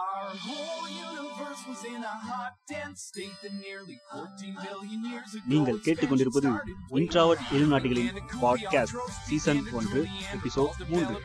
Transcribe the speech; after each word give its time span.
Our 0.00 0.28
whole 0.36 0.84
universe 0.88 1.62
was 1.68 1.80
in 1.94 2.02
a 2.02 2.14
hot, 2.26 2.52
dense 2.72 3.00
state 3.00 3.32
that 3.42 3.54
nearly 3.60 3.96
14 4.10 4.54
billion 4.64 5.00
years 5.10 5.32
ago 5.34 5.42
நீங்கள் 5.44 5.78
கேட்டுக்கொண்டிருப்பது. 5.78 6.50
Introvert 6.90 7.42
இளநாட்டிகளின் 7.50 8.10
podcast 8.42 9.00
season 9.08 9.70
ஒன்று 9.72 10.06
episode 10.34 10.88
மூன்று 10.88 11.16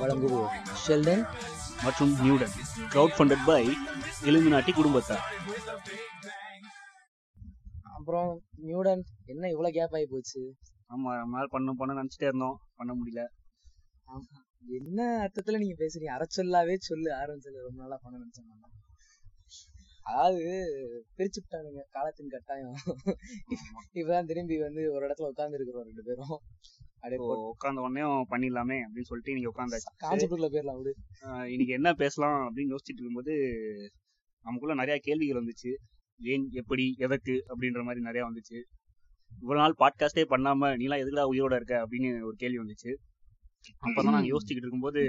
வழங்குவோர் 0.00 0.52
ஷெல்டன் 0.86 1.24
மற்றும் 1.82 2.20
Newton. 2.20 2.54
Crowd 2.92 3.16
funded 3.18 3.44
by 3.46 3.62
Illuminati 4.22 4.74
குடும்பத்தார் 4.74 5.24
அப்புறம் 7.92 8.42
நியூடன் 8.56 9.04
என்ன 9.24 9.48
இவ்வளவு 9.48 9.74
கேப் 9.74 9.94
ஆகி 9.94 10.06
போச்சு? 10.06 10.40
ஆமா 10.88 11.12
நம்ம 11.18 11.36
நாள் 11.36 11.48
பண்ண 11.50 11.72
பண்ண 11.72 12.02
நினைச்சிட்டே 12.02 12.28
இருந்தோம். 12.30 12.60
பண்ண 12.76 12.92
முடியல. 12.94 13.22
என்ன 14.78 15.00
அர்த்தத்துல 15.24 15.60
நீங்க 15.62 15.76
பேசுறீங்க? 15.82 16.10
அரைச்சொல்லாவே 16.16 16.74
சொல்லு 16.88 17.10
ஆரம்பிச்சது 17.20 17.66
ரொம்ப 17.68 17.78
நாளா 17.82 17.98
பண்ண 18.02 18.16
நினைச்சேன் 18.22 18.70
அதாவது 20.10 20.44
பிரிச்சு 21.16 21.40
விட்டானுங்க 21.40 21.82
காலத்தின் 21.96 22.32
கட்டாயம். 22.34 22.76
இப்பதான் 23.98 24.28
திரும்பி 24.30 24.56
வந்து 24.58 24.82
ஒரு 24.94 25.02
இடத்துல 25.06 25.30
உட்கார்ந்து 25.32 25.58
இருக்கிறோம் 25.58 25.86
ரெண்டு 25.88 26.02
பேரும். 26.02 26.36
உட்கார்ந்த 27.50 27.84
உடனே 27.86 28.02
பண்ணிடலாமே 28.32 28.78
அப்படின்னு 28.86 29.10
சொல்லிட்டு 29.10 29.36
நீங்க 29.36 29.50
உட்காந்தாச்சு 29.52 29.92
கான்செப்டுக்குள்ள 30.04 30.48
போயிடலாம் 30.54 30.80
விடு. 30.80 30.92
இன்னைக்கு 31.52 31.76
என்ன 31.78 31.92
பேசலாம் 32.02 32.40
அப்படின்னு 32.46 32.74
யோசிச்சுட்டு 32.74 33.00
இருக்கும்போது 33.00 33.34
நமக்குள்ள 34.44 34.74
நிறைய 34.74 34.98
கேள்விகள் 35.06 35.40
வந்துச்சு. 35.42 35.72
ஏன் 36.20 36.44
எப்படி 36.52 36.84
எதற்கு 36.98 37.34
அப்படின்ற 37.48 37.82
மாதிரி 37.82 38.02
நிறைய 38.08 38.24
வந்துச்சு. 38.28 38.58
இவ்வளவு 39.40 39.62
நாள் 39.62 39.80
பாட்காஸ்டே 39.82 40.24
பண்ணாம 40.34 40.70
நீலாம் 40.82 41.02
எதுக்குடா 41.02 41.30
உயிரோட 41.32 41.54
இருக்க 41.54 41.76
அப்படின்னு 41.84 42.10
ஒரு 42.28 42.36
கேள்வி 42.42 42.60
வந்துச்சு. 42.64 42.92
அப்பதான் 43.86 44.10
நாங்க 44.10 44.28
யோசிச்சுக்கிட்டு 44.28 44.64
இருக்கும்போது 44.64 45.02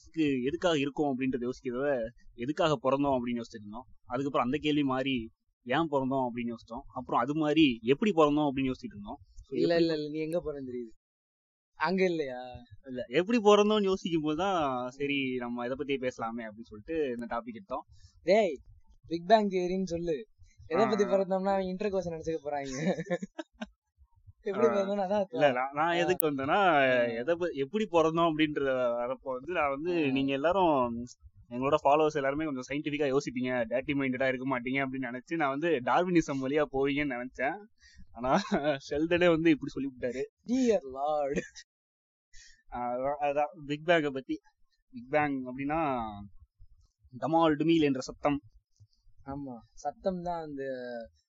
இதுக்கு 0.00 0.42
எதுக்காக 0.42 0.78
இருக்கோம் 0.78 1.10
அப்படின்றத 1.12 1.48
யோசிக்கிறத 1.48 2.08
எதுக்காக 2.34 2.78
பிறந்தோம் 2.82 3.16
அப்படின்னு 3.16 3.40
யோசிச்சுட்டு 3.40 3.64
இருந்தோம். 3.64 3.86
அதுக்கப்புறம் 4.04 4.46
அந்த 4.46 4.58
கேள்வி 4.58 4.82
மாதிரி 4.82 5.30
ஏன் 5.62 5.88
பிறந்தோம் 5.90 6.26
அப்படின்னு 6.26 6.54
யோசிச்சோம். 6.54 6.84
அப்புறம் 6.86 7.20
அது 7.20 7.34
மாதிரி 7.34 7.78
எப்படி 7.82 8.10
பிறந்தோம் 8.10 8.48
அப்படின்னு 8.48 8.70
யோசிச்சுட்டு 8.70 8.96
இருந்தோம். 8.96 9.18
இல்ல 9.48 9.76
இல்ல 9.76 9.94
இல்ல. 9.94 10.08
நீ 10.08 10.18
எங்க 10.18 10.38
போறேன்னு 10.38 10.70
தெரியுது? 10.70 10.92
அங்க 11.74 12.04
இல்லையா? 12.04 12.40
இல்ல 12.86 13.04
எப்படி 13.08 13.38
பிறந்தோம்னு 13.38 13.82
யோசிக்கும் 13.82 14.22
போதுதான் 14.22 14.90
சரி 14.90 15.36
நம்ம 15.36 15.64
இதை 15.64 15.76
பத்தி 15.76 15.94
பேசலாமே 15.96 16.44
அப்படின்னு 16.46 16.70
சொல்லிட்டு 16.70 17.16
இந்த 17.18 17.26
டாபிக் 17.36 17.54
எடுத்தோம். 17.54 17.84
டேய் 18.22 18.56
பிக் 19.06 19.26
பேங் 19.26 19.48
தியரின்னு 19.48 19.82
சொல்லு. 19.82 20.26
எதை 20.66 20.86
பத்தி. 20.86 21.04
பிறந்தோம்னா 21.04 21.60
இன்டர் 21.60 21.90
கோர்ஸ் 21.90 22.08
நினைச்சுக்க 22.08 22.38
போறாங்க. 22.44 22.94
நான் 25.78 25.98
எதுக்கு 26.02 26.24
வந்தேன்னா 26.28 26.58
எதை 27.20 27.34
எப்படி 27.64 27.84
பிறந்தோம் 27.94 28.28
அப்படின்றத 28.30 28.70
வரப்போ 29.00 29.30
வந்து 29.36 29.52
நான் 29.58 29.74
வந்து. 29.76 29.94
நீங்க 30.16 30.32
எல்லாரும் 30.32 30.76
எங்களோட 31.54 31.76
ஃபாலோவர்ஸ் 31.84 32.18
எல்லாருமே 32.20 32.46
கொஞ்சம் 32.48 32.68
சயின்டிபிக்கா 32.70 33.06
யோசிப்பீங்க. 33.12 33.50
டேட்டி 33.70 33.92
மைண்டடா 33.98 34.26
இருக்க 34.30 34.46
மாட்டீங்க 34.52 34.80
அப்படின்னு 34.84 35.10
நினைச்சு 35.10 35.40
நான் 35.40 35.54
வந்து 35.54 35.70
டார்வினிசம் 35.88 36.42
வழியா 36.44 36.64
போவீங்கன்னு 36.74 37.16
நினைச்சேன். 37.16 37.58
ஆனா 38.16 38.32
ஷெல்டனே 38.88 39.28
வந்து 39.34 39.48
இப்படி 39.54 39.72
சொல்லிவிட்டாரு. 39.76 40.22
டியர் 40.48 40.86
லார்ட் 40.96 41.40
அதான் 43.28 43.52
பிக் 43.66 43.86
பேங்கை 43.86 44.10
பத்தி. 44.18 44.36
பிக் 44.94 45.10
பேங் 45.10 45.36
அப்படின்னா 45.48 45.80
டமால் 47.12 47.58
டுமீல் 47.60 47.88
என்ற 47.88 48.00
சத்தம். 48.00 48.38
ஆமா. 49.28 49.54
சத்தம் 49.82 50.20
தான் 50.22 50.42
அந்த 50.46 50.62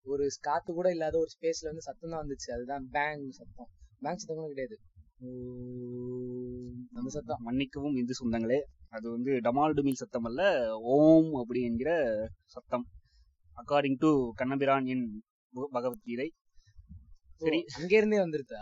ஒரு 0.05 0.25
காத்து 0.41 0.69
கூட 0.73 0.87
இல்லாத 0.95 1.15
ஒரு 1.17 1.31
ஸ்பேஸ்ல 1.35 1.69
வந்து 1.71 1.87
சத்தம் 1.87 2.11
தான் 2.11 2.21
வந்துச்சு. 2.23 2.49
அதுதான் 2.55 2.85
பேங் 2.95 3.25
சத்தம். 3.39 3.69
பேங் 4.01 4.21
சத்தம் 4.21 4.39
கூட 4.39 4.49
கிடையாது. 4.53 4.77
அந்த 6.97 7.09
சத்தம். 7.17 7.41
மன்னிக்கவும் 7.47 7.97
இந்து 8.01 8.19
சொந்தங்களே. 8.19 8.59
அது 8.91 9.05
வந்து 9.15 9.31
டமால் 9.45 9.75
டுமீல் 9.77 10.01
சத்தம் 10.03 10.27
அல்ல 10.29 10.41
ஓம் 10.93 11.31
அப்படி 11.41 11.61
என்கிற 11.63 11.89
சத்தம். 12.55 12.85
According 13.57 14.01
to 14.03 14.09
Kannabiran 14.41 14.87
in 14.93 15.05
Bhagavad Gita. 15.73 16.27
சரி. 17.41 17.59
அங்க 17.77 17.93
இருந்தே 17.97 18.17
வந்துருதா 18.21 18.61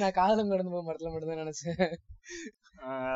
நான் 0.00 0.16
காதலம் 0.16 0.50
கடந்து 0.50 0.72
போக 0.72 0.82
மரத்துல 0.86 1.12
மட்டும் 1.12 1.30
தான் 1.32 1.42
நினைச்சேன் 1.42 1.80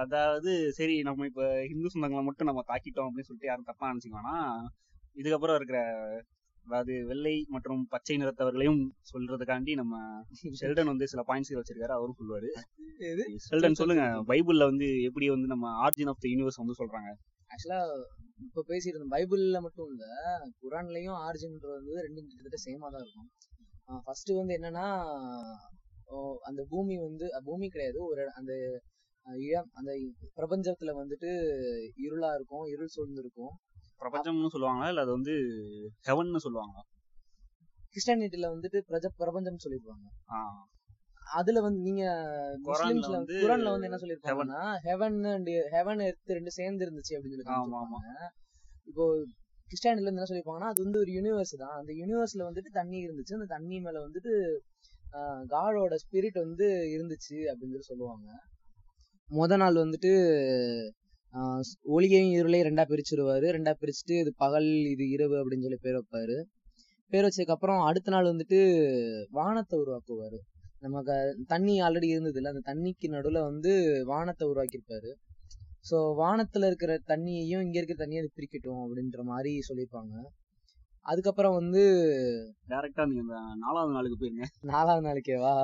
அதாவது 0.01 0.51
சரி 0.79 0.97
நம்ம 1.03 1.27
இப்ப 1.31 1.43
இந்து 1.73 1.93
சொந்தங்களை 1.93 2.23
மட்டும் 2.27 2.49
நம்ம 2.51 2.65
தாக்கிட்டோம் 2.71 3.09
அப்படின்னு 3.09 3.29
சொல்லிட்டு 3.29 3.51
யாரும் 3.51 3.71
தப்பா 3.71 3.91
நினைச்சுக்க 3.91 4.19
வேணாம் 4.19 4.63
இதுக்கப்புறம் 5.17 5.59
இருக்கிற 5.59 5.79
அதாவது 6.67 6.93
வெள்ளை 7.09 7.35
மற்றும் 7.55 7.83
பச்சை 7.93 8.15
நிறத்தவர்களையும் 8.17 8.81
சொல்றதுக்காண்டி 9.11 9.73
நம்ம 9.75 9.95
ஷெல்டன் 10.61 10.91
வந்து 10.93 11.07
சில 11.13 11.23
பாயிண்ட்ஸ் 11.29 11.59
வச்சிருக்காரு 11.59 11.95
அவரும் 11.97 12.19
சொல்லுவாரு. 12.21 12.49
எது? 13.11 13.25
ஷெல்டன் 13.45 13.79
சொல்லுங்க. 13.81 14.05
பைபிள்ல 14.31 14.67
வந்து 14.71 14.87
எப்படி 15.09 15.27
வந்து 15.35 15.49
நம்ம 15.53 15.71
ஆர்ஜின் 15.85 16.11
ஆஃப் 16.13 16.23
த 16.23 16.29
யூனிவர்ஸ் 16.33 16.61
வந்து 16.63 16.79
சொல்றாங்க? 16.81 17.11
ஆக்சுவலா 17.51 17.81
இப்ப 18.47 18.65
பேசியிருந்தோம் 18.69 19.15
பைபிள்ல 19.15 19.61
மட்டும் 19.61 19.91
இல்ல 19.93 20.05
குரான்லயும் 20.63 21.19
ஆரிஜின்றது 21.27 21.77
வந்து 21.79 21.95
ரெண்டும் 22.07 22.27
கிட்டத்தட்ட 22.29 22.61
சேமா 22.67 22.89
தான் 22.95 23.05
இருக்கும். 23.05 23.29
ஃபர்ஸ்ட் 24.07 24.33
வந்து 24.41 24.57
என்னன்னா 24.59 24.87
அந்த 26.49 26.61
பூமி 26.73 26.97
வந்து 27.07 27.27
பூமி 27.47 27.67
கிடையாது 27.69 27.99
ஒரு 28.11 28.25
அந்த 28.39 28.53
இடம் 29.47 29.71
அந்த 29.73 29.91
பிரபஞ்சத்துல 30.37 30.91
வந்துட்டு 30.99 31.31
இருளா 32.05 32.31
இருக்கும் 32.35 32.67
இருள் 32.73 32.95
சூழ்ந்து 32.95 33.23
இருக்கும் 33.25 33.55
பிரபஞ்சம்னு 34.01 34.53
சொல்லுவாங்களா? 34.53 34.89
இல்ல 34.89 35.01
அது 35.01 35.11
வந்து 35.11 35.35
ஹெவன்னு 36.07 36.45
சொல்லுவாங்களா? 36.45 36.83
கிறிஸ்டானிட்டில 37.93 38.49
வந்துட்டு 38.55 38.79
பிரஜ 38.89 39.07
பிரபஞ்சம் 39.17 39.63
சொல்லிருப்பாங்க. 39.65 40.07
ஆஹ் 40.29 40.65
அதுல 41.35 41.61
வந்து 41.61 41.81
நீங்க 41.81 42.03
முஸ்லிம்ஸ்ல 42.65 43.11
வந்து 43.11 43.37
குரான்ல 43.43 43.71
வந்து 43.71 43.87
என்ன 43.87 43.99
சொல்லிருப்பாங்கன்னா 44.03 44.61
ஹெவன் 44.85 45.25
அண்ட் 45.33 45.51
ஹெவன் 45.73 46.03
எர்த் 46.05 46.31
ரெண்டு 46.31 46.51
சேர்ந்து 46.51 46.85
இருந்துச்சு 46.87 47.15
அப்படின்னு 47.17 47.37
சொல்லி 47.37 47.49
ஆமா, 47.51 47.79
ஆமா. 47.79 47.99
காமிச்சிருப்பாங்க. 47.99 48.29
இப்போ 48.85 49.05
வந்து 49.99 50.11
என்ன 50.11 50.27
சொல்லிருப்பாங்கன்னா 50.31 50.71
அது 50.73 50.85
வந்து 50.85 50.99
ஒரு 50.99 51.11
யூனிவர்ஸ் 51.13 51.55
தான். 51.57 51.77
அந்த 51.79 51.93
யூனிவர்ஸ்ல 51.93 52.43
வந்துட்டு 52.43 52.71
தண்ணி 52.73 53.07
இருந்துச்சு. 53.07 53.35
அந்த 53.35 53.47
தண்ணி 53.47 53.81
மேல 53.81 54.09
வந்துட்டு 54.09 54.33
காடோட 55.47 55.95
ஸ்பிரிட் 56.05 56.39
வந்து 56.39 56.67
இருந்துச்சு 56.95 57.37
அப்படின்னு 57.51 57.75
சொல்லி 57.75 57.91
சொல்லுவாங்க. 57.93 58.29
முத 59.29 59.57
நாள் 59.57 59.75
வந்துட்டு 59.75 60.13
ஒளியையும் 61.97 62.35
இருளையும் 62.37 62.67
ரெண்டா 62.69 62.85
பிரிச்சிருவாரு. 62.93 63.47
ரெண்டா 63.57 63.73
பிரிச்சுட்டு 63.81 64.15
இது 64.23 64.33
பகல் 64.37 64.69
இது 64.93 65.05
இரவு 65.09 65.37
அப்படின்னு 65.41 65.67
சொல்லி 65.67 65.81
பேர் 65.83 65.99
வைப்பாரு. 65.99 66.37
பேர் 67.13 67.27
வச்சதுக்கு 67.27 67.57
அப்புறம் 67.57 67.81
அடுத்த 67.81 68.11
நாள் 68.11 68.31
வந்துட்டு 68.33 68.59
வானத்தை 69.31 69.77
உருவாக்குவாரு. 69.79 70.39
நமக்கு 70.81 71.15
தண்ணி 71.47 71.75
ஆல்ரெடி 71.83 72.09
இருந்தது 72.15 72.39
இல்ல 72.41 72.53
அந்த 72.55 72.63
தண்ணிக்கு 72.71 73.07
நடுவுல 73.15 73.43
வந்து 73.51 73.73
வானத்தை 74.07 74.45
உருவாக்கியிருப்பாரு. 74.49 75.13
சோ 75.91 75.97
வானத்துல 76.23 76.67
இருக்கிற 76.67 76.93
தண்ணியையும் 77.13 77.63
இங்க 77.65 77.77
இருக்கிற 77.81 77.99
தண்ணியை 78.05 78.23
அது 78.23 78.31
பிரிக்கட்டும் 78.39 78.83
அப்படின்ற 78.85 79.23
மாதிரி 79.33 79.53
சொல்லியிருப்பாங்க. 79.69 80.15
அதுக்கப்புறம் 81.07 81.55
வந்து 81.55 81.83
டைரக்டா 82.69 83.03
நீங்க 83.07 83.23
இந்த 83.27 83.37
நாலாவது 83.65 83.93
நாளுக்கு 83.93 84.19
போயிருங்க. 84.23 84.47
நாலாவது 84.73 85.07
நாளைக்கேவா? 85.09 85.55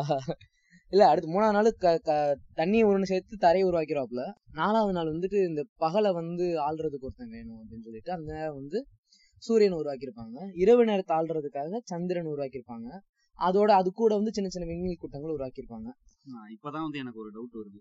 இல்ல 0.93 1.03
அடுத்து 1.09 1.29
மூணாவது 1.29 1.57
நாள் 1.57 1.69
க 1.77 1.91
க- 2.07 2.17
தண்ணியை 2.59 2.85
ஒண்ணு 2.89 3.11
சேர்த்து 3.11 3.35
தரையை 3.39 3.67
உருவாக்கிறாப்புல 3.69 4.23
நாலாவது 4.53 4.93
நாள் 4.93 5.13
வந்துட்டு 5.13 5.39
இந்த 5.47 5.63
பகலை 5.81 6.11
வந்து 6.15 6.47
ஆள்றதுக்கு 6.65 7.09
ஒருத்தன் 7.09 7.33
வேணும் 7.33 7.61
அப்படின்னு 7.61 7.87
சொல்லிட்டு 7.87 8.13
அந்த 8.13 8.29
நேரம் 8.33 8.59
வந்து 8.59 8.81
சூரியன் 9.43 9.79
உருவாக்கியிருப்பாங்க 9.79 10.37
இரவு 10.57 10.83
நேரத்தை 10.85 11.15
ஆள்றதுக்காக 11.17 11.81
சந்திரன் 11.85 12.31
உருவாக்கியிருப்பாங்க 12.33 12.89
அதோட 13.39 13.71
அது 13.73 13.91
கூட 13.93 14.13
வந்து 14.15 14.35
சின்ன 14.35 14.49
சின்ன 14.49 14.67
விண்வெளி 14.67 14.97
கூட்டங்கள் 14.97 15.35
உருவாக்கியிருப்பாங்க 15.35 15.89
இப்பதான் 16.51 16.85
வந்து 16.85 16.99
எனக்கு 16.99 17.21
ஒரு 17.21 17.31
டவுட் 17.31 17.57
வருது. 17.61 17.81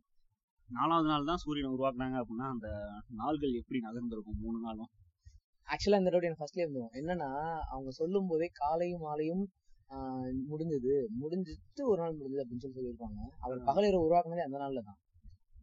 நாலாவது 0.69 1.07
நாள் 1.07 1.25
தான் 1.25 1.37
சூரியனை 1.37 1.71
உருவாக்குனாங்க 1.73 2.17
அப்படின்னா 2.21 2.47
அந்த 2.47 2.67
நாள்கள் 3.15 3.53
எப்படி 3.53 3.79
நகர்ந்திருக்கும்? 3.79 4.39
மூணு 4.39 4.59
நாளும்? 4.59 4.89
ஆக்சுவலா 5.67 5.99
இந்த 5.99 6.11
டவுட் 6.11 6.27
எனக்கு 6.27 6.41
ஃபர்ஸ்ட்ல 6.41 6.63
இருந்தோம் 6.63 6.91
என்னன்னா 6.93 7.29
அவங்க 7.69 7.89
சொல்லும் 7.91 8.27
போதே 8.27 8.47
காலையும் 8.53 8.99
மாலையும் 8.99 9.43
முடிஞ்சது. 10.51 10.93
முடிஞ்சிட்டு 11.21 11.83
ஒரு 11.83 12.01
நாள் 12.01 12.15
முடிஞ்சது 12.15 12.43
அப்படின்னு 12.43 12.57
சொல்லி 12.57 12.77
சொல்லியிருப்பாங்க. 12.77 13.19
அவர் 13.39 13.63
பகல் 13.63 13.83
இரவு 13.83 14.05
உருவாக்குனதே 14.07 14.43
அந்த 14.43 14.57
நாள்ல 14.57 14.81
தான். 14.83 14.99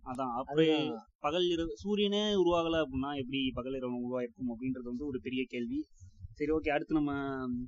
அதான். 0.04 0.32
அதுதான். 0.44 1.06
பகல் 1.18 1.46
இரவு 1.46 1.72
சூரியனே 1.74 2.34
உருவாகல 2.34 2.76
அப்படின்னா 2.84 3.10
எப்படி 3.16 3.50
பகல் 3.54 3.74
இரவு 3.74 3.96
உருவாயிருக்கும் 4.00 4.50
அப்படின்றது 4.50 4.82
வந்து 4.82 5.06
ஒரு 5.06 5.20
பெரிய 5.20 5.44
கேள்வி. 5.48 5.80
சரி 6.34 6.50
ஓகே. 6.50 6.70
அடுத்து 6.70 6.94
நம்ம 6.94 7.12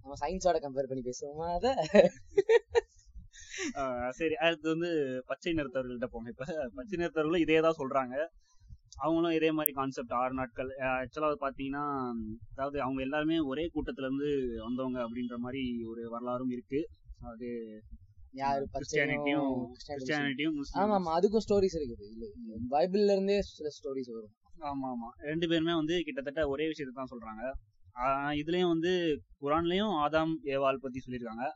நம்ம 0.02 0.16
சயின்ஸோட 0.20 0.58
கம்பேர் 0.64 0.90
பண்ணி 0.90 1.02
பேசுவோமா 1.02 1.46
அத? 1.54 1.68
சரி. 4.10 4.34
அடுத்து 4.34 4.68
வந்து 4.68 4.90
பச்சை 5.26 5.52
நிறத்தவர்கள்ட்ட 5.52 6.06
போங்க 6.10 6.28
இப்ப. 6.28 6.44
பச்சை 6.74 6.98
நிறத்தவர்களும் 6.98 7.40
இதே 7.40 7.60
தான் 7.60 7.78
சொல்றாங்க. 7.78 8.14
அவங்களும் 8.98 9.36
இதே 9.36 9.50
மாதிரி 9.50 9.72
கான்செப்ட் 9.72 10.14
ஆறு 10.20 10.34
நாட்கள். 10.34 10.70
ஆக்சுவலா 10.92 11.30
பாத்தீங்கன்னா 11.44 11.84
அதாவது 12.52 12.82
அவங்க 12.82 13.00
எல்லாருமே 13.02 13.38
ஒரே 13.40 13.64
கூட்டத்துல 13.74 14.08
இருந்து 14.08 14.30
வந்தவங்க 14.66 14.98
அப்படின்ற 15.06 15.36
மாதிரி 15.38 15.62
ஒரு 15.84 16.02
வரலாறும் 16.10 16.50
இருக்கு. 16.50 16.80
அது 17.20 17.48
யாரு 18.34 18.64
கிறிஸ்டியானிட்டியும். 18.74 19.46
ஆமா 20.82 20.94
ஆமா 20.98 21.12
அதுக்கும் 21.18 21.44
ஸ்டோரிஸ் 21.46 21.78
இருக்குது. 21.78 22.28
பைபிள்ல 22.74 23.14
இருந்தே 23.16 23.38
சில 23.56 23.70
ஸ்டோரிஸ் 23.78 24.12
வரும். 24.16 24.34
ஆமா 24.70 24.86
ஆமா 24.94 25.08
ரெண்டு 25.30 25.48
பேருமே 25.48 25.74
வந்து 25.74 25.96
கிட்டத்தட்ட 26.06 26.48
ஒரே 26.48 26.66
விஷயத்தை 26.66 26.94
தான் 26.94 27.12
சொல்றாங்க. 27.14 27.42
இதுலயும் 28.30 28.72
வந்து 28.74 28.92
குரான்லயும் 29.42 29.94
ஆதாம் 30.04 30.34
ஏவாள் 30.54 30.82
பத்தி 30.84 30.98
சொல்லியிருக்காங்க. 30.98 31.46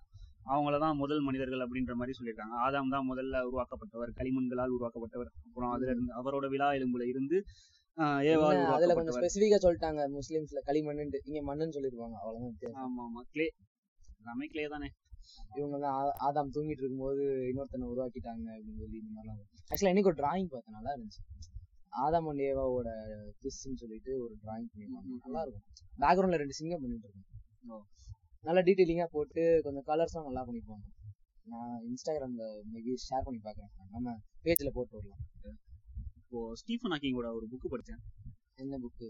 அவங்கள 0.46 0.78
தான் 0.78 0.96
முதல் 0.96 1.22
மனிதர்கள் 1.26 1.62
அப்படின்ற 1.64 1.92
மாதிரி 1.94 2.14
சொல்லியிருக்காங்க. 2.18 2.54
ஆதாம் 2.64 2.92
தான் 2.94 3.06
முதல்ல 3.10 3.36
உருவாக்கப்பட்டவர் 3.48 4.10
களிமண்களால் 4.18 4.74
உருவாக்கப்பட்டவர். 4.76 5.30
அப்புறம் 5.46 5.72
அதுல 5.74 5.92
இருந்து 5.94 6.12
அவரோட 6.20 6.48
விழா 6.54 6.68
எலும்புல 6.78 7.06
இருந்து 7.12 7.38
அதுல 8.74 8.94
கொஞ்சம் 8.98 9.16
ஸ்பெசிபிக்கா 9.16 9.58
சொல்லிட்டாங்க 9.64 10.02
முஸ்லிம்ஸ்ல. 10.16 10.60
களிமண்ணுன்ட்டு. 10.68 11.20
இங்க 11.28 11.40
மண்ணுன்னு 11.48 11.76
சொல்லிருப்பாங்க 11.76 12.16
அவ்வளவுதான் 12.22 12.78
ஆமா 12.84 13.02
ஆமா 13.08 13.22
கிளே 13.32 13.46
எல்லாமே 14.20 14.46
கிளே 14.52 14.64
தானே. 14.74 14.88
இவங்க 15.58 15.76
தான் 15.84 15.96
ஆதாம் 16.26 16.52
தூங்கிட்டு 16.54 16.82
இருக்கும்போது 16.82 17.22
இன்னொருத்தனை 17.50 17.86
உருவாக்கிட்டாங்க 17.92 18.46
அப்படின்னு 18.56 18.80
சொல்லி 18.82 18.98
இந்த 19.02 19.12
மாதிரிலாம் 19.16 19.40
ஆக்சுவலா 19.70 19.92
இன்னைக்கு 19.92 20.12
ஒரு 20.12 20.20
டிராயிங் 20.22 20.50
பார்த்தேன். 20.52 20.76
நல்லா 20.78 20.92
இருந்துச்சு. 20.94 21.22
ஆதாம் 22.02 22.28
அண்ட் 22.30 22.44
ஏவாவோட 22.48 22.88
கிஸ்ன்னு 23.42 23.80
சொல்லிட்டு 23.82 24.12
ஒரு 24.24 24.34
டிராயிங் 24.42 24.70
ம். 24.84 25.20
நல்லா 25.24 25.42
இருக்கும். 25.44 25.64
பேக்ரவுண்ட்ல 26.02 26.40
ரெண்டு 26.42 26.58
சிங்கம் 26.60 26.82
பண்ணிட்டு. 26.84 27.08
இருக்கோம் 27.08 27.84
நல்லா 28.46 28.62
டீட்டெயிலிங்கா 28.66 29.06
போட்டு 29.14 29.42
கொஞ்சம் 29.64 29.86
கலர்ஸ்லாம் 29.90 30.26
நல்லா 30.28 30.42
பண்ணிருப்பாங்க 30.46 30.86
நான் 31.52 31.76
இன்ஸ்டாகிராம்ல 31.88 32.44
மேபி 32.72 32.92
ஷேர் 33.06 33.24
பண்ணி 33.26 33.40
பாக்குறேன். 33.46 33.72
நம்ம 33.94 34.14
பேஜ்ல 34.44 34.70
போட்டு 34.76 34.94
விடலாம். 34.96 35.22
இப்போ 36.20 36.38
ஸ்டீஃபன் 36.60 36.92
ஹாக்கிங்கோட 36.94 37.28
ஒரு 37.38 37.46
புக் 37.52 37.66
படிச்சேன். 37.74 38.02
என்ன 38.62 38.78
புக்கு 38.84 39.08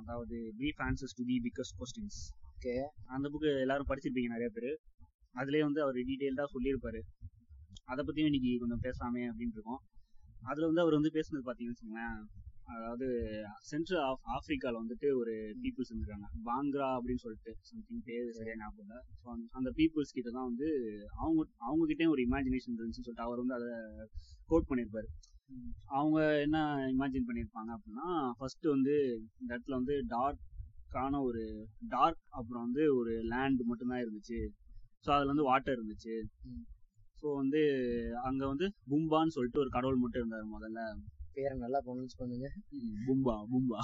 அதாவது 0.00 0.36
brief 0.58 0.82
answers 0.86 1.16
to 1.18 1.24
the 1.30 1.36
biggest 1.46 1.76
questions 1.80 2.20
okay 2.50 2.74
அந்த 3.14 3.26
புக்கு 3.32 3.48
எல்லாரும் 3.64 3.88
படிச்சிருப்பீங்க 3.90 4.30
நிறைய 4.34 4.50
பேர். 4.56 4.70
அதுலயே 5.40 5.62
வந்து 5.68 5.80
அவர் 5.84 5.96
டீட்டெயில்டாக 6.10 6.48
சொல்லியிருப்பாரு. 6.54 7.00
அதை 7.92 8.00
பத்தியும் 8.06 8.30
இன்னைக்கு 8.30 8.52
கொஞ்சம் 8.62 8.84
பேசலாமே 8.86 9.22
அப்படின்னு 9.30 9.56
இருக்கோம். 9.56 9.82
அதுல 10.50 10.66
வந்து 10.70 10.82
அவர் 10.84 10.96
வந்து 10.98 11.14
பேசுனது 11.16 11.46
பாத்தீங்கன்னு 11.48 11.74
வச்சுக்கோங்களேன். 11.74 12.20
அதாவது 12.66 13.06
சென்ட்ரல் 13.62 14.02
ஆஃப் 14.02 14.22
ஆப்பிரிக்கால 14.34 14.74
வந்துட்டு 14.82 15.08
ஒரு 15.16 15.32
பீப்புள்ஸ் 15.62 15.90
இருந்திருக்காங்க. 15.90 16.28
பாங்க்ரா 16.44 16.88
அப்படின்னு 16.96 17.22
சொல்லிட்டு 17.24 17.52
சம்திங் 17.70 18.04
பேர் 18.04 18.30
சரியா 18.30 18.56
ஞாபகம் 18.60 19.04
ஸோ 19.22 19.28
அந்த 19.50 19.70
பீப்புள்ஸ் 19.78 20.14
கிட்ட 20.14 20.30
தான் 20.30 20.48
வந்து 20.50 20.68
அவங்க 21.14 21.40
அவங்க 21.58 21.84
கிட்டயும் 21.86 22.14
ஒரு 22.14 22.24
இமேஜினேஷன் 22.26 22.76
இருந்துச்சுன்னு 22.76 23.08
சொல்லிட்டு 23.08 23.26
அவர் 23.28 23.42
வந்து 23.44 23.54
அதை 23.54 23.70
கோட் 24.46 24.68
பண்ணியிருப்பாரு. 24.70 25.08
அவங்க 25.84 26.18
என்ன 26.40 26.58
இமேஜின் 26.92 27.28
பண்ணியிருப்பாங்க 27.28 27.70
அப்படின்னா 27.76 28.08
ஃபர்ஸ்ட் 28.38 28.66
வந்து 28.66 28.94
இந்த 29.40 29.50
இடத்துல 29.54 29.78
வந்து 29.80 29.96
டார்க்கான 30.08 31.20
ஒரு 31.22 31.42
டார்க் 31.88 32.22
அப்புறம் 32.30 32.64
வந்து 32.64 32.94
ஒரு 32.94 33.14
லேண்ட் 33.32 33.62
மட்டும்தான் 33.64 34.04
இருந்துச்சு. 34.04 34.40
ஸோ 35.06 35.10
அதுல 35.10 35.32
வந்து 35.32 35.42
வாட்டர் 35.42 35.78
இருந்துச்சு. 35.78 36.14
ஸோ 37.22 37.34
வந்து 37.34 37.60
அங்க 38.22 38.42
வந்து 38.46 38.66
பும்பான்னு 38.90 39.34
சொல்லிட்டு 39.36 39.58
ஒரு 39.58 39.68
கடவுள் 39.68 39.96
மட்டும் 39.96 40.22
இருந்தார் 40.22 40.54
முதல்ல. 40.56 40.80
பேரை 41.36 41.54
நல்லா 41.64 41.78
ப்ரொனவுன்ஸ் 41.86 42.20
பண்ணுங்க. 42.20 42.48
பும்பா 43.06 43.36
பும்பா. 43.52 43.80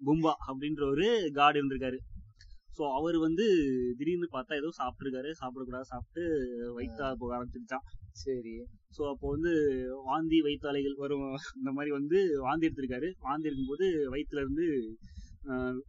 பும்பா 0.00 0.32
அப்படின்ற 0.48 0.82
ஒரு 0.94 1.06
காட் 1.38 1.58
இருந்திருக்காரு. 1.58 1.98
ஸோ 2.76 2.82
அவர் 2.98 3.16
வந்து 3.24 3.44
திடீர்னு 3.98 4.28
பார்த்தா 4.34 4.58
ஏதோ 4.60 4.68
சாப்பிட்டுருக்காரு. 4.80 5.30
சாப்பிடக்கூடாது 5.40 5.90
சாப்பிட்டு 5.92 6.22
வயிற்றா 6.76 7.06
போக 7.22 7.32
ஆரம்பிச்சிருச்சான் 7.36 7.86
சரி. 8.22 8.54
ஸோ 8.96 9.02
அப்போ 9.12 9.26
வந்து 9.34 9.52
வாந்தி 10.08 10.38
வயிற்றாலைகள் 10.46 11.00
வரும். 11.04 11.26
இந்த 11.58 11.70
மாதிரி 11.76 11.90
வந்து 11.98 12.18
வாந்தி 12.46 12.68
எடுத்திருக்காரு. 12.68 13.10
வாந்தி 13.26 13.48
எடுக்கும்போது 13.50 13.88
வயிற்றுல 14.14 14.44
இருந்து 14.44 14.66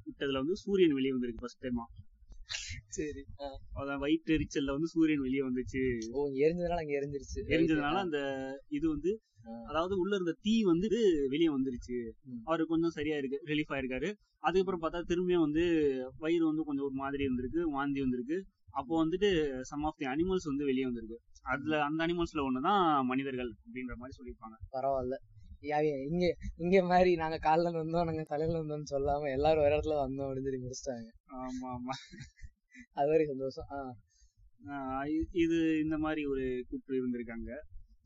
விட்டதுல 0.07 0.41
வந்து 0.43 0.57
சூரியன் 0.63 0.97
வெளியே 0.97 1.13
வந்திருக்கு 1.15 1.43
ஃபர்ஸ்ட் 1.43 1.63
டைமா 1.65 1.85
சரி. 2.89 3.21
அதான் 3.75 3.99
வயிற்று 3.99 4.31
எரிச்சல்ல 4.33 4.71
வந்து 4.71 4.87
சூரியன் 4.87 5.21
வெளியே 5.21 5.43
வந்துச்சு. 5.43 5.81
ஓ 6.11 6.21
எரிஞ்சதுனால 6.41 6.81
அங்க 6.83 6.93
எரிஞ்சிருச்சு. 6.99 7.39
எரிஞ்சதுனால 7.47 7.99
அந்த 8.01 8.19
இது 8.69 8.89
வந்து. 8.89 9.11
அதாவது 9.65 9.93
உள்ள 9.99 10.13
இருந்த 10.15 10.37
தீ 10.41 10.53
வந்து 10.63 10.87
வெளியே 11.29 11.49
வந்துருச்சு. 11.49 11.95
ம். 12.25 12.41
அவருக்கு 12.45 12.73
கொஞ்சம் 12.73 12.89
சரியா 12.89 13.17
இருக்கு 13.17 13.37
ரிலீஃப் 13.45 13.73
ஆயிருக்காரு. 13.73 14.09
அதுக்கப்புறம் 14.43 14.83
பார்த்தா 14.83 15.01
திரும்பியும் 15.07 15.39
வந்து 15.39 15.63
வயிறு 16.19 16.45
வந்து 16.45 16.63
கொஞ்சம் 16.63 16.85
ஒரு 16.85 16.93
மாதிரி 16.93 17.23
இருந்திருக்கு 17.23 17.61
வாந்தி 17.71 18.01
வந்திருக்கு. 18.01 18.37
அப்போ 18.73 18.93
வந்துட்டு 19.03 19.29
சம் 19.61 19.83
ஆஃப் 19.83 19.97
தி 19.97 20.05
அனிமல்ஸ் 20.05 20.47
வந்து 20.47 20.65
வெளியே 20.65 20.85
வந்திருக்கு. 20.85 21.17
அதுல 21.45 21.83
அந்த 21.83 22.05
அனிமல்ஸ்ல 22.07 22.45
ஒண்ணுதான் 22.45 22.81
மனிதர்கள் 23.05 23.51
அப்படின்ற 23.57 23.95
மாதிரி 23.95 24.17
சொல்லியிருப்பாங்க. 24.17 24.57
பரவாயில்ல. 24.73 25.17
இங்க 26.07 26.25
இங்க 26.57 26.77
மாதிரி 26.83 27.15
நாங்க 27.15 27.37
கால்ல 27.43 27.71
வந்தோம் 27.73 28.05
நாங்க 28.05 28.23
தலையில 28.23 28.59
இருந்தோம்னு 28.59 28.91
சொல்லாம 28.91 29.29
எல்லாரும் 29.31 29.63
ஒரு 29.63 29.71
இடத்துல 29.71 29.97
வந்தோம் 29.99 30.27
அப்படின்னு 30.27 30.47
சொல்லி 30.47 30.63
முடிச்சிட்டாங்க. 30.63 31.09
ஆமா 31.39 31.67
ஆமா. 31.71 31.95
அது 32.99 33.09
வரைக்கும் 33.09 33.35
சந்தோஷம். 33.35 33.69
இது 35.43 35.57
இந்த 35.83 35.97
மாதிரி 35.97 36.21
ஒரு 36.25 36.45
கூற்று 36.69 36.99
இருந்திருக்காங்க. 37.01 37.51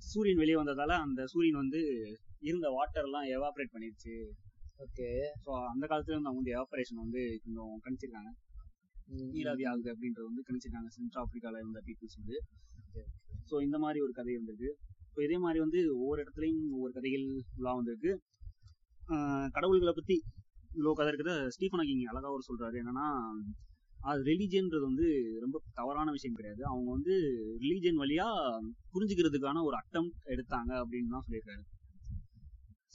சூரியன் 0.09 0.41
வெளியே 0.41 0.57
வந்ததால 0.61 0.93
அந்த 1.05 1.21
சூரியன் 1.25 1.61
வந்து 1.63 1.81
இருந்த 2.39 2.67
வாட்டர் 2.69 3.03
எல்லாம் 3.03 3.27
எவாபரேட் 3.35 3.73
பண்ணிருச்சு 3.75 4.15
ஓகே. 4.77 5.09
ஸோ 5.45 5.51
அந்த 5.71 5.83
காலத்துல 5.87 6.13
இருந்து 6.13 6.29
அவங்க 6.29 6.41
வந்து 6.41 6.55
எவாபரேஷன் 6.55 7.03
வந்து 7.03 7.21
கொஞ்சம் 7.43 7.73
கணிச்சிருக்காங்க. 7.85 8.31
நீராவி 9.33 9.63
ஆகுது 9.63 9.89
அப்படின்றது 9.93 10.27
வந்து 10.29 10.45
கணிச்சிருக்காங்க. 10.47 10.89
சென்ட்ரல் 10.97 11.21
ஆப்பிரிக்கால 11.23 11.59
இருந்த 11.63 11.81
பீப்புள்ஸ் 11.87 12.19
வந்து. 12.21 12.37
ஸோ 13.49 13.61
இந்த 13.61 13.77
மாதிரி 13.79 13.99
ஒரு 14.01 14.11
கதை 14.11 14.31
இருந்திருக்கு. 14.37 14.71
ஸோ 15.13 15.19
இதே 15.23 15.37
மாதிரி 15.37 15.59
வந்து 15.59 15.79
ஒவ்வொரு 15.97 16.19
இடத்துலையும் 16.23 16.63
ஒவ்வொரு 16.71 16.93
கதைகள் 16.93 17.25
உலா 17.57 17.73
வந்திருக்கு. 17.73 18.13
ஆஹ் 19.09 19.47
கடவுள்களை 19.51 19.93
பத்தி 19.95 20.15
இவ்வளோ 20.75 20.93
கதை 20.93 21.09
இருக்குது. 21.11 21.35
ஸ்டீஃபன் 21.47 21.81
ஹாக்கிங் 21.81 22.05
அழகா 22.13 22.29
ஒரு 22.31 22.43
சொல்றாரு. 22.49 22.77
என்னன்னா 22.83 23.07
அது 24.09 24.19
ரிலீஜியன்றது 24.29 24.83
வந்து 24.89 25.07
ரொம்ப 25.43 25.57
தவறான 25.79 26.11
விஷயம் 26.15 26.35
கிடையாது. 26.39 26.61
அவங்க 26.71 26.89
வந்து 26.95 27.13
ரிலீஜியன் 27.63 28.01
வழியா 28.03 28.27
புரிஞ்சுக்கிறதுக்கான 28.93 29.63
ஒரு 29.67 29.75
அட்டம் 29.81 30.09
எடுத்தாங்க 30.33 30.71
அப்படின்னு 30.81 31.13
தான் 31.15 31.25
சொல்லியிருக்காரு. 31.27 31.63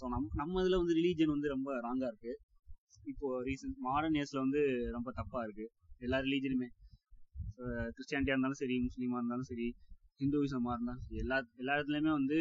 ஸோ 0.01 0.07
நம் 0.15 0.29
நம்ம 0.41 0.61
இதுல 0.63 0.79
வந்து 0.83 0.97
ரிலீஜியன் 1.01 1.35
வந்து 1.37 1.49
ரொம்ப 1.55 1.71
ராங்கா 1.87 2.09
இருக்கு. 2.13 2.33
இப்போ 3.13 3.29
ரீசன்ட் 3.49 3.79
மாடர்ன் 3.89 4.17
இயர்ஸ்ல 4.19 4.41
வந்து 4.45 4.61
ரொம்ப 4.97 5.11
தப்பா 5.21 5.41
இருக்கு. 5.47 5.67
எல்லா 6.07 6.19
ரிலீஜனுமே 6.27 6.69
கிறிஸ்டியானிட்டியா 7.97 8.35
இருந்தாலும் 8.37 8.61
சரி 8.63 8.77
முஸ்லீமா 8.87 9.17
இருந்தாலும் 9.21 9.49
சரி 9.53 9.67
ஹிந்துவிசமா 10.21 10.73
இருந்தாலும் 10.77 11.05
சரி 11.07 11.21
எல்லா 11.25 11.37
எல்லா 11.63 11.75
இடத்துலயுமே 11.77 12.13
வந்து 12.19 12.39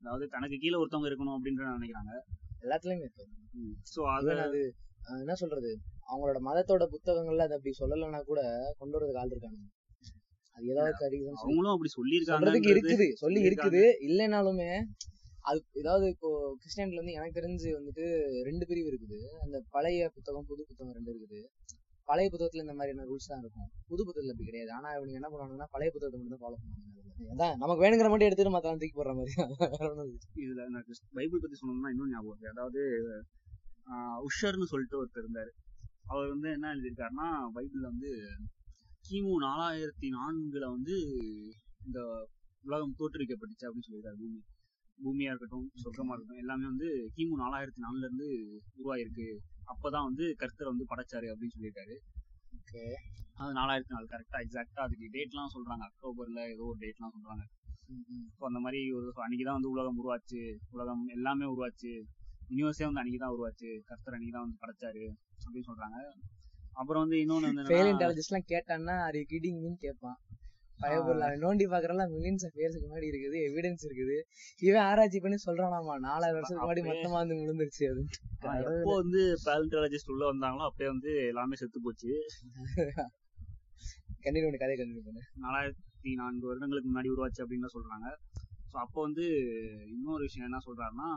அதாவது 0.00 0.24
தனக்கு 0.34 0.56
கீழே 0.62 0.78
ஒருத்தவங்க 0.80 1.08
இருக்கணும் 1.10 1.36
அப்படின்ற 1.36 1.64
நினைக்கிறாங்க. 1.78 2.12
எல்லாத்துலயுமே 2.64 3.06
இருக்கு 3.06 3.24
ஸோ 3.94 4.00
அதை 4.16 4.34
என்ன 5.22 5.34
சொல்றது? 5.42 5.70
அவங்களோட 6.10 6.38
மதத்தோட 6.48 6.84
புத்தகங்கள்ல 6.94 7.46
அது 7.46 7.56
அப்படி 7.56 7.74
சொல்லலைன்னா 7.80 8.20
கூட 8.30 8.40
கொண்டு 8.80 8.96
வரதுக்கு 8.96 9.22
ஆள் 9.22 9.34
இருக்காங்க 9.34 9.60
அது 10.56 10.70
ஏதாவது 10.74 11.10
ரீசன் 11.14 11.40
அவங்களும் 11.42 11.74
அப்படி 11.74 11.90
சொல்லியிருக்காங்க 11.98 12.72
இருக்குது 12.74 13.06
சொல்லி 13.24 13.40
இருக்குது 13.48 13.82
இல்லைனாலுமே 14.08 14.70
அது 15.50 15.60
ஏதாவது 15.80 16.04
இப்போ 16.14 16.28
கிறிஸ்டியன்ல 16.60 17.00
வந்து 17.00 17.16
எனக்கு 17.18 17.36
தெரிஞ்சு 17.38 17.68
வந்துட்டு 17.78 18.04
ரெண்டு 18.48 18.64
பிரிவு 18.70 18.88
இருக்குது. 18.92 19.18
அந்த 19.44 19.56
பழைய 19.74 20.08
புத்தகம் 20.16 20.46
புது 20.48 20.62
புத்தகம் 20.70 20.96
ரெண்டு 20.96 21.12
இருக்குது. 21.12 21.40
பழைய 22.08 22.26
புத்தகத்துல 22.32 22.64
இந்த 22.64 22.74
மாதிரியான 22.78 23.06
ரூல்ஸ் 23.10 23.30
தான் 23.30 23.42
இருக்கும். 23.44 23.68
புது 23.90 24.02
புத்தகத்துல 24.06 24.34
அப்படி 24.34 24.48
கிடையாது. 24.50 24.72
ஆனா 24.78 24.88
இவங்க 24.96 25.14
என்ன 25.20 25.28
பண்ணுவாங்கன்னா 25.32 25.68
பழைய 25.74 25.90
புத்தகத்தை 25.94 26.18
மட்டும் 26.18 26.36
தான் 26.36 26.44
ஃபாலோ 26.44 26.58
பண்ணுவாங்க. 26.62 27.32
அதான் 27.34 27.54
நமக்கு 27.62 27.82
வேணுங்கிற 27.84 28.08
மட்டும் 28.10 28.28
எடுத்துட்டு 28.28 28.54
மத்தவங்க 28.56 28.80
தூக்கி 28.82 28.98
போடுற 28.98 29.14
மாதிரி. 29.18 29.32
இதுல 30.44 30.66
நான் 30.74 30.86
பைபிள் 31.18 31.42
பத்தி 31.44 31.58
சொன்னோம்னா 31.62 31.92
இன்னும் 31.94 32.12
ஞாபகம் 32.14 32.52
அதாவது 32.54 32.82
உஷர்னு 33.94 34.62
சொல்லிட்டு 34.62 35.04
ஒருத்தர் 35.04 35.24
இருந்தாரு. 35.24 35.50
அவர் 36.06 36.28
வந்து 36.28 36.50
என்ன 36.50 36.74
எழுதியிருக்காருன்னா 36.74 37.28
பைபிள்ல 37.54 37.80
வந்து 37.80 38.28
கிமு 39.10 39.32
நாலாயிரத்தி 39.40 40.08
நான்குல 40.10 40.70
வந்து 40.70 40.96
இந்த 41.84 42.28
உலகம் 42.62 42.94
தோற்றுவிக்கப்பட்டுச்சு 42.98 43.66
அப்படின்னு 43.66 43.88
சொல்லியிருக்காரு. 43.90 44.16
பூமி 44.18 44.42
பூமியா 44.98 45.28
இருக்கட்டும் 45.28 45.70
சொர்க்கமா 45.74 46.06
இருக்கட்டும் 46.06 46.36
எல்லாமே 46.36 46.64
வந்து 46.64 47.10
கிமு 47.16 47.36
நாலாயிரத்தி 47.38 47.80
நாலுல 47.80 47.98
இருந்து 47.98 48.60
உருவாயிருக்கு. 48.76 49.36
அப்பதான் 49.66 50.02
வந்து 50.02 50.34
கர்த்தர் 50.36 50.66
வந்து 50.66 50.86
படைச்சாரு 50.88 51.30
அப்படின்னு 51.30 51.56
சொல்லியிருக்காரு. 51.58 51.96
Okay. 52.56 52.96
அது 53.32 53.52
நாலாயிரத்தி 53.52 53.88
நாலு 53.88 54.06
கரெக்டா 54.10 54.38
எக்ஸாக்டா 54.38 54.80
அதுக்கு 54.80 55.10
டேட்லாம் 55.12 55.52
சொல்றாங்க. 55.54 55.88
அக்டோபர்ல 55.88 56.50
ஏதோ 56.50 56.62
ஒரு 56.62 56.78
டேட்லாம் 56.78 57.46
ம். 57.88 58.28
ஸோ 58.38 58.44
அந்த 58.44 58.58
மாதிரி 58.58 58.92
ஒரு 58.92 59.12
அன்னைக்கு 59.14 59.44
தான் 59.44 59.54
வந்து 59.54 59.70
உலகம் 59.70 59.98
உருவாச்சு. 60.04 60.56
உலகம் 60.70 61.06
எல்லாமே 61.06 61.44
உருவாச்சு. 61.44 62.02
யூனிவர்ஸே 62.50 62.86
வந்து 62.88 63.00
அன்னைக்கு 63.02 63.20
தான் 63.24 63.34
உருவாச்சு. 63.36 63.70
கர்த்தர் 63.90 64.16
அன்னைக்கு 64.16 64.36
தான் 64.36 64.46
வந்து 64.46 64.60
படைச்சாரு 64.62 65.04
அப்படின்னு 65.44 65.68
சொல்றாங்க. 65.70 65.98
அப்புறம் 66.80 67.02
வந்து 67.04 67.18
இன்னொன்னு 67.24 67.48
ஃபெயில் 67.68 67.82
என்னன்னா, 67.82 67.92
இன்டெலிஜென்ஸ் 67.94 68.30
எல்லாம் 68.30 68.50
கேட்டான்னா 68.54 68.96
அது 69.08 69.20
கிடிங் 69.32 69.60
மீன் 69.64 69.82
கேட்பான். 69.84 70.18
பயபுள்ள 70.80 71.26
நோண்டி 71.42 71.66
பாக்குறலாம் 71.72 72.10
மில்லியன்ஸ் 72.14 72.44
ஆஃப் 72.46 72.58
இயர்ஸ்க்கு 72.60 72.86
முன்னாடி 72.88 73.06
இருக்குது 73.10 73.38
எவிடன்ஸ் 73.48 73.84
இருக்குது. 73.88 74.16
இவன் 74.66 74.84
ஆராய்ச்சி 74.88 75.18
பண்ணி 75.24 75.38
சொல்றானாமா? 75.44 75.94
நாலாயிரம் 76.08 76.38
வருஷத்துக்கு 76.38 76.66
முன்னாடி 76.66 76.82
மொத்தமா 76.88 77.16
வந்து 77.22 77.38
விழுந்துருச்சு 77.40 77.84
அது. 77.92 78.02
எப்போ 78.72 78.94
வந்து 79.02 79.22
பேலண்டாலஜிஸ்ட் 79.46 80.12
உள்ள 80.14 80.24
வந்தாங்களோ 80.32 80.66
அப்பயே 80.70 80.90
வந்து 80.94 81.12
எல்லாமே 81.30 81.58
செத்து 81.60 81.80
போச்சு. 81.86 82.10
கண்டினியூ 84.24 84.44
பண்ணு 84.46 84.62
கதையை 84.62 84.78
கண்டினியூ 84.80 85.04
பண்ணு. 85.08 85.22
நாலாயிரத்தி 85.44 86.12
நான்கு 86.20 86.50
வருடங்களுக்கு 86.50 86.90
முன்னாடி 86.90 87.12
உருவாச்சு 87.14 87.42
அப்படின்னு 87.44 87.74
சொல்றாங்க. 87.76 88.08
ஸோ 88.70 88.76
அப்போ 88.84 88.98
வந்து 89.06 89.26
இன்னொரு 89.96 90.22
விஷயம் 90.28 90.48
என்ன 90.48 90.60
சொல்றாருன்னா 90.68 91.10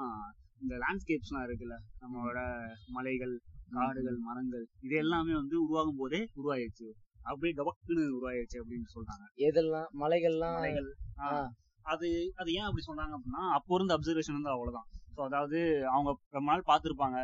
இந்த 0.62 0.74
லேண்ட்ஸ்கேப்ஸ்லாம் 0.84 1.46
இருக்குல்ல 1.48 1.76
நம்மளோட 2.02 2.40
மலைகள் 2.90 3.34
காடுகள் 3.76 4.18
மரங்கள் 4.28 4.66
இது 4.86 4.96
எல்லாமே 4.96 5.34
வந்து 5.34 5.56
உருவாகும் 5.64 6.00
போதே 6.02 6.22
உருவாயிருச்சு. 6.40 6.88
அப்படியே 7.26 7.54
டபக்குன்னு 7.54 8.04
உருவாயிருச்சு 8.18 8.60
அப்படின்னு 8.62 8.88
சொல்றாங்க. 8.96 9.26
எதெல்லாம் 9.48 9.90
மலைகள்லாம்? 10.04 10.56
மலைகள். 10.60 10.90
அது 11.86 12.08
அது 12.42 12.50
ஏன் 12.52 12.68
அப்படி 12.68 12.84
சொன்னாங்க 12.88 13.14
அப்படின்னா 13.18 13.44
அப்போ 13.58 13.76
இருந்த 13.76 13.94
அப்சர்வேஷன் 13.98 14.38
வந்து 14.40 14.54
அவ்வளவுதான். 14.54 14.88
ஸோ 15.16 15.20
அதாவது 15.28 15.60
அவங்க 15.94 16.10
ரொம்ப 16.38 16.48
நாள் 16.52 16.70
பார்த்துருப்பாங்க. 16.72 17.20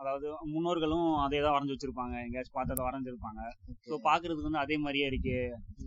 அதாவது 0.00 0.26
முன்னோர்களும் 0.54 1.10
அதே 1.24 1.38
தான் 1.42 1.54
வரைஞ்சு 1.54 1.74
வச்சிருப்பாங்க. 1.74 2.16
எங்கேயாச்சும் 2.24 2.58
பார்த்ததை 2.58 2.82
வரைஞ்சிருப்பாங்க. 2.86 3.42
ஸோ 3.86 3.94
பாக்குறதுக்கு 4.08 4.48
வந்து 4.48 4.64
அதே 4.64 4.76
மாதிரியே 4.76 5.06
இருக்கு. 5.10 5.36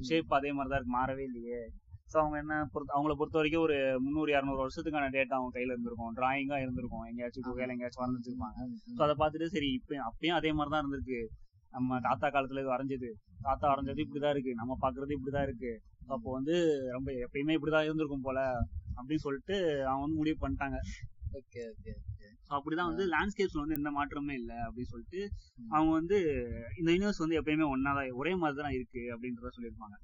ஷேப் 0.09 0.37
அதே 0.39 0.51
மாதிரி 0.51 0.71
தான் 0.71 0.79
இருக்கு. 0.79 0.97
மாறவே 0.99 1.25
இல்லையே. 1.29 1.61
ஸோ 2.11 2.15
அவங்க 2.21 2.37
என்ன 2.43 2.53
பொறுத்த 2.73 2.95
அவங்கள 2.95 3.13
பொறுத்த 3.17 3.37
வரைக்கும் 3.39 3.63
ஒரு 3.65 3.75
முந்நூறு 4.03 4.29
இரநூறு 4.35 4.61
வருஷத்துக்கான 4.63 5.09
டேட்டா 5.15 5.35
அவங்க 5.39 5.51
கையில 5.57 5.73
இருந்திருக்கும். 5.75 6.13
டிராயிங்கா 6.19 6.57
இருந்திருக்கும். 6.63 7.05
எங்கேயாச்சும் 7.09 7.45
குகையில 7.47 7.75
எங்கேயாச்சும் 7.75 8.03
வரைஞ்சு 8.03 8.19
வச்சிருப்பாங்க 8.19 8.57
ஸோ 8.97 9.01
அதை 9.07 9.15
பார்த்துட்டு 9.21 9.47
சரி 9.55 9.69
இப்போ 9.79 9.95
அப்பயும் 10.09 10.37
அதே 10.39 10.51
மாதிரி 10.57 10.73
தான் 10.73 10.83
இருந்திருக்கு. 10.83 11.19
நம்ம 11.73 11.99
தாத்தா 12.07 12.27
காலத்துல 12.35 12.61
இது 12.63 12.73
வரைஞ்சது. 12.75 13.09
தாத்தா 13.41 13.65
வரைஞ்சது 13.71 14.03
இப்படிதான் 14.05 14.33
இருக்கு. 14.35 14.53
நம்ம 14.61 14.77
பாக்குறது 14.83 15.17
இப்படிதான் 15.17 15.47
இருக்கு. 15.49 15.73
அப்போ 16.13 16.29
வந்து 16.37 16.55
ரொம்ப 16.95 17.09
எப்பயுமே 17.25 17.55
இப்படிதான் 17.57 17.87
இருந்திருக்கும் 17.87 18.25
போல 18.27 18.39
அப்படின்னு 18.97 19.25
சொல்லிட்டு 19.27 19.55
அவங்க 19.89 20.03
வந்து 20.05 20.19
முடிவு 20.21 20.37
பண்ணிட்டாங்க. 20.45 20.77
ஓகே 21.39 21.63
ஓகே 21.71 21.93
அப்படிதான் 22.57 22.89
வந்து 22.91 23.05
லேண்ட்ஸ்கேப்ஸ்ல 23.13 23.63
வந்து 23.63 23.77
எந்த 23.79 23.89
மாற்றமே 23.97 24.35
இல்லை 24.41 24.55
அப்படின்னு 24.65 24.91
சொல்லிட்டு. 24.93 25.21
அவங்க 25.71 25.91
வந்து 25.99 26.17
இந்த 26.77 26.89
யூனிவர்ஸ் 26.95 27.23
வந்து 27.23 27.37
எப்பயுமே 27.41 27.67
ஒன்னாதான் 27.73 28.17
ஒரே 28.21 28.33
மாதிரி 28.35 28.57
தான் 28.61 28.75
இருக்கு 28.77 29.03
அப்படின்றத 29.15 29.51
சொல்லியிருப்பாங்க. 29.57 29.97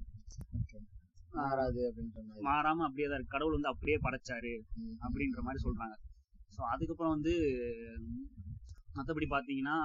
மாறாது 1.38 1.80
அப்படின்ற 1.88 2.42
மாறாம 2.46 2.84
அப்படியே 2.86 3.06
தான் 3.08 3.18
இருக்கு. 3.18 3.34
கடவுள் 3.34 3.56
வந்து 3.56 3.72
அப்படியே 3.72 3.98
படைச்சாரு. 4.06 4.52
அப்படின்ற 5.02 5.40
மாதிரி 5.46 5.60
சொல்றாங்க. 5.66 5.96
ஸோ 6.52 6.60
அதுக்கப்புறம் 6.72 7.14
வந்து 7.16 7.32
மற்றபடி 8.96 9.26
பார்த்தீங்கன்னா 9.28 9.76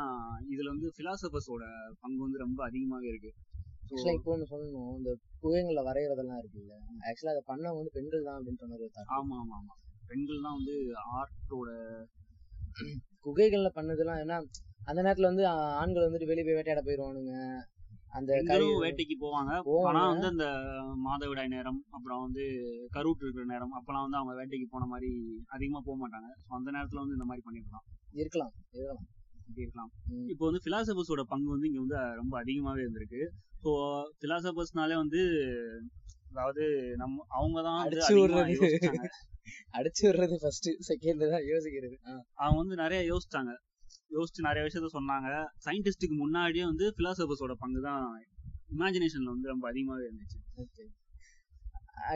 இதுல 0.54 0.72
வந்து 0.74 0.90
பிலாசபர்ஸோட 0.98 1.64
பங்கு 2.04 2.22
வந்து 2.22 2.44
ரொம்ப 2.44 2.60
அதிகமாவே 2.68 3.10
இருக்கு. 3.12 3.32
இப்போ 4.12 4.36
சொல்லணும். 4.52 4.92
இந்த 4.98 5.12
குகைகள்ல 5.44 5.82
வரைகிறதெல்லாம் 5.88 6.42
இருக்குல்ல 6.42 6.74
ஆக்சுவலா 7.08 7.34
அதை 7.36 7.44
பண்ணவங்க 7.48 7.82
வந்து 7.82 7.96
பெண்கள் 7.98 8.28
தான் 8.28 8.38
அப்படின்ற 8.38 8.66
மாதிரி 8.66 8.86
ஒரு 8.86 8.94
thought. 8.96 9.12
ஆமா 9.18 9.36
ஆமா 9.42 9.56
ஆமா. 9.60 9.74
பெண்கள் 10.10 10.46
தான் 10.46 10.58
வந்து 10.58 10.76
ஆர்ட்டோட 11.18 11.70
குகைகள்ல 13.26 13.70
பண்ணதெல்லாம் 13.76 14.22
ஏன்னா 14.24 14.38
அந்த 14.88 15.00
நேரத்துல 15.02 15.30
வந்து 15.32 15.44
ஆண்கள் 15.82 16.06
வந்துட்டு 16.06 16.30
வெளியே 16.30 16.46
போய் 16.46 16.58
வேட்டையாட 16.58 16.82
போயிருவானுங்க. 16.84 17.34
அந்த 18.12 18.32
கறி- 18.50 18.82
வேட்டைக்கு 18.82 19.16
போவாங்க. 19.22 19.52
ஆனா 19.90 20.02
வந்து 20.08 20.28
அந்த 20.28 20.46
மாதவிடாய் 21.06 21.48
நேரம் 21.48 21.86
அப்புறம் 21.90 22.22
வந்து 22.22 22.44
கருவுற்று 22.94 23.24
இருக்கிற 23.24 23.46
நேரம் 23.46 23.74
அப்பெல்லாம் 23.74 24.02
வந்து 24.02 24.18
அவங்க 24.18 24.34
வேட்டைக்கு 24.34 24.68
போன 24.70 24.86
மாதிரி 24.86 25.10
அதிகமா 25.48 25.82
போக 25.86 25.98
மாட்டாங்க. 26.00 26.30
அந்த 26.48 26.72
நேரத்துல 26.72 26.96
வந்து 26.96 27.14
இந்த 27.14 27.26
மாதிரி 27.26 27.44
பண்ணிருக்கலாம் 27.46 27.86
இருக்கலாம் 28.14 28.54
இருக்கலாம். 29.56 29.92
இப்போ 30.28 30.46
வந்து 30.46 30.62
பிலாசபர்ஸோட 30.66 31.22
பங்கு 31.24 31.50
வந்து 31.50 31.68
இங்க 31.68 31.80
வந்து 31.80 32.16
ரொம்ப 32.16 32.44
அதிகமாவே 32.44 32.82
இருந்திருக்கு. 32.82 33.22
ஸோ 33.64 33.72
பிலாசபர்ஸ்னாலே 34.22 34.96
வந்து 34.96 35.22
அதாவது 36.32 36.64
நம்ம 36.98 37.26
அவங்க 37.30 37.62
தான் 37.62 37.78
வந்து 37.78 37.98
அடிச்சு 37.98 38.14
விடுறது. 38.20 39.10
அடிச்சு 39.74 40.04
விடுறது 40.04 40.36
ஃபர்ஸ்ட் 40.42 40.70
செகண்ட் 40.90 41.30
தான் 41.30 41.46
யோசிக்கிறது. 41.46 41.96
அவங்க 42.34 42.58
வந்து 42.58 42.76
நிறைய 42.76 43.02
யோசிச்சாங்க. 43.14 43.52
யோசிச்சு 44.16 44.48
நிறைய 44.48 44.62
விஷயத்த 44.68 44.90
சொன்னாங்க. 44.98 45.30
சயின்டிஸ்டுக்கு 45.66 46.16
முன்னாடியே 46.24 46.66
வந்து 46.72 46.88
பிலாசபர்ஸோட 47.00 47.54
பங்கு 47.64 47.82
தான் 47.90 48.06
இமேஜினேஷன்ல 48.76 49.34
வந்து 49.36 49.52
ரொம்ப 49.54 49.66
அதிகமாவே 49.72 50.04
இருந்துச்சு. 50.10 50.40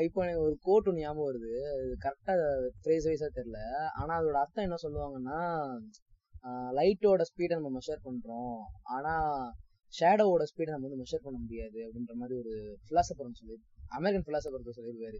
இப்போ 0.05 0.19
எனக்கு 0.25 0.43
ஒரு 0.47 0.55
கோட் 0.67 0.87
ஒன்று 0.89 1.03
ஞாபகம் 1.03 1.27
வருது. 1.29 1.51
கரெக்டா 2.03 2.33
ஃப்ரேஸ் 2.81 3.07
வைஸா 3.09 3.27
தெரியல. 3.37 3.59
ஆனா 4.01 4.11
அதோட 4.19 4.37
அர்த்தம் 4.43 4.65
என்ன 4.67 4.77
சொல்லுவாங்கன்னா 4.85 5.39
லைட்டோட 6.77 7.23
ஸ்பீடை 7.29 7.53
நம்ம 7.57 7.71
மெஷர் 7.77 8.05
பண்றோம். 8.07 8.57
ஆனா 8.95 9.13
ஷேடோவோட 9.93 10.43
ஸ்பீடை 10.51 10.71
நம்ம 10.73 10.87
வந்து 10.87 11.01
மெஷர் 11.03 11.25
பண்ண 11.25 11.37
முடியாது 11.43 11.79
அப்படின்ற 11.85 12.13
மாதிரி 12.21 12.35
ஒரு 12.43 12.53
பிலாசபர் 12.89 13.39
சொல்லி 13.41 13.57
அமெரிக்கன் 13.91 14.25
பிலாசபர் 14.27 14.77
சொல்லியிருப்பாரு 14.77 15.19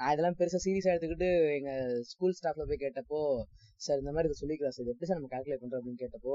நான் 0.00 0.12
இதெல்லாம் 0.12 0.36
பெருசா 0.38 0.58
சீரியஸாக 0.66 0.92
எடுத்துக்கிட்டு 0.94 1.28
எங்க 1.56 1.70
ஸ்கூல் 2.02 2.36
ஸ்டாஃப்ல 2.38 2.66
போய் 2.66 2.82
கேட்டப்போ 2.84 3.20
சார் 3.76 3.98
இந்த 3.98 4.12
மாதிரி 4.12 4.28
இதை 4.28 4.38
சொல்லிக்கிறா 4.42 4.68
சார் 4.68 4.86
எப்படி 4.86 5.08
சார் 5.08 5.18
நம்ம 5.18 5.30
கால்குலேட் 5.34 5.62
பண்றோம்? 5.62 5.80
அப்படின்னு 5.80 6.02
கேட்டப்போ 6.04 6.34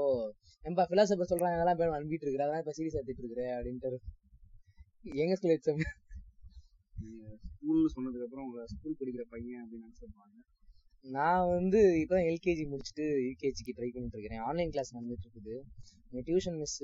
எம்பா 0.62 0.84
பிலாசபர் 0.92 1.30
சொல்றாங்க 1.32 1.56
அதெல்லாம் 1.58 1.78
போய் 1.80 1.96
அனுப்பிட்டு 1.98 2.26
இருக்கிறேன் 2.26 2.46
அதெல்லாம் 2.46 2.64
இப்ப 2.64 2.74
சீரியஸ் 2.78 2.98
எடுத்துட்டு 2.98 3.24
இருக்கிறேன் 3.24 3.52
அப்படின்ட்டு. 3.56 3.98
எங்க 5.22 5.34
ஸ்கூல் 5.36 5.54
எக்ஸாம் 5.56 5.82
ஸ்கூல்னு 7.46 7.92
சொன்னதுக்கு 7.94 8.26
அப்புறம் 8.26 8.46
உங்க 8.46 8.64
ஸ்கூல் 8.66 8.98
படிக்கிற 9.00 9.24
பையன் 9.28 9.62
அப்படின்னு 9.62 9.86
நினைச்சிருப்பாங்க. 9.86 10.34
நான் 11.14 11.48
வந்து 11.56 11.80
இப்பதான் 12.00 12.28
எல்கேஜி 12.30 12.64
முடிச்சுட்டு 12.70 13.04
யூகேஜிக்கு 13.26 13.72
ட்ரை 13.76 13.88
பண்ணிட்டு 13.94 14.16
இருக்கிறேன். 14.16 14.42
ஆன்லைன் 14.48 14.72
கிளாஸ் 14.74 14.94
நடந்துட்டு 14.96 15.26
இருக்குது. 15.26 15.54
இங்க 16.10 16.20
டியூஷன் 16.28 16.58
மிஸ் 16.62 16.78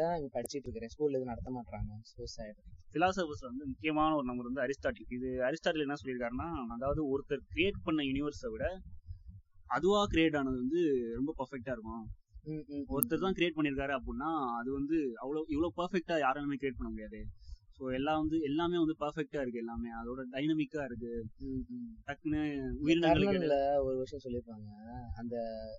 தான் 0.00 0.14
இங்க 0.18 0.28
படிச்சிட்டு 0.36 0.66
இருக்கிறேன். 0.68 0.92
ஸ்கூல்ல 0.94 1.18
எதுவும் 1.18 1.32
நடத்த 1.32 1.50
மாட்டாங்க 1.56 1.98
ஸோ 2.12 2.28
சேட் 2.36 2.58
பிலாசபர்ஸ் 2.94 3.44
வந்து 3.50 3.64
முக்கியமான 3.72 4.10
ஒரு 4.18 4.26
நம்பர் 4.30 4.48
வந்து 4.50 4.64
அரிஸ்டாட்டில் 4.64 5.12
இது 5.16 5.28
அரிஸ்டாட்டில் 5.48 5.84
என்ன 5.86 5.98
சொல்லியிருக்காருன்னா 6.00 6.48
அதாவது 6.76 7.02
ஒருத்தர் 7.12 7.44
கிரியேட் 7.52 7.78
பண்ண 7.86 8.00
யூனிவர்ஸை 8.10 8.50
விட 8.54 8.64
அதுவா 9.76 10.00
கிரியேட் 10.14 10.38
ஆனது 10.40 10.58
வந்து 10.64 10.82
ரொம்ப 11.18 11.30
பர்ஃபெக்டா 11.40 11.74
இருக்கும். 11.76 12.04
ஒருத்தர் 12.94 13.24
தான் 13.26 13.36
கிரியேட் 13.38 13.56
பண்ணியிருக்காரு 13.58 13.92
அப்படின்னா 13.98 14.30
அது 14.60 14.70
வந்து 14.78 14.96
அவ்வளோ 15.22 15.42
இவ்வளோ 15.54 15.70
பர்ஃபெக்டா 15.80 16.16
யாராலுமே 16.26 16.58
கிரியேட் 16.60 16.78
பண்ண 16.80 16.90
முடியாது. 16.94 17.20
ஸோ 17.76 17.82
எல்லாம் 17.98 18.18
வந்து 18.22 18.36
எல்லாமே 18.48 18.76
வந்து 18.82 18.94
பர்ஃபெக்டா 19.02 19.40
இருக்கு 19.42 19.62
எல்லாமே. 19.62 19.90
அதோட 20.00 20.20
டைனமிக்கா 20.34 20.82
இருக்கு. 20.88 21.12
டக்குன்னு 22.08 22.40
உயிரினங்களுக்கு 22.84 23.30
கர்ணன்ல 23.30 23.56
ஒரு 23.86 23.96
விஷயம் 24.02 24.24
சொல்லியிருப்பாங்க. 24.24 24.68
அந்த 25.20 25.36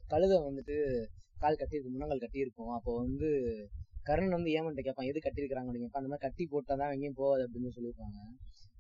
கழுதை 0.08 0.38
வந்துட்டு 0.48 0.76
கால் 1.44 1.60
கட்டியிருக்கும் 1.62 1.96
முன்னங்கால் 1.96 2.24
கட்டியிருக்கும். 2.26 2.74
அப்போ 2.78 2.92
வந்து 3.04 3.30
கர்ணன் 4.04 4.38
வந்து 4.38 4.54
ஏமன்ட்ட 4.58 4.84
கேட்பான் 4.86 5.10
எது 5.12 5.20
கட்டியிருக்காங்க 5.20 5.70
அப்படின்னு 5.70 5.88
கேட்பான். 5.88 6.04
அந்த 6.04 6.12
மாதிரி 6.14 6.26
கட்டி 6.28 6.44
போட்டாதான் 6.54 6.94
எங்கேயும் 6.96 7.20
போகாது 7.22 7.44
அப்படின்னு 7.48 7.76
சொல்லியிருப்பாங்க. 7.78 8.20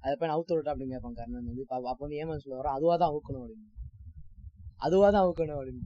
அதை 0.03 0.13
போய் 0.15 0.33
அவுத்து 0.35 0.55
விட்டா 0.55 0.71
அப்படின்னு 0.73 0.95
கேட்பான் 0.95 1.19
கர்ணன் 1.19 1.49
வந்து. 1.51 1.65
அப்ப 1.91 2.01
வந்து 2.05 2.19
ஏமன் 2.23 2.43
சொல்ல 2.45 2.59
வரோம் 2.61 2.77
அதுவா 2.77 2.95
தான் 2.97 3.11
அவுக்கணும் 3.13 3.43
அப்படின்னு. 3.43 3.69
அதுவா 4.81 5.07
தான் 5.09 5.23
அவுக்கணும் 5.25 5.59
அப்படின்னு. 5.59 5.85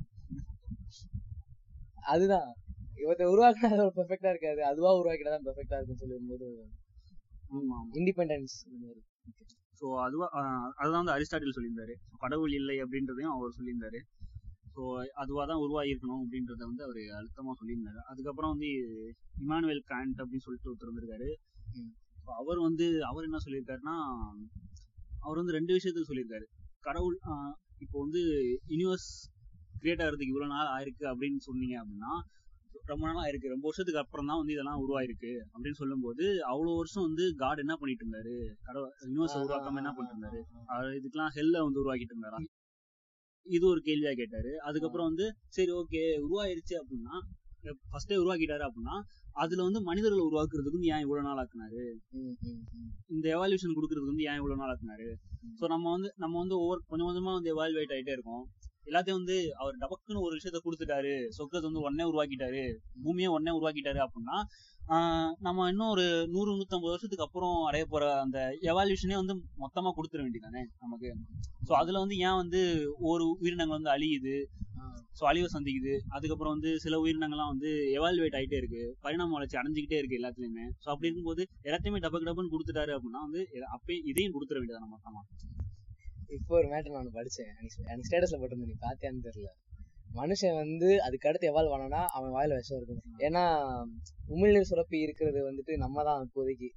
அதுதான். 2.14 2.50
இவத்தை 3.04 3.26
உருவாக்கினா 3.34 3.70
அது 3.76 3.84
பெர்ஃபெக்டா 3.98 4.30
இருக்காது. 4.34 4.62
அதுவா 4.72 4.92
உருவாக்கினா 5.00 5.34
தான் 5.36 5.46
பெர்ஃபெக்டா 5.48 5.78
இருக்குன்னு 5.78 6.04
சொல்லும்போது 6.04 6.48
இண்டிபெண்டன்ஸ் 8.00 8.56
ஸோ 9.80 9.88
அதுவா 10.06 10.28
அதுதான் 10.80 11.02
வந்து 11.02 11.16
அரிஸ்டாட்டில் 11.16 11.56
சொல்லியிருந்தாரு. 11.56 11.94
கடவுள் 12.24 12.54
இல்லை 12.60 12.76
அப்படின்றதையும் 12.84 13.34
அவர் 13.36 13.56
சொல்லியிருந்தாரு. 13.58 14.00
ஸோ 14.74 14.82
அதுவாக 15.22 15.46
தான் 15.50 15.62
உருவாகிருக்கணும் 15.66 16.22
அப்படின்றத 16.24 16.62
வந்து 16.70 16.84
அவர் 16.88 17.00
அழுத்தமாக 17.18 17.56
சொல்லியிருந்தாரு. 17.60 18.00
அதுக்கப்புறம் 18.12 18.54
வந்து 18.54 18.70
இமானுவேல் 19.44 19.84
காண்ட் 19.92 20.20
அப்படின்னு 20.24 20.46
சொல்லிட்டு 20.48 20.72
ஒருத்தர் 20.72 20.92
வந்திருக்காரு. 20.92 21.30
அவர் 22.40 22.60
வந்து 22.68 22.86
அவர் 23.10 23.28
என்ன 23.28 23.40
சொல்லியிருக்காருன்னா 23.46 23.96
அவர் 25.26 25.40
வந்து 25.42 25.58
ரெண்டு 25.58 25.76
விஷயத்துக்கு 25.78 26.12
சொல்லியிருக்காரு. 26.12 26.48
கடவுள் 26.88 27.18
இப்போ 27.86 27.98
வந்து 28.06 28.22
யூனிவர்ஸ் 28.74 29.10
கிரியேட் 29.82 30.04
ஆகிறதுக்கு 30.04 30.34
இவ்வளோ 30.34 30.50
நாள் 30.56 30.74
ஆயிருக்கு 30.76 31.06
அப்படின்னு 31.12 31.40
சொன்னீங்க 31.48 31.76
அப்படின்னா 31.82 32.14
ரொம்ப 32.92 33.04
நாள் 33.08 33.22
ஆயிருக்கு 33.24 33.54
ரொம்ப 33.54 33.66
வருஷத்துக்கு 33.70 34.02
அப்புறம் 34.02 34.30
தான் 34.30 34.40
வந்து 34.42 34.54
இதெல்லாம் 34.56 34.82
உருவாயிருக்கு 34.84 35.32
அப்படின்னு 35.54 35.80
சொல்லும்போது 35.82 36.26
அவ்வளோ 36.52 36.76
வருஷம் 36.80 37.06
வந்து 37.08 37.24
காட் 37.42 37.64
என்ன 37.64 37.76
பண்ணிட்டு 37.82 38.04
இருந்தாரு? 38.06 38.36
கடவுள் 38.68 38.94
யூனிவர்ஸ் 39.10 39.36
உருவாக்காம 39.40 39.82
என்ன 39.84 39.92
பண்ணிட்டு 39.96 40.16
இருந்தாரு? 40.16 40.40
இதுக்கெல்லாம் 41.00 41.34
ஹெல்ல 41.38 41.64
வந்து 41.68 41.82
உருவாக்கிட்டு 41.84 42.16
இருந்தாரா? 42.16 42.40
இது 43.46 43.66
ஒரு 43.74 43.82
கேள்வியா 43.88 44.14
கேட்டாரு. 44.22 44.54
அதுக்கப்புறம் 44.70 45.10
வந்து 45.10 45.26
சரி 45.58 45.74
ஓகே 45.82 46.04
உருவாயிருச்சு 46.26 46.76
அப்படின்னா 46.82 47.16
ஃபர்ஸ்டே 47.92 48.18
உருவாக்கிட்டாரு 48.22 48.64
அப்படின்னா 48.68 48.96
அதுல 49.44 49.64
வந்து 49.68 49.80
மனிதர்களை 49.88 50.22
உருவாக்குறதுக்கு 50.28 50.92
ஏன் 50.94 51.04
இவ்வளவு 51.06 51.28
நாள் 51.28 51.40
ஆக்குனாரு? 51.42 51.82
இந்த 53.16 53.26
எவால்யூஷன் 53.36 53.76
கொடுக்கறதுக்கு 53.78 54.14
வந்து 54.14 54.28
ஏன் 54.30 54.40
இவ்வளவு 54.42 54.60
நாள் 54.62 54.72
ஆக்குனாரு? 54.74 55.08
ஸோ 55.60 55.66
நம்ம 55.74 55.86
வந்து 55.96 56.10
நம்ம 56.24 56.38
வந்து 56.44 56.56
ஒவ்வொரு 56.62 56.80
கொஞ்சம் 56.92 57.10
கொஞ்சமா 57.10 57.34
வந்து 57.38 57.52
எவால்வேட் 57.54 57.94
ஆயிட்டே 57.96 58.16
இருக்கோம். 58.18 58.46
எல்லாத்தையும் 58.88 59.20
வந்து 59.22 59.38
அவர் 59.56 59.76
டபக்குன்னு 59.76 60.26
ஒரு 60.28 60.34
விஷயத்த 60.38 60.60
கொடுத்துட்டாரு. 60.64 61.14
சொர்க்கத்தை 61.38 61.68
வந்து 61.70 61.84
உடனே 61.86 62.06
உருவாக்கிட்டாரு. 62.12 62.64
பூமியை 63.04 63.30
உடனே 63.32 63.54
உருவாக்கிட்டாரு 63.60 64.02
அப்படின்னா 64.06 64.38
ஆஹ் 64.96 65.32
நம்ம 65.40 65.70
இன்னும் 65.70 65.90
ஒரு 65.90 66.04
நூறு 66.28 66.50
நூத்தம்பது 66.52 66.94
வருஷத்துக்கு 66.94 67.26
அப்புறம் 67.26 67.56
அடைய 67.64 67.86
போற 67.86 68.04
அந்த 68.20 68.38
எவால்யூஷனே 68.62 69.16
வந்து 69.16 69.34
மொத்தமா 69.60 69.90
கொடுத்துட 69.98 70.22
வேண்டியதானே 70.26 70.62
நமக்கு? 70.80 71.10
ஸோ 71.68 71.72
அதுல 71.72 72.00
வந்து 72.00 72.18
ஏன் 72.18 72.36
வந்து 72.36 72.60
ஒரு 73.00 73.26
உயிரினங்கள் 73.42 73.78
வந்து 73.78 73.92
அழியுது? 73.96 74.36
ஸோ 75.20 75.24
அழிவை 75.24 75.48
சந்திக்குது. 75.54 75.94
அதுக்கப்புறம் 76.10 76.54
வந்து 76.56 76.72
சில 76.80 76.98
உயிரினங்கள்லாம் 77.04 77.52
வந்து 77.54 77.70
எவால்வேட் 77.98 78.38
ஆயிட்டே 78.40 78.58
இருக்கு. 78.58 78.84
பரிணாம 79.02 79.34
வளர்ச்சி 79.34 79.58
அடைஞ்சிக்கிட்டே 79.58 79.98
இருக்கு 79.98 80.20
எல்லாத்துலயுமே. 80.20 80.66
ஸோ 80.84 80.88
அப்படி 80.94 81.08
இருக்கும்போது 81.08 81.44
எல்லாத்தையுமே 81.64 82.02
டபக்கு 82.06 82.30
டபுன்னு 82.30 82.54
கொடுத்துட்டாரு 82.56 82.94
அப்படின்னா 82.98 83.24
வந்து 83.28 83.44
அப்பயே 83.78 84.00
இதையும் 84.04 84.36
கொடுத்துட 84.38 84.60
வேண்டியது 84.62 84.94
மொத்தமா. 84.96 85.24
இப்போ 86.36 86.54
ஒரு 86.60 86.68
மேட்டர் 86.72 86.96
நான் 86.96 87.18
படிச்சேன். 87.18 87.52
எனக்கு 87.92 88.08
ஸ்டேட்டஸ்ல 88.08 88.38
போட்டிருந்தேன் 88.40 88.72
நீ 88.72 88.78
பாத்தியான்னு 88.86 89.28
தெரியல. 89.28 89.50
மனுஷன் 90.20 90.58
வந்து 90.64 90.90
அதுக்கு 91.06 91.28
அடுத்து 91.30 91.50
எவால்வ் 91.52 91.74
ஆனானா 91.76 92.02
அவன் 92.18 92.36
வாயில 92.36 92.58
விஷம் 92.60 92.78
இருக்கும். 92.80 93.02
ஏன்னா 93.28 93.44
உமிழ்நீர் 94.36 94.70
சுரப்பி 94.72 94.98
இருக்கிறது 95.06 95.40
வந்துட்டு 95.50 95.74
நம்ம 95.78 96.04
தான் 96.10 96.22
இப்போதைக்கு. 96.26 96.70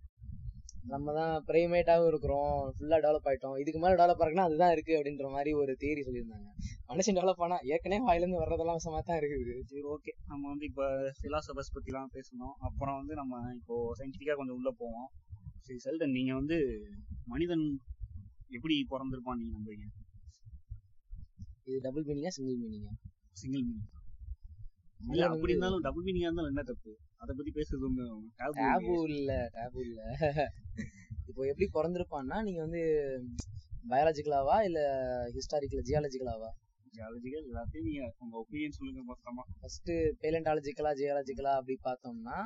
நம்ம 0.92 1.12
தான் 1.12 1.32
பிரைமேட்டாகவும் 1.48 2.10
இருக்கிறோம் 2.10 2.52
ஃபுல்லா 2.76 2.98
டெவலப் 3.04 3.28
ஆயிட்டோம். 3.30 3.56
இதுக்கு 3.62 3.80
மேல 3.82 3.98
டெவலப் 4.00 4.22
ஆகுனா 4.24 4.46
அதுதான் 4.48 4.72
இருக்கு 4.74 4.92
அப்படின்ற 4.98 5.26
மாதிரி 5.34 5.50
ஒரு 5.62 5.72
தியரி 5.82 6.02
சொல்லியிருந்தாங்க. 6.06 6.48
மனுஷன் 6.90 7.18
டெவலப் 7.18 7.42
ஆனா 7.46 7.56
ஏற்கனவே 7.72 8.02
வாயிலிருந்து 8.08 8.40
வர்றதெல்லாம் 8.42 8.78
விஷமா 8.80 9.00
தான் 9.10 9.20
இருக்குது. 9.20 9.54
சரி 9.70 9.82
ஓகே 9.94 10.12
நம்ம 10.30 10.42
வந்து 10.48 10.66
இப்போ 10.70 10.86
பிலாசபர்ஸ் 11.22 11.74
பற்றிலாம் 11.76 12.12
பேசணும். 12.16 12.54
அப்புறம் 12.68 12.98
வந்து 13.00 13.14
நம்ம 13.14 13.42
இப்போ 13.58 13.76
சயின்டிஃபிக்கா 14.00 14.36
கொஞ்சம் 14.40 14.58
உள்ள 14.60 14.72
போவோம். 14.82 15.08
சரி 15.66 15.80
செல்டன் 15.86 16.16
நீங்க 16.18 16.34
வந்து 16.34 16.58
மனிதன் 17.34 17.66
எப்படி 18.50 18.74
பிறந்திருப்பான் 18.92 19.38
நீங்க 19.40 19.52
நம்புறீங்க? 19.56 19.86
இது 21.66 21.78
டபுள் 21.84 22.06
மீனிங்கா 22.08 22.32
சிங்கிள் 22.36 22.60
மீனிங்கா 22.62 22.92
சிங்கிள் 23.36 23.64
மீனிங் 23.64 23.88
இல்ல 25.00 25.26
அப்படி 25.28 25.52
இருந்தாலும் 25.52 25.84
டபுள் 25.86 26.06
மீனிங்கா 26.06 26.28
இருந்தாலும் 26.28 26.52
என்ன 26.52 26.64
தப்பு? 26.70 26.92
அதை 27.22 27.32
பத்தி 27.34 27.52
பேசுறது 27.52 27.88
taboo 28.40 28.58
டேபு 28.60 28.94
இல்ல 29.10 29.32
டேபு 29.56 29.78
இல்ல. 29.86 30.00
இப்போ 31.28 31.42
எப்படி 31.50 31.66
பிறந்திருப்பான்னா 31.74 32.36
நீங்க 32.46 32.60
வந்து 32.66 32.82
பயாலஜிக்கலாவா 33.84 34.56
இல்ல 34.68 34.80
ஹிஸ்டாரிக்கல் 35.36 35.86
ஜியாலஜிக்கலாவா 35.88 36.50
ஜியாலஜிக்கல் 36.94 37.46
எல்லாத்தையும் 37.50 37.88
நீங்க 37.88 38.02
உங்க 38.18 38.34
ஒப்பீனியன் 38.42 38.76
சொல்லுங்க 38.78 39.02
மொத்தமா. 39.10 39.42
ஃபர்ஸ்ட் 39.58 39.90
பேலண்டாலஜிக்கலா 40.22 40.92
ஜியாலஜிக்கலா 41.00 41.52
அப்படி 41.60 41.76
பார்த்தோம்னா 41.88 42.38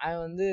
அவன் 0.00 0.20
வந்து 0.26 0.46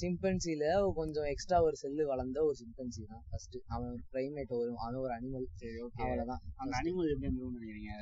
சிம்பன்சில 0.00 0.64
கொஞ்சம் 0.98 1.28
எக்ஸ்ட்ரா 1.30 1.58
ஒரு 1.66 1.76
செல்லு 1.82 2.02
வளர்ந்த 2.10 2.38
ஒரு 2.48 2.56
சிம்பன்சி 2.62 3.02
தான் 3.12 3.22
ஃபர்ஸ்ட் 3.28 3.56
அவன் 3.74 3.88
ஒரு 3.94 4.02
பிரைமேட் 4.12 4.52
வரும் 4.58 4.80
அவன் 4.82 5.00
ஒரு 5.04 5.12
அனிமல் 5.16 5.46
சரி 5.62 5.78
ஓகே 5.86 6.02
அவ்வளவுதான். 6.06 6.42
அந்த 6.62 6.72
அனிமல் 6.80 7.10
எப்படி 7.12 7.28
இருந்துரும்னு 7.28 7.58
நினைக்கிறீங்க 7.58 7.92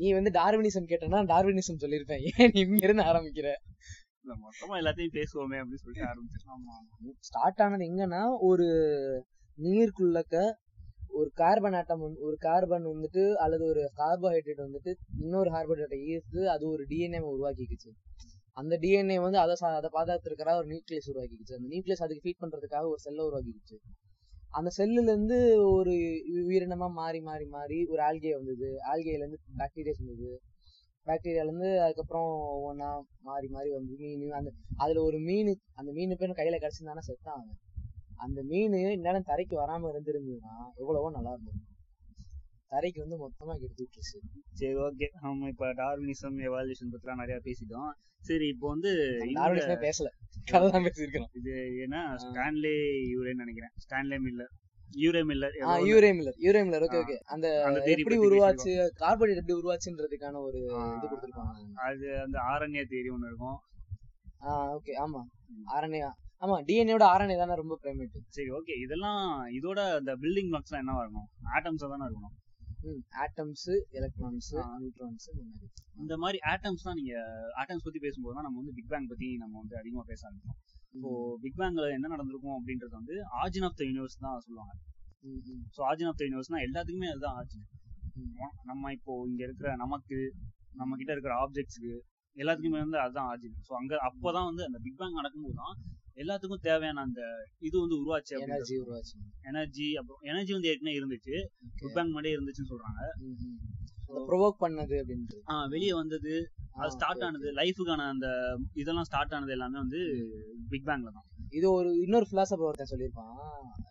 நீ 0.00 0.08
வந்து 0.16 0.30
டார்வினிசம் 0.40 0.90
கேட்டனா 0.90 1.20
டார்வினிசம் 1.32 1.82
சொல்லியிருப்பேன். 1.84 2.24
ஏன் 2.30 2.52
நீ 2.54 2.60
இங்க 2.66 2.84
இருந்து 2.88 3.06
ஆரம்பிக்கிற? 3.10 3.48
மொத்தமா 4.44 4.74
எல்லாத்தையும் 4.80 5.16
பேசுவோமே 5.18 5.58
அப்படின்னு 5.60 5.82
சொல்லிட்டு 5.82 6.08
ஆரம்பிச்சிருக்கோம். 6.10 7.14
ஸ்டார்ட் 7.28 7.62
ஆனது 7.64 7.88
எங்கன்னா 7.90 8.22
ஒரு 8.48 8.66
நீருக்குள்ளக்க 9.58 10.36
ஒரு 11.18 11.30
கார்பன் 11.40 11.76
ஆட்டம் 11.78 12.02
ஒரு 12.26 12.36
கார்பன் 12.46 12.84
வந்துட்டு 12.92 13.22
அல்லது 13.44 13.64
ஒரு 13.72 13.82
கார்போஹைட்ரேட் 14.00 14.66
வந்துட்டு 14.66 14.90
இன்னொரு 15.22 15.48
கார்போஹைட்ரேட்டை 15.56 15.98
ஈர்த்து 16.10 16.40
அது 16.54 16.64
ஒரு 16.74 16.82
டிஎன்ஏ 16.90 17.20
உருவாக்கிக்குச்சு. 17.32 17.90
அந்த 18.60 18.74
டிஎன்ஏ 18.82 19.16
வந்து 19.24 19.38
அதை 19.38 19.54
அதை 19.78 19.90
பாதுகாத்துருக்கிற 19.96 20.52
ஒரு 20.60 20.68
நியூக்ளியஸ் 20.72 21.10
உருவாக்கிடுச்சு 21.12 21.56
அந்த 21.58 21.68
நியூக்ளியஸ் 21.72 22.04
அதுக்கு 22.06 22.24
ஃபீட் 22.24 22.42
பண்றதுக்காக 22.44 22.84
ஒரு 22.92 23.00
செல்லை 23.06 23.24
உருவாக்கிச்சு 23.28 23.78
அந்த 24.54 24.68
செல்லுல 24.76 25.10
இருந்து 25.12 25.36
ஒரு 25.70 25.92
உயிரினமா 26.44 26.86
மாறி 26.92 27.20
மாறி 27.20 27.44
மாறி 27.48 27.76
ஒரு 27.84 28.00
ஆல்கே 28.02 28.32
வந்தது. 28.38 28.68
ஆல்கேல 28.90 29.22
இருந்து 29.22 29.38
பாக்டீரியாஸ் 29.58 30.00
வந்தது. 30.02 30.30
பாக்டீரியால 31.06 31.48
இருந்து 31.48 31.68
அதுக்கப்புறம் 31.84 32.30
ஒவ்வொன்றா 32.54 32.88
மாறி 33.28 33.48
மாறி 33.48 33.70
வந்து 33.70 33.94
மீன் 34.00 34.38
அந்த 34.38 34.50
அதுல 34.76 35.02
ஒரு 35.02 35.18
மீன் 35.28 35.52
அந்த 35.74 35.90
மீன் 35.92 36.16
பேர் 36.16 36.38
கையில 36.40 36.58
கிடைச்சிருந்தானா 36.58 37.04
செத்தான் 37.08 37.46
அந்த 38.24 38.40
மீன் 38.42 38.74
இந்நேரம் 38.96 39.28
தரைக்கு 39.30 39.54
வராம 39.62 39.90
இருந்திருந்ததுன்னா 39.92 40.54
எவ்வளவோ 40.76 41.10
நல்லா 41.10 41.32
இருந்திருக்கும். 41.32 41.76
தரைக்கு 42.72 43.00
வந்து 43.02 43.16
மொத்தமா 43.22 43.54
கெடுத்து 43.60 43.82
விட்டுருச்சு. 43.84 44.18
சரி 44.58 44.74
ஓகே 44.86 45.06
நம்ம 45.22 45.48
இப்ப 45.48 45.68
டார்வினிசம் 45.80 46.38
எவால்யூஷன் 46.48 46.92
பத்திலாம் 46.92 47.20
நிறைய 47.22 47.38
பேசிட்டோம். 47.46 47.90
சரி 48.22 48.46
இப்போ 48.54 48.66
வந்து 48.72 48.90
டார்வினிசமே 49.38 49.76
பேசல. 49.84 50.08
கதை 50.50 50.66
தான் 50.74 50.84
பேசியிருக்கிறோம். 50.86 51.30
இது 51.38 51.52
என்ன? 51.86 51.96
ஸ்டான்லே 52.24 52.74
யூரேன்னு 53.12 53.44
நினைக்கிறேன். 53.44 53.72
Stanley 53.84 54.18
Miller 54.26 54.52
Urey 55.02 55.20
Miller 55.26 55.56
Urey 55.88 56.08
Miller 56.18 56.38
Urey 56.44 56.60
Miller 56.66 56.84
okay 56.86 56.96
ah. 56.96 57.02
Okay 57.02 57.16
அந்த 57.34 57.46
எப்படி 57.94 58.16
உருவாச்சு 58.26 58.70
கார்போஹைட்ரேட் 59.02 59.42
எப்படி 59.42 59.58
உருவாச்சுன்றதுக்கான 59.60 60.40
ஒரு. 60.46 60.60
இது 60.88 61.04
கொடுத்துருப்பாங்க. 61.04 61.52
அது 61.86 62.06
அந்த 62.24 62.38
ஆரண்ய 62.52 62.82
தேரி 62.92 63.10
ஒண்ணு 63.16 63.30
இருக்கும். 63.30 63.58
ஆ 64.42 64.56
ஓகே 64.76 64.92
ஆமா. 65.04 65.22
ஆர்என்ஏ 65.76 66.00
ஆமா 66.44 66.56
டிஎன்ஏட 66.68 67.04
ஆர்என்ஏ 67.12 67.36
தானே 67.36 67.54
ரொம்ப 67.60 67.74
பிரைமேட் 67.82 68.14
சரி 68.36 68.50
ஓகே 68.58 68.74
இதெல்லாம் 68.84 69.22
இதோட 69.58 69.80
அந்த 69.96 70.12
பில்டிங் 70.22 70.50
பிளாக்ஸ் 70.52 70.70
எல்லாம் 70.70 70.84
என்னவா 70.84 71.02
இருக்கணும்? 71.04 71.26
ஆட்டம்ஸ் 71.56 71.84
தானே 71.92 72.06
இருக்கணும்? 72.06 72.34
Atoms 73.24 73.66
electrons. 73.98 74.50
நியூட்ரான்ஸ் 74.82 75.26
இந்த 75.32 75.42
மாதிரி. 75.48 75.68
இந்த 76.02 76.14
மாதிரி 76.16 76.38
ஆட்டம்ஸ் 76.52 76.84
தான் 76.86 76.98
நீங்க 77.00 77.14
ஆட்டம்ஸ் 77.62 77.86
பத்தி 77.86 78.00
பேசும்போது 78.06 78.34
தான் 78.36 78.46
நம்ம 78.46 78.58
வந்து 78.62 78.74
பிக் 78.78 78.90
பேங் 78.92 79.08
பத்தி 79.12 79.28
நம்ம 79.36 79.54
வந்து 79.62 79.76
அதிகமா 79.80 80.02
பேச 80.10 80.20
ஆரம்பிச்சோம் 80.28 80.58
இப்போ 80.94 81.10
பிக் 81.42 81.58
பேங்ல 81.60 81.86
என்ன 81.96 82.10
நடந்திருக்கும் 82.14 82.56
அப்படின்றது 82.58 82.94
வந்து 83.00 83.16
ஆர்ஜின் 83.42 83.66
ஆஃப் 83.68 83.76
த 83.80 83.84
யூனிவர்ஸ் 83.90 84.16
தான் 84.24 84.40
சொல்லுவாங்க. 84.46 84.72
ஸோ 85.76 85.80
ஆர்ஜின் 85.90 86.10
ஆஃப் 86.10 86.18
த 86.20 86.24
யூனிவர்ஸ்னா 86.28 86.60
எல்லாத்துக்குமே 86.68 87.10
அதுதான் 87.14 87.36
ஆர்ஜின். 87.40 87.66
நம்ம 88.70 88.92
இப்போ 88.96 89.12
இங்க 89.30 89.42
இருக்கிற 89.48 89.68
நமக்கு 89.76 90.16
நம்ம 90.72 90.96
கிட்ட 90.96 91.12
இருக்கிற 91.12 91.34
ஆப்ஜெக்ட்ஸ்க்கு 91.44 91.92
எல்லாத்துக்குமே 92.36 92.80
வந்து 92.84 92.98
அதுதான் 93.04 93.28
ஆர்ஜின் 93.32 93.56
ஸோ 93.68 93.72
அங்க 93.80 93.94
அப்போதான் 94.08 94.48
வந்து 94.50 94.62
அந்த 94.68 94.78
பிக் 94.84 94.98
பேங் 95.00 95.18
நடக்கும்போது 95.20 95.56
தான் 95.62 95.74
எல்லாத்துக்கும் 96.20 96.60
தேவையான 96.60 97.00
அந்த 97.00 97.22
இது 97.58 97.80
வந்து 97.80 97.96
உருவாச்சு 97.96 98.40
எனர்ஜி 98.40 98.76
உருவாச்சு. 98.76 99.42
எனர்ஜி 99.42 99.96
அப்புறம் 99.96 100.22
எனர்ஜி 100.22 100.52
வந்து 100.52 100.68
ஏற்கனவே 100.68 100.98
இருந்துச்சு. 100.98 101.46
பிக் 101.76 101.94
பேங் 101.94 102.04
முன்னாடியே 102.04 102.36
இருந்துச்சுன்னு 102.36 102.70
சொல்றாங்க. 102.70 103.28
ப்ரொவோக் 104.14 104.54
பண்ணது 104.60 105.04
அப்படின்றது. 105.04 105.40
ஆஹ் 105.46 105.68
வெளியே 105.68 105.92
வந்தது. 105.92 106.50
ஆ, 106.78 106.82
அது 106.82 106.90
ஸ்டார்ட் 106.90 107.22
ஆனது. 107.22 107.52
லைஃபுக்கான 107.54 108.08
அந்த 108.08 108.58
இதெல்லாம் 108.74 109.04
ஸ்டார்ட் 109.04 109.34
ஆனது 109.34 109.50
எல்லாமே 109.50 109.78
வந்து 109.78 109.98
பிக் 110.68 110.86
பேங்ல 110.86 111.12
தான். 111.12 111.24
இது 111.50 111.72
ஒரு 111.72 112.00
இன்னொரு 112.00 112.26
பிலாசபர் 112.30 112.58
ஒருத்தன் 112.58 112.98
சொல்லியிருப்பான். 112.98 113.36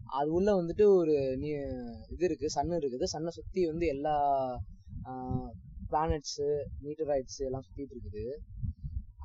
அது 0.06 0.32
உள்ள 0.32 0.62
வந்துட்டு 0.62 0.84
ஒரு 0.84 1.36
நீ 1.36 1.48
இது 2.10 2.24
இருக்கு 2.24 2.50
சன் 2.50 2.68
இருக்குது. 2.68 3.02
சன்னை 3.12 3.28
சுத்தி 3.28 3.66
வந்து 3.66 3.86
எல்லா 3.86 4.58
பிளானட்ஸ் 5.92 6.38
மீட்டராய்ட்ஸ் 6.84 7.40
எல்லாம் 7.48 7.64
சுத்திட்டு 7.66 7.94
இருக்குது. 7.96 8.24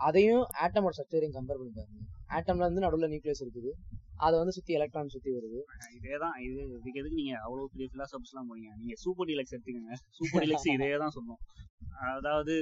அதையும் 0.07 0.43
ஆட்டமோட 0.65 0.93
ஸ்ட்ரக்சரையும் 0.97 1.35
கம்பேர் 1.37 1.59
பண்ணி 1.61 1.73
பாருங்க. 1.79 2.03
ஆட்டம்ல 2.37 2.67
வந்து 2.69 2.85
நடுவுல 2.85 3.09
நியூக்ளியஸ் 3.13 3.43
இருக்குது. 3.45 3.71
அதை 4.25 4.35
வந்து 4.39 4.53
சுத்தி 4.55 4.71
எலக்ட்ரான் 4.77 5.13
சுத்தி 5.13 5.31
வருது. 5.35 5.59
இதேதான் 5.97 6.35
இது 6.45 6.59
இதுக்கு 6.77 6.99
எதுக்கு 7.01 7.19
நீங்க 7.21 7.33
அவ்வளவு 7.45 7.69
பெரிய 7.73 7.87
பிலாசபிஸ் 7.93 8.31
எல்லாம் 8.33 8.49
போறீங்க 8.49 8.71
நீங்க 8.81 8.95
சூப்பர் 9.03 9.29
டிலக்ஸ் 9.29 9.53
எடுத்துக்கோங்க. 9.55 9.95
சூப்பர் 10.17 10.43
டிலக்ஸ் 10.45 10.67
இதே 10.75 10.89
தான் 11.03 11.15
சொல்லும் 11.17 11.41
அதாவது 12.17 12.53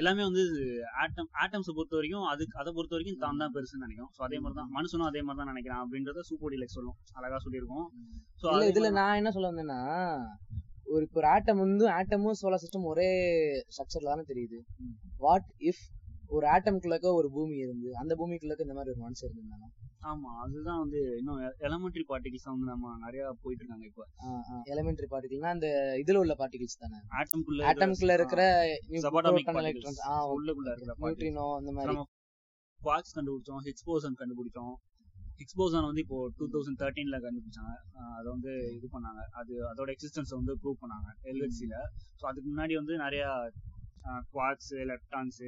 எல்லாமே 0.00 0.22
வந்து 0.28 0.42
ஆட்டம் 1.02 1.28
ஆட்டம்ஸ் 1.42 1.70
பொறுத்த 1.76 1.94
வரைக்கும் 1.98 2.26
அதுக்கு 2.32 2.58
அதை 2.60 2.70
பொறுத்த 2.76 2.94
வரைக்கும் 2.96 3.22
தான் 3.24 3.40
தான் 3.42 3.54
பெருசுன்னு 3.54 3.84
நினைக்கும் 3.86 4.10
ஸோ 4.16 4.20
அதே 4.26 4.38
மாதிரி 4.42 4.56
தான் 4.60 4.70
மனுஷனும் 4.76 5.08
அதே 5.10 5.22
மாதிரி 5.26 5.40
தான் 5.40 5.50
நினைக்கிறான் 5.52 5.82
அப்படின்றத 5.84 6.24
சூப்பர் 6.30 6.52
டிலக்ஸ் 6.54 6.76
சொல்லும் 6.78 6.98
அழகா 7.18 7.38
சொல்லியிருக்கோம். 7.46 7.86
ஸோ 8.42 8.54
இதுல 8.70 8.90
நான் 9.00 9.18
என்ன 9.20 9.32
சொல்ல 9.36 9.50
வந்தேன்னா 9.52 9.80
ஒரு 10.92 11.02
இப்போ 11.06 11.18
ஒரு 11.18 11.28
ஆட்டம் 11.32 11.60
வந்து 11.62 11.84
ஆட்டமும் 11.96 12.38
சோலார் 12.38 12.62
சிஸ்டம் 12.62 12.88
ஒரே 12.90 13.08
ஸ்ட்ரக்சர்ல 13.68 14.10
தானே 14.10 14.24
தெரியுது. 14.30 14.58
வாட் 15.20 15.48
இஃப் 15.68 15.82
ஒரு 16.30 16.46
ஆட்டம்குள்ளக்க 16.52 17.06
ஒரு 17.16 17.28
பூமி 17.32 17.56
இருந்து 17.62 17.88
அந்த 18.00 18.12
பூமிக்குள்ளக்க 18.18 18.66
இந்த 18.66 18.76
மாதிரி 18.76 18.92
ஒரு 18.94 19.02
மனுஷன் 19.04 19.32
இருந்தாங்க 19.32 19.66
ஆமா 20.04 20.30
அதுதான் 20.42 20.80
வந்து 20.82 21.00
இன்னும் 21.18 21.40
எலமெண்ட்ரி 21.66 22.04
பார்ட்டிகிள்ஸ் 22.06 22.46
வந்து 22.48 22.66
நம்ம 22.70 22.94
நிறைய 23.02 23.22
போயிட்டு 23.42 23.62
இருக்காங்க 23.62 23.84
இப்போ 23.90 24.04
எலிமெண்டரி 24.72 25.08
பார்ட்டிகல்னா 25.12 25.52
அந்த 25.56 25.68
இதுல 26.02 26.22
உள்ள 26.22 26.34
பார்ட்டிகல்ஸ் 26.40 26.80
தானே? 26.80 26.98
ஆட்டம்குள்ள 27.18 27.60
ஆட்டம்குள்ள 27.70 28.14
இருக்கிற 28.18 28.44
உள்ளுக்குள்ள 30.34 30.70
இருக்கிற. 30.72 30.94
நியூட்ரினோ 31.02 31.46
அந்த 31.58 31.70
மாதிரி. 31.76 31.94
குவாக்ஸ் 32.80 33.14
கண்டுபிடிச்சோம் 33.16 33.62
ஹிக்ஸ் 33.66 33.86
போசன் 33.88 34.18
கண்டுபிடிச்சோம். 34.20 34.72
ஹிக்ஸ்போசான் 35.40 35.86
வந்து 35.88 36.02
இப்போ 36.04 36.18
டூ 36.38 36.46
தௌசண்ட் 36.54 36.78
தேர்ட்டீன்ல 36.82 37.18
கண்டுபிடிச்சாங்க. 37.26 37.72
அதை 38.18 38.26
வந்து 38.34 38.52
இது 38.78 38.88
பண்ணாங்க. 38.94 39.20
அது 39.40 39.52
அதோட 39.70 39.88
எக்ஸிஸ்டன்ஸ் 39.94 40.32
வந்து 40.38 40.54
ப்ரூவ் 40.62 40.82
பண்ணாங்க 40.82 41.08
எல்ஹெச்சில 41.30 41.76
ஸோ 42.20 42.26
அதுக்கு 42.30 42.48
முன்னாடி 42.52 42.74
வந்து 42.80 42.96
நிறைய 43.04 43.24
குவாக்ஸ் 44.34 44.72
எலக்ட்ரான்ஸ் 44.84 45.40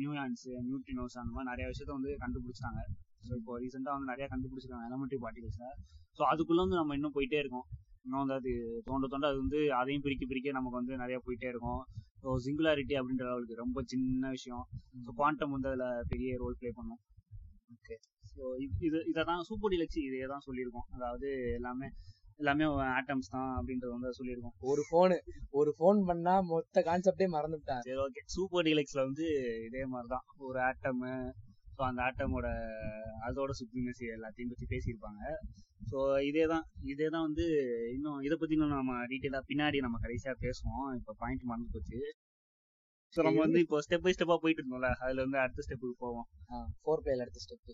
நியூயான்ஸ் 0.00 0.46
நியூட்ரினோஸ் 0.68 1.18
அந்த 1.20 1.32
மாதிரி 1.34 1.50
நிறைய 1.52 1.66
விஷயத்த 1.72 1.92
வந்து 1.98 2.10
கண்டுபிடிச்சாங்க 2.22 2.80
ஸோ 3.26 3.32
இப்போ 3.40 3.52
ரீசெண்டாக 3.62 3.94
வந்து 3.96 4.10
நிறைய 4.12 4.26
கண்டுபிடிச்சிருக்காங்க 4.32 4.88
எலமெண்ட்ரி 4.90 5.18
பார்ட்டிகல்ஸை 5.22 5.70
ஸோ 6.18 6.22
அதுக்குள்ள 6.32 6.60
வந்து 6.64 6.78
நம்ம 6.80 6.94
இன்னும் 6.98 7.14
போயிட்டே 7.16 7.38
இருக்கோம். 7.42 7.66
இன்னும் 8.04 8.20
வந்து 8.22 8.36
அது 8.40 8.50
தோண்ட 8.88 9.06
தோண்ட 9.12 9.26
அது 9.30 9.38
வந்து 9.44 9.60
அதையும் 9.78 10.04
பிரிக்க 10.04 10.24
பிரிக்க 10.30 10.52
நமக்கு 10.58 10.78
வந்து 10.80 11.00
நிறைய 11.02 11.16
போயிட்டே 11.26 11.48
இருக்கும். 11.52 11.80
ஸோ 12.22 12.36
சிங்குலாரிட்டி 12.44 12.94
அப்படின்ற 13.00 13.24
லெவலுக்கு 13.30 13.62
ரொம்ப 13.62 13.78
சின்ன 13.92 14.30
விஷயம். 14.36 14.64
ஸோ 15.06 15.10
குவாண்டம் 15.18 15.54
வந்து 15.56 15.68
அதில் 15.72 16.06
பெரிய 16.12 16.38
ரோல் 16.42 16.58
ப்ளே 16.60 16.70
பண்ணும். 16.78 17.00
ஓகே 17.74 17.96
ஸோ 18.36 18.44
இது 18.86 18.98
இதை 19.10 19.22
தான் 19.30 19.42
சூப்பர் 19.48 19.72
டிலக்ஸி 19.74 20.00
இதே 20.08 20.26
தான் 20.34 20.46
சொல்லியிருக்கோம். 20.48 20.88
அதாவது 20.96 21.28
எல்லாமே 21.58 21.88
எல்லாமே 22.40 22.64
ஆட்டம்ஸ் 22.98 23.30
தான் 23.34 23.50
அப்படின்றத 23.58 23.90
வந்து 23.96 24.16
சொல்லியிருக்கோம். 24.18 24.56
ஒரு 24.70 24.82
போனு 24.92 25.16
ஒரு 25.58 25.70
போன் 25.80 26.00
பண்ணா 26.08 26.34
மொத்த 26.50 26.82
கான்செப்டே 26.88 27.26
மறந்துட்டான். 27.36 27.84
சரி 27.88 28.00
ஓகே 28.06 28.24
சூப்பர் 28.34 28.66
டிலக்ஸ்ல 28.68 29.02
வந்து 29.08 29.26
இதே 29.68 29.84
மாதிரி 29.92 30.10
தான் 30.14 30.26
ஒரு 30.48 30.60
ஆட்டமு 30.70 31.12
ஸோ 31.76 31.82
அந்த 31.88 32.00
ஆட்டமோட 32.08 32.48
அதோட 33.28 33.50
சுப்ரீமசி 33.60 34.04
எல்லாத்தையும் 34.16 34.52
பற்றி 34.52 34.66
பேசியிருப்பாங்க. 34.74 35.22
ஸோ 35.90 35.98
இதே 36.28 36.44
தான் 36.52 36.64
இதே 36.92 37.08
தான் 37.14 37.26
வந்து 37.28 37.46
இன்னும் 37.96 38.20
இதை 38.26 38.36
பற்றி 38.40 38.54
இன்னும் 38.56 38.78
நம்ம 38.80 38.94
டீட்டெயிலாக 39.10 39.44
பின்னாடி 39.50 39.80
நம்ம 39.86 39.98
கடைசியாக 40.04 40.36
பேசுவோம். 40.44 40.86
இப்போ 40.98 41.12
பாயிண்ட் 41.22 41.48
மறந்து 41.50 41.74
போச்சு. 41.74 42.00
ஸோ 43.16 43.22
நம்ம 43.26 43.40
வந்து 43.44 43.60
இப்போ 43.64 43.76
ஸ்டெப் 43.84 44.04
பை 44.04 44.12
ஸ்டெப்பாக 44.14 44.40
போயிட்டு 44.42 44.62
இருந்தோம்ல 44.62 44.88
அதில் 45.04 45.22
வந்து 45.24 45.38
அடுத்த 45.42 45.62
ஸ்டெப்புக்கு 45.66 45.96
போவோம். 46.04 46.26
ஃபோர் 46.82 47.02
பிளேல 47.04 47.24
அடுத்த 47.24 47.40
ஸ்டெப் 47.44 47.72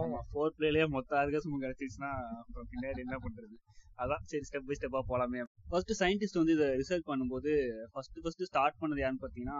ஆமா 0.00 0.18
ஃபோர்த் 0.30 0.56
பிளேலயே 0.58 0.86
மொத்த 0.94 1.12
ஆர்கசமும் 1.20 1.62
கிடைச்சிச்சுன்னா 1.64 2.10
அப்புறம் 2.40 2.68
பின்னாடி 2.72 3.00
என்ன 3.04 3.16
பண்றது? 3.24 3.56
அதான் 4.02 4.22
சரி 4.30 4.46
ஸ்டெப் 4.48 4.68
பை 4.68 4.74
ஸ்டெப்பா 4.78 5.00
போலாமே. 5.10 5.40
ஃபர்ஸ்ட் 5.70 5.92
சயின்டிஸ்ட் 6.00 6.38
வந்து 6.40 6.54
இதை 6.56 6.68
ரிசர்ச் 6.80 7.08
பண்ணும்போது 7.10 7.50
ஃபர்ஸ்ட் 7.92 8.20
ஃபர்ஸ்ட் 8.22 8.44
ஸ்டார்ட் 8.50 8.78
பண்ணது 8.82 9.02
யாருன்னு 9.02 9.24
பாத்தீங்கன்னா 9.24 9.58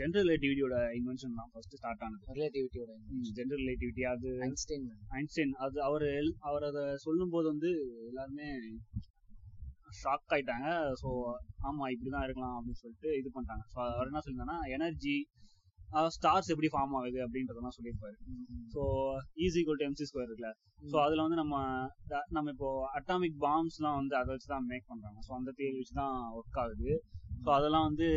ஜென்ரல் 0.00 0.24
ரிலேட்டிவிட்டியோட 0.26 0.76
இன்வென்ஷன் 0.98 1.38
தான். 1.40 1.50
ஃபர்ஸ்ட் 1.54 1.76
ஸ்டார்ட் 1.80 2.04
ஆனது. 2.06 2.24
ரிலேட்டிவிட்டியோட 2.38 2.92
ஜென்ரல் 3.38 3.62
ரிலேட்டிவிட்டி 3.62 4.04
அது 4.12 4.30
ஐன்ஸ்டைன் 4.48 4.86
ஐன்ஸ்டைன் 5.20 5.54
அது 5.66 5.80
அவர் 5.88 6.06
அவர் 6.48 6.66
அதை 6.70 6.84
சொல்லும்போது 7.06 7.48
வந்து 7.54 7.72
எல்லாருமே 8.10 8.48
ஷாக் 10.00 10.34
ஆயிட்டாங்க. 10.34 10.68
ஸோ 11.02 11.08
ஆமா 11.68 11.84
இப்படிதான் 11.94 12.26
இருக்கலாம் 12.26 12.56
அப்படின்னு 12.58 12.82
சொல்லிட்டு 12.82 13.08
இது 13.20 13.28
பண்ணிட்டாங்க. 13.34 13.64
ஸோ 13.72 13.78
அவர் 13.94 14.10
என்ன 14.10 14.22
சொல்லியிருந்தாங்கன்னா 14.24 14.60
எனர்ஜி 14.76 15.16
ஸ்டார்ஸ் 16.14 16.50
எப்படி 16.52 16.68
ஃபார்ம் 16.72 16.94
ஆகுது? 16.98 17.18
அப்படின்றதெல்லாம் 17.24 17.74
சொல்லியிருப்பாரு. 17.76 18.16
So 18.74 18.82
easy 19.44 19.58
equal 19.60 19.80
to 19.80 19.86
M C 19.88 20.06
square 20.10 20.28
இருக்குல்ல. 20.28 20.52
ஸோ 20.92 20.96
அதில் 21.04 21.24
வந்து 21.24 21.38
நம்ம 21.42 21.56
நம்ம 22.36 22.50
இப்போ 22.54 22.70
அட்டாமிக் 22.98 23.36
பாம்ஸ்லாம் 23.44 23.98
வந்து 24.00 24.14
அதை 24.20 24.30
வச்சு 24.34 24.48
தான் 24.54 24.66
மேக் 24.70 24.88
பண்ணுறாங்க 24.92 25.18
ஸோ 25.26 25.32
அந்த 25.38 25.52
தியரி 25.58 25.76
வச்சு 25.82 25.94
தான் 26.02 26.16
ஒர்க் 26.38 26.58
ஆகுது. 26.64 26.90
ஸோ 27.44 27.50
அதெல்லாம் 27.58 27.86
வந்து 27.90 28.08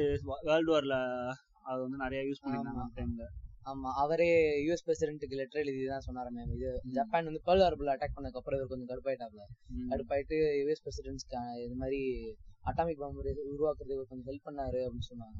வேர்ல்டு 0.50 0.74
வாரில் 0.76 0.98
அது 1.70 1.80
வந்து 1.86 2.00
நிறைய 2.06 2.20
யூஸ் 2.30 2.42
பண்ணியிருந்தாங்க 2.44 2.84
அந்த 2.86 2.96
டைமில் 3.00 3.30
ஆமா 3.70 3.90
அவரே 4.04 4.28
யூஎஸ் 4.66 4.86
பிரசிடென்ட்டுக்கு 4.88 5.38
லெட்டர் 5.40 5.62
எழுதி 5.62 5.86
தான் 5.94 6.06
சொன்னாராமே. 6.08 6.44
இது 6.56 6.68
ஜப்பான் 6.98 7.28
வந்து 7.30 7.42
பேர்ல் 7.48 7.64
ஹார்பர்ல 7.66 7.94
அட்டாக் 7.96 8.16
பண்ணதுக்கு 8.18 8.40
அப்புறம் 8.42 8.60
இவர் 8.60 8.72
கொஞ்சம் 8.74 8.90
கடுப்பாயிட்டாப்ல. 8.92 9.44
கடுப்பாயிட்டு 9.92 10.38
யூஎஸ் 10.60 10.84
பிரசிடென்ட்ஸ்க்கு 10.86 11.42
இது 11.66 11.76
மாதிரி 11.82 12.02
அட்டாமிக் 12.70 13.02
பாம்பு 13.02 13.34
உருவாக்குறதுக்கு 13.54 13.98
இவர் 13.98 14.10
கொஞ்சம் 14.12 14.30
ஹெல்ப் 14.30 14.48
பண்ணாரு 14.48 14.80
அப்படின்னு 14.86 15.10
சொன்னாங்க. 15.12 15.40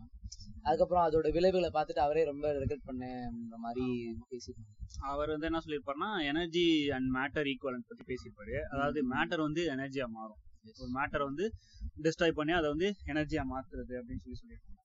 அதுக்கப்புறம் 0.68 1.06
அதோட 1.08 1.28
விளைவுகளை 1.38 1.70
பார்த்துட்டு 1.78 2.04
அவரே 2.06 2.24
ரொம்ப 2.32 2.46
ரெகுலேட் 2.62 2.88
பண்ணேன்ற 2.90 3.58
மாதிரி 3.66 3.86
பேசியிருந்தாங்க 4.32 4.76
அவர் 5.12 5.32
வந்து 5.34 5.48
என்ன 5.50 5.62
சொல்லியிருப்பாருன்னா 5.66 6.10
எனர்ஜி 6.32 6.66
அண்ட் 6.98 7.10
மேட்டர் 7.18 7.50
ஈக்குவலன்ட் 7.54 7.90
பத்தி 7.90 8.06
பேசியிருப்பாரு. 8.12 8.56
அதாவது 8.74 9.00
மேட்டர் 9.14 9.46
வந்து 9.48 9.64
எனர்ஜியா 9.76 10.08
மாறும். 10.18 10.42
ஒரு 10.84 10.92
மேட்டர் 11.00 11.24
வந்து 11.30 11.46
டிஸ்ட்ராய் 12.06 12.38
பண்ணி 12.40 12.54
அதை 12.60 12.68
வந்து 12.74 12.90
எனர்ஜியா 13.14 13.44
மாத்துறது 13.54 13.94
அப்படின்னு 14.00 14.24
சொல்லி 14.26 14.40
சொல்லியிருப்பாங்க. 14.42 14.82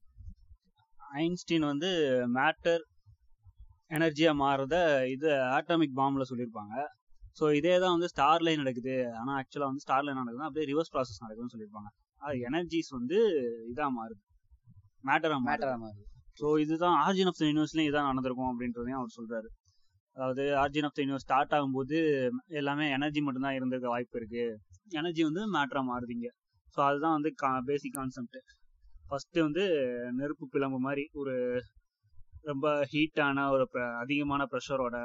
ஐன்ஸ்டீன் 1.23 1.71
வந்து 1.73 1.91
மேட்டர் 2.39 2.83
எனர்ஜியா 3.93 4.33
மாறுறத 4.41 4.77
இது 5.15 5.29
ஆட்டமிக் 5.57 5.99
பாம்ல 5.99 6.25
சொல்லியிருப்பாங்க 6.31 6.75
ஸோ 7.39 7.45
இதே 7.59 7.75
தான் 7.79 7.95
வந்து 7.97 8.09
ஸ்டார்ல 8.13 8.55
நடக்குது. 8.61 8.95
ஆனால் 9.19 9.37
ஆக்சுவலாக 9.39 9.71
வந்து 9.71 9.85
ஸ்டார்ல 9.87 10.15
நடக்குதுன்னா 10.19 10.49
அப்படியே 10.49 10.67
ரிவர்ஸ் 10.71 10.93
ப்ராசஸ் 10.95 11.23
நடக்குதுன்னு 11.25 11.55
சொல்லியிருப்பாங்க 11.55 11.91
அது 12.23 12.37
எனர்ஜிஸ் 12.49 12.91
வந்து 12.99 13.19
இதா 13.73 13.87
மாறுது. 13.97 14.21
மேட்டரா 15.05 15.37
மாறுது. 15.37 15.51
மேட்டரா 15.51 15.77
மாதிரி 15.77 16.03
ஸோ 16.41 16.47
இதுதான் 16.59 16.97
ஆர்ஜின் 17.07 17.31
ஆஃப் 17.31 17.41
த 17.41 17.45
யூனிவர்ஸ்லையும் 17.45 17.91
இதான் 17.91 18.09
நடந்திருக்கும் 18.11 18.51
அப்படின்றதையும் 18.51 19.01
அவர் 19.01 19.17
சொல்றாரு. 19.19 19.49
அதாவது 20.17 20.45
origin 20.63 20.87
of 20.89 20.97
the 20.97 21.01
universe 21.03 21.27
start 21.27 21.55
ஆகும்போது 21.57 21.99
எல்லாமே 22.61 22.87
எனர்ஜி 22.91 23.21
மட்டும்தான் 23.21 23.57
இருந்திருக்க 23.59 23.89
வாய்ப்பு 23.89 24.19
இருக்கு. 24.21 24.45
எனர்ஜி 24.93 25.23
வந்து 25.23 25.43
மேட்டரா 25.55 25.83
மாறுதிங்க 25.91 26.29
ஸோ 26.77 26.81
அதுதான் 26.89 27.17
வந்து 27.19 27.31
பேசிக் 27.67 27.97
கான்செப்ட் 27.97 28.39
ஃபர்ஸ்ட் 29.09 29.39
வந்து 29.39 29.65
நெருப்பு 30.13 30.45
பிளம்பு 30.47 30.79
மாதிரி 30.79 31.05
ஒரு 31.13 31.35
ரொம்ப 32.45 32.67
ஹீட்டான 32.93 33.45
ஒரு 33.55 33.65
அதிகமான 34.03 34.47
ப்ரெஷரோட 34.53 34.97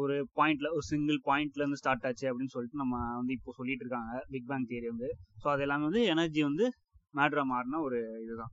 ஒரு 0.00 0.14
பாயிண்ட்ல 0.38 0.68
ஒரு 0.76 0.84
சிங்கிள் 0.90 1.18
பாயிண்ட்ல 1.26 1.62
இருந்து 1.62 1.80
ஸ்டார்ட் 1.80 2.06
ஆச்சு 2.08 2.26
அப்படின்னு 2.30 2.54
சொல்லிட்டு 2.54 2.80
நம்ம 2.82 2.94
வந்து 3.18 3.32
இப்போ 3.32 3.52
சொல்லிட்டு 3.56 3.84
இருக்காங்க 3.84 4.12
பிக் 4.28 4.48
பேங் 4.50 4.66
தியரி 4.70 4.88
வந்து. 4.94 5.08
ஸோ 5.42 5.46
அது 5.48 5.62
எல்லாமே 5.62 5.84
வந்து 5.84 6.02
எனர்ஜி 6.04 6.42
வந்து 6.42 6.66
மேட்ரா 7.14 7.42
மாறின 7.52 7.80
ஒரு 7.80 7.98
இதுதான். 8.24 8.52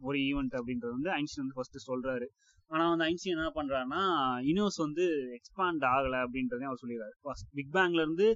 ஒரு 0.00 0.18
ஈவெண்ட் 0.28 0.54
அப்படின்றது 0.58 0.92
வந்து 0.98 1.10
ஐன்ஸ்டீன் 1.10 1.44
வந்து 1.44 1.58
ஃபர்ஸ்ட் 1.58 1.78
சொல்றாரு. 1.90 2.26
ஆனா 2.70 2.84
வந்து 2.88 3.04
ஐன்ஸ்டீன் 3.04 3.36
என்ன 3.36 3.52
பண்றாருன்னா 3.58 4.02
யூனிவர்ஸ் 4.48 4.80
வந்து 4.86 5.04
எக்ஸ்பாண்ட் 5.38 5.84
ஆகல 5.94 6.20
அப்படின்றதையும் 6.24 6.70
அவர் 6.70 6.82
சொல்லிடுறாரு. 6.82 7.14
பிக் 7.58 7.72
பேங்ல 7.76 8.04
இருந்து 8.06 8.28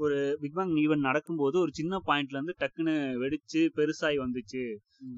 ஒரு 0.00 0.18
பிக் 0.40 0.56
பேங் 0.58 0.72
ஈவெண்ட் 0.82 1.06
நடக்கும்போது 1.08 1.56
ஒரு 1.60 1.72
சின்ன 1.78 1.94
பாயிண்ட்ல 2.06 2.36
இருந்து 2.38 2.54
டக்குன்னு 2.60 2.94
வெடிச்சு 3.22 3.60
பெருசாகி 3.78 4.18
வந்துச்சு. 4.22 4.62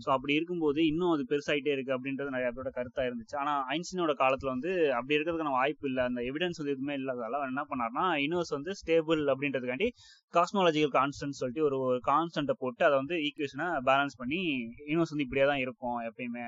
ஸோ 0.04 0.08
அப்படி 0.14 0.32
இருக்கும்போது 0.38 0.80
இன்னும் 0.90 1.12
அது 1.14 1.22
பெருசாயிட்டே 1.30 1.72
இருக்கு 1.76 1.94
அப்படின்றது 1.96 2.34
நிறைய 2.34 2.48
பேரோட 2.50 2.70
கருத்தா 2.76 3.02
இருந்துச்சு. 3.08 3.36
ஆனா 3.36 3.52
ஐன்ஸ்டீனோட 3.74 4.12
காலத்துல 4.22 4.52
வந்து 4.54 4.70
அப்படி 4.98 5.16
இருக்கிறதுக்கான 5.16 5.54
வாய்ப்பு 5.58 5.86
இல்லை. 5.90 6.02
அந்த 6.10 6.20
எவிடன்ஸ் 6.30 6.60
வந்து 6.60 6.74
எதுவுமே 6.76 6.96
இல்லாததால 7.00 7.38
அவர் 7.40 7.52
என்ன 7.52 7.64
பண்ணாருன்னா 7.70 8.06
யூனிவர்ஸ் 8.24 8.54
வந்து 8.58 8.74
ஸ்டேபிள் 8.80 9.22
அப்படின்றதுக்காண்டி 9.34 9.88
காஸ்மாலஜிக்கல் 10.34 10.94
கான்ஸ்டன்ட் 10.98 11.40
சொல்லிட்டு 11.40 11.64
ஒரு 11.68 11.78
ஒரு 11.88 12.00
கான்ஸ்டன்ட்டை 12.10 12.56
போட்டு 12.62 12.84
அதை 12.88 12.96
வந்து 13.02 13.18
ஈக்குவேஷனை 13.28 13.68
பேலன்ஸ் 13.90 14.16
பண்ணி 14.16 14.40
யூனிவர்ஸ் 14.90 15.14
வந்து 15.14 15.26
இப்படியே 15.28 15.46
தான் 15.46 15.62
இருக்கும் 15.66 16.00
எப்பயுமே. 16.08 16.46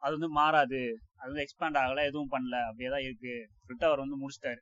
அது 0.00 0.12
வந்து 0.18 0.30
மாறாது. 0.38 0.82
அது 1.20 1.28
வந்து 1.30 1.44
எக்ஸ்பேண்ட் 1.44 1.78
ஆகல 1.82 2.02
எதுவும் 2.08 2.32
பண்ணல. 2.32 2.56
அப்படியே 2.68 2.90
தான் 2.90 3.04
இருக்கு. 3.08 3.34
சொல்லிட்டு 3.60 3.88
அவர் 3.90 4.04
வந்து 4.04 4.18
முடிச்சிட்டாரு. 4.22 4.60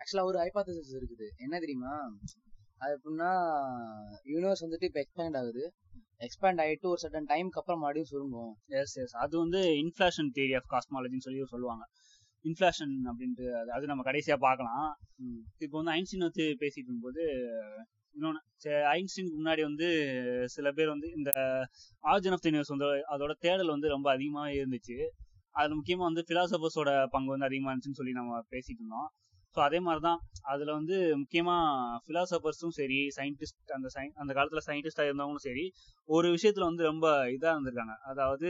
ஆக்சுவலா 0.00 0.24
ஒரு 0.30 0.38
ஹைபாத்தசிஸ் 0.42 0.92
இருக்குது. 0.98 1.26
என்ன 1.44 1.54
தெரியுமா? 1.58 1.94
அது 2.82 2.92
எப்படின்னா 2.96 3.30
யூனிவர்ஸ் 4.32 4.64
வந்துட்டு 4.66 4.88
இப்போ 4.90 5.00
எக்ஸ்பேண்ட் 5.04 5.38
ஆகுது. 5.40 5.64
எக்ஸ்பேண்ட் 6.26 6.60
ஆயிட்டு 6.64 6.90
ஒரு 6.92 7.00
சர்டன் 7.02 7.28
டைம்க்கு 7.32 7.58
அப்புறம் 7.60 7.82
மறுபடியும் 7.82 8.10
சுருங்கும். 8.12 8.52
எஸ் 8.80 8.96
எஸ் 9.02 9.14
அது 9.24 9.34
வந்து 9.38 9.60
இன்ஃபிளேஷன் 9.82 10.30
தியரி 10.36 10.54
ஆஃப் 10.58 10.68
காஸ்மாலஜின்னு 10.74 11.26
சொல்லி 11.26 11.44
சொல்லுவாங்க. 11.54 11.84
இன்ஃபிளேஷன் 12.44 12.92
அப்படின்ட்டு 13.10 13.46
அது 13.76 13.90
நம்ம 13.92 14.04
கடைசியா 14.10 14.36
பார்க்கலாம். 14.46 14.84
இப்போ 15.64 15.74
வந்து 15.80 15.94
ஐன்ஸ்டீன் 15.96 16.26
வச்சு 16.26 16.44
பேசிட்டு 16.62 16.88
இருக்கும்போது 16.88 17.24
இன்னொன்று 18.16 18.70
ஐன்ஸ்டீனுக்கு 18.96 19.38
முன்னாடி 19.40 19.62
வந்து 19.68 19.88
சில 20.54 20.68
பேர் 20.76 20.92
வந்து 20.94 21.08
இந்த 21.18 21.30
ஆர்ஜன் 22.12 22.34
ஆஃப் 22.36 22.42
த 22.44 22.48
யூனிவர்ஸ் 22.50 22.72
வந்து 22.74 22.88
அதோட 23.14 23.32
தேடல் 23.46 23.74
வந்து 23.74 23.88
ரொம்ப 23.88 24.08
அதிகமாக 24.16 24.56
இருந்துச்சு. 24.60 24.96
அது 25.60 25.72
முக்கியமாக 25.78 26.08
வந்து 26.10 26.22
பிலாசபர்ஸோட 26.30 26.90
பங்கு 27.14 27.32
வந்து 27.34 27.48
அதிகமாக 27.48 27.72
இருந்துச்சுன்னு 27.72 28.00
சொல்லி 28.00 28.14
நம்ம 28.20 28.40
பேசிட்டு 28.54 28.80
இருந்தோம். 28.82 29.08
ஸோ 29.54 29.58
அதே 29.66 29.78
மாதிரி 29.86 30.02
தான் 30.06 30.20
அதில் 30.52 30.72
வந்து 30.76 30.96
முக்கியமாக 31.20 31.96
ஃபிலாசபர்ஸும் 32.04 32.74
சரி 32.78 32.98
சயின்டிஸ்ட் 33.16 33.72
அந்த 33.76 33.88
சயின் 33.94 34.12
அந்த 34.22 34.32
காலத்தில் 34.36 34.66
சயின்டிஸ்டாக 34.68 35.08
இருந்தவங்களும் 35.08 35.46
சரி 35.46 35.64
ஒரு 36.08 36.28
விஷயத்தில் 36.36 36.68
வந்து 36.68 36.84
ரொம்ப 36.90 37.06
இதாக 37.34 37.54
இருந்திருக்காங்க. 37.54 37.94
அதாவது 38.10 38.48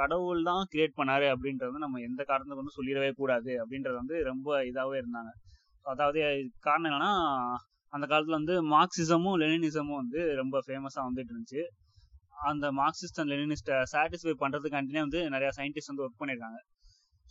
கடவுள் 0.00 0.40
தான் 0.50 0.62
கிரியேட் 0.72 0.98
பண்ணாரு 1.00 1.26
அப்படின்றது 1.34 1.84
நம்ம 1.84 2.00
எந்த 2.08 2.20
காரணத்துக்கு 2.30 2.62
வந்து 2.62 2.76
சொல்லிடவே 2.78 3.10
கூடாது 3.20 3.52
அப்படின்றது 3.62 3.96
வந்து 4.02 4.16
ரொம்ப 4.30 4.48
இதாகவே 4.70 4.98
இருந்தாங்க. 5.02 5.32
அதாவது 5.86 6.20
காரணம் 6.66 6.88
என்னன்னா 6.90 7.12
அந்த 7.92 8.04
காலத்தில் 8.06 8.38
வந்து 8.40 8.56
மார்க்சிசமும் 8.74 9.38
லெனினிசமும் 9.42 10.00
வந்து 10.02 10.22
ரொம்ப 10.40 10.56
ஃபேமஸாக 10.66 11.06
வந்துட்டு 11.08 11.32
இருந்துச்சு. 11.34 11.62
அந்த 12.50 12.66
மார்க்சிஸ்ட் 12.80 13.18
அண்ட் 13.20 13.32
லெனினிஸ்ட்டை 13.34 13.76
சாட்டிஸ்ஃபை 13.92 14.34
பண்றதுக்காண்டினே 14.42 15.00
வந்து 15.06 15.20
நிறைய 15.34 15.50
சயின்டிஸ்ட் 15.58 15.90
வந்து 15.92 16.04
ஒர்க் 16.06 16.20
பண்ணியிருக்காங்க. 16.22 16.58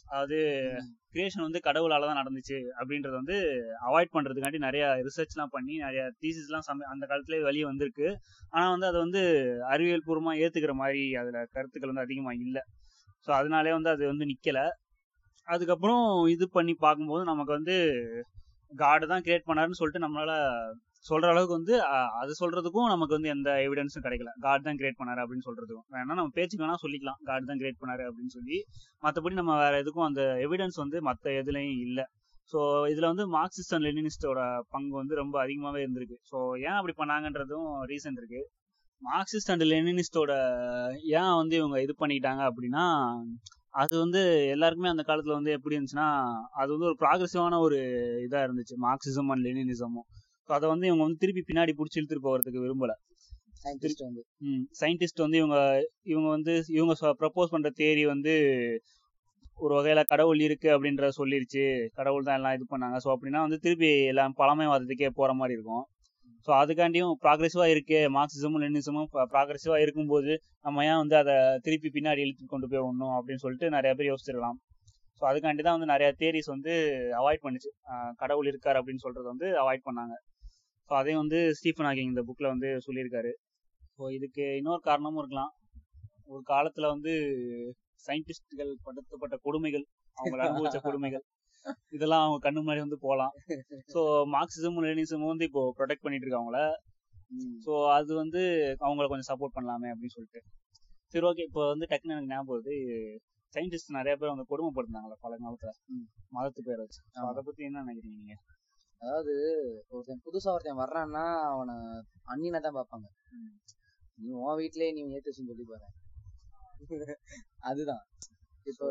அதாவது 0.05 0.38
கிரியேஷன் 1.13 1.45
வந்து 1.45 1.60
கடவுளால 1.60 2.07
தான் 2.10 2.19
நடந்துச்சு 2.21 2.57
அப்படின்றத 2.79 3.13
வந்து 3.13 3.38
அவாய்ட் 3.88 4.13
பண்றதுக்காண்டி 4.15 4.60
நிறைய 4.60 4.86
ரிசர்ச்லாம் 5.07 5.53
பண்ணி 5.55 5.75
நிறைய 5.77 6.01
தீசிஸ்லாம் 6.23 6.65
சம 6.67 6.86
அந்த 6.86 7.03
காலத்திலே 7.07 7.39
வெளியே 7.41 7.65
வந்திருக்கு. 7.65 8.07
ஆனா 8.51 8.65
வந்து 8.69 8.88
அதை 8.88 8.99
வந்து 8.99 9.21
அறிவியல் 9.67 10.05
பூர்வமா 10.07 10.33
ஏத்துக்கிற 10.43 10.73
மாதிரி 10.73 11.03
அதுல 11.15 11.38
கருத்துக்கள் 11.53 11.91
வந்து 11.93 12.05
அதிகமா 12.07 12.33
இல்லை. 12.45 12.63
ஸோ 13.27 13.31
அதனாலே 13.31 13.71
வந்து 13.71 13.89
அது 13.89 14.03
வந்து 14.07 14.25
நிக்கல. 14.25 14.60
அதுக்கப்புறம் 15.47 16.03
இது 16.27 16.45
பண்ணி 16.49 16.73
பார்க்கும்போது 16.77 17.23
நமக்கு 17.23 17.51
வந்து 17.51 17.75
காடு 18.71 19.05
தான் 19.07 19.23
கிரியேட் 19.25 19.47
பண்ணாருன்னு 19.49 19.79
சொல்லிட்டு 19.81 20.05
நம்மளால 20.05 20.31
சொல்ற 21.05 21.27
அளவுக்கு 21.33 21.57
வந்து 21.57 21.75
அது 22.21 22.31
சொல்றதுக்கும் 22.39 22.89
நமக்கு 22.93 23.15
வந்து 23.17 23.29
எந்த 23.36 23.49
எவிடன்ஸும் 23.65 24.05
கிடைக்கல. 24.05 24.31
காட் 24.45 24.65
தான் 24.67 24.77
கிரியேட் 24.79 24.99
பண்ணாரு 25.01 25.21
அப்படின்னு 25.23 25.45
சொல்றதுக்கும். 25.47 25.88
வேணா 25.95 26.17
நம்ம 26.19 26.33
பேச்சுக்கு 26.38 26.63
வேணா 26.65 26.77
சொல்லிக்கலாம். 26.83 27.19
காட் 27.29 27.49
தான் 27.49 27.60
கிரியேட் 27.62 27.81
பண்ணாரு 27.81 28.03
அப்படின்னு 28.10 28.33
சொல்லி 28.38 28.57
மற்றபடி 29.05 29.38
நம்ம 29.41 29.55
வேற 29.63 29.73
எதுக்கும் 29.83 30.07
அந்த 30.10 30.23
எவிடன்ஸ் 30.45 30.79
வந்து 30.83 30.99
மற்ற 31.10 31.31
எதுலையும் 31.41 31.79
இல்லை. 31.88 32.05
ஸோ 32.53 32.60
இதுல 32.91 33.05
வந்து 33.12 33.25
மார்க்சிஸ்ட் 33.38 33.73
அண்ட் 33.75 33.86
லெனினிஸ்டோட 33.88 34.41
பங்கு 34.73 34.93
வந்து 35.01 35.15
ரொம்ப 35.21 35.36
அதிகமாவே 35.43 35.79
இருந்திருக்கு. 35.86 36.17
ஸோ 36.31 36.38
ஏன் 36.67 36.77
அப்படி 36.79 36.93
பண்ணாங்கன்றதும் 37.01 37.69
ரீசன் 37.91 38.19
இருக்கு. 38.21 38.41
மார்க்சிஸ்ட் 39.01 39.51
அண்ட் 39.53 39.65
லெனினிஸ்டோட 39.71 40.33
ஏன் 41.19 41.33
வந்து 41.41 41.55
இவங்க 41.62 41.77
இது 41.86 41.95
பண்ணிட்டாங்க 42.03 42.43
அப்படின்னா 42.49 42.86
அது 43.81 43.93
வந்து 44.03 44.21
எல்லாருக்குமே 44.53 44.93
அந்த 44.93 45.03
காலத்துல 45.10 45.36
வந்து 45.39 45.51
எப்படி 45.57 45.75
இருந்துச்சுன்னா 45.77 46.07
அது 46.62 46.69
வந்து 46.75 46.88
ஒரு 46.91 46.97
ப்ராக்ரெசிவான 47.03 47.60
ஒரு 47.65 47.79
இதா 48.27 48.39
இருந்துச்சு. 48.47 48.75
மார்க்சிசம் 48.86 49.29
அண்ட் 49.33 49.45
லெனினிசமும் 49.47 50.07
அதை 50.57 50.65
வந்து 50.73 50.88
இவங்க 50.89 51.03
வந்து 51.05 51.21
திருப்பி 51.23 51.43
பின்னாடி 51.49 51.73
பிடிச்சி 51.79 51.99
இழுத்துட்டு 51.99 52.25
போகிறதுக்கு 52.27 52.63
விரும்பல. 52.65 52.93
சயின்டிஸ்ட் 53.63 54.03
வந்து. 54.07 54.21
சயின்டிஸ்ட் 54.81 55.23
வந்து 55.25 55.38
இவங்க 55.41 55.57
இவங்க 56.13 56.27
வந்து 56.36 56.53
இவங்க 56.77 56.93
ப்ரப்போஸ் 57.21 57.53
பண்ற 57.55 57.69
தேரி 57.81 58.05
வந்து 58.13 58.33
ஒரு 59.57 59.73
வகையில 59.77 60.01
கடவுள் 60.12 60.39
இருக்கு 60.47 60.67
அப்படின்றத 60.73 61.13
சொல்லிருச்சு. 61.19 61.63
கடவுள் 61.99 62.27
தான் 62.27 62.38
எல்லாம் 62.39 62.55
இது 62.57 62.65
பண்ணாங்க. 62.73 62.97
ஸோ 63.03 63.10
அப்படின்னா 63.13 63.39
வந்து 63.45 63.57
திருப்பி 63.65 63.89
எல்லாம் 64.12 64.36
பழமைவாதத்துக்கே 64.41 65.10
போற 65.19 65.31
மாதிரி 65.39 65.55
இருக்கும். 65.57 65.86
ஸோ 66.47 66.51
அதுக்காண்டியும் 66.62 67.13
ப்ராக்ரெசிவா 67.23 67.65
இருக்கு. 67.73 67.99
மார்க்சிசமும் 68.17 68.62
லெனிசமும் 68.63 69.07
ப்ராக்ரெசிவா 69.33 69.77
இருக்கும்போது 69.86 70.31
நம்ம 70.65 70.83
ஏன் 70.89 71.01
வந்து 71.03 71.15
அதை 71.21 71.36
திருப்பி 71.65 71.89
பின்னாடி 71.95 72.23
இழுத்து 72.25 72.45
கொண்டு 72.53 72.69
போய் 72.71 72.83
விடணும் 72.83 73.15
அப்படின்னு 73.17 73.43
சொல்லிட்டு 73.45 73.69
நிறைய 73.77 73.91
பேர் 73.97 74.12
யோசிச்சிருக்கலாம். 74.12 74.60
ஸோ 75.21 75.23
அதுக்காண்டி 75.29 75.62
தான் 75.65 75.77
வந்து 75.77 75.91
நிறைய 75.93 76.10
தேரிஸ் 76.21 76.49
வந்து 76.55 76.73
அவாய்ட் 77.19 77.43
பண்ணுச்சு. 77.45 77.69
கடவுள் 78.21 78.49
இருக்கார் 78.51 78.79
அப்படின்னு 78.79 79.03
சொல்றது 79.05 79.27
வந்து 79.33 79.47
அவாய்ட் 79.63 79.88
பண்ணாங்க. 79.89 80.15
ஸோ 80.89 80.93
அதையும் 81.00 81.21
வந்து 81.23 81.39
ஸ்டீஃபன் 81.60 81.88
ஹாக்கிங் 81.88 82.12
இந்த 82.13 82.23
புக்ல 82.28 82.47
வந்து 82.54 82.69
சொல்லியிருக்காரு. 82.88 83.32
ஸோ 83.95 84.04
இதுக்கு 84.17 84.43
இன்னொரு 84.60 84.82
காரணமும் 84.89 85.21
இருக்கலாம். 85.23 85.52
ஒரு 86.34 86.41
காலத்துல 86.52 86.88
வந்து 86.95 87.12
சயின்டிஸ்ட்கள் 88.06 88.71
படுத்தப்பட்ட 88.86 89.36
கொடுமைகள் 89.45 89.86
அவங்க 90.17 90.43
அனுபவிச்ச 90.45 90.80
கொடுமைகள் 90.88 91.23
இதெல்லாம் 91.95 92.23
அவங்க 92.26 92.39
கண்ணு 92.45 92.62
முன்னாடி 92.62 92.82
வந்து 92.86 93.00
போகலாம். 93.06 93.34
ஸோ 93.93 94.02
மார்க்சிசமும் 94.36 94.86
லெனிசமும் 94.86 95.32
வந்து 95.34 95.47
இப்போ 95.50 95.63
ப்ரொடெக்ட் 95.80 96.06
பண்ணிட்டு 96.06 96.28
இருக்காங்கள 96.28 96.60
ஸோ 97.65 97.71
அது 97.95 98.12
வந்து 98.21 98.41
அவங்கள 98.86 99.06
கொஞ்சம் 99.12 99.30
சப்போர்ட் 99.32 99.56
பண்ணலாமே 99.56 99.89
அப்படின்னு 99.93 100.15
சொல்லிட்டு. 100.17 100.41
சரி 101.13 101.26
ஓகே 101.30 101.45
இப்போ 101.50 101.62
வந்து 101.71 101.86
டக்குன்னு 101.91 102.15
எனக்கு 102.15 102.32
ஞாபகம் 102.34 102.54
வருது. 102.54 102.76
சயின்டிஸ்ட் 103.54 103.97
நிறைய 103.97 104.13
பேர் 104.19 104.34
வந்து 104.34 104.50
கொடுமைப்படுத்தாங்களே 104.52 105.17
பல 105.26 105.34
காலத்துல 105.43 105.71
மதத்து 106.36 106.62
பேர் 106.69 106.82
வச்சு. 106.84 107.02
அதை 107.30 107.41
பத்தி 107.47 107.62
என்ன 107.69 107.84
நினைக்கிறீங்க 107.84 108.17
நீங்க? 108.21 108.36
அதாவது 109.01 109.33
ஒருத்தன் 109.93 110.23
புதுசா 110.25 110.49
ஒருத்தன் 110.53 110.81
வர்றான்னா 110.83 111.23
அவனை 111.49 111.75
அண்ணினா 112.33 112.60
தான் 112.60 112.77
பார்ப்பாங்க. 112.79 113.07
நீ 114.17 114.29
உன் 114.41 114.57
வீட்லயே 114.62 114.91
நீ 114.95 115.01
ஏத்துச்சுன்னு 115.15 115.51
சொல்லி 115.51 115.65
பாரு 115.71 115.88
அதுதான். 117.69 118.03
இப்போ 118.65 118.88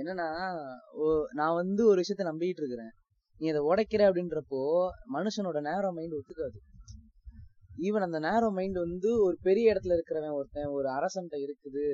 என்னன்னா 0.00 0.26
நான் 1.38 1.58
வந்து 1.60 1.82
ஒரு 1.90 1.98
விஷயத்த 2.02 2.24
நம்பிட்டு 2.30 2.62
இருக்கிறேன். 2.62 2.92
நீ 3.40 3.46
அதை 3.52 3.60
உடைக்கிற 3.70 4.02
அப்படின்றப்போ 4.08 4.60
மனுஷனோட 5.16 5.60
நேரோ 5.68 5.88
மைண்ட் 5.96 6.18
ஒத்துக்காது. 6.18 6.58
ஈவன் 7.78 8.06
அந்த 8.06 8.18
நேரோ 8.26 8.48
மைண்ட் 8.58 8.78
வந்து 8.78 9.10
ஒரு 9.26 9.36
பெரிய 9.46 9.72
இடத்துல 9.72 9.96
இருக்கிறவன் 9.98 10.36
ஒருத்தன் 10.38 10.74
ஒரு 10.78 10.88
அரசன்ட்ட 10.96 11.36
இருக்குது 11.46 11.86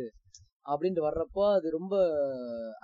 அப்படின்ட்டு 0.67 1.07
வர்றப்போ 1.07 1.45
அது 1.57 1.67
ரொம்ப 1.71 1.95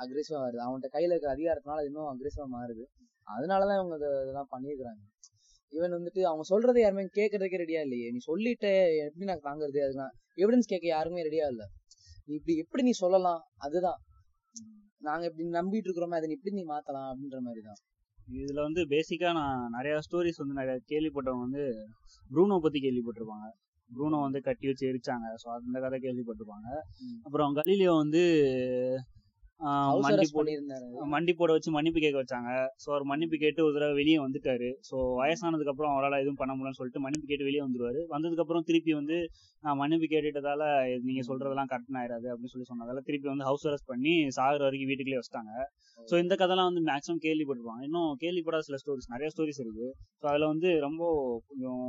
அக்ரெசிவா 0.03 0.39
வருது. 0.45 0.63
அவன்கிட்ட 0.67 0.91
கையில 0.97 1.15
இருக்க 1.15 1.29
அதிகாரத்தினால 1.35 1.83
அது 1.83 1.91
இன்னும் 1.93 2.11
அக்ரெசிவா 2.13 2.47
மாறுது. 2.57 2.85
அதனாலதான் 3.27 3.85
இவங்க 3.85 3.97
இத- 3.97 4.21
இதெல்லாம் 4.23 4.49
பண்ணியிருக்கிறாங்க. 4.57 5.03
ஈவன் 5.73 6.01
வந்துட்டு 6.01 6.23
அவங்க 6.23 6.43
சொல்றதை 6.49 6.81
யாருமே 6.81 7.03
கேட்கறதுக்கே 7.03 7.59
ரெடியா 7.59 7.81
இல்லையே. 7.81 8.11
நீ 8.11 8.17
சொல்லிட்ட 8.27 8.97
எப்படி 9.07 9.25
நான் 9.25 9.41
தாங்குறது? 9.43 9.79
அதுக்கு 9.79 9.95
நான் 9.95 10.13
எவிடன்ஸ் 10.37 10.67
கேட்க 10.67 10.87
யாருமே 10.87 11.23
ரெடியா 11.23 11.47
இல்ல. 11.49 11.65
நீ 12.25 12.35
இப்படி 12.35 12.57
எப்படி 12.57 12.83
நீ 12.83 12.91
சொல்லலாம்? 12.91 13.43
அதுதான். 13.57 13.99
நாங்க 14.99 15.33
இப்படி 15.37 15.49
நம்பிட்டு 15.49 15.83
இருக்கிறோமே 15.83 16.15
அதை 16.15 16.29
நீ 16.29 16.35
எப்படி 16.35 16.55
நீ 16.55 16.63
மாத்தலாம் 16.63 17.13
அப்படின்ற 17.13 17.39
மாதிரி 17.39 17.63
தான் 17.65 17.77
இதுல 18.33 18.63
வந்து 18.63 18.83
பேசிக்கா 18.83 19.33
நான் 19.33 19.69
நிறைய 19.71 19.99
ஸ்டோரிஸ் 19.99 20.47
வந்து 20.47 20.55
நிறைய 20.55 20.81
கேள்விப்பட்டவங்க 20.89 21.39
வந்து 21.39 21.87
ப்ரூனோ 22.35 22.59
பத்தி 22.59 22.81
கேள்விப்பட்டிருப்பாங்க. 22.81 23.47
ப்ரூனோ 23.97 24.21
வந்து 24.21 24.41
கட்டி 24.41 24.67
வச்சு 24.67 24.87
எரிச்சாங்க. 24.87 25.35
ஸோ 25.45 25.49
அந்த 25.49 25.81
கதை 25.81 25.99
கேள்விப்பட்டிருப்பாங்க. 25.99 26.79
அப்புறம் 27.23 27.57
கலீலியோ 27.57 27.97
வந்து 27.97 28.23
மண்டி 30.05 30.27
போட்டு 30.35 30.55
மண்டி 31.13 31.33
போட 31.39 31.51
வச்சு 31.57 31.71
மன்னிப்பு 31.77 32.01
கேட்க 32.05 32.17
வச்சாங்க. 32.23 32.51
ஸோ 32.83 32.89
அவர் 32.93 33.05
மன்னிப்பு 33.11 33.37
கேட்டு 33.43 33.61
ஒரு 33.67 33.75
தடவை 33.77 33.95
வெளியே 34.01 34.19
வந்துட்டாரு. 34.25 34.69
ஸோ 34.89 34.97
வயசானதுக்கு 35.21 35.73
அப்புறம் 35.73 35.93
அவரால் 35.95 36.19
எதுவும் 36.23 36.39
பண்ண 36.41 36.53
முடியலன்னு 36.55 36.79
சொல்லிட்டு 36.81 37.03
மன்னிப்பு 37.05 37.29
கேட்டு 37.31 37.49
வெளியே 37.49 37.63
வந்துருவாரு. 37.67 38.01
வந்ததுக்கு 38.15 38.45
அப்புறம் 38.45 38.67
திருப்பி 38.71 38.95
வந்து 39.01 39.19
நான் 39.65 39.79
மன்னிப்பு 39.83 40.09
கேட்டுட்டதால 40.15 40.63
நீங்க 41.07 41.23
சொல்றதெல்லாம் 41.31 41.71
கரெக்ட் 41.73 42.01
ஆயிராது 42.01 42.29
அப்படின்னு 42.33 42.55
சொல்லி 42.55 42.69
சொன்னதால 42.73 43.05
திருப்பி 43.09 43.29
வந்து 43.33 43.47
ஹவுஸ் 43.51 43.67
அரெஸ்ட் 43.71 43.91
பண்ணி 43.93 44.15
சாகுற 44.39 44.63
வரைக்கும் 44.67 44.91
வீட்டுக்குள்ளே 44.93 45.21
வச்சிட்டாங்க. 45.21 45.55
ஸோ 45.99 46.17
இந்த 46.25 46.37
கதைலாம் 46.43 46.71
வந்து 46.71 46.85
மேக்ஸிமம் 46.91 47.23
கேள்விப்பட்டிருப்பாங்க. 47.27 47.85
இன்னும் 47.89 48.11
கேள்விப்படாத 48.25 48.67
சில 48.69 48.79
ஸ்டோரிஸ் 48.83 49.13
நிறைய 49.15 49.31
ஸ்டோரிஸ் 49.35 49.63
இருக்கு. 49.65 49.89
ஸோ 50.21 50.27
அதுல 50.33 50.51
வந்து 50.53 50.71
ரொம்ப 50.87 51.03
கொஞ்சம் 51.51 51.89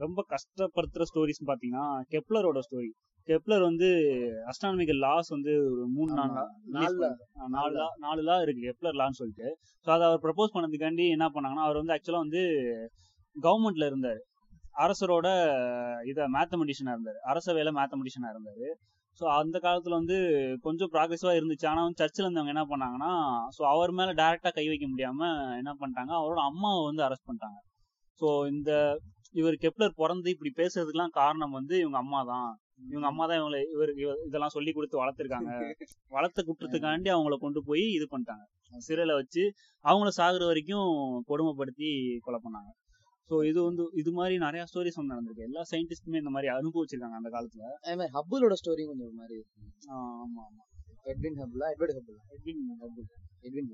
ரொம்ப 0.00 0.20
கஷ்டப்படுத்துற 0.32 1.04
ஸ்டோரிஸ் 1.10 1.48
பாத்தீங்கன்னா 1.50 1.86
கெப்லரோட 2.14 2.60
ஸ்டோரி 2.66 2.90
கெப்லர் 3.28 3.62
வந்து 3.62 3.88
அஸ்ட்ரானமிக்கல் 4.50 5.00
லாஸ் 5.06 5.28
வந்து 5.28 5.52
ஒரு 5.66 5.82
மூணு 5.96 6.10
நாலு 6.76 7.08
நாலு 7.50 7.74
நாலு 8.04 8.22
லா 8.22 8.36
இருக்கு 8.44 8.62
கெப்லர் 8.68 8.98
லான்னு 9.00 9.18
சொல்லிட்டு. 9.20 9.48
ஸோ 9.86 9.88
அதை 9.90 10.04
அவர் 10.08 10.22
ப்ரப்போஸ் 10.24 10.54
பண்ணதுக்காண்டி 10.54 11.04
என்ன 11.16 11.26
பண்ணாங்கன்னா 11.34 11.66
அவர் 11.66 11.80
வந்து 11.80 11.94
ஆக்சுவலா 11.96 12.22
வந்து 12.26 12.42
கவர்மெண்ட்ல 13.36 13.86
இருந்தார். 13.90 14.20
அரசரோட 14.84 15.28
இத 16.04 16.28
மேத்தமெட்டிஷனா 16.36 16.94
இருந்தார். 16.96 17.18
அரச 17.22 17.52
வேலை 17.52 17.72
மேத்தமெட்டிஷனா 17.72 18.30
இருந்தாரு. 18.34 18.68
ஸோ 19.20 19.24
அந்த 19.40 19.56
காலத்துல 19.58 19.96
வந்து 20.00 20.16
கொஞ்சம் 20.62 20.90
ப்ராக்ரெசிவா 20.92 21.32
இருந்துச்சு. 21.38 21.66
ஆனா 21.66 21.80
வந்து 21.86 22.00
சர்ச்சில் 22.02 22.26
இருந்தவங்க 22.26 22.54
என்ன 22.54 22.64
பண்ணாங்கன்னா 22.72 23.12
ஸோ 23.56 23.62
அவர் 23.72 23.92
மேல 23.92 24.10
டைரக்டா 24.22 24.50
கை 24.58 24.66
வைக்க 24.68 24.86
முடியாம 24.88 25.20
என்ன 25.60 25.72
பண்ணிட்டாங்க 25.80 26.12
அவரோட 26.20 26.42
அம்மாவை 26.50 26.82
வந்து 26.84 27.04
அரெஸ்ட் 27.08 27.28
பண்ணிட்டாங்க. 27.28 27.58
ஸோ 28.20 28.28
இந்த 28.54 28.70
இவர் 29.34 29.56
கெப்லர் 29.60 29.96
பிறந்து 29.96 30.28
இப்படி 30.30 30.50
பேசுறதுக்கெல்லாம் 30.56 31.14
காரணம் 31.14 31.50
வந்து 31.50 31.74
இவங்க 31.78 31.98
அம்மா 31.98 32.24
தான் 32.24 32.48
இவங்க 32.90 33.06
அம்மா 33.06 33.24
தான் 33.26 33.38
இவங்களை 33.38 33.60
இவர் 33.72 33.90
இவ- 33.94 34.18
இதெல்லாம் 34.26 34.48
சொல்லி 34.48 34.72
கொடுத்து 34.72 35.00
வளர்த்துருக்காங்க. 35.00 35.50
வளர்த்த 36.08 36.42
குற்றத்துக்காண்டி 36.42 37.08
அவங்கள 37.08 37.36
கொண்டு 37.38 37.60
போய் 37.64 37.84
இது 37.92 38.06
பண்ணிட்டாங்க. 38.10 38.44
சிறையில 38.88 39.14
வச்சு 39.14 39.42
அவங்கள 39.84 40.10
சாகுற 40.16 40.44
வரைக்கும் 40.44 40.88
கொடுமைப்படுத்தி 41.28 41.90
கொலை 42.20 42.40
பண்ணாங்க. 42.44 42.70
ஸோ 43.30 43.36
இது 43.44 43.60
வந்து 43.62 43.82
இது 43.92 44.10
மாதிரி 44.12 44.36
நிறைய 44.38 44.62
ஸ்டோரிஸ் 44.64 44.98
வந்து 45.00 45.14
நடந்திருக்கு. 45.14 45.46
எல்லா 45.48 45.62
சயின்டிஸ்டுமே 45.70 46.20
இந்த 46.22 46.30
மாதிரி 46.30 46.48
அனுபவிச்சிருக்காங்க 46.52 47.14
அந்த 47.14 47.30
காலத்துல. 47.30 47.64
அதே 47.82 47.94
மாதிரி 47.94 48.60
ஸ்டோரி 48.62 48.84
கொஞ்சம் 48.86 49.08
ஒரு 49.08 49.14
மாதிரி 49.14 49.38
ஆமா 49.90 50.42
ஆமா. 50.42 50.64
எட்வின் 51.06 51.38
ஹப்பிளா 51.38 51.68
எட்வர்ட் 51.74 51.94
ஹப்பிளா 51.98 52.22
எட்வின் 52.30 52.64
ஹப்பிள் 52.82 53.06
எட்வின் 53.42 53.70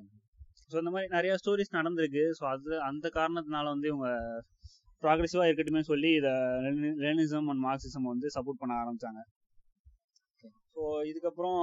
ஸோ 0.70 0.76
இந்த 0.78 0.90
மாதிரி 0.90 1.08
நிறைய 1.12 1.32
ஸ்டோரிஸ் 1.34 1.76
நடந்திருக்கு. 1.76 2.24
ஸோ 2.38 2.44
அது 2.46 2.70
அந்த 2.82 3.06
காரணத்தினால 3.08 3.64
வந்து 3.64 3.88
இவங்க 3.88 4.08
ப்ராக்ரெசிவா 5.02 5.44
இருக்கட்டுமே 5.48 5.82
சொல்லி 5.90 6.10
இதை 6.20 6.32
லெனிசம் 7.04 7.48
அண்ட் 7.52 7.62
மார்க்சிசம் 7.66 8.10
வந்து 8.12 8.28
சப்போர்ட் 8.36 8.60
பண்ண 8.62 8.74
ஆரம்பிச்சாங்க. 8.82 9.20
ஸோ 10.74 10.82
இதுக்கப்புறம் 11.10 11.60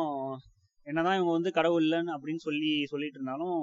என்னதான் 0.87 1.17
இவங்க 1.17 1.33
வந்து 1.37 1.51
கடவுள் 1.57 1.83
இல்லைன்னு 1.85 2.13
அப்படின்னு 2.15 2.41
சொல்லி 2.47 2.71
சொல்லிட்டு 2.91 3.19
இருந்தாலும் 3.19 3.59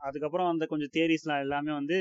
அதுக்கப்புறம் 0.00 0.50
அந்த 0.52 0.64
கொஞ்சம் 0.72 0.92
தேரிஸ்லாம் 0.96 1.42
எல்லாமே 1.44 1.72
வந்து 1.80 1.98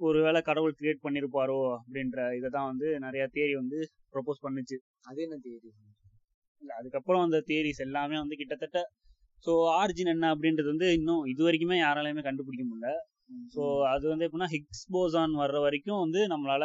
ஒருவேளை 0.00 0.40
கடவுள் 0.48 0.78
கிரியேட் 0.78 1.04
பண்ணியிருப்பாரோ 1.04 1.58
அப்படின்ற 1.78 2.18
இதை 2.38 2.48
தான் 2.56 2.68
வந்து 2.70 2.86
நிறைய 3.04 3.24
தேரி 3.36 3.54
வந்து 3.60 3.78
ப்ரொபோஸ் 4.14 4.42
பண்ணுச்சு. 4.44 4.76
அது 5.10 5.18
என்ன 5.26 5.36
தேரி 5.46 5.70
இல்ல 6.62 6.70
அதுக்கப்புறம் 6.80 7.24
அந்த 7.26 7.38
தியரிஸ் 7.48 7.84
எல்லாமே 7.86 8.16
வந்து 8.22 8.38
கிட்டத்தட்ட 8.40 8.80
ஸோ 9.46 9.52
ஆரிஜின் 9.80 10.12
என்ன 10.14 10.26
அப்படின்றது 10.34 10.68
வந்து 10.72 10.88
இன்னும் 10.98 11.22
இது 11.32 11.42
வரைக்குமே 11.46 11.76
யாராலையுமே 11.80 12.22
கண்டுபிடிக்க 12.28 12.64
முடியல. 12.68 12.90
ஸோ 13.54 13.62
அது 13.92 14.04
வந்து 14.08 14.26
எப்படின்னா 14.26 14.50
ஹிக்ஸ் 14.54 14.84
போசான் 14.94 15.40
வர்ற 15.42 15.58
வரைக்கும் 15.64 16.02
வந்து 16.04 16.20
நம்மளால 16.32 16.64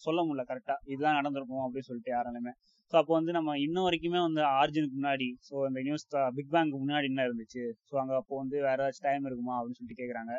சொல்ல 0.00 0.20
முடியல 0.22 0.42
கரெக்டா 0.50 0.74
இதுதான் 0.92 1.18
நடந்திருக்கும் 1.18 1.64
அப்படின்னு 1.64 1.88
சொல்லிட்டு 1.88 2.12
யாராலுமே 2.14 2.52
ஸோ 2.92 2.96
அப்போ 3.00 3.12
வந்து 3.18 3.32
நம்ம 3.32 3.54
இன்ன 3.58 3.78
வரைக்குமே 3.86 4.20
வந்து 4.26 4.42
ஆரிஜினுக்கு 4.60 4.96
முன்னாடி 4.98 5.28
ஸோ 5.48 5.54
இந்த 5.68 5.80
நியூஸ் 5.86 6.04
பிக் 6.36 6.52
பேங்க்கு 6.54 6.76
முன்னாடி 6.82 7.06
என்ன 7.12 7.24
இருந்துச்சு? 7.28 7.64
ஸோ 7.88 7.94
அங்கே 8.02 8.14
அப்போ 8.20 8.34
வந்து 8.42 8.56
வேற 8.66 8.78
ஏதாச்சும் 8.84 9.06
டைம் 9.08 9.26
இருக்குமா 9.28 9.54
அப்படின்னு 9.58 9.78
சொல்லிட்டு 9.78 10.00
கேட்குறாங்க 10.02 10.32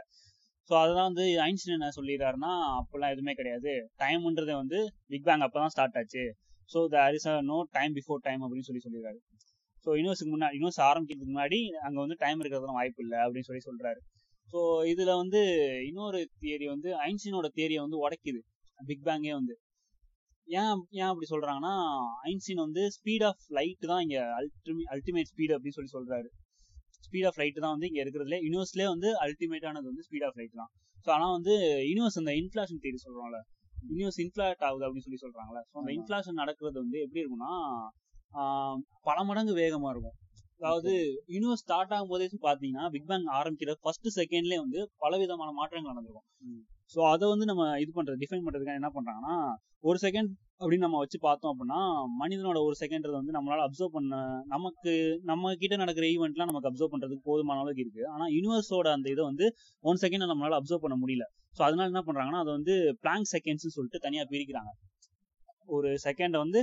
ஸோ 0.70 0.76
அதெல்லாம் 0.80 1.10
வந்து 1.10 1.26
ஐன்ஸ்டைன் 1.46 1.76
என்ன 1.78 1.92
சொல்லிடுறாருன்னா 1.98 2.52
அப்பெல்லாம் 2.80 3.14
எதுவுமே 3.14 3.34
கிடையாது. 3.34 3.72
டைம்ன்றது 4.02 4.54
வந்து 4.62 4.80
பிக் 5.12 5.28
பேங் 5.28 5.44
அப்போ 5.46 5.60
தான் 5.60 5.74
ஸ்டார்ட் 5.76 5.98
ஆச்சு. 6.02 6.24
So 6.70 6.80
there 6.96 7.16
is 7.18 7.28
a 7.32 7.36
no 7.52 7.58
time 7.78 7.94
before 7.98 8.20
time 8.28 8.42
அப்படின்னு 8.46 8.68
சொல்லி 8.68 8.84
சொல்லிடுறாரு. 8.86 9.20
ஸோ 9.86 9.90
யூனிவர்ஸுக்கு 10.00 10.34
முன்னாடி 10.36 10.56
யூனிவர்ஸ் 10.58 10.82
ஆரம்பிக்கிறதுக்கு 10.90 11.34
முன்னாடி 11.34 11.60
அங்கே 11.88 12.00
வந்து 12.00 12.18
டைம் 12.24 12.42
இருக்கிறதுலாம் 12.44 12.80
வாய்ப்பு 12.82 13.04
இல்லை 13.06 13.20
அப்படின்னு 13.26 13.50
சொல்லி 13.50 13.64
சொல்றாரு. 13.70 14.00
ஸோ 14.52 14.60
இதுல 14.92 15.12
வந்து 15.22 15.42
இன்னொரு 15.90 16.20
தியரி 16.42 16.68
வந்து 16.74 16.90
ஐன்ஸ்டீனோட 17.08 17.48
தியரியை 17.58 17.82
வந்து 17.86 17.98
உடைக்குது. 18.06 18.40
பிக் 18.80 19.06
பேங்கே 19.08 19.34
வந்து. 19.40 19.56
ஏன் 20.48 20.80
ஏன் 21.00 21.10
அப்படி 21.10 21.28
சொல்றாங்கன்னா 21.32 21.74
ஐன்ஸ்டீன் 22.30 22.62
வந்து 22.66 22.84
ஸ்பீட் 22.96 23.26
ஆஃப் 23.30 23.44
லைட் 23.58 23.84
தான் 23.92 24.02
இங்க 24.06 24.20
அல்டிமே 24.38 24.86
அல்டிமேட் 24.94 25.30
ஸ்பீட் 25.32 25.54
அப்படின்னு 25.56 25.78
சொல்லி 25.78 25.94
சொல்றாரு. 25.98 26.30
ஸ்பீட் 27.08 27.28
ஆஃப் 27.30 27.40
லைட் 27.42 27.60
தான் 27.66 27.74
வந்து 27.76 27.90
இங்க 27.90 28.00
இருக்கிறதுல 28.04 28.38
யூனிவர்ஸ்லேயே 28.46 28.90
வந்து 28.94 29.10
அல்டிமேட்டானது 29.26 29.88
வந்து 29.92 30.06
ஸ்பீட் 30.08 30.26
ஆஃப் 30.28 30.38
லைட் 30.40 30.56
தான். 30.62 30.72
ஸோ 31.06 31.10
ஆனால் 31.16 31.34
வந்து 31.38 31.54
யூனிவர்ஸ் 31.90 32.20
அந்த 32.22 32.34
இன்ஃபிளாஷன் 32.42 32.82
தியரி 32.86 33.00
சொல்றோம்ல 33.06 33.40
யூனிவர்ஸ் 33.92 34.20
இன்ஃபிளாட் 34.24 34.64
ஆகுது 34.70 34.86
அப்படின்னு 34.88 35.08
சொல்லி 35.08 35.22
சொல்றாங்களே 35.26 35.62
ஸோ 35.70 35.76
அந்த. 35.82 35.92
இன்ஃபிளாஷன் 35.98 36.42
நடக்கிறது 36.42 36.78
வந்து 36.84 36.98
எப்படி 37.06 37.22
இருக்கும்னா 37.24 37.54
பல 39.08 39.18
மடங்கு 39.30 39.54
வேகமா 39.62 39.92
இருக்கும். 39.94 40.18
அதாவது 40.60 40.92
யூனிவர்ஸ் 41.36 41.64
ஸ்டார்ட் 41.64 41.94
ஆகும் 41.96 42.12
போதே 42.12 42.26
பாத்தீங்கன்னா 42.48 42.86
பிக் 42.96 43.10
பேங் 43.12 43.28
ஆரம்பிக்கிற 43.40 43.74
ஃபர்ஸ்ட் 43.82 44.10
செகண்ட்லயே 44.20 44.60
வந்து 44.66 44.80
பல 45.04 45.18
விதமான 45.22 45.50
மாற்றங்கள் 45.60 45.92
நடந்திருக்கும். 45.94 46.28
ஸோ 46.94 47.00
அதை 47.14 47.26
வந்து 47.32 47.46
நம்ம 47.50 47.64
இது 47.84 47.92
பண்றது 47.98 48.22
டிஃபைன் 48.24 48.46
பண்றதுக்காக 48.46 48.80
என்ன 48.82 48.90
பண்றாங்கன்னா 48.96 49.36
ஒரு 49.90 49.98
செகண்ட் 50.06 50.32
அப்படின்னு 50.62 50.86
நம்ம 50.86 51.00
வச்சு 51.04 51.18
பார்த்தோம் 51.26 51.52
அப்படின்னா 51.52 51.82
மனிதனோட 52.22 52.58
ஒரு 52.68 52.76
செகண்ட் 52.82 53.06
வந்து 53.18 53.36
நம்மளால 53.36 53.66
அப்சர்வ் 53.68 53.94
பண்ண 53.98 54.18
நமக்கு 54.54 54.94
நம்ம 55.24 55.54
கிட்ட 55.62 55.76
நடக்கிற 55.84 56.06
ஈவெண்ட்லாம் 56.16 56.50
நமக்கு 56.52 56.70
அப்சர்வ் 56.70 56.94
பண்றதுக்கு 56.94 57.28
போதுமான 57.30 57.62
அளவுக்கு 57.64 57.84
இருக்கு. 57.86 58.04
ஆனா 58.14 58.26
யூனிவர்ஸோட 58.38 58.90
அந்த 58.98 59.08
இதை 59.14 59.24
வந்து 59.32 59.48
ஒன் 59.84 60.02
செகண்ட் 60.04 60.32
நம்மளால 60.32 60.58
அப்சர்வ் 60.60 60.84
பண்ண 60.86 60.98
முடியல. 61.04 61.28
ஸோ 61.58 61.64
அதனால 61.68 61.90
என்ன 61.94 62.04
பண்றாங்கன்னா 62.08 62.42
அதை 62.44 62.52
வந்து 62.58 62.76
பிளாங்க் 63.04 63.30
செகண்ட்ஸ் 63.36 63.76
சொல்லிட்டு 63.78 64.04
தனியா 64.08 64.26
பிரிக்கிறாங்க. 64.34 64.72
ஒரு 65.70 65.90
செகண்ட் 66.08 66.36
வந்து 66.44 66.60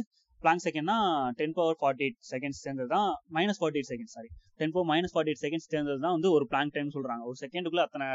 blank 0.47 0.65
செகண்ட்னா 0.67 0.99
ten 1.39 1.55
power 1.59 1.79
forty 1.81 2.05
eight 2.07 2.19
seconds 2.33 2.61
சேர்ந்தது 2.67 2.91
தான் 2.97 3.09
minus 3.37 3.61
forty 3.61 3.79
eight 3.81 3.93
second 3.93 4.13
sorry 4.17 4.29
ten 4.61 4.73
power 4.75 4.89
minus 4.91 5.13
forty 5.15 5.33
eight 5.33 5.43
seconds 5.45 5.69
சேர்ந்தது 5.73 6.01
தான் 6.05 6.15
வந்து 6.17 6.29
ஒரு 6.37 6.45
பிளாங்க் 6.53 6.75
டைம் 6.77 6.91
சொல்றாங்க. 6.97 7.23
ஒரு 7.31 7.37
செகண்டுக்குள்ள 7.43 7.83
அத்தனை 7.87 8.07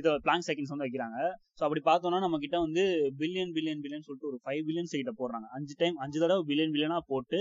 இது 0.00 0.08
பிளாங்க் 0.26 0.46
செகண்ட்ஸ் 0.48 0.72
வந்து 0.74 0.86
வைக்கிறாங்க. 0.86 1.18
ஸோ 1.58 1.62
அப்படி 1.66 1.82
பார்த்தோம்னா 1.88 2.18
நம்ம 2.24 2.38
கிட்ட 2.44 2.56
வந்து 2.64 2.82
பில்லியன் 3.20 3.52
பில்லியன் 3.56 3.82
பில்லியன் 3.84 4.04
சொல்லிட்டு 4.08 4.30
ஒரு 4.32 4.38
ஃபைவ் 4.44 4.62
பில்லியன்ஸ் 4.68 4.94
கிட்ட 4.98 5.12
போடுறாங்க. 5.20 5.46
அஞ்சு 5.58 5.76
டைம் 5.82 5.96
அஞ்சு 6.06 6.18
தடவை 6.24 6.42
பில்லியன் 6.50 6.72
பில்லியனா 6.74 6.98
போட்டு 7.12 7.40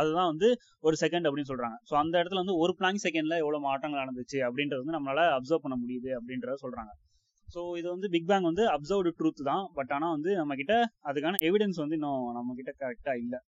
அதுதான் 0.00 0.30
வந்து 0.32 0.50
ஒரு 0.88 0.96
செகண்ட் 1.04 1.28
அப்படின்னு 1.28 1.50
சொல்றாங்க. 1.52 1.78
ஸோ 1.90 1.96
அந்த 2.02 2.14
இடத்துல 2.20 2.42
வந்து 2.44 2.56
ஒரு 2.64 2.74
பிளாங்க் 2.80 3.04
செகண்ட்ல 3.06 3.36
எவ்வளவு 3.44 3.66
மாற்றங்கள் 3.68 4.02
நடந்துச்சு 4.04 4.40
அப்படின்றது 4.48 4.82
வந்து 4.84 4.96
நம்மளால 4.98 5.26
அப்சர்வ் 5.38 5.64
பண்ண 5.66 5.78
முடியுது 5.82 6.12
அப்படின்றத 6.20 6.56
சொல்றாங்க. 6.64 6.94
ஸோ 7.48 7.60
இது 7.80 7.88
வந்து 7.94 8.08
பிக் 8.12 8.30
பேங் 8.30 8.48
வந்து 8.50 8.64
அப்சர்வ்டு 8.76 9.10
ட்ரூத் 9.18 9.42
தான். 9.50 9.66
பட் 9.76 9.92
ஆனா 9.96 10.06
வந்து 10.14 10.30
நம்ம 10.40 10.54
கிட்ட 10.60 10.74
அதுக்கான 11.10 11.38
எவிடன்ஸ் 11.48 11.78
வந்து 11.82 11.98
இன்னும் 11.98 12.24
நம்ம 12.38 12.54
கிட்ட 12.60 12.72
கரெக்டாக 12.82 13.22
இல்லை. 13.24 13.38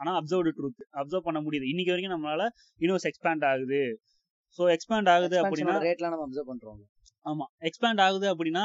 ஆனா 0.00 0.10
அப்சர்வ்டு 0.20 0.52
ட்ரூத் 0.58 0.82
அப்சர்வ் 1.00 1.26
பண்ண 1.28 1.40
முடியுது. 1.40 1.66
இன்னைக்கு 1.72 1.92
வரைக்கும் 1.92 2.14
நம்மளால 2.16 2.44
யூனிவர்ஸ் 2.80 3.08
எக்ஸ்பேண்ட் 3.10 3.44
ஆகுது. 3.50 3.82
ஸோ 4.58 4.64
எக்ஸ்பேண்ட் 4.74 5.10
ஆகுது 5.14 5.36
அப்படின்னா 5.42 5.76
ரேட்லாம் 5.88 6.14
நம்ம 6.14 6.26
அப்சர்வ் 6.28 6.50
பண்றோம் 6.52 6.80
ஆமா. 7.26 7.46
எக்ஸ்பேண்ட் 7.68 8.00
ஆகுது 8.06 8.26
அப்படின்னா 8.34 8.64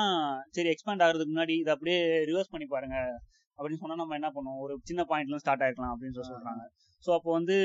சரி 0.49 0.69
எக்ஸ்பேண்ட் 0.73 1.03
ஆகுறதுக்கு 1.05 1.33
முன்னாடி 1.33 1.55
இதை 1.59 1.71
அப்படியே 1.73 1.99
ரிவர்ஸ் 2.29 2.53
பண்ணி 2.53 2.65
பாருங்க. 2.65 2.97
அப்படின்னு 3.57 3.81
சொன்னா 3.81 3.95
நம்ம 3.95 4.15
என்ன 4.15 4.29
பண்ணுவோம்? 4.29 4.59
ஒரு 4.59 4.73
சின்ன 4.83 5.01
பாயிண்ட்ல 5.09 5.35
ஸ்டார்ட் 5.35 5.63
ஆயிருக்கலாம் 5.63 5.93
அப்படின்னு 5.93 6.15
சொல்லி 6.17 6.31
சொல்றாங்க. 6.33 6.63
ஸோ 7.05 7.09
அப்போ 7.13 7.29
வந்து 7.31 7.55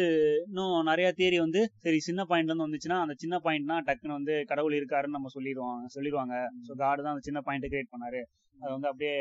இன்னும் 0.46 0.74
நிறைய 0.82 1.08
தியரி 1.18 1.38
வந்து 1.38 1.60
சரி 1.76 1.98
சின்ன 1.98 2.20
பாயிண்ட்ல 2.28 2.52
இருந்து 2.52 2.66
வந்துச்சுன்னா 2.66 2.98
அந்த 3.00 3.14
சின்ன 3.18 3.36
பாயிண்ட்னா 3.44 3.76
டக்குன்னு 3.88 4.16
வந்து 4.18 4.34
கடவுள் 4.44 4.74
இருக்காருன்னு 4.78 5.16
நம்ம 5.18 5.30
சொல்லிடுவோம் 5.36 5.84
சொல்லிடுவாங்க. 5.96 6.34
ஸோ 6.66 6.72
காடு 6.74 7.02
தான் 7.02 7.14
அந்த 7.14 7.24
சின்ன 7.24 7.40
பாயிண்ட் 7.40 7.68
கிரியேட் 7.72 7.92
பண்ணாரு. 7.94 8.22
அது 8.62 8.70
வந்து 8.74 8.88
அப்படியே 8.90 9.14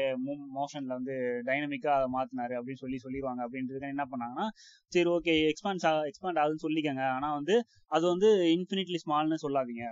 மோஷன்ல 0.58 0.92
வந்து 1.00 1.16
டைனமிக்கா 1.48 1.92
அதை 1.98 2.08
மாத்தினாரு 2.16 2.54
அப்படின்னு 2.60 2.82
சொல்லி 2.84 2.98
சொல்லிடுவாங்க 3.06 3.42
அப்படின்றதுக்கு 3.46 3.94
என்ன 3.96 4.06
பண்ணாங்கன்னா 4.12 4.46
சரி 4.92 5.10
ஓகே 5.16 5.34
எக்ஸ்பாண்ட் 5.52 5.86
எக்ஸ்பாண்ட் 6.12 6.40
ஆகுதுன்னு 6.44 6.66
சொல்லிக்கங்க. 6.66 7.04
ஆனா 7.18 7.30
வந்து 7.40 7.56
அது 7.96 8.06
வந்து 8.14 8.30
இன்ஃபினிட்லி 8.58 9.00
ஸ்மால்னு 9.06 9.40
சொல்லாதீங்க. 9.46 9.84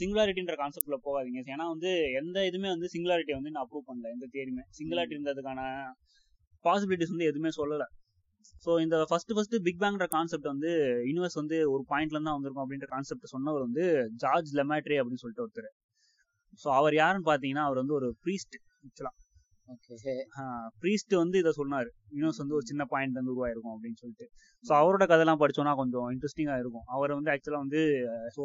சிங்குலாரிட்டின்ற 0.00 0.56
கான்செப்ட்ல 0.62 0.98
போகாதீங்க. 1.06 1.42
ஏன்னா 1.56 1.66
வந்து 1.74 1.92
எந்த 2.22 2.46
இதுமே 2.50 2.70
வந்து 2.74 2.90
சிங்குலாரிட்டி 2.94 3.34
வந்து 3.38 3.52
நான் 3.54 3.64
அப்ரூவ் 3.66 3.88
பண்ணல 3.90 4.12
எந்த 4.16 4.28
தியரியுமே 4.34 4.66
சிங்குலாரிட்டி 4.80 5.16
இருந்ததுக்கான 5.18 5.62
பாசிபிலிட்டிஸ் 6.64 7.14
வந்து 7.14 7.30
எதுவுமே 7.30 7.52
சொல்லல. 7.60 7.84
ஸோ 8.64 8.72
இந்த 8.84 8.96
ஃபர்ஸ்ட் 9.08 9.32
ஃபர்ஸ்ட் 9.36 9.56
பிக் 9.66 9.80
பேங்ன்ற 9.82 10.06
கான்செப்ட் 10.14 10.48
வந்து 10.52 10.70
யூனிவர்ஸ் 11.08 11.38
வந்து 11.40 11.56
ஒரு 11.72 11.82
பாயிண்ட்ல 11.90 12.18
தான் 12.26 12.36
வந்திருக்கும் 12.36 12.64
அப்படின்ற 12.64 12.86
கான்செப்ட் 12.94 13.32
சொன்னவர் 13.34 13.64
வந்து 13.66 13.84
ஜார்ஜ் 14.22 14.52
லெமாட்ரி 14.60 14.96
அப்படின்னு 15.00 15.22
சொல்லிட்டு 15.24 15.44
ஒருத்தர். 15.46 15.70
ஸோ 16.62 16.68
அவர் 16.78 16.94
யாருன்னு 17.00 17.28
பார்த்தீங்கன்னா 17.30 17.64
அவர் 17.68 17.80
வந்து 17.82 17.96
ஒரு 17.98 18.08
ப்ரீஸ்ட் 18.24 18.56
ஆக்சுவலா 18.86 19.12
ப்ரீஸ்ட் 20.82 21.14
வந்து 21.20 21.36
இதை 21.42 21.52
சொன்னார். 21.58 21.88
யூனிவர்ஸ் 22.16 22.40
வந்து 22.42 22.56
ஒரு 22.58 22.66
சின்ன 22.70 22.82
பாயிண்ட் 22.92 23.18
வந்து 23.18 23.32
உருவாயிருக்கும் 23.34 23.74
அப்படின்னு 23.76 23.98
சொல்லிட்டு. 24.02 24.26
ஸோ 24.64 24.72
அவரோட 24.80 25.04
கதைலாம் 25.12 25.40
படிச்சோம்னா 25.42 25.72
கொஞ்சம் 25.80 26.06
இன்ட்ரெஸ்டிங்காக 26.14 26.62
இருக்கும். 26.62 26.84
அவர் 26.96 27.14
வந்து 27.16 27.32
ஆக்சுவலாக 27.32 27.64
வந்து 27.64 27.80
ஸோ 28.36 28.42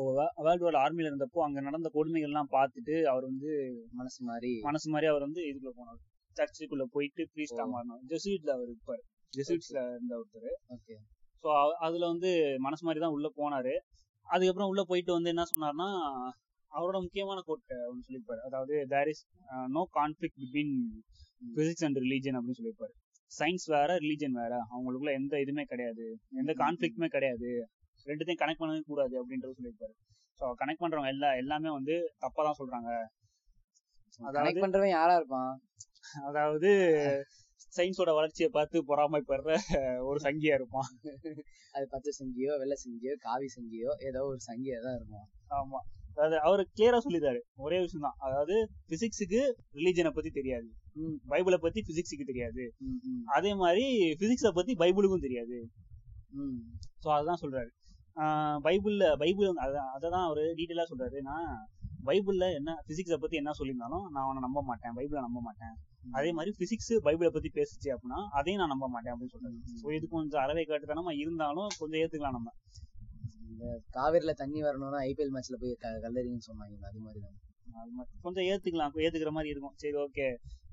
வேர்ல்டு 0.48 0.66
வார் 0.68 0.80
ஆர்மியில் 0.84 1.10
இருந்தப்போ 1.12 1.42
அங்கே 1.48 1.62
நடந்த 1.68 1.92
கொடுமைகள்லாம் 1.98 2.52
பார்த்துட்டு 2.58 2.96
அவர் 3.12 3.26
வந்து 3.32 3.52
மனசு 4.00 4.20
மாதிரி 4.30 4.54
மனசு 4.70 4.90
மாதிரி 4.96 5.10
அவர் 5.12 5.28
வந்து 5.28 5.44
இதுக்குள்ள 5.50 5.74
போனார். 5.80 6.02
சர்ச்சுக்குள்ள 6.38 6.86
போயிட்டு 6.96 7.22
ப்ரீஸ்டா 7.34 7.66
மாறினார். 7.74 8.04
ஜெசுவிட்ல 8.12 8.52
அவர் 8.58 8.70
இருப்பார். 8.74 9.02
ஜெசுவிட்ஸ்ல 9.34 9.80
இருந்த 9.96 10.14
ஒருத்தர். 10.20 10.52
ஓகே. 10.76 10.96
ஸோ 11.44 11.50
அதுல 11.88 12.04
வந்து 12.14 12.32
மனசு 12.68 12.86
மாதிரி 12.88 13.02
தான் 13.04 13.16
உள்ள 13.18 13.28
போனாரு. 13.40 13.76
அதுக்கப்புறம் 14.28 14.72
உள்ள 14.72 14.82
போயிட்டு 14.90 15.12
வந்து 15.18 15.32
என்ன 15.34 15.44
சொன்னார்னா 15.54 15.90
அவரோட 16.78 16.98
முக்கியமான 17.06 17.40
கோட்டை 17.48 17.78
ஒன்று 17.90 18.06
சொல்லியிருப்பாரு. 18.08 18.42
அதாவது 18.48 18.74
there 18.94 19.10
is 19.14 19.24
no 19.78 19.84
conflict 20.00 20.38
between 20.42 20.74
physics 21.58 21.86
and 21.88 22.00
religion 22.06 22.38
அப்படின்னு 22.38 22.60
சொல்லியிருப்பாரு. 22.60 22.94
சயின்ஸ் 23.32 23.68
வேற 23.76 23.92
ரிலீஜன் 24.04 24.38
வேற. 24.42 24.54
அவங்களுக்குள்ள 24.74 25.14
எந்த 25.20 25.34
இதுவுமே 25.44 25.66
கிடையாது. 25.74 26.06
எந்த 26.42 26.54
கான்ஃபிளிக்மே 26.64 27.10
கிடையாது. 27.16 27.52
ரெண்டுத்தையும் 28.08 28.42
கனெக்ட் 28.42 28.62
பண்ணவே 28.62 28.82
கூடாது 28.92 29.16
அப்படின்றது 29.22 29.58
சொல்லியிருப்பாரு. 29.60 29.96
ஸோ 30.40 30.48
கனெக்ட் 30.62 30.84
பண்றவங்க 30.84 31.12
எல்லா 31.16 31.30
எல்லாமே 31.42 31.70
வந்து 31.78 31.96
தப்பா 32.24 32.42
தான் 32.48 32.60
சொல்றாங்க. 32.62 32.92
கனெக்ட் 34.38 34.64
பண்றவன் 34.66 34.96
யாரா 34.98 35.14
இருப்பான்? 35.20 35.52
அதாவது 36.30 36.70
சயின்ஸோட 37.78 38.12
வளர்ச்சியை 38.18 38.50
பார்த்து 38.56 38.78
பொறாமைப்படுற 38.90 39.52
ஒரு 40.10 40.20
சங்கியா 40.26 40.56
இருப்பான். 40.60 40.90
அது 41.76 41.86
பச்சை 41.94 42.12
சங்கியோ 42.20 42.54
வெள்ளை 42.62 42.78
சங்கியோ 42.84 43.14
காவி 43.28 43.48
சங்கியோ 43.58 43.92
ஏதோ 44.10 44.22
ஒரு 44.32 44.40
சங்கியா 44.48 44.80
தான் 44.86 44.98
இருக்கும் 45.00 45.28
ஆமா. 45.60 45.82
அதாவது 46.16 46.38
அவர் 46.48 46.62
கிளியரா 46.76 47.00
சொல்லிட்டாரு. 47.06 47.40
ஒரே 47.66 47.78
விஷயம் 47.84 48.06
தான் 48.08 48.18
அதாவது 48.28 48.56
பிசிக்ஸுக்கு 48.92 49.42
ரிலீஜனை 49.80 50.12
பத்தி 50.18 50.32
தெரியாது. 50.40 50.68
பைபிளை 51.32 51.58
பத்தி 51.66 51.82
பிசிக்ஸுக்கு 51.90 52.26
தெரியாது. 52.32 52.64
அதே 53.38 53.52
மாதிரி 53.62 53.86
பிசிக்ஸை 54.22 54.52
பத்தி 54.58 54.74
பைபிளுக்கும் 54.82 55.26
தெரியாது. 55.28 55.58
ஸோ 57.04 57.10
அதுதான் 57.18 57.42
சொல்றாரு. 57.44 57.72
பைபிள்ல 58.66 59.06
பைபிள் 59.22 59.62
அதை 59.66 60.08
தான் 60.16 60.26
அவர் 60.30 60.44
டீட்டெயிலா 60.60 60.86
சொல்றாரு. 60.92 61.20
நான் 61.30 61.52
பைபிள்ல 62.08 62.46
என்ன 62.60 62.72
பிசிக்ஸை 62.90 63.18
பத்தி 63.24 63.36
என்ன 63.42 63.52
சொல்லியிருந்தாலும் 63.58 64.06
நான் 64.14 64.26
அவனை 64.26 64.42
நம்ப 64.46 64.60
மாட்டேன். 64.70 64.94
பைபிளை 65.00 65.22
நம்ப 65.28 65.40
மாட்டேன். 65.48 65.74
அதே 66.18 66.30
மாதிரி 66.38 66.52
பிசிக்ஸ் 66.60 66.94
பைபிளை 67.08 67.30
பத்தி 67.36 67.50
பேசுச்சு 67.58 67.90
அப்படின்னா 67.96 68.20
அதையும் 68.40 68.62
நான் 68.62 68.74
நம்ப 68.74 68.88
மாட்டேன் 68.94 69.14
அப்படின்னு 69.14 69.34
சொல்றாரு. 69.36 69.60
ஸோ 69.82 69.88
இது 69.98 70.06
கொஞ்சம் 70.16 70.44
அறவை 70.46 70.64
காட்டுத்தனமா 70.70 71.14
இருந்தாலும் 71.24 71.70
கொஞ்சம் 71.82 72.00
ஏத்துக்கலாம் 72.04 72.38
நம்ம. 72.38 72.52
இந்த 73.50 73.66
காவிரில 73.94 74.34
தண்ணி 74.34 74.62
வரணும்னா 74.62 74.98
ஐபிஎல் 75.02 75.34
மேட்ச்ல 75.34 75.56
போய் 75.60 75.76
க- 75.76 76.00
கல்லறிங்கன்னு 76.04 76.48
சொன்னாங்க. 76.48 76.76
அது 76.82 77.00
மாதிரி 77.00 77.20
தான் 77.20 77.38
அது 77.76 77.92
கொஞ்சம் 78.22 78.44
ஏத்துக்கலாம். 78.44 78.94
ஏத்துக்கிற 78.98 79.30
மாதிரி 79.30 79.50
இருக்கும். 79.50 79.74
சரி 79.76 79.94
ஓகே 79.96 80.26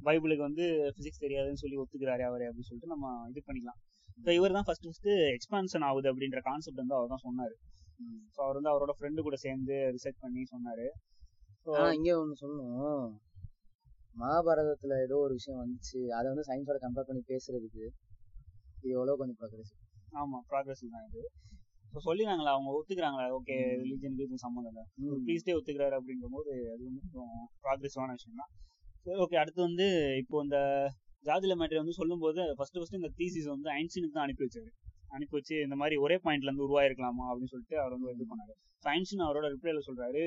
பைபிளுக்கு 0.04 0.38
வந்து 0.38 0.64
பிசிக்ஸ் 0.96 1.20
தெரியாதுன்னு 1.20 1.60
சொல்லி 1.62 1.76
ஒத்துக்கிறாரு 1.78 2.20
அவரே 2.20 2.46
அப்படின்னு 2.46 2.68
சொல்லிட்டு 2.70 2.86
நம்ம 2.86 3.28
இது 3.30 3.42
பண்ணிக்கலாம். 3.46 3.78
ஸோ 4.24 4.30
இவர் 4.30 4.52
தான் 4.52 4.64
ஃபர்ஸ்ட் 4.64 4.84
ஃபர்ஸ்ட் 4.84 5.08
எக்ஸ்பான்ஷன் 5.34 5.84
ஆகுது 5.84 6.12
அப்படின்ற 6.12 6.40
கான்செப்ட் 6.40 6.76
வந்து 6.76 6.94
அவர் 6.94 7.08
தான் 7.08 7.24
சொன்னாரு. 7.24 7.54
ஸோ 8.34 8.40
அவர் 8.40 8.54
வந்து 8.54 8.70
அவரோட 8.70 8.90
ஃப்ரெண்டு 8.98 9.20
கூட 9.20 9.36
சேர்ந்து 9.36 9.94
ரிசர்ச் 9.96 10.20
பண்ணி 10.20 10.42
சொன்னாரு. 10.50 10.86
இங்க 11.92 12.18
ஒண்ணு 12.18 12.36
சொல்லணும். 12.40 13.06
மகாபாரதத்துல 14.16 15.02
ஏதோ 15.02 15.16
ஒரு 15.16 15.32
விஷயம் 15.32 15.60
வந்துச்சு. 15.60 16.08
அதை 16.08 16.32
வந்து 16.32 16.46
சயின்ஸோட 16.48 16.78
கம்பேர் 16.80 17.08
பண்ணி 17.08 17.22
பேசுறதுக்கு 17.28 17.84
இது 18.82 18.92
எவ்வளவு 18.92 19.16
கொஞ்சம் 19.16 19.38
ப்ரோக்ரஸ் 19.40 19.72
ஆமா 20.12 20.38
ப்ராக்ரஸ் 20.50 20.84
தான் 20.90 21.06
இது. 21.08 21.22
ஸோ 21.92 21.98
சொல்லிடுறாங்களா 22.06 22.52
அவங்க 22.54 22.70
ஒத்துக்கிறாங்களா? 22.78 23.26
ஓகே 23.36 23.54
ரிலீஜனுக்கு 23.80 24.24
இது 24.26 24.38
சம்மந்தம் 24.44 24.72
இல்லை 24.72 24.84
ஒரு 25.12 25.20
ப்ரீஸ்டே 25.26 25.54
ஒத்துக்கிறாரு 25.58 25.96
அப்படின்ற 25.98 26.26
போது 26.34 26.50
அது 26.72 26.82
வந்து 26.88 27.02
கொஞ்சம் 27.04 27.32
ப்ராக்ரெசிவான 27.64 28.14
விஷயம் 28.18 28.40
தான் 28.42 28.52
ஓகே 29.24 29.36
அடுத்து 29.42 29.60
வந்து 29.68 29.86
இப்போ 30.22 30.42
இந்த 30.46 30.58
ஜாதில 31.28 31.54
மேட்ரி 31.60 31.78
வந்து 31.82 31.98
சொல்லும்போது 32.00 32.42
ஃபர்ஸ்ட் 32.58 32.78
ஃபர்ஸ்ட் 32.78 32.98
இந்த 32.98 33.10
தீசிஸ் 33.20 33.48
வந்து 33.54 33.68
ஐன்ஸ்டீனுக்கு 33.78 34.16
தான் 34.16 34.26
அனுப்பி 34.26 34.44
வச்சாரு. 34.46 34.70
அனுப்பி 35.16 35.34
வச்சு 35.38 35.54
இந்த 35.66 35.76
மாதிரி 35.80 35.96
ஒரே 36.04 36.16
பாயிண்ட்ல 36.24 36.50
இருந்து 36.50 36.66
உருவாயிருக்கலாமா 36.66 37.24
அப்படின்னு 37.28 37.52
சொல்லிட்டு 37.54 37.76
அவர் 37.82 37.94
வந்து 37.96 38.12
இது 38.16 38.26
பண்ணாரு. 38.32 38.54
ஐன்ஸ்டீன் 38.96 39.24
அவரோட 39.26 39.46
ரிப்ளைல 39.54 39.80
சொல்றாரு 39.88 40.24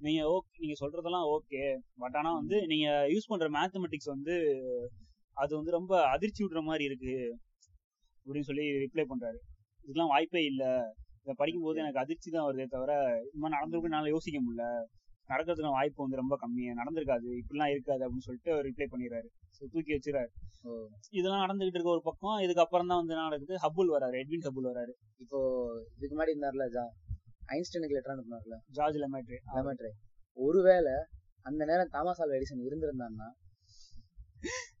நீங்க 0.00 0.20
ஓகே 0.34 0.60
நீங்க 0.62 0.76
சொல்றதெல்லாம் 0.82 1.26
ஓகே 1.34 1.62
பட் 2.02 2.16
ஆனா 2.20 2.30
வந்து 2.40 2.56
நீங்க 2.72 2.86
யூஸ் 3.12 3.30
பண்ற 3.32 3.48
மேத்தமெட்டிக்ஸ் 3.56 4.12
வந்து 4.14 4.34
அது 5.36 5.52
வந்து 5.58 5.70
ரொம்ப 5.78 5.92
அதிர்ச்சி 6.14 6.40
விடுற 6.44 6.62
மாதிரி 6.62 6.84
இருக்கு 6.84 7.14
அப்படின்னு 8.26 8.48
சொல்லி 8.50 8.64
ரிப்ளை 8.84 9.04
பண்றாரு. 9.12 9.38
இதுக்கெல்லாம் 9.84 10.12
வாய்ப்பே 10.14 10.42
இல்ல. 10.50 10.64
இதை 11.24 11.34
படிக்கும்போது 11.40 11.80
எனக்கு 11.82 12.00
அதிர்ச்சி 12.02 12.28
தான் 12.30 12.46
வருதே 12.46 12.66
தவிர 12.74 12.92
இந்த 13.26 13.40
மாதிரி 13.42 13.56
நடந்திருக்கு 13.56 13.88
என்னால 13.90 14.10
யோசிக்க 14.14 14.38
முடியல. 14.46 14.64
நடக்கிறதுக்கான 15.30 15.76
வாய்ப்பு 15.76 16.04
வந்து 16.04 16.20
ரொம்ப 16.20 16.34
கம்மி 16.42 16.64
நடந்திருக்காது. 16.80 17.28
இப்படிலாம் 17.40 17.72
இருக்காது 17.74 18.02
அப்படின்னு 18.06 18.26
சொல்லிட்டு 18.28 18.50
அவர் 18.54 18.66
ரிப்ளை 18.68 18.86
பண்ணிடுறாரு. 18.92 19.28
ஸோ 19.56 19.62
தூக்கி 19.74 19.92
வச்சிடறாரு. 19.94 20.30
இதெல்லாம் 21.18 21.42
நடந்துகிட்டு 21.44 21.78
இருக்க 21.78 21.90
ஒரு 21.96 22.04
பக்கம். 22.08 22.36
இதுக்கப்புறம் 22.44 22.90
தான் 22.90 23.00
வந்து 23.02 23.16
நடக்குது? 23.20 23.54
ஹபுல் 23.64 23.90
வராரு 23.94 24.16
எட்வின் 24.22 24.46
ஹபுல் 24.48 24.68
வராரு. 24.70 24.92
இப்போ 25.24 25.38
இதுக்கு 25.96 26.12
முன்னாடி 26.14 26.34
இருந்தார்ல 26.34 26.66
ஜா 26.76 26.84
ஐன்ஸ்டைனுக்கு 27.56 27.96
லெட்டர் 27.96 28.14
அனுப்புனார்ல? 28.14 28.56
ஜார்ஜ் 28.76 28.98
லெமேட்ரி 29.02 29.38
லெமட்ரே 29.56 29.92
ஒருவேளை 30.36 30.94
அந்த 31.46 31.62
நேரம் 31.70 31.90
தாமஸ் 31.96 32.20
ஆல்வா 32.22 32.36
எடிசன் 32.38 32.66
இருந்திருந்தான்னா 32.68 33.28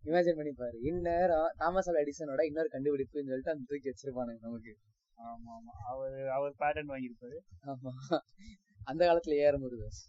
இமேஜின் 0.06 0.38
பண்ணி 0.38 0.52
பாரு 0.60 0.76
இந்நேரம் 0.88 1.50
தாமஸ் 1.60 1.88
ஆல்வா 1.90 2.02
எடிசனோட 2.04 2.42
இன்னொரு 2.48 2.70
கண்டுபிடிப்புன்னு 2.74 3.30
சொல்லிட்டு 3.32 3.52
அந்த 3.54 3.64
தூக்கி 3.70 3.90
வச்சிருப்பானுங்க 3.90 4.40
நமக்கு. 4.48 4.72
ஆமா 5.18 5.50
ஆமா 5.58 5.74
அவர் 5.90 6.16
அவர் 6.36 6.52
பேட்டன் 6.62 6.90
வாங்கியிருப்பாரு. 6.92 7.38
ஆமா. 7.72 7.92
அந்த 8.86 9.02
காலத்துல 9.08 9.36
ஏற 9.46 9.54
முருகஸ் 9.58 10.02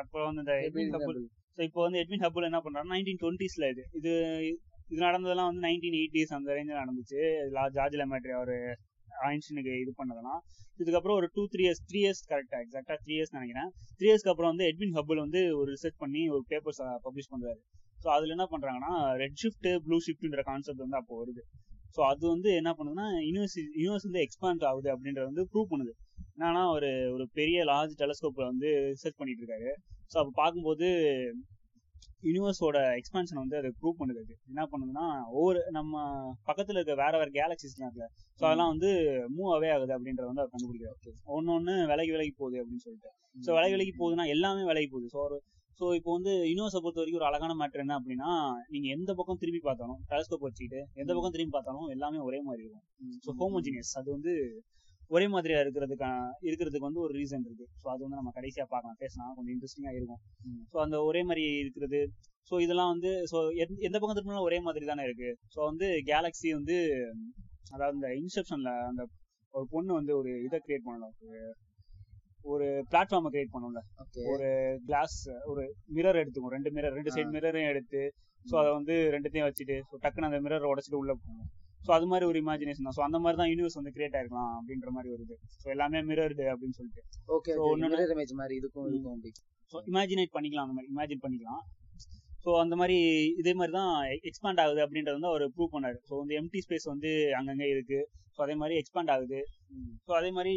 அப்புறம் 0.00 0.26
வந்து 0.28 0.42
இந்த 0.42 0.54
எட்வின் 0.66 0.92
ஹபுல் 0.96 1.20
ஸோ 1.58 1.60
இப்போ 1.68 1.80
வந்து 1.84 2.00
எட்வின் 2.02 2.24
ஹபுல் 2.24 2.48
என்ன 2.48 2.58
பண்றாரு 2.64 2.92
நைன்டீன் 2.92 3.20
டுவெண்ட்டிஸ்ல 3.22 3.68
இது. 3.72 3.82
இது 3.98 4.12
இது 4.90 5.00
நடந்ததெல்லாம் 5.06 5.48
வந்து 5.50 5.64
நைன்டீன் 5.66 5.96
எயிட்டிஸ் 6.00 6.34
அந்த 6.36 6.54
ரேஞ்சில் 6.56 6.80
நடந்துச்சு. 6.82 7.20
ஜார்ஜ் 7.76 7.96
லெமேட்ரி 8.00 8.32
அவர் 8.38 8.54
ஐன்ஸ்டீனுக்கு 9.28 9.72
இது 9.82 9.92
பண்ணதெல்லாம். 9.98 10.40
இதுக்கப்புறம் 10.80 11.18
ஒரு 11.20 11.26
two 11.34 11.42
three 11.52 11.62
years 11.66 11.82
three 11.88 11.98
years 12.04 12.22
கரெக்டா 12.30 12.58
எக்ஸாக்டா 12.64 12.94
த்ரீ 13.04 13.14
இயர்ஸ் 13.16 13.34
நினைக்கிறேன். 13.36 13.68
த்ரீ 13.98 14.06
இயர்ஸ்க்கு 14.10 14.32
அப்புறம் 14.32 14.52
வந்து 14.52 14.66
எட்வின் 14.70 14.94
ஹபுல் 14.98 15.22
வந்து 15.24 15.42
ஒரு 15.60 15.68
ரிசர்ச் 15.74 15.98
பண்ணி 16.04 16.22
ஒரு 16.34 16.42
பேப்பர்ஸ் 16.52 16.80
பப்ளிஷ் 17.06 17.32
பண்றாரு. 17.34 17.60
ஸோ 18.04 18.08
அதுல 18.16 18.34
என்ன 18.36 18.46
பண்றாங்கன்னா 18.54 18.92
ரெட் 19.22 19.38
ஷிஃப்ட் 19.42 19.68
ப்ளூ 19.86 19.98
ஷிஃப்ட்ன்ற 20.06 20.42
கான்செப்ட் 20.50 20.84
வந்து 20.86 20.98
அப்போ 21.00 21.16
வருது. 21.22 21.42
ஸோ 21.96 22.00
அது 22.10 22.24
வந்து 22.34 22.50
என்ன 22.60 22.70
பண்ணுதுன்னா 22.78 23.06
யூனிவர்ஸ் 23.28 23.56
யூனிவர்ஸ் 23.80 24.06
வந்து 24.08 24.22
எக்ஸ்பாண்ட் 24.26 24.66
ஆகுது 24.70 24.88
அப்படின்றத 24.94 25.26
வந்து 25.30 25.44
ப்ரூவ் 25.52 25.70
பண்ணுது. 25.72 25.92
என்னன்னா 26.36 26.62
ஒரு 26.76 26.90
ஒரு 27.14 27.24
பெரிய 27.38 27.58
லார்ஜ் 27.70 27.98
டெலஸ்கோப்ல 28.02 28.44
வந்து 28.52 28.68
ரிசர்ச் 28.92 29.18
பண்ணிட்டு 29.18 29.42
இருக்காரு 29.42 29.70
ஸோ 30.12 30.16
அப்போ 30.20 30.32
பார்க்கும்போது 30.42 30.86
யூனிவர்ஸோட 32.28 32.78
எக்ஸ்பான்ஷன் 32.98 33.40
வந்து 33.42 33.56
அது 33.60 33.68
ப்ரூவ் 33.78 33.96
பண்ணுது 34.00 34.20
என்ன 34.50 34.62
பண்ணுதுன்னா 34.72 35.06
ஒவ்வொரு 35.36 35.60
நம்ம 35.78 36.02
பக்கத்துல 36.48 36.78
இருக்க 36.78 36.94
வேற 37.02 37.12
வேற 37.20 37.28
கேலக்சிஸ்லாம் 37.38 37.88
இருக்குல்ல 37.88 38.08
ஸோ 38.40 38.42
அதெல்லாம் 38.48 38.72
வந்து 38.74 38.90
மூவ் 39.36 39.50
அவே 39.56 39.70
ஆகுது 39.76 39.94
அப்படின்றத 39.96 40.26
வந்து 40.30 40.42
அவர் 40.42 40.54
கண்டுபிடிக்கிறார். 40.54 40.98
ஒன்னு 41.36 41.52
ஒன்னு 41.56 41.74
விலகி 41.92 42.12
விலகி 42.14 42.32
போகுது 42.40 42.60
அப்படின்னு 42.62 42.84
சொல்லிட்டு. 42.86 43.10
ஸோ 43.46 43.50
விலகி 43.58 43.74
விலகி 43.76 43.94
போகுதுன்னா 44.00 44.26
எல்லாமே 44.34 44.62
விலகி 44.70 44.88
போகுது. 44.94 45.08
ஸோ 45.14 45.20
ஒரு 45.26 45.38
ஸோ 45.80 45.84
இப்போ 45.98 46.10
வந்து 46.16 46.32
யூனிவர்ஸை 46.50 46.80
பொறுத்த 46.82 47.00
வரைக்கும் 47.00 47.20
ஒரு 47.20 47.28
அழகான 47.28 47.52
மேட்டர் 47.60 47.82
என்ன 47.84 47.94
அப்படின்னா 48.00 48.30
நீங்க 48.68 48.86
எந்த 48.96 49.10
பக்கம் 49.18 49.40
திரும்பி 49.42 49.60
பார்த்தாலும் 49.68 50.00
டெலஸ்கோப் 50.10 50.44
வச்சுக்கிட்டு 50.46 50.80
எந்த 51.02 51.10
பக்கம் 51.16 51.34
திரும்பி 51.36 51.54
பார்த்தாலும் 51.56 51.88
எல்லாமே 51.94 52.20
ஒரே 52.28 52.40
மாதிரி 52.48 52.62
இருக்கும். 52.64 52.84
ஸோ 53.24 53.32
ஹோமோஜினியஸ் 53.40 53.94
அது 54.00 54.08
வந்து 54.16 54.34
ஒரே 55.10 55.26
மாதிரியா 55.28 55.58
இருக்கிறதுக்கான 55.62 56.18
இருக்கிறதுக்கு 56.48 56.86
வந்து 56.88 57.02
ஒரு 57.06 57.12
ரீசன் 57.18 57.46
இருக்கு. 57.48 57.66
ஸோ 57.82 57.86
அது 57.94 58.00
வந்து 58.04 58.18
நம்ம 58.20 58.32
கடைசியா 58.36 58.64
பார்க்கலாம். 58.74 58.98
பேசலாம் 59.02 59.34
கொஞ்சம் 59.36 59.54
இன்ட்ரெஸ்டிங்கா 59.54 59.92
இருக்கும். 59.98 60.20
ஸோ 60.72 60.78
அந்த 60.84 60.98
ஒரே 61.08 61.22
மாதிரி 61.30 61.44
இருக்கிறது. 61.62 62.00
ஸோ 62.50 62.54
இதெல்லாம் 62.60 62.92
வந்து 62.94 63.10
ஸோ 63.32 63.38
எந்த 63.88 63.96
பக்கம் 63.96 64.16
திரும்பினாலும் 64.18 64.48
ஒரே 64.48 64.60
மாதிரி 64.68 64.86
தானே 64.92 65.04
இருக்கு. 65.08 65.30
ஸோ 65.54 65.58
வந்து 65.70 65.88
கேலக்ஸி 66.10 66.50
வந்து 66.58 66.76
அதாவது 67.74 67.96
இந்த 67.98 68.08
இன்செப்ஷன்ல 68.22 68.72
அந்த 68.90 69.02
ஒரு 69.54 69.66
பொண்ணு 69.74 69.92
வந்து 70.00 70.12
ஒரு 70.20 70.30
இதை 70.46 70.58
கிரியேட் 70.64 70.86
பண்ணலாம் 70.86 71.14
ஒரு- 72.44 72.52
ஒரு 72.52 72.84
பிளாட்ஃபார்மை 72.90 73.30
கிரியேட் 73.32 73.52
பண்ணும்ல. 73.52 73.80
ஒரு 74.26 74.48
கிளாஸ் 74.86 75.16
ஒரு 75.44 75.62
மிரர் 75.94 76.20
எடுத்துக்கும் 76.22 76.50
ரெண்டு 76.50 76.70
மிரர் 76.70 76.94
ரெண்டு 76.94 77.12
சைடு 77.12 77.34
மிரரையும் 77.34 77.70
எடுத்து 77.70 78.00
ஸோ 78.46 78.54
அதை 78.56 78.70
வந்து 78.72 78.94
ரெண்டுத்தையும் 79.12 79.48
வச்சுட்டு 79.48 79.76
ஸோ 79.90 79.96
டக்குன்னு 80.02 80.28
அந்த 80.30 80.40
மிரர் 80.40 80.70
உடச்சிட்டு 80.70 81.00
உள்ள 81.00 81.12
போகும் 81.18 81.48
ஸோ 81.86 81.90
அது 81.90 82.06
மாதிரி 82.06 82.24
ஒரு 82.26 82.38
இமேஜினேஷன் 82.42 82.86
தான். 82.86 82.96
ஸோ 82.96 83.02
அந்த 83.02 83.18
மாதிரி 83.18 83.36
தான் 83.36 83.50
யூனிவர்ஸ் 83.50 83.78
வந்து 83.78 83.92
கிரியேட் 83.94 84.16
ஆயிருக்கலாம் 84.16 84.52
அப்படின்ற 84.58 84.90
மாதிரி 84.90 85.12
வருது 85.14 85.34
ஸோ 85.62 85.66
எல்லாமே 85.66 86.00
மிரர்டு 86.02 86.44
அப்படின்னு 86.52 86.76
சொல்லிட்டு. 86.78 87.02
ஓகே 87.28 87.54
மிரர் 87.84 88.12
மாதிரி 88.40 88.54
இதுக்கும் 88.60 88.88
ஸோ 89.72 89.78
இமேஜினேட் 89.86 90.34
பண்ணிக்கலாம் 90.34 90.66
அந்த 90.66 90.76
மாதிரி. 90.76 90.90
இமேஜின் 90.92 91.22
பண்ணிக்கலாம். 91.24 91.62
ஸோ 92.44 92.50
அந்த 92.62 92.74
மாதிரி 92.80 92.96
இதே 93.40 93.52
மாதிரி 93.58 93.72
தான் 93.80 93.92
எக்ஸ்பாண்ட் 94.28 94.60
ஆகுது 94.62 94.80
அப்படின்றது 94.84 95.16
வந்து 95.18 95.30
அவர் 95.32 95.44
ப்ரூவ் 95.56 95.74
பண்ணாரு. 95.74 95.98
ஸோ 96.08 96.12
வந்து 96.22 96.34
எம்டி 96.40 96.60
ஸ்பேஸ் 96.64 96.86
வந்து 96.92 97.10
அங்கங்கே 97.38 97.68
இருக்கு. 97.74 98.00
ஸோ 98.34 98.40
அதே 98.46 98.54
மாதிரி 98.62 98.74
எக்ஸ்பாண்ட் 98.82 99.12
ஆகுது. 99.14 99.40
ஸோ 100.06 100.10
அதே 100.20 100.30
மாதிரி 100.38 100.54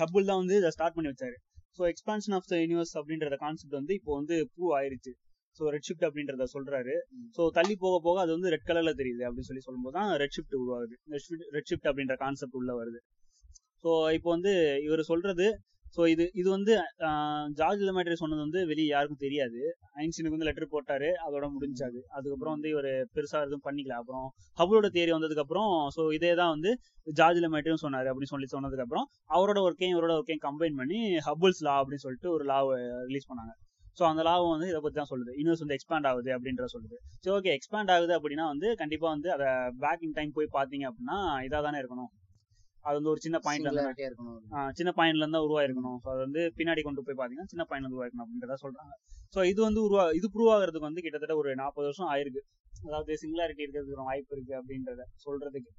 ஹப்புல் 0.00 0.28
தான் 0.30 0.40
வந்து 0.42 0.56
இதை 0.60 0.70
ஸ்டார்ட் 0.76 0.96
பண்ணி 0.96 1.10
வச்சாரு. 1.12 1.36
So 1.76 1.82
expansion 1.92 2.36
of 2.38 2.48
the 2.52 2.56
universe 2.62 2.94
அப்படின்ற 3.00 3.36
கான்செப்ட் 3.44 3.76
வந்து 3.80 3.94
இப்போ 3.98 4.12
வந்து 4.20 4.36
ப்ரூவ் 4.54 4.72
ஆயிருச்சு. 4.78 5.12
ஸோ 5.58 5.62
ரெட் 5.74 5.86
ஷிஃப்ட் 5.88 6.06
அப்படின்றத 6.08 6.44
சொல்றாரு. 6.54 6.94
ஸோ 7.36 7.42
தள்ளி 7.56 7.74
போக 7.84 7.96
போக 8.06 8.16
அது 8.24 8.32
வந்து 8.36 8.52
ரெட் 8.54 8.68
கலர்ல 8.68 8.92
தெரியுது 9.00 9.24
அப்படின்னு 9.28 9.48
சொல்லி 9.50 9.64
சொல்லும்போது 9.66 9.94
தான் 9.98 10.10
ரெட் 10.22 10.36
ஷிஃப்ட் 10.36 10.56
உருவாகுது. 10.60 10.94
ரெட் 11.56 11.68
ஷிஃப்ட் 11.70 11.88
அப்படின்ற 11.90 12.16
கான்செப்ட் 12.24 12.56
உள்ள 12.60 12.72
வருது. 12.80 13.00
ஸோ 13.84 13.90
இப்போ 14.16 14.28
வந்து 14.36 14.52
இவர் 14.86 15.02
சொல்றது 15.12 15.46
ஸோ 15.96 16.02
இது 16.12 16.24
இது 16.40 16.48
வந்து 16.54 16.72
ஜார்ஜ் 17.58 17.82
லெமேட்ரி 17.88 18.16
சொன்னது 18.20 18.42
வந்து 18.44 18.60
வெளியே 18.70 18.88
யாருக்கும் 18.92 19.22
தெரியாது. 19.24 19.60
ஐன்ஸ்டீனுக்கு 20.02 20.36
வந்து 20.36 20.48
லெட்டர் 20.48 20.72
போட்டாரு 20.74 21.08
அதோட 21.26 21.46
முடிஞ்சாது. 21.56 21.98
அதுக்கப்புறம் 22.16 22.54
வந்து 22.56 22.70
இவர் 22.74 22.90
பெருசா 23.16 23.40
எதுவும் 23.46 23.64
பண்ணிக்கல. 23.66 23.96
அப்புறம் 24.02 24.26
ஹபுளோட 24.60 24.90
தேரி 24.96 25.12
வந்ததுக்கு 25.16 25.44
அப்புறம் 25.44 25.72
ஸோ 25.96 26.04
இதே 26.18 26.32
தான் 26.40 26.52
வந்து 26.54 26.72
ஜார்ஜ் 27.18 27.42
லெமேட்ரியும் 27.46 27.82
சொன்னார் 27.84 28.08
அப்படின்னு 28.12 28.34
சொல்லி 28.34 28.48
சொன்னதுக்கு 28.54 28.86
அப்புறம் 28.86 29.06
அவரோட 29.36 29.58
ஒர்க்கையும் 29.66 29.94
இவரோட 29.96 30.14
ஒர்க்கையும் 30.20 30.44
கம்பைன் 30.46 30.78
பண்ணி 30.80 31.00
ஹபுல்ஸ் 31.28 31.62
லா 31.68 31.74
அப்படின்னு 31.82 32.04
சொல்லிட்டு 32.06 32.30
ஒரு 32.36 32.46
லாவை 32.52 32.78
ரிலீஸ் 33.10 33.30
பண்ணாங்க. 33.32 33.54
ஸோ 33.98 34.02
அந்த 34.10 34.22
லாவும் 34.26 34.52
வந்து 34.54 34.68
இதை 34.72 34.78
பற்றி 34.82 34.96
தான் 34.98 35.10
சொல்லுது. 35.10 35.32
யூனிவர்ஸ் 35.38 35.62
வந்து 35.64 35.76
எக்ஸ்பேண்ட் 35.78 36.06
ஆகுது 36.10 36.30
அப்படின்ற 36.36 36.66
சொல்லுது. 36.74 36.96
ஸோ 37.24 37.30
ஓகே 37.38 37.50
எக்ஸ்பேண்ட் 37.58 37.90
ஆகுது 37.94 38.12
அப்படின்னா 38.18 38.46
வந்து 38.52 38.68
கண்டிப்பா 38.82 39.06
வந்து 39.14 39.28
அதை 39.36 39.48
பேக் 39.82 40.04
இன் 40.06 40.16
டைம் 40.18 40.32
போய் 40.38 40.48
பார்த்தீங்க 40.56 40.84
அப்படின்னா 40.90 41.18
இதாக 41.46 41.62
தானே 41.66 41.80
இருக்கணும். 41.82 42.10
அது 42.84 42.94
வந்து 42.98 43.10
ஒரு 43.12 43.20
சின்ன 43.24 43.38
பாயிண்ட்ல 43.44 43.70
இருந்து 43.70 44.06
இருக்கணும் 44.08 44.72
சின்ன 44.78 44.90
பாயிண்ட்ல 44.98 45.24
இருந்தா 45.24 45.42
உருவாயிருக்கணும். 45.46 45.98
ஸோ 46.04 46.08
அது 46.14 46.20
வந்து 46.26 46.42
பின்னாடி 46.58 46.82
கொண்டு 46.86 47.04
போய் 47.06 47.18
பாத்தீங்கன்னா 47.20 47.50
சின்ன 47.52 47.64
பாயிண்ட்ல 47.70 47.90
உருவாயிருக்கணும் 47.92 48.26
அப்படின்றத 48.26 48.56
சொல்றாங்க. 48.64 48.94
ஸோ 49.34 49.40
இது 49.52 49.60
வந்து 49.68 49.80
உருவா 49.86 50.04
இது 50.18 50.28
ப்ரூவ் 50.34 50.50
ஆகிறதுக்கு 50.54 50.88
வந்து 50.90 51.04
கிட்டத்தட்ட 51.04 51.36
ஒரு 51.42 51.50
நாற்பது 51.62 51.86
வருஷம் 51.88 52.10
ஆயிருக்கு. 52.14 52.42
அதாவது 52.88 53.12
சிங்குலாரிட்டி 53.22 53.64
இருக்கிறதுக்கு 53.64 53.96
ஒரு 53.98 54.06
வாய்ப்பு 54.10 54.34
இருக்கு 54.36 54.54
அப்படின்றத 54.60 55.04
சொல்றதுக்கு. 55.24 55.72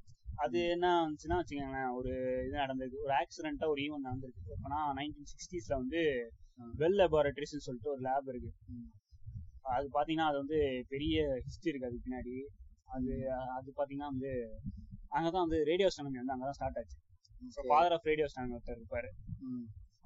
அது 0.43 0.59
என்ன 0.75 0.85
வந்துச்சுன்னா 1.01 1.37
வச்சுக்கோங்களேன் 1.39 1.91
ஒரு 1.97 2.11
இது 2.45 2.55
நடந்திருக்கு 2.61 3.03
ஒரு 3.05 3.13
ஆக்சிடென்ட்டா 3.19 3.67
ஒரு 3.73 3.81
ஈவெண்ட் 3.85 4.07
நடந்திருக்கு. 4.09 4.53
எப்பனா 4.55 4.79
நைன்டீன் 4.99 5.29
சிக்ஸ்டீஸ்ல 5.31 5.73
வந்து 5.81 6.01
வெல் 6.81 6.99
லெபார்டரிஸ்னு 7.01 7.65
சொல்லிட்டு 7.67 7.93
ஒரு 7.93 8.01
லேப் 8.07 8.29
இருக்கு. 8.33 8.51
அது 9.75 9.87
பாத்தீங்கன்னா 9.97 10.29
அது 10.31 10.37
வந்து 10.43 10.59
பெரிய 10.93 11.17
ஹிஸ்டரி 11.45 11.71
இருக்கு 11.71 11.89
அது 11.89 11.99
பின்னாடி. 12.05 12.35
அது 12.87 13.11
அது 13.57 13.69
பாத்தீங்கன்னா 13.77 14.09
வந்து 14.13 14.31
அங்கதான் 15.17 15.45
வந்து 15.45 15.59
ரேடியோ 15.71 15.87
astronomy 15.89 16.19
வந்து 16.21 16.35
அங்கதான் 16.35 16.57
ஸ்டார்ட் 16.59 16.77
ஆச்சு. 16.81 16.97
ஃபாதர் 17.69 17.95
ஆஃப் 17.97 18.07
ரேடியோ 18.09 18.27
astronomy 18.29 18.55
ஒருத்தர் 18.57 18.79
இருப்பாரு. 18.79 19.09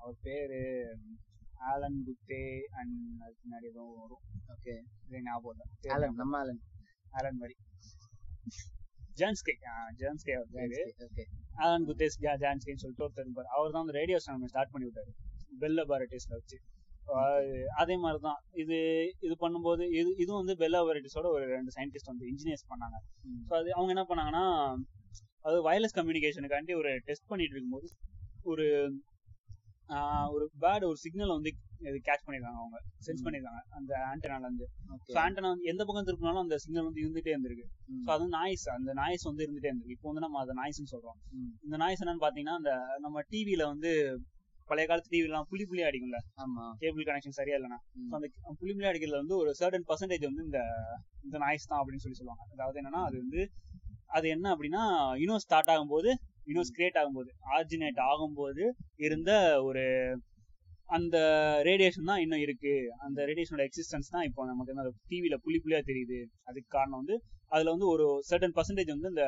அவர் 0.02 0.18
பேரு 0.26 0.62
ஆலன் 1.72 2.00
குத்தே 2.08 2.42
அண்ட் 2.80 2.96
அதுக்கு 3.26 3.44
முன்னாடி 3.50 3.68
ஏதோ 3.74 3.84
வரும். 4.02 4.24
Okay. 4.56 4.78
இது 5.08 5.22
ஞாபகம் 5.30 5.94
ஆலன் 5.96 6.18
நம்ம 6.22 6.38
ஆலன். 6.42 6.62
ஆலன் 7.20 7.40
மாதிரி 7.42 7.56
ஜான்ஸ்கே 9.20 9.54
ஜான்ஸ்கே 10.02 10.34
அவர் 10.40 10.52
பேரு. 10.58 10.80
ஓகே. 11.06 11.24
ஆலன் 11.66 11.86
குத்தேஸ் 11.90 12.18
ஜா 12.26 12.34
ஜான்ஸ்கேன்னு 12.44 12.84
சொல்லிட்டு 12.84 13.06
ஒருத்தர் 13.08 13.28
இருப்பார். 13.28 13.50
அவர் 13.58 13.72
தான் 13.76 13.84
வந்து 13.84 14.00
ரேடியோ 14.00 14.18
astronomy 14.22 14.50
ஸ்டார்ட் 14.54 14.74
பண்ணி 14.74 14.88
விட்டாரு 14.90 15.14
பெல் 15.62 15.78
லெபார்டரிஸ்ல 15.80 16.36
வச்சு. 16.40 16.58
அதே 17.82 17.96
மாதிரி 18.04 18.20
தான் 18.28 18.40
இது 18.62 18.78
இது 19.26 19.36
பண்ணும்போது 19.44 19.84
இது 20.00 20.10
இதுவும் 20.24 20.42
வந்து 20.42 20.56
பெல் 20.62 20.76
லெபார்டரிஸோட 20.76 21.28
ஒரு 21.36 21.46
ரெண்டு 21.58 21.74
சயின்டிஸ்ட் 21.76 22.12
வந்து 22.12 22.26
இன்ஜினியர்ஸ் 22.32 22.70
பண்ணாங்க. 22.72 22.98
ஸோ 23.50 23.54
அது 23.60 23.70
அவங்க 23.78 23.92
என்ன 23.96 24.06
பண்ணாங்கன்னா 24.10 24.46
அது 25.48 25.58
வயர்லெஸ் 25.68 25.98
கம்யூனிகேஷனுக்காண்டி 26.00 26.74
ஒரு 26.82 26.92
டெஸ்ட் 27.08 27.30
பண்ணிட்டு 27.32 27.56
இருக்கும்போது 27.56 27.88
ஒரு 28.52 28.66
ஒரு 30.36 30.46
பேட் 30.64 30.86
ஒரு 30.90 30.98
சிக்னல் 31.04 31.36
வந்து 31.36 31.52
இது 31.90 31.98
கேட்ச் 32.08 32.24
பண்ணிருக்காங்க 32.26 32.60
அவங்க 32.62 32.78
சென்ஸ். 33.06 33.24
பண்ணிருக்காங்க 33.26 33.60
அந்த 33.78 33.92
ஆண்டனால 34.10 34.48
இருந்து 34.48 34.66
ஸோ 35.14 35.18
ஆண்டனா 35.24 35.50
வந்து 35.54 35.70
எந்த 35.72 35.82
பக்கம் 35.88 36.08
திருப்பினாலும் 36.08 36.44
அந்த 36.46 36.56
சிக்னல் 36.64 36.88
வந்து 36.88 37.02
இருந்துட்டே 37.04 37.34
இருந்திருக்கு. 37.34 37.68
ஸோ 38.06 38.10
அது 38.16 38.26
நாய்ஸ் 38.38 38.66
அந்த 38.78 38.94
நாய்ஸ் 39.02 39.28
வந்து 39.30 39.46
இருந்துட்டே 39.46 39.70
இருந்திருக்கு 39.70 39.98
இப்போ 39.98 40.10
வந்து 40.12 40.24
நம்ம 40.26 40.40
அதை 40.44 40.56
நாய்ஸ்னு 40.62 40.92
சொல்றோம். 40.94 41.20
இந்த 41.68 41.78
நாய்ஸ் 41.84 42.04
என்னன்னு 42.04 42.26
பாத்தீங்கன்னா 42.26 42.58
அந்த 42.62 42.74
நம்ம 43.06 43.24
டிவில 43.32 43.66
வந்து 43.74 43.92
பழைய 44.72 44.86
காலத்து 44.90 45.12
டிவி 45.14 45.28
எல்லாம் 45.30 45.48
புள்ளி 45.52 45.64
புள்ளி 45.70 45.84
அடிக்கும்ல? 45.90 46.20
ஆமா. 46.44 46.64
கேபிள் 46.82 47.08
கனெக்ஷன் 47.10 47.38
சரியா. 47.40 47.58
So 48.10 48.16
அந்த 48.20 48.28
புள்ளி 48.60 48.74
புள்ளி 48.76 48.90
அடிக்கிறதுல 48.92 49.22
வந்து 49.24 49.36
ஒரு 49.42 49.52
சர்டன் 49.60 49.86
பர்சன்டேஜ் 49.90 50.26
வந்து 50.30 50.44
இந்த 50.48 50.60
இந்த 51.26 51.38
நாய்ஸ் 51.44 51.70
தான் 51.72 51.80
அப்படின்னு 51.82 52.04
சொல்லி 52.06 52.20
சொல்லுவாங்க. 52.22 52.44
அதாவது 52.56 52.80
என்னன்னா 52.82 53.02
அது 53.10 53.18
வந்து 53.24 53.42
அது 54.18 54.28
என்ன 54.36 54.48
அப்படின்னா 54.56 54.84
யூனிவர்ஸ் 55.22 55.46
ஸ்டார்ட் 55.48 55.72
ஆகும்போது 55.74 56.10
யூனிவர்ஸ் 56.50 56.74
கிரியேட் 56.78 57.00
ஆகும்போது 57.02 57.30
ஆர்ஜினேட் 57.56 58.02
ஆகும்போது 58.12 58.64
இருந்த 59.06 59.32
ஒரு 59.70 59.84
அந்த 60.98 61.18
ரேடியேஷன் 61.68 62.10
தான் 62.10 62.22
இன்னும் 62.26 62.44
இருக்கு. 62.44 62.74
அந்த 63.06 63.20
ரேடியேஷனோட 63.30 63.64
எக்ஸிஸ்டன்ஸ் 63.70 64.12
தான் 64.14 64.26
இப்போ 64.28 64.46
நமக்கு 64.52 64.76
வந்து 64.76 64.94
டிவில 65.12 65.38
புள்ளி 65.46 65.60
புள்ளியா 65.64 65.82
தெரியுது. 65.90 66.20
அதுக்கு 66.50 66.70
காரணம் 66.78 67.00
வந்து 67.02 67.16
அதுல 67.56 67.72
வந்து 67.76 67.88
ஒரு 67.94 68.06
சர்டன் 68.30 68.56
பர்சன்டேஜ் 68.58 68.94
வந்து 68.96 69.12
இந்த 69.14 69.26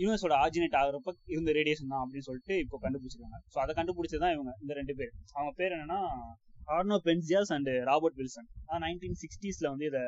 யூனிவர்ஸோட 0.00 0.34
ஆர்ஜினேட் 0.44 0.76
ஆகிறப்ப 0.80 1.12
இருந்த 1.34 1.50
ரேடியேஷன் 1.52 1.92
தான் 1.94 2.02
அப்படின்னு 2.04 2.26
சொல்லிட்டு 2.28 2.54
இப்போ 2.58 2.78
கண்டுபிடிச்சிருக்காங்க. 2.82 3.38
ஸோ 3.54 3.58
அதை 3.64 3.72
கண்டுபிடிச்சதான் 3.78 4.34
இவங்க 4.36 4.52
இந்த 4.60 4.72
ரெண்டு 4.74 4.94
பேர். 4.94 5.12
அவங்க 5.32 5.52
பேர் 5.56 5.74
என்னன்னா 5.76 6.00
Arno 6.74 6.96
Penzias 7.04 7.52
and 7.56 7.70
Robert 7.90 8.18
Wilson 8.20 8.48
nineteen 8.84 9.16
சிக்ஸ்டீஸ்ல 9.22 9.66
வந்து 9.68 9.86
இதை 9.90 10.02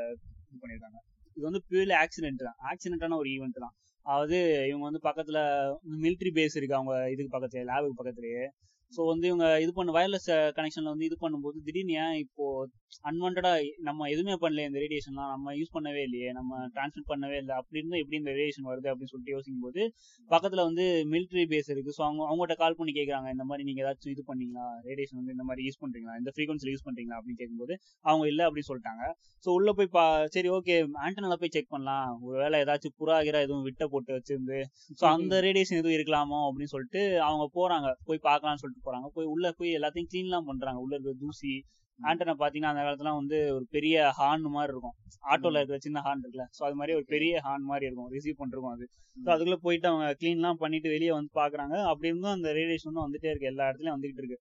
இது 0.48 0.58
பண்ணியிருக்காங்க. 0.62 0.98
இது 1.36 1.44
வந்து 1.48 1.62
பியூர்லி 1.70 1.94
ஆக்சிடென்ட் 2.02 2.44
தான். 2.48 2.58
ஆக்சிடென்டான 2.72 3.16
ஒரு 3.16 3.28
ஈவெண்ட் 3.28 3.64
தான். 3.64 3.74
அதாவது 4.06 4.38
இவங்க 4.68 4.84
வந்து 4.90 5.00
பக்கத்துல 5.08 5.38
மிலிட்ரி 6.04 6.30
பேஸ் 6.38 6.56
இருக்கு 6.56 6.78
அவங்க 6.80 7.10
இதுக்கு 7.10 7.34
பக்கத்துலயே 7.36 7.66
லேபுக்கு 7.70 7.98
பக்கத்துலயே. 8.00 8.44
ஸோ 8.92 9.02
வந்து 9.10 9.26
இவங்க 9.30 9.46
இது 9.64 9.72
பண்ண 9.76 9.92
வயர்லெஸ் 9.96 10.28
கனெக்ஷன்ல 10.56 10.92
வந்து 10.94 11.06
இது 11.08 11.16
பண்ணும்போது 11.22 11.58
திடீர்னு 11.66 11.94
ஏன் 12.04 12.16
இப்போ 12.24 12.44
அன்வான்டா 13.08 13.52
நம்ம 13.88 14.08
எதுவுமே 14.14 14.34
பண்ணல 14.42 14.64
இந்த 14.68 14.78
ரேடியேஷன்லாம் 14.84 15.30
நம்ம 15.34 15.54
யூஸ் 15.60 15.72
பண்ணவே 15.76 16.02
இல்லையே. 16.08 16.28
நம்ம 16.38 16.58
டிரான்ஸ்மிட் 16.74 17.08
பண்ணவே 17.12 17.36
இல்லை. 17.42 17.54
அப்படி 17.60 17.78
இருந்தும் 17.80 18.00
எப்படி 18.02 18.18
இந்த 18.22 18.32
ரேடியேஷன் 18.38 18.68
வருது 18.70 18.88
அப்படின்னு 18.90 19.12
சொல்லிட்டு 19.12 19.34
யோசிக்கும் 19.36 19.64
போது 19.66 19.80
பக்கத்துல 20.30 20.64
வந்து 20.68 20.84
மிலிட்ரி 21.12 21.44
பேஸ் 21.52 21.70
இருக்கு. 21.74 21.94
ஸோ 21.96 22.02
அவங்க 22.08 22.22
அவங்ககிட்ட 22.28 22.56
கால் 22.62 22.78
பண்ணி 22.80 22.94
கேட்குறாங்க 22.98 23.30
இந்த 23.36 23.46
மாதிரி 23.50 23.66
நீங்க 23.68 23.82
ஏதாச்சும் 23.84 24.12
இது 24.14 24.24
பண்ணீங்களா? 24.30 24.66
ரேடியேஷன் 24.88 25.20
வந்து 25.20 25.34
இந்த 25.36 25.46
மாதிரி 25.48 25.66
யூஸ் 25.68 25.80
பண்றீங்களா? 25.84 26.14
இந்த 26.22 26.32
ஃப்ரீக்வன்சில 26.36 26.72
யூஸ் 26.74 26.86
பண்றீங்களா? 26.88 27.18
அப்படின்னு 27.20 27.40
கேட்கும்போது 27.42 27.76
அவங்க 28.04 28.26
இல்லை 28.32 28.46
அப்படின்னு 28.48 28.70
சொல்லிட்டாங்க. 28.70 29.04
ஸோ 29.46 29.50
உள்ள 29.58 29.70
போய் 29.78 29.92
பா 29.96 30.04
சரி 30.34 30.48
ஓகே 30.56 30.76
ஆண்டனால 31.04 31.36
போய் 31.42 31.54
செக் 31.56 31.72
பண்ணலாம். 31.74 32.08
ஒருவேளை 32.28 32.58
ஏதாச்சும் 32.64 32.96
புறா 33.00 33.18
கிரா 33.26 33.40
எதுவும் 33.46 33.66
விட்ட 33.68 33.84
போட்டு 33.94 34.12
வச்சிருந்து. 34.18 34.60
ஸோ 35.00 35.04
அந்த 35.14 35.34
ரேடியேஷன் 35.48 35.80
எதுவும் 35.80 35.96
இருக்கலாமோ 35.98 36.40
அப்படின்னு 36.48 36.74
சொல்லிட்டு 36.74 37.02
அவங்க 37.28 37.46
போறாங்க. 37.58 37.90
போய் 38.08 38.24
பார்க்கலாம்னு 38.30 38.62
சொல்லிட்டு 38.64 38.83
போறாங்க. 38.86 39.08
போய் 39.16 39.30
உள்ள 39.34 39.52
போய் 39.58 39.76
எல்லாத்தையும் 39.78 40.10
க்ளீன்லாம் 40.12 40.48
பண்றாங்க. 40.50 40.80
உள்ள 40.84 40.94
இருக்கிற 40.96 41.16
தூசி 41.24 41.52
ஆண்டனா 42.00 42.32
பாத்தீங்கன்னா 42.40 42.70
அந்த 42.72 42.82
காலத்துல 42.84 43.10
வந்து 43.18 43.36
ஒரு 43.56 43.64
பெரிய 43.74 43.96
ஹார்ன் 44.18 44.46
மாதிரி 44.54 44.72
இருக்கும். 44.74 44.94
ஆட்டோல 45.32 45.60
இருக்கிற 45.60 45.78
சின்ன 45.84 45.98
ஹார்ன் 46.06 46.22
இருக்குல்ல. 46.22 46.46
சோ 46.56 46.62
அது 46.68 46.76
மாதிரி 46.80 46.94
ஒரு 47.00 47.06
பெரிய 47.12 47.42
ஹார்ன் 47.44 47.68
மாதிரி 47.70 47.86
இருக்கும். 47.88 48.08
ரிசீவ் 48.14 48.38
பண்ணிருக்கும் 48.40 48.74
அது. 48.76 48.86
ஸோ 49.16 49.28
அதுக்குள்ள 49.34 49.58
போயிட்டு 49.66 49.86
அவங்க 49.90 50.06
க்ளீன்லாம் 50.20 50.58
பண்ணிட்டு 50.62 50.88
வெளியே 50.94 51.12
வந்து 51.18 51.30
பாக்குறாங்க. 51.40 51.76
அப்படி 51.90 52.10
இருந்தும் 52.12 52.34
அந்த 52.38 52.50
ரேடியேஷன் 52.58 52.90
வந்து 52.90 53.04
வந்துட்டே 53.06 53.30
இருக்கு. 53.32 53.50
எல்லா 53.52 53.68
இடத்துலயும் 53.68 53.96
வந்துகிட்டு 53.96 54.22
இருக்கு. 54.24 54.38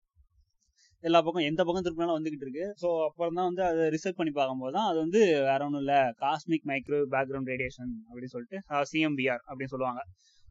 எல்லா 1.03 1.19
பக்கம் 1.25 1.45
எந்த 1.49 1.61
பக்கம் 1.67 1.85
திருப்பினாலும் 1.85 2.17
வந்துகிட்டு 2.17 2.45
இருக்கு. 2.47 2.65
ஸோ 2.81 2.89
அப்புறம் 3.07 3.37
தான் 3.37 3.47
வந்து 3.49 3.63
அதை 3.69 3.85
ரிசர்ச் 3.95 4.17
பண்ணி 4.19 4.31
பார்க்கும்போது 4.39 4.73
தான் 4.77 4.87
அது 4.89 4.97
வந்து 5.03 5.21
வேற 5.49 5.59
ஒன்றும் 5.67 5.83
இல்லை. 5.83 5.99
காஸ்மிக் 6.23 6.67
மைக்ரோ 6.71 6.99
பேக்ரவுண்ட் 7.15 7.51
ரேடியேஷன் 7.53 7.91
அப்படின்னு 8.07 8.33
சொல்லிட்டு 8.35 8.57
சிஎம்பிஆர் 8.91 9.41
அப்படின்னு 9.49 9.73
சொல்லுவாங்க. 9.75 10.01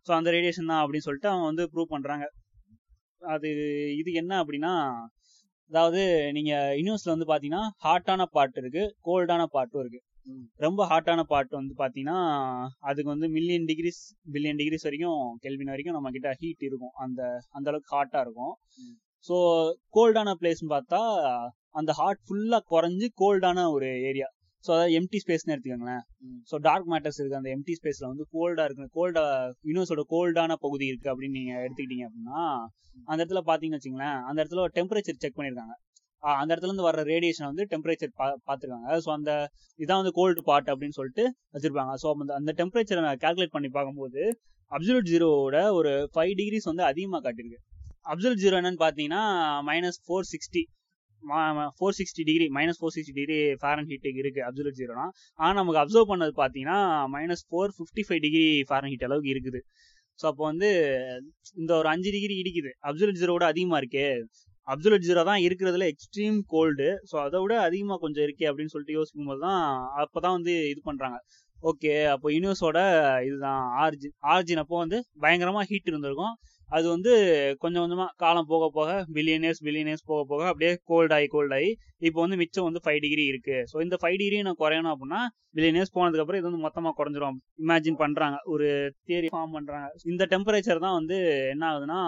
ஸோ 0.07 0.13
அந்த 0.19 0.29
ரேடியேஷன் 0.37 0.71
தான் 0.73 0.83
அப்படின்னு 0.85 1.07
சொல்லிட்டு 1.09 1.31
அவங்க 1.33 1.47
வந்து 1.51 1.65
ப்ரூவ் 1.75 1.93
பண்றாங்க. 1.95 2.27
அது 3.23 3.49
இது 4.01 4.11
என்ன 4.13 4.33
அப்படின்னா 4.43 4.73
அதாவது 5.71 6.03
நீங்க 6.37 6.53
யூனிவர்ஸ்ல 6.79 7.15
வந்து 7.15 7.29
பாத்தீங்கன்னா 7.33 7.65
ஹாட்டான 7.85 8.23
பார்ட் 8.37 8.57
இருக்கு 8.57 8.85
கோல்டான 9.09 9.43
பார்ட்டும் 9.57 9.83
இருக்கு. 9.83 10.01
ரொம்ப 10.57 10.81
ஹாட்டான 10.87 11.21
பார்ட் 11.33 11.53
வந்து 11.59 11.75
பாத்தீங்கன்னா 11.79 12.19
அதுக்கு 12.79 13.11
வந்து 13.11 13.29
மில்லியன் 13.29 13.67
டிகிரிஸ் 13.71 14.03
பில்லியன் 14.35 14.59
டிகிரிஸ் 14.61 14.87
வரைக்கும் 14.89 15.23
கெல்வின் 15.45 15.73
வரைக்கும் 15.73 15.97
நம்ம 15.99 16.11
கிட்ட 16.11 16.31
ஹீட் 16.41 16.67
இருக்கும் 16.69 16.95
அந்த 17.05 17.21
அந்த 17.57 17.71
அளவுக்கு 17.71 17.95
ஹாட்டா 17.97 18.21
இருக்கும். 18.27 18.55
ஸோ 19.29 19.37
கோல்டான 19.97 20.35
பிளேஸ்னு 20.41 20.75
பார்த்தா 20.75 21.01
அந்த 21.71 21.93
ஹாட் 21.93 22.23
ஃபுல்லா 22.27 22.59
குறைஞ்சு 22.75 23.09
கோல்டான 23.23 23.65
ஒரு 23.73 23.89
ஏரியா 24.11 24.29
ஸோ 24.65 24.71
அதாவது 24.75 24.95
எம்டி 24.99 25.19
ஸ்பேஸ்னு 25.23 25.53
எடுத்துக்கோங்களேன். 25.55 26.03
ஸோ 26.51 26.57
டார்க் 26.67 26.89
மேட்டர்ஸ் 26.93 27.19
இருக்கு. 27.21 27.39
அந்த 27.39 27.51
எம்டி 27.57 27.75
ஸ்பேஸ்ல 27.79 28.07
வந்து 28.11 28.25
கோல்டா 28.35 28.65
இருக்கு. 28.69 28.87
கோல்டா 28.97 29.23
யூனிவர்ஸோட 29.69 30.03
கோல்டான 30.13 30.57
பகுதி 30.65 30.87
இருக்கு 30.93 31.09
அப்படின்னு 31.13 31.39
நீங்க 31.39 31.53
எடுத்துக்கிட்டீங்க 31.65 32.07
அப்படின்னா 32.09 32.41
அந்த 33.09 33.21
இடத்துல 33.23 33.43
பாத்தீங்கன்னு 33.49 33.81
வச்சுங்களேன் 33.81 34.19
அந்த 34.29 34.39
இடத்துல 34.43 34.63
ஒரு 34.67 34.75
டெம்பரேச்சர் 34.79 35.23
செக் 35.25 35.39
பண்ணிருக்காங்க 35.39 35.75
ஆஹ் 36.23 36.39
அந்த 36.41 36.51
இடத்துல 36.53 36.71
இருந்து 36.71 36.87
வர்ற 36.87 37.03
ரேடியேஷன் 37.11 37.49
வந்து 37.51 37.65
டெம்பரேச்சர் 37.71 38.11
பார்த்துருக்காங்க. 38.49 38.89
ஸோ 39.05 39.11
அந்த 39.15 39.31
இதான் 39.81 40.01
வந்து 40.01 40.15
கோல்டு 40.19 40.43
பார்ட் 40.49 40.71
அப்படின்னு 40.73 40.97
சொல்லிட்டு 40.99 41.25
வச்சிருப்பாங்க. 41.55 41.93
ஸோ 42.03 42.09
அந்த 42.17 42.33
அந்த 42.35 42.53
டெம்பரேச்சரை 42.59 43.13
கால்குலேட் 43.25 43.55
பண்ணி 43.55 43.71
பார்க்கும்போது 43.77 44.23
அப்சல்யூட் 44.73 45.09
ஜீரோவோட 45.13 45.61
ஒரு 45.79 45.93
ஃபைவ் 46.15 46.33
டிகிரிஸ் 46.41 46.69
வந்து 46.71 46.85
அதிகமாக 46.91 47.23
காட்டியிருக்கு. 47.27 47.61
அப்சல்யூட் 48.13 48.43
ஜீரோ 48.45 48.59
என்னன்னு 48.61 48.83
பார்த்தீங்கன்னா 48.83 49.23
minus 49.71 49.99
four 50.05 50.29
sixty 50.33 50.63
four 51.79 51.97
sixty 51.99 52.23
degree 52.29 52.47
minus 52.57 52.81
four 52.81 52.95
sixty 52.97 53.15
degree 53.19 53.39
ஃபேரன் 53.63 53.89
ஹீட்டுக்கு 53.91 54.23
இருக்கு 54.25 54.43
அப்சல்யூட் 54.49 54.79
ஜீரோனா 54.81 55.07
ஆனால் 55.39 55.59
நமக்கு 55.61 55.81
அப்சர்வ் 55.83 56.11
பண்ணது 56.13 56.35
பார்த்தீங்கன்னா 56.43 56.79
minus 57.17 57.45
four 57.49 57.75
fifty 57.77 58.05
five 58.09 58.23
degree 58.27 58.49
Fahrenheit 58.93 59.07
அளவுக்கு 59.09 59.33
இருக்குது. 59.35 59.61
ஸோ 60.19 60.27
அப்போ 60.31 60.43
வந்து 60.51 60.71
இந்த 61.61 61.71
ஒரு 61.81 61.89
அஞ்சு 61.95 62.11
டிகிரி 62.17 62.35
இடிக்குது. 62.43 62.71
அப்சல்யூட் 62.89 63.21
ஜீரோட 63.23 63.45
அதிகமாக 63.53 63.81
இருக்கே. 63.83 64.07
அப்சல்யூட் 64.69 65.07
ஜீரோ 65.09 65.23
தான் 65.29 65.43
இருக்கிறதுல 65.47 65.87
எக்ஸ்ட்ரீம் 65.93 66.37
கோல்டு 66.55 66.89
ஸோ 67.11 67.17
அதை 67.27 67.39
விட 67.43 67.55
அதிகமாக 67.69 67.99
கொஞ்சம் 68.05 68.25
இருக்கே 68.27 68.49
அப்படின்னு 68.51 68.73
சொல்லிட்டு 68.75 68.97
யோசிக்கும் 68.99 69.31
போது 69.31 69.41
தான் 69.47 69.63
அப்போதான் 70.03 70.37
வந்து 70.39 70.55
இது 70.73 70.81
பண்ணுறாங்க 70.89 71.19
ஓகே 71.71 71.93
அப்போ 72.13 72.29
யூனிவர்ஸோட 72.35 72.79
இதுதான் 73.29 73.65
ஆர்ஜின் 73.85 74.15
ஆர்ஜின் 74.35 74.63
அப்போ 74.63 74.77
வந்து 74.85 74.99
பயங்கரமாக 75.25 75.65
ஹீட் 75.71 75.91
இருந்திருக்கும். 75.91 76.35
அது 76.77 76.87
வந்து 76.95 77.13
கொஞ்சம் 77.63 77.83
கொஞ்சமா 77.85 78.07
காலம் 78.23 78.49
போக 78.51 78.65
போக 78.77 78.91
பில்லியனர்ஸ் 79.17 79.61
பில்லியனர்ஸ் 79.67 80.05
போக 80.11 80.21
போக 80.31 80.43
அப்படியே 80.51 80.73
கோல்ட் 80.91 81.15
ஆகி 81.17 81.27
கோல்ட் 81.35 81.55
ஆகி 81.57 81.71
இப்போ 82.09 82.19
வந்து 82.25 82.39
மிச்சம் 82.43 82.67
வந்து 82.69 82.83
ஃபைவ் 82.85 83.01
டிகிரி 83.05 83.25
இருக்கு. 83.33 83.57
ஸோ 83.71 83.77
இந்த 83.87 83.97
ஃபைவ் 84.03 84.19
டிகிரி 84.21 84.39
நான் 84.49 84.61
குறையணும் 84.63 84.93
அப்படின்னா 84.95 85.21
பில்லியனர்ஸ் 85.57 85.95
போனதுக்கப்புறம் 85.97 86.41
இது 86.41 86.49
வந்து 86.51 86.63
மொத்தமா 86.67 86.93
குறைஞ்சிரும். 87.01 87.39
இமேஜின் 87.65 88.01
பண்றாங்க. 88.05 88.39
ஒரு 88.55 88.69
தியரி 89.09 89.31
ஃபார்ம் 89.35 89.57
பண்றாங்க. 89.59 89.89
இந்த 90.13 90.27
டெம்பரேச்சர் 90.35 90.85
தான் 90.87 90.97
வந்து 91.01 91.19
என்ன 91.55 91.67
ஆகுதுன்னா 91.71 92.01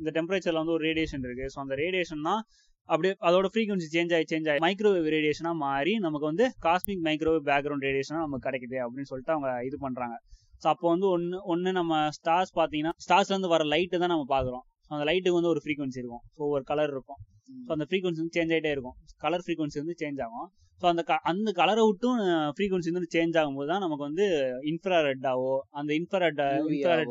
இந்த 0.00 0.10
டெம்பரேச்சர்ல 0.18 0.62
வந்து 0.62 0.76
ஒரு 0.76 0.84
ரேடியேஷன் 0.88 1.26
இருக்கு. 1.28 1.46
ஸோ 1.54 1.58
அந்த 1.64 1.74
ரேடியேஷன் 1.82 2.24
தான் 2.30 2.42
அப்படியே 2.88 3.12
அதோட 3.28 3.46
ஃப்ரீக்வன்சி 3.52 3.86
சேஞ்ச் 3.92 4.14
ஆகி 4.16 4.26
சேஞ்ச் 4.30 4.48
ஆகி 4.52 4.60
மைக்ரோவேவ் 4.64 5.06
ரேடியேஷனா 5.14 5.52
மாறி 5.66 5.92
நமக்கு 6.06 6.26
வந்து 6.30 6.46
காஸ்மிக் 6.66 7.04
மைக்ரோவேவ் 7.06 7.46
பேக்ரவுண்ட் 7.50 7.86
ரேடியேஷனா 7.88 8.20
நமக்கு 8.24 8.46
கிடைக்குது 8.48 8.78
அப்படின்னு 8.84 9.10
சொல்லிட்டு 9.10 9.34
அவங்க 9.36 9.50
இது 9.68 9.76
பண்றாங்க. 9.86 10.16
ஸோ 10.62 10.68
அப்போ 10.68 10.86
வந்து 10.88 11.06
ஒன்று 11.08 11.38
ஒன்று 11.46 11.70
நம்ம 11.72 11.94
ஸ்டார்ஸ் 12.16 12.52
பார்த்தீங்கன்னா 12.54 12.92
ஸ்டார்ஸ்ல 12.98 13.34
இருந்து 13.34 13.52
வர 13.52 13.64
லைட்டு 13.72 13.98
தான் 13.98 14.12
நம்ம 14.12 14.26
பார்க்குறோம். 14.30 14.64
ஸோ 14.84 14.90
அந்த 14.90 15.06
லைட்டுக்கு 15.08 15.38
வந்து 15.38 15.52
ஒரு 15.52 15.60
ஃப்ரீக்வன்சி 15.64 15.98
இருக்கும். 15.98 16.24
ஸோ 16.36 16.48
ஒரு 16.50 16.64
கலர் 16.64 16.92
இருக்கும். 16.92 17.20
ஸோ 17.64 17.72
அந்த 17.72 17.86
ஃப்ரீக்வன்சி 17.88 18.20
வந்து 18.20 18.36
சேஞ்ச் 18.36 18.52
ஆகிட்டே 18.54 18.70
இருக்கும். 18.70 18.94
கலர் 19.22 19.44
ஃப்ரீக்வன்சி 19.44 19.78
வந்து 19.80 19.96
சேஞ்ச் 20.00 20.20
ஆகும். 20.26 20.48
ஸோ 20.80 20.88
அந்த 20.88 21.02
க- 21.02 21.22
அந்த 21.30 21.50
கலரை 21.52 21.82
விட்டும் 21.82 22.20
ஃப்ரீக்வன்சி 22.56 22.90
வந்து 22.92 23.12
சேஞ்ச் 23.12 23.36
ஆகும்போது 23.40 23.68
தான் 23.68 23.82
நமக்கு 23.82 24.04
வந்து 24.04 24.24
இன்ஃப்ராரெட்டாவோ 24.70 25.52
அந்த 25.72 25.90
இன்ஃப்ராரெட் 25.98 26.40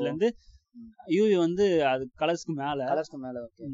இருந்து 0.05 0.29
யூவி 1.13 1.35
வந்து 1.39 1.63
அது 1.89 2.03
கலர்ஸ்க்கு 2.17 2.53
மேல. 2.59 2.79
கலர்ஸ்க்கு 2.91 3.17
மேல 3.19 3.35
ஓகே 3.43 3.65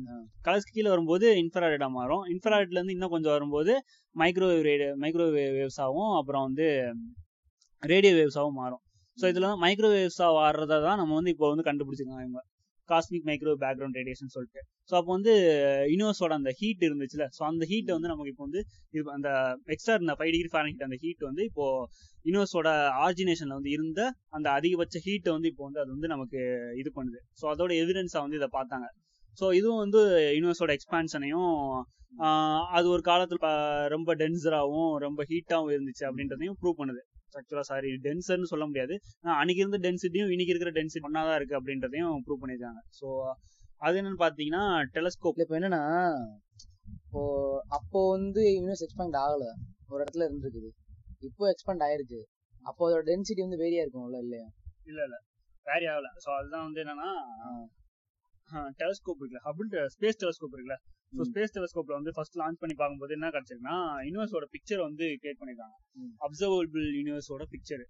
கலர்ஸ்க்கு 0.46 0.74
கீழே 0.74 0.90
வரும்போது 0.90 1.28
இன்ஃப்ராரெட்டா 1.42 1.88
மாறும். 1.92 2.24
இன்ஃப்ராரெட்ல 2.34 2.80
இருந்து 2.80 2.92
இன்னும் 2.92 3.10
கொஞ்சம் 3.10 3.36
வரும்போது 3.36 3.74
மைக்ரோவேவ் 4.16 4.64
ரேடியோ 4.64 4.90
மைக்ரோவேவ் 5.02 5.56
வேவ்ஸ் 5.58 5.80
ஆகும் 5.80 6.12
அப்புறம் 6.16 6.46
வந்து 6.48 6.68
ரேடியோ 7.84 8.14
வேவ்ஸாகவும் 8.16 8.54
மாறும். 8.54 8.84
ஸோ 9.20 9.26
இதுல 9.32 9.48
வந்து 9.50 9.64
மைக்ரோவேவ்ஸா 9.66 10.28
வர்றதை 10.40 10.78
தான் 10.88 11.00
நம்ம 11.02 11.16
வந்து 11.20 11.32
இப்போ 11.36 11.48
வந்து 11.54 11.66
கண்டுபிடிச்சிருக்காங்க 11.70 12.26
இவங்க. 12.28 12.42
காஸ்மிக் 12.90 13.26
மைக்ரோ 13.30 13.52
பேக்ரவுண்ட் 13.64 13.98
ரேடியேஷன் 14.00 14.32
சொல்லிட்டு. 14.36 14.62
ஸோ 14.90 14.94
அப்போ 15.00 15.12
வந்து 15.16 15.34
யூனிவர்ஸோட 15.94 16.34
அந்த 16.40 16.52
ஹீட் 16.60 16.86
இருந்துச்சுல. 16.88 17.26
ஸோ 17.38 17.42
அந்த 17.50 17.64
ஹீட்டை 17.72 17.94
வந்து 17.98 18.12
நமக்கு 18.12 18.32
இப்போ 18.34 18.46
வந்து 18.48 18.62
இது 18.96 19.04
அந்த 19.18 19.30
எக்ஸ்ட்ரா 19.76 19.96
இருந்த 19.98 20.14
ஃபைவ் 20.20 20.32
டிகிரி 20.36 20.50
ஃபாரன்ஹீட் 20.54 20.86
அந்த 20.88 20.98
ஹீட் 21.04 21.24
வந்து 21.30 21.44
இப்போ 21.50 21.66
யூனிவர்ஸோட 22.26 22.70
ஆர்ஜினேஷன்ல 23.06 23.58
வந்து 23.60 23.72
இருந்த 23.78 24.02
அந்த 24.38 24.48
அதிகபட்ச 24.60 25.02
ஹீட்டை 25.08 25.32
வந்து 25.38 25.52
இப்போ 25.54 25.64
வந்து 25.68 25.82
அது 25.84 25.92
வந்து 25.96 26.10
நமக்கு 26.14 26.40
இது 26.82 26.92
பண்ணுது. 26.98 27.22
ஸோ 27.42 27.46
அதோட 27.54 27.72
எவிடன்ஸாக 27.84 28.24
வந்து 28.26 28.40
இதை 28.42 28.50
பார்த்தாங்க. 28.58 28.88
ஸோ 29.38 29.48
இதுவும் 29.60 29.82
வந்து 29.86 30.02
யூனிவர்ஸோட 30.38 30.72
எக்ஸ்பான்ஷனையும் 30.78 31.54
அது 32.78 32.88
ஒரு 32.96 33.04
காலத்துல 33.10 33.50
ரொம்ப 33.96 34.16
டென்சராகவும் 34.22 34.92
ரொம்ப 35.06 35.22
ஹீட்டாகவும் 35.32 35.74
இருந்துச்சு 35.76 36.04
அப்படின்றதையும் 36.08 36.58
ப்ரூவ் 36.62 36.80
பண்ணுது. 36.82 37.02
ஆக்சுவலா 37.34 37.66
சாரி 37.68 37.90
டென்சர்னு 38.06 38.52
சொல்ல 38.52 38.66
முடியாது. 38.66 38.94
அன்னைக்கு 39.36 39.62
இருந்த 39.62 39.80
டென்சிட்டியும் 39.80 40.32
இன்னைக்கு 40.32 40.54
இருக்கிற 40.54 40.72
டென்சிட்டி 40.72 41.08
ஒன்னாதான் 41.08 41.36
இருக்கு 41.36 41.58
அப்படின்றதையும் 41.60 42.16
ப்ரூவ் 42.26 42.42
பண்ணிருக்காங்க 42.42 42.82
ஸோ 43.00 43.08
அது 43.82 43.98
என்னன்னு 44.00 44.22
பாத்தீங்கன்னா 44.22 44.64
டெலஸ்கோப் 44.96 45.42
இப்ப 45.42 45.58
என்னன்னா 45.60 45.84
இப்போ 47.00 47.22
அப்போ 47.70 48.00
வந்து 48.10 48.42
யூனிவர்ஸ் 48.56 48.84
எக்ஸ்பேண்ட் 48.86 49.18
ஆகல. 49.20 49.44
ஒரு 49.90 50.00
இடத்துல 50.04 50.26
இருந்திருக்குது. 50.26 50.70
இப்போ 51.22 51.44
எக்ஸ்பேண்ட் 51.52 51.84
ஆயிருக்கு 51.84 52.20
அப்போ 52.64 52.82
அதோட 52.88 53.04
டென்சிட்டி 53.08 53.42
வந்து 53.42 53.62
வேரியா 53.62 53.84
இருக்கும்ல 53.84 54.20
இல்லையா? 54.20 54.48
இல்ல 54.88 55.00
இல்ல. 55.04 55.18
வேரி 55.66 55.86
ஆகல. 55.86 56.08
ஸோ 56.24 56.30
அதுதான் 56.38 56.66
வந்து 56.68 56.82
என்னன்னா 56.84 57.10
டெலஸ்கோப் 58.80 59.20
இருக்குல்ல 59.22 59.42
ஹபிள் 59.48 59.68
ஸ்பேஸ் 59.96 60.20
டெலஸ்கோப் 60.24 60.54
இருக்குல்ல 60.56 60.78
ஸோ. 61.12 61.22
ஸ்பேஸ் 61.30 61.54
டெலஸ்கோப்ல 61.56 61.94
வந்து 61.98 62.12
ஃபர்ஸ்ட் 62.16 62.36
லான்ச் 62.40 62.60
பண்ணி 62.62 62.76
பார்க்கும்போது 62.80 63.14
என்ன 63.18 63.28
கிடைச்சிருக்குன்னா 63.36 63.78
யூனிவர்ஸோட 64.08 64.46
பிக்சர் 64.56 64.82
வந்து 64.86 65.06
கிரியேட் 65.22 65.40
பண்ணிருக்காங்க. 65.40 65.76
அப்சர்வபிள் 66.26 66.86
யூனிவர்ஸோட 66.98 67.46
பிக்சர். 67.54 67.84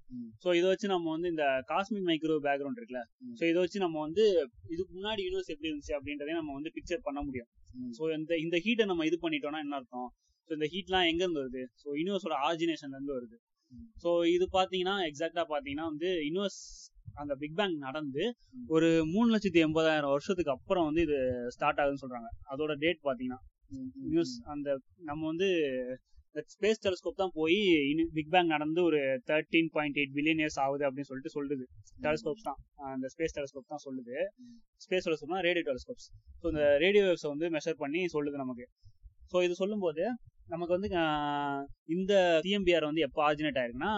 ஸோ 0.44 0.54
இதை 0.60 0.68
வச்சு 0.74 0.88
நம்ம 0.94 1.10
வந்து 1.16 1.30
இந்த 1.34 1.46
காஸ்மிக் 1.72 2.08
மைக்ரோ 2.10 2.38
பேக்ரவுண்ட் 2.48 2.80
இருக்குல்ல. 2.80 3.02
ஸோ 3.40 3.44
இதை 3.52 3.60
வச்சு 3.66 3.80
நம்ம 3.86 4.00
வந்து 4.08 4.26
இதுக்கு 4.74 4.92
முன்னாடி 4.98 5.24
யூனிவர்ஸ் 5.28 5.52
எப்படி 5.56 5.70
இருந்துச்சு 5.72 5.96
அப்படின்றதையும் 6.00 6.42
நம்ம 6.42 6.56
வந்து 6.60 6.72
பிக்சர் 6.78 7.06
பண்ண 7.10 7.22
முடியும். 7.28 7.50
ஸோ 7.98 8.04
இந்த 8.18 8.34
இந்த 8.46 8.58
ஹீட்டை 8.66 8.88
நம்ம 8.92 9.06
இது 9.10 9.20
பண்ணிட்டோம்னா 9.26 9.62
என்ன 9.66 9.78
அர்த்தம் 9.80 10.10
ஸோ 10.50 10.54
இந்த 10.58 10.70
ஹீட்லாம் 10.74 11.08
எங்க 11.12 11.22
இருந்து 11.26 11.44
வருது 11.44 11.64
ஸோ 11.84 11.88
யூனிவர்ஸோட 12.02 12.38
ஆர்ஜினேஷன்ல 12.50 12.98
இருந்து 13.00 13.16
வருது. 13.18 13.38
ஸோ 14.04 14.10
இது 14.36 14.46
பாத்தீங்கன்னா 14.56 14.96
எக்ஸாக்டா 15.10 15.44
பாத்தீங்கன்னா 15.52 15.88
வந்து 15.92 16.10
யூனிவர்ஸ் 16.28 16.62
அந்த 17.22 17.34
பிக் 17.42 17.58
பேங் 17.60 17.76
நடந்து. 17.88 18.24
ஒரு 18.76 18.90
மூணு 19.14 19.28
லட்சத்தி 19.34 19.60
எண்பதாயிரம் 19.68 20.14
வருஷத்துக்கு 20.16 20.54
அப்புறம் 20.58 20.88
வந்து 20.90 21.02
இது 21.08 21.18
ஸ்டார்ட் 21.56 21.82
ஆகுதுன்னு 21.84 22.04
சொல்றாங்க. 22.04 22.30
அதோட 22.54 22.76
டேட் 22.84 23.02
பாத்தீங்கன்னா 23.08 23.40
நியூஸ் 24.14 24.36
அந்த 24.54 24.70
நம்ம 25.10 25.22
வந்து 25.32 25.50
ஸ்பேஸ் 26.54 26.82
டெலஸ்கோப் 26.84 27.22
தான் 27.22 27.34
போய் 27.38 27.58
பிக் 28.18 28.32
பேங் 28.34 28.52
நடந்து 28.54 28.80
ஒரு 28.90 29.00
thirteen 29.30 29.70
point 29.76 29.98
eight 30.00 30.14
billion 30.18 30.42
years 30.42 30.60
ஆகுது 30.66 30.84
அப்படின்னு 30.88 31.10
சொல்லிட்டு 31.12 31.32
சொல்லுது. 31.36 31.66
டெலஸ்கோப்ஸ் 32.06 32.46
தான். 32.50 32.60
அந்த 32.96 33.08
ஸ்பேஸ் 33.14 33.36
டெலஸ்கோப் 33.38 33.72
தான் 33.74 33.84
சொல்லுது. 33.88 34.16
ஸ்பேஸ் 34.86 35.06
டெலஸ்கோப்னா 35.08 35.42
ரேடியோ 35.48 35.66
டெலஸ்கோப்ஸ் 35.70 36.08
ஸோ 36.42 36.46
இந்த 36.54 36.66
ரேடியோ 36.84 37.04
வேவ்ஸை 37.08 37.30
வந்து 37.34 37.50
மெஷர் 37.56 37.80
பண்ணி 37.84 38.02
சொல்லுது 38.16 38.44
நமக்கு. 38.44 38.68
ஸோ 39.32 39.44
இது 39.48 39.56
சொல்லும்போது 39.64 40.04
நமக்கு 40.50 40.76
வந்து 40.76 40.90
இந்த 41.96 42.14
சிஎம்பிஆர் 42.46 42.88
வந்து 42.88 43.06
எப்போ 43.08 43.20
ஆர்ஜினேட் 43.28 43.60
ஆயிருக்குன்னா 43.62 43.92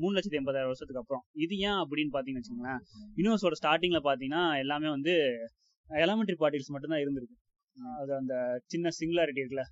மூணு 0.00 0.12
லட்சத்தி 0.16 0.40
எண்பதாயிரம் 0.40 0.70
வருஷத்துக்கு 0.70 1.02
அப்புறம். 1.02 1.24
இது 1.44 1.54
ஏன் 1.68 1.80
அப்படின்னு 1.82 2.12
பார்த்தீங்கன்னு 2.14 2.42
வச்சுக்கோங்களேன். 2.42 2.80
யூனிவர்ஸோட 3.18 3.56
ஸ்டார்டிங்ல 3.60 4.00
பார்த்தீங்கன்னா 4.06 4.42
எல்லாமே 4.58 4.88
வந்து 4.88 5.14
எலமெண்ட்ரி 5.90 6.36
பார்ட்டிகல்ஸ் 6.42 6.74
மட்டும்தான் 6.74 7.02
இருந்திருக்கு. 7.04 7.36
அது 8.00 8.12
அந்த 8.14 8.34
சின்ன 8.66 8.90
சிங்குலாரிட்டி 8.98 9.42
இருக்குல்ல. 9.42 9.64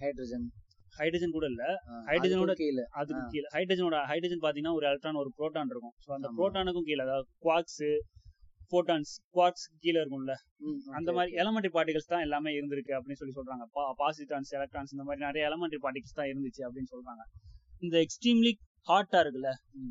ஹைட்ரஜன் 0.00 0.46
ஹைட்ரஜன் 0.92 1.36
கூட 1.36 1.46
இல்ல. 1.52 1.62
ஹைட்ரஜனோட 2.08 2.52
கீழே. 2.60 2.84
அதுக்கு. 3.00 3.22
கீழே. 3.32 3.46
ஹைட்ரஜனோட 3.54 3.96
ஹைட்ரஜன் 4.10 4.44
பாத்தீங்கன்னா 4.44 4.76
ஒரு 4.78 4.86
எலக்ட்ரான் 4.90 5.22
ஒரு 5.22 5.30
புரோட்டான் 5.38 5.72
இருக்கும். 5.74 5.94
ஸோ 6.04 6.10
அந்த. 6.16 6.28
புரோட்டானுக்கும் 6.38 6.86
கீழே 6.88 7.02
அதாவது 7.06 7.26
குவாக்ஸ் 7.44 7.82
ஃபோட்டான்ஸ் 8.70 9.12
குவாக்ஸ் 9.36 9.66
கீழே 9.82 9.98
இருக்கும்ல. 10.02 10.34
அந்த 10.98 11.10
மாதிரி. 11.16 11.32
எலமெண்ட்ரி 11.42 11.70
பார்ட்டிகல்ஸ் 11.76 12.10
தான் 12.12 12.24
எல்லாமே 12.26 12.52
இருந்திருக்கு 12.58 12.94
அப்படின்னு 12.98 13.20
சொல்லி 13.22 13.34
சொல்றாங்க. 13.38 13.66
பாசிட்ரான்ஸ் 14.02 14.52
எலக்ட்ரான்ஸ் 14.58 14.94
இந்த 14.96 15.04
மாதிரி 15.08 15.24
நிறைய 15.28 15.42
எலமெண்ட்ரி 15.50 15.80
பார்ட்டிகல்ஸ் 15.84 16.18
தான் 16.20 16.30
இருந்துச்சு 16.32 16.64
அப்படின்னு 16.68 16.90
சொல்றாங்க. 16.94 17.24
இந்த 17.86 17.96
எக்ஸ்ட்ரீம்லி 18.06 18.52
ஹாட்டா 18.90 19.20
இருக்குல்ல. 19.24 19.50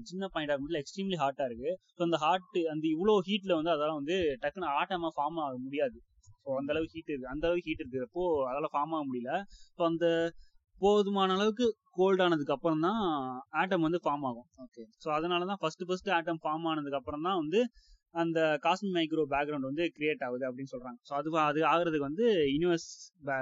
சின்ன 0.09 0.28
பாயிண்ட் 0.34 0.51
ஆகும்போது 0.53 0.82
எக்ஸ்ட்ரீம்லி 0.84 1.17
ஹாட்டா 1.23 1.45
இருக்கு. 1.49 1.71
ஸோ 1.95 2.01
அந்த 2.07 2.17
ஹாட் 2.26 2.59
அந்த 2.73 2.86
இவ்வளோ 2.95 3.15
ஹீட்ல 3.30 3.53
வந்து 3.59 3.73
அதெல்லாம் 3.76 3.99
வந்து 4.01 4.17
டக்குன்னு 4.43 4.73
ஆட்டமா 4.80 5.11
ஃபார்ம் 5.17 5.39
ஆக 5.45 5.55
முடியாது. 5.67 5.97
ஸோ 6.43 6.49
அந்த 6.59 6.71
அளவுக்கு 6.73 6.95
ஹீட் 6.97 7.11
இருக்கு. 7.11 7.32
அந்த 7.34 7.43
அளவுக்கு 7.47 7.69
ஹீட் 7.69 7.84
இருக்கிறப்போ 7.84 8.23
அதால 8.49 8.69
ஃபார்ம் 8.73 8.93
ஆக 8.97 9.03
முடியல. 9.09 9.32
ஸோ 9.78 9.84
அந்த 9.91 10.07
போதுமான 10.82 11.34
அளவுக்கு 11.38 11.65
கோல்ட் 11.97 12.21
ஆனதுக்கு 12.23 12.53
அப்புறம் 12.55 12.82
தான் 12.86 13.01
ஆட்டம் 13.59 13.86
வந்து 13.86 13.99
ஃபார்ம் 14.05 14.26
ஆகும். 14.30 14.47
Okay. 14.63 14.86
ஸோ 15.03 15.07
அதனால 15.17 15.45
தான் 15.51 15.59
ஃபர்ஸ்ட் 15.61 15.84
ஃபர்ஸ்ட் 15.89 16.09
ஆட்டம் 16.15 16.39
ஃபார்ம் 16.43 16.65
ஆனதுக்கு 16.71 16.97
அப்புறம் 16.99 17.26
தான் 17.28 17.38
வந்து 17.41 17.59
அந்த 18.16 18.39
காஸ்மிக் 18.66 18.95
மைக்ரோ 18.97 19.24
பேக்ரவுண்ட் 19.34 19.70
வந்து 19.70 19.84
கிரியேட் 19.95 20.24
ஆகுது 20.28 20.45
அப்படின்னு 20.49 20.74
சொல்றாங்க. 20.74 20.97
ஸோ 21.07 21.13
அது 21.20 21.30
அது 21.49 21.61
ஆகுறதுக்கு 21.72 22.09
வந்து 22.09 22.26
யூனிவர்ஸ் 22.53 22.89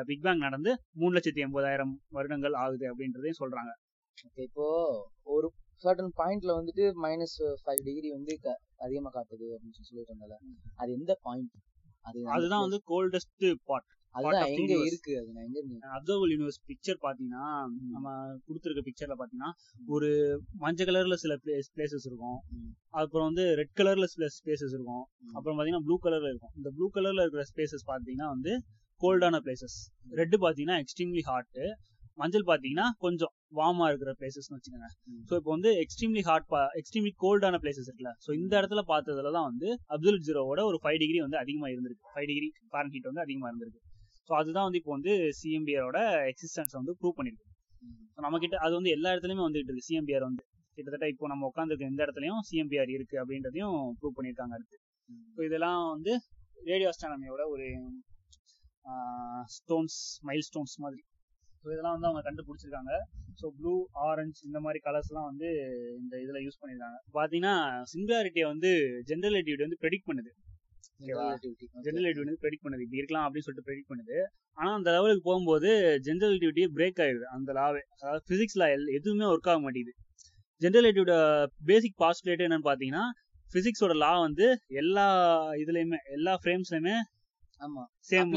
பிக் 0.10 0.24
பேங் 0.26 0.46
நடந்து 0.46 0.72
மூணு 1.02 1.14
லட்சத்தி 1.18 1.44
எண்பதாயிரம் 1.48 1.94
வருடங்கள் 2.18 2.56
ஆகுது 2.64 2.86
அப்படின்றதையும் 2.92 3.42
சொல்றாங்க. 3.42 3.72
இப்போ 4.46 4.66
ஒரு 5.36 5.48
சர்டன் 5.84 6.14
பாயிண்ட்ல 6.20 6.52
வந்துட்டு 6.60 6.84
மைனஸ் 7.06 7.38
ஃபைவ் 7.62 7.82
டிகிரி 7.88 8.10
வந்து 8.18 8.34
அதிகமா 8.86 9.10
காட்டுது 9.16 9.48
அப்படின்னு 9.54 9.76
சொல்லி 9.78 9.90
சொல்லிட்டு 9.92 10.14
இருந்தால 10.14 10.38
அது 10.82 10.90
எந்த 11.00 11.14
பாயிண்ட் 11.28 11.56
அதுதான் 12.34 12.64
வந்து 12.66 12.80
கோல்டஸ்ட் 12.92 13.46
பார்ட் 13.70 13.90
அதுதான் 14.18 14.40
of 14.40 14.50
the 14.50 14.56
எங்க 14.56 14.74
universe. 14.74 14.90
இருக்கு 14.92 15.14
அது 15.20 15.30
நான் 15.36 15.46
எங்க 15.48 15.58
இருக்கு 15.62 15.94
அப்சர்வல் 15.98 16.34
யூனிவர்ஸ் 16.34 16.60
பிக்சர் 16.70 17.00
பாத்தீங்கன்னா 17.06 17.46
நம்ம 17.94 18.08
கொடுத்துருக்க 18.48 18.84
பிக்சர்ல 18.90 19.16
பாத்தீங்கன்னா 19.22 19.52
ஒரு 19.96 20.10
மஞ்சள் 20.64 20.90
கலர்ல 20.90 21.18
சில 21.24 21.36
பிளேசஸ் 21.76 22.08
இருக்கும். 22.10 22.40
அப்புறம் 23.02 23.28
வந்து 23.30 23.46
ரெட் 23.62 23.76
கலர்ல 23.82 24.08
சில 24.16 24.28
ஸ்பேசஸ் 24.40 24.76
இருக்கும். 24.78 25.06
அப்புறம் 25.38 25.58
பாத்தீங்கன்னா 25.58 25.86
ப்ளூ 25.88 25.98
கலர்ல 26.06 26.32
இருக்கும். 26.34 26.54
இந்த 26.60 26.72
ப்ளூ 26.78 26.90
கலர்ல 26.98 27.26
இருக்கிற 27.26 27.46
ஸ்பேசஸ் 27.54 27.90
பாத்தீங்கன்னா 27.92 28.30
வந்து 28.36 28.54
கோல்டான 29.02 29.40
பிளேசஸ் 29.48 29.78
ரெட் 30.22 30.38
பாத்தீங்கன்னா 30.46 30.78
எக்ஸ்ட்ரீம்லி 30.84 31.24
ஹாட் 31.32 31.60
மஞ்சள் 32.22 32.46
பாத்தீங்கன்னா 32.50 32.88
கொஞ்சம் 33.04 33.32
வார்மா 33.58 33.86
இருக்கிற 33.92 34.12
பிளேசஸ்னு 34.20 34.56
வச்சுக்கோங்க. 34.58 34.90
ஸோ 35.30 35.34
இப்போ 35.40 35.52
வந்து 35.54 35.70
எக்ஸ்ட்ரீம்லி 35.84 36.22
ஹாட் 36.28 36.46
எக்ஸ்ட்ரீம்லி 36.80 37.12
கோல்டான 37.24 37.60
பிளேசஸ் 37.64 37.88
இருக்குல்ல. 37.90 38.12
ஸோ 38.26 38.30
இந்த 38.42 38.54
இடத்துல 38.60 38.82
பார்த்ததுல 38.92 39.32
தான் 39.38 39.48
வந்து 39.52 39.70
அப்துல் 39.96 40.22
ஜீரோவோட 40.28 40.62
ஒரு 40.72 40.80
ஃபைவ் 40.84 41.00
டிகிரி 41.04 41.20
வந்து 41.26 41.40
அதிகமா 41.44 41.68
இருந்திருக்கு. 41.74 42.06
ஃபைவ் 42.14 42.28
டிகிரி 42.32 42.50
ஃபாரன் 42.74 42.94
ஹீட் 42.96 43.10
வந்து 43.12 43.24
அதிகமா 43.26 43.48
இருந்திருக்கு. 43.52 43.82
ஸோ 44.28 44.32
அதுதான் 44.40 44.66
வந்து 44.68 44.80
இப்போ 44.82 44.92
வந்து 44.98 45.14
சிஎம்பிஆரோட 45.40 46.00
எக்ஸிஸ்டன்ஸ் 46.32 46.76
வந்து 46.80 46.94
ப்ரூவ் 47.00 47.16
பண்ணிருக்கு. 47.20 47.48
நம்ம 48.26 48.38
கிட்ட 48.44 48.56
அது 48.66 48.74
வந்து 48.80 48.92
எல்லா 48.96 49.12
இடத்துலயுமே 49.14 49.44
வந்துட்டு 49.46 49.70
இருக்கு. 49.70 49.88
சிஎம்பிஆர் 49.90 50.26
வந்து 50.30 50.44
கிட்டத்தட்ட 50.78 51.08
இப்போ 51.14 51.26
நம்ம 51.32 51.48
உட்காந்துருக்க 51.52 51.92
எந்த 51.92 52.02
இடத்துலயும் 52.06 52.42
சிஎம்பிஆர் 52.50 52.92
இருக்கு 52.98 53.16
அப்படின்றதையும் 53.22 53.78
ப்ரூவ் 54.00 54.16
பண்ணியிருக்காங்க 54.18 54.56
அடுத்து. 54.58 54.78
ஸோ 55.36 55.40
இதெல்லாம் 55.48 55.82
வந்து 55.96 56.14
ரேடியோ 56.70 56.90
அஸ்ட்ரானமியோட 56.92 57.44
ஒரு 57.54 57.68
ஸ்டோன்ஸ் 59.58 59.98
மைல் 60.30 60.46
ஸ்டோன்ஸ் 60.50 60.76
மாதிரி. 60.86 61.04
ஸோ 61.64 61.68
இதெல்லாம் 61.74 61.96
வந்து 61.96 62.10
அவங்க 62.10 62.22
கண்டுபிடிச்சிருக்காங்க. 62.30 62.94
ஸோ 63.40 63.46
ப்ளூ 63.60 63.74
ஆரஞ்சு 64.08 64.42
இந்த 64.50 64.60
மாதிரி 64.66 64.80
கலர்ஸ்லாம் 64.88 65.28
வந்து 65.32 65.50
இந்த 66.02 66.14
இதில் 66.24 66.44
யூஸ் 66.46 66.60
பண்ணியிருக்காங்க. 66.62 66.98
பார்த்தீங்கன்னா 67.18 67.56
சிங்குலாரிட்டியை 67.92 68.48
வந்து 68.54 68.72
ஜென்ரல் 69.12 69.38
வந்து 69.66 69.80
ப்ரெடிக்ட் 69.84 70.10
பண்ணுது. 70.10 70.34
ஜென்ரல் 71.86 72.08
வந்து 72.24 72.42
ப்ரெடிக்ட் 72.44 72.66
பண்ணுது. 72.66 72.86
இப்படி 72.86 73.02
இருக்கலாம் 73.02 73.26
அப்படின்னு 73.28 73.48
சொல்லிட்டு 73.48 73.68
ப்ரெடிக்ட் 73.70 73.92
பண்ணுது. 73.92 74.18
ஆனா 74.58 74.74
அந்த 74.74 74.90
லெவலுக்கு 74.92 75.24
போகும்போது 75.24 75.70
ஜென்ரல் 76.08 76.34
ரிலேட்டிவிட்டி 76.34 76.66
பிரேக் 76.78 77.02
ஆயிடுது. 77.06 77.26
அந்த 77.36 77.54
லாவே 77.54 77.82
அதாவது 77.96 78.24
பிசிக்ஸ்ல 78.32 78.66
எதுவுமே 78.98 79.26
ஒர்க் 79.26 79.50
ஆக 79.54 79.60
மாட்டேங்குது. 79.60 79.96
ஜென்ரல் 80.62 80.86
ரிலேட்டிவோட 80.86 81.16
பேசிக் 81.66 81.98
பாஸ்டுலேட் 82.04 82.46
என்னன்னு 82.48 82.70
பாத்தீங்கன்னா 82.70 83.06
பிசிக்ஸோட 83.50 83.94
லா 83.96 84.12
வந்து 84.20 84.46
எல்லா 84.82 85.08
இதுலயுமே 85.64 85.98
எல்லா 86.18 86.36
ஃப்ரேம்ஸ்லயுமே 86.44 86.96
ஆமா. 87.62 87.84
சேம் 88.08 88.32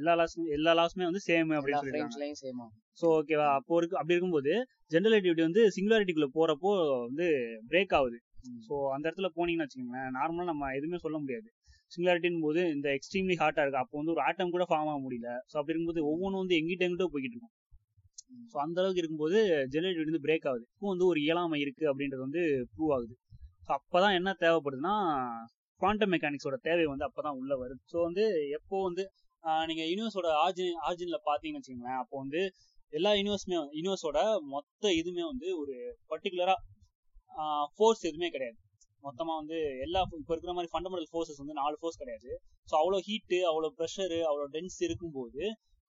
எல்லா 0.00 0.12
லாஸும் 0.20 0.48
எல்லா 0.56 0.72
லாஸுமே 0.80 1.04
வந்து 1.08 1.22
சேம் 1.28 1.48
அப்படின்னு 1.52 1.80
சொல்லிருக்காங்க. 1.82 2.16
ஓகேவா 3.12 3.46
அப்போ 3.58 3.76
இருக்கு 3.76 3.96
அப்படி 3.96 4.14
இருக்கும்போது 4.14 4.52
ஜென்ரல் 4.92 5.12
ரிலேட்டிவிட்டி 5.12 5.44
வந்து 5.48 5.62
சிங்குலாரிட்டிக்குள்ள 5.76 6.28
போறப்போ 6.36 6.72
வந்து 7.06 7.26
பிரேக் 7.70 7.94
ஆகுது. 8.00 8.18
ஸோ 8.66 8.74
அந்த 8.94 9.04
இடத்துல 9.08 9.28
போனீங்கன்னு 9.36 9.66
வச்சுக்கோங்களேன் 9.66 10.10
நார்மலாக 10.10 10.48
நம்ம 10.48 10.70
எதுவுமே 10.74 10.98
சொல்ல 10.98 11.16
முடியாது. 11.18 11.48
சிங்குலாரிட்டின் 11.92 12.44
போது 12.44 12.60
இந்த 12.74 12.88
எக்ஸ்ட்ரீம்லி 12.96 13.34
ஹார்ட்டா 13.40 13.62
இருக்கு. 13.64 13.82
அப்போ 13.82 13.96
வந்து 13.98 14.12
ஒரு 14.14 14.22
ஆட்டம் 14.22 14.50
கூட 14.50 14.64
ஃபார்ம் 14.68 14.90
ஆக 14.92 15.00
முடியல. 15.04 15.30
ஸோ 15.50 15.54
அப்படி 15.58 15.72
இருக்கும்போது 15.72 16.02
ஒவ்வொன்றும் 16.10 16.42
வந்து 16.42 16.56
எங்கிட்ட 16.60 16.86
எங்கிட்ட 16.86 17.08
போய்கிட்டு 17.14 17.36
இருக்கும். 17.36 17.54
ஸோ 18.52 18.56
அந்த 18.56 18.76
அளவுக்கு 18.80 19.02
இருக்கும்போது 19.02 19.38
ஜெனரேட்டிவ் 19.74 20.06
வந்து 20.06 20.24
பிரேக் 20.26 20.46
ஆகுது. 20.50 20.64
இப்போ 20.72 20.86
வந்து 20.88 21.06
ஒரு 21.06 21.18
இயலாமை 21.20 21.58
இருக்கு 21.60 21.84
அப்படின்றது 21.90 22.24
வந்து 22.26 22.42
ப்ரூவ் 22.74 22.92
ஆகுது. 22.96 23.14
ஸோ 23.66 23.70
அப்பதான் 23.78 24.16
என்ன 24.18 24.30
தேவைப்படுதுன்னா 24.40 24.94
குவாண்டம் 25.80 26.12
மெக்கானிக்ஸோட 26.14 26.56
தேவை 26.62 26.84
வந்து 26.86 27.06
அப்பதான் 27.08 27.38
உள்ள 27.40 27.52
வருது. 27.62 27.80
ஸோ 27.92 27.96
வந்து 28.02 28.24
எப்போ 28.58 28.76
வந்து 28.82 29.04
ஆஹ் 29.44 29.64
நீங்க 29.68 29.82
யூனிவர்ஸோட 29.90 30.28
ஆர்ஜின் 30.42 30.76
ஆர்ஜின்ல 30.88 31.18
பாத்தீங்கன்னு 31.28 31.60
வச்சுக்கோங்களேன் 31.60 32.00
அப்போ 32.02 32.16
வந்து 32.16 32.40
எல்லா 32.92 33.10
யூனிவர்ஸுமே 33.18 33.56
யூனிவர்ஸோட 33.78 34.18
மொத்த 34.52 34.92
இதுமே 34.98 35.24
வந்து 35.30 35.48
ஒரு 35.58 35.74
பர்டிகுலரா 36.10 36.54
ஃபோர்ஸ் 37.76 38.04
எதுவுமே 38.08 38.30
கிடையாது. 38.34 38.58
மொத்தமா 39.06 39.32
வந்து 39.40 39.58
எல்லா 39.84 40.00
இப்போ 40.18 40.32
இருக்கிற 40.34 40.52
மாதிரி 40.56 40.70
ஃபண்டமெண்டல் 40.72 41.08
ஃபோர்ஸஸ் 41.12 41.40
வந்து 41.42 41.54
நாலு 41.60 41.76
ஃபோர்ஸ் 41.80 42.00
கிடையாது. 42.02 42.30
ஸோ 42.70 42.74
அவ்வளோ 42.80 42.98
ஹீட்டு 43.08 43.38
அவ்வளோ 43.50 43.68
ப்ரெஷரு 43.78 44.18
அவ்வளோ 44.30 44.46
டென்ஸ் 44.56 44.78
இருக்கும்போது 44.88 45.42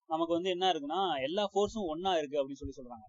நமக்கு 0.10 0.34
வந்து 0.38 0.50
என்ன 0.56 0.66
இருக்குன்னா 0.74 1.02
எல்லா 1.28 1.44
ஃபோர்ஸும் 1.52 1.90
ஒன்றா 1.94 2.14
இருக்கு 2.22 2.40
அப்படின்னு 2.40 2.62
சொல்லி 2.62 2.78
சொல்றாங்க. 2.80 3.06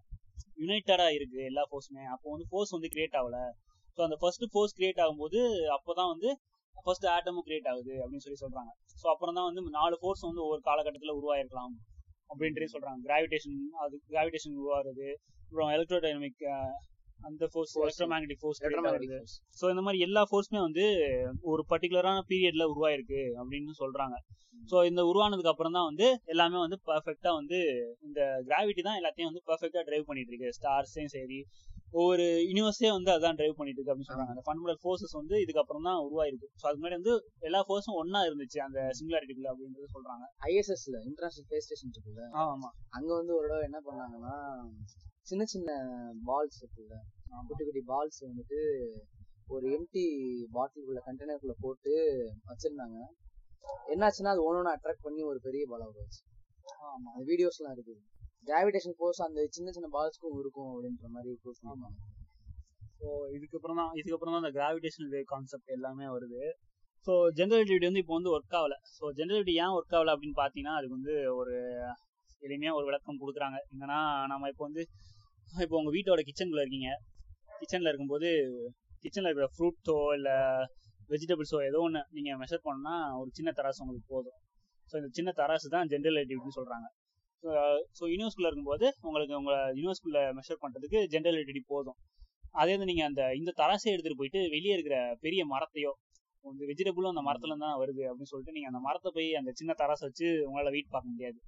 யுனைட்டடா 0.63 1.07
இருக்கு 1.17 1.39
எல்லா 1.51 1.63
ஃபோர்ஸுமே 1.69 2.03
அப்போ 2.15 2.27
வந்து 2.33 2.45
ஃபோர்ஸ் 2.51 2.73
வந்து 2.75 2.89
கிரியேட் 2.93 3.17
ஆகல. 3.21 3.39
ஸோ 3.95 4.01
அந்த 4.07 4.17
ஃபர்ஸ்ட் 4.21 4.45
ஃபோர்ஸ் 4.53 4.75
கிரியேட் 4.77 5.01
ஆகும்போது 5.03 5.39
அப்போதான் 5.75 6.11
வந்து 6.13 6.29
ஃபர்ஸ்ட் 6.85 7.07
ஆட்டமும் 7.15 7.45
கிரியேட் 7.47 7.69
ஆகுது 7.71 7.93
அப்படின்னு 8.01 8.25
சொல்லி 8.25 8.39
சொல்றாங்க. 8.45 8.71
ஸோ 9.01 9.05
அப்புறம் 9.13 9.35
தான் 9.37 9.47
வந்து 9.49 9.61
நாலு 9.79 9.95
ஃபோர்ஸ் 10.01 10.25
வந்து 10.29 10.41
ஒவ்வொரு 10.45 10.61
காலகட்டத்தில் 10.69 11.17
உருவாயிருக்கலாம் 11.19 11.75
அப்படின்ட்டு 12.31 12.73
சொல்றாங்க. 12.73 12.99
கிராவிடேஷன் 13.07 13.59
அது 13.83 13.95
கிராவிடேஷன் 14.11 14.57
உருவாகுது 14.61 15.07
அப்புறம் 15.45 15.71
எலக்ட்ரோடைனமிக் 15.75 16.43
அந்த 17.27 17.47
force 17.51 17.75
electro 17.83 18.07
magnetic 18.13 18.41
force 18.43 18.61
so 19.59 19.65
இந்த 19.73 19.83
மாதிரி 19.85 19.99
எல்லா 20.07 20.23
ஃபோர்ஸுமே 20.29 20.61
வந்து 20.67 20.85
ஒரு 21.51 21.63
பர்டிகுலரான 21.71 22.23
பீரியட்ல 22.31 22.65
உருவாயிருக்கு 22.73 23.21
அப்படின்னு 23.41 23.73
சொல்றாங்க. 23.83 24.17
ஸோ 24.71 24.77
இந்த 24.89 25.01
உருவானதுக்கு 25.11 25.51
அப்புறம் 25.51 25.75
தான் 25.77 25.87
வந்து 25.89 26.07
எல்லாமே 26.33 26.59
வந்து 26.65 26.77
பர்ஃபெக்டா 26.89 27.31
வந்து 27.39 27.57
இந்த 28.07 28.19
கிராவிட்டி 28.49 28.81
தான் 28.87 28.99
எல்லாத்தையும் 28.99 29.29
வந்து 29.31 29.43
பர்ஃபெக்டா 29.49 29.81
டிரைவ் 29.87 30.09
பண்ணிட்டு 30.09 30.31
இருக்கு. 30.33 30.51
ஸ்டார்ஸையும் 30.59 31.13
சரி 31.15 31.39
ஒவ்வொரு 31.99 32.23
யூனிவர்ஸே 32.49 32.89
வந்து 32.95 33.11
அதான் 33.15 33.37
டிரைவ் 33.39 33.57
பண்ணிட்டு 33.57 33.79
இருக்கு 33.79 33.91
அப்படின்னு 33.91 34.11
சொல்றாங்க. 34.11 34.33
அந்த 34.35 34.43
ஃபண்டமெண்டல் 34.45 34.79
ஃபோர்ஸஸ் 34.83 35.15
வந்து 35.19 35.35
இதுக்கப்புறம் 35.43 35.85
தான் 35.89 35.99
உருவாயிருக்கு. 36.05 36.47
ஸோ 36.59 36.63
அதுக்கு 36.67 36.81
முன்னாடி 36.81 36.99
வந்து 36.99 37.13
எல்லா 37.49 37.61
ஃபோர்ஸும் 37.67 37.99
ஒன்னா 38.01 38.21
இருந்துச்சு 38.29 38.59
அந்த 38.67 38.79
சிங்குலாரிட்டிக்குள்ள 38.97 39.51
அப்படின்றது 39.53 39.93
சொல்றாங்க. 39.95 40.25
ஐஎஸ்எஸ்ல 40.49 40.97
இன்டர்நேஷனல் 41.09 41.47
ஸ்பேஸ் 41.47 41.67
ஸ்டேஷன் 41.67 41.93
இருக்குல்ல? 41.95 42.25
ஆமா. 42.45 42.71
அங்க 42.97 43.09
வந்து 43.19 43.33
ஒரு 43.39 43.47
தடவை 43.49 43.65
என்ன 43.69 43.81
பண்ணாங்கன்னா 43.87 44.35
சின்ன 45.29 45.43
சின்ன 45.53 45.69
பால்ஸ் 46.29 46.59
இருக்குல்ல? 46.63 46.97
குட்டி 47.49 47.63
குட்டி 47.67 47.83
பால்ஸ் 47.91 48.19
வந்துட்டு 48.29 48.59
ஒரு 49.55 49.65
எம்டி 49.77 50.03
பாட்டிலுக்குள்ள 50.55 51.01
கண்டெய்னருக்குள்ள 51.07 51.55
போட்டு 51.63 51.93
வச்சிருந்தாங்க. 52.49 52.97
என்னாச்சுன்னா 53.93 54.33
அது 54.35 54.43
ஒன்று 54.47 54.73
அட்ராக்ட் 54.75 55.05
பண்ணி 55.07 55.21
ஒரு 55.31 55.39
பெரிய 55.47 55.63
பாலா 55.71 55.87
உருவாச்சு 55.91 56.21
ஆமா. 56.91 57.09
அந்த 57.13 57.23
வீடியோஸ்லாம் 57.31 57.75
இருக்குது 57.75 58.01
கிராவிடேஷன் 58.49 58.95
ஃபோர்ஸ் 58.97 59.21
அந்த 59.27 59.39
சின்ன 59.55 59.71
சின்ன 59.75 59.87
பால்ஸ்க்கும் 59.95 60.39
இருக்கும் 60.43 60.71
அப்படின்ற 60.73 61.07
மாதிரி 61.15 61.31
ப்ரூவ் 61.41 61.59
பண்ணிருப்பாங்க 61.59 61.99
ஸோ 62.99 63.07
இதுக்கப்புறம் 63.37 63.79
தான் 63.81 63.91
இதுக்கப்புறம் 63.99 64.33
தான் 64.33 64.43
அந்த 64.43 64.51
கிராவிடேஷனல் 64.57 65.11
வேவ் 65.15 65.31
கான்செப்ட் 65.33 65.73
எல்லாமே 65.77 66.05
வருது. 66.15 66.43
ஸோ 67.07 67.13
ஜென்ரலிட்டிவிட்டி 67.39 67.87
வந்து 67.89 68.01
இப்போ 68.03 68.15
வந்து 68.17 68.31
ஒர்க் 68.35 68.55
ஆகல. 68.59 68.75
ஸோ 68.97 69.03
ஜென்ரலிட்டி 69.17 69.53
ஏன் 69.63 69.73
ஒர்க் 69.77 69.95
ஆகல 69.97 70.13
அப்படின்னு 70.15 70.37
பார்த்தீங்கன்னா 70.41 70.75
அதுக்கு 70.79 70.97
வந்து 70.99 71.15
ஒரு 71.39 71.55
எளிமையாக 72.41 72.77
ஒரு 72.79 72.85
விளக்கம் 72.89 73.19
கொடுக்குறாங்க. 73.23 73.57
என்னன்னா 73.73 73.99
நம்ம 74.31 74.49
இப்போ 74.53 74.63
வந்து 74.69 74.83
இப்போ 75.65 75.75
உங்கள் 75.81 75.95
வீட்டோட 75.97 76.21
கிச்சனுக்குள்ள 76.29 76.63
இருக்கீங்க. 76.65 76.91
கிச்சனில் 77.59 77.89
இருக்கும்போது 77.91 78.29
கிச்சனில் 79.03 79.29
இருக்கிற 79.29 79.47
ஃப்ரூட்ஸோ 79.55 79.97
இல்லை 80.17 80.35
வெஜிடபிள்ஸோ 81.13 81.57
ஏதோ 81.69 81.79
ஒன்று 81.87 82.01
நீங்கள் 82.17 82.39
மெஷர் 82.41 82.65
பண்ணால் 82.67 83.07
ஒரு 83.21 83.29
சின்ன 83.37 83.49
தராசு 83.59 83.81
உங்களுக்கு 83.83 84.07
போதும். 84.13 84.37
ஸோ 84.87 84.93
இந்த 84.99 85.09
சின்ன 85.17 85.29
தராசு 85.39 85.67
தான் 85.75 85.89
ஜென்ரல் 85.93 86.15
ரிலேட்டிவிட்டின்னு 86.17 86.57
சொல்கிறாங்க 86.59 86.87
ஸோ 87.97 88.03
யூனிவர்ஸ்குள்ளே 88.13 88.49
இருக்கும்போது 88.49 88.85
உங்களுக்கு 89.07 89.33
உங்கள் 89.41 89.73
யூனிவர்ஸ்குள்ளே 89.79 90.21
மெஷர் 90.37 90.61
பண்ணுறதுக்கு 90.63 90.99
ஜென்ரல் 91.13 91.35
ரிலேட்டிவிட்டி 91.35 91.63
போதும். 91.73 91.97
அதே 92.61 92.73
வந்து 92.75 92.89
நீங்கள் 92.91 93.07
அந்த 93.09 93.21
இந்த 93.39 93.51
தராசை 93.61 93.87
எடுத்துகிட்டு 93.93 94.19
போயிட்டு 94.21 94.41
வெளியே 94.55 94.73
இருக்கிற 94.77 94.97
பெரிய 95.25 95.41
மரத்தையோ 95.53 95.91
இந்த 96.45 96.63
வெஜிடபிளும் 96.69 97.11
அந்த 97.13 97.23
மரத்துல 97.27 97.57
தான் 97.65 97.77
வருது 97.81 98.03
அப்படின்னு 98.09 98.31
சொல்லிட்டு 98.31 98.55
நீங்கள் 98.57 98.71
அந்த 98.71 98.81
மரத்தை 98.87 99.09
போய் 99.17 99.29
அந்த 99.39 99.51
சின்ன 99.59 99.71
தராசை 99.81 100.03
வச்சு 100.09 100.27
உங்களால் 100.47 100.73
வெயிட் 100.75 100.91
பார்க்க 100.95 101.13
முடியாது. 101.13 101.39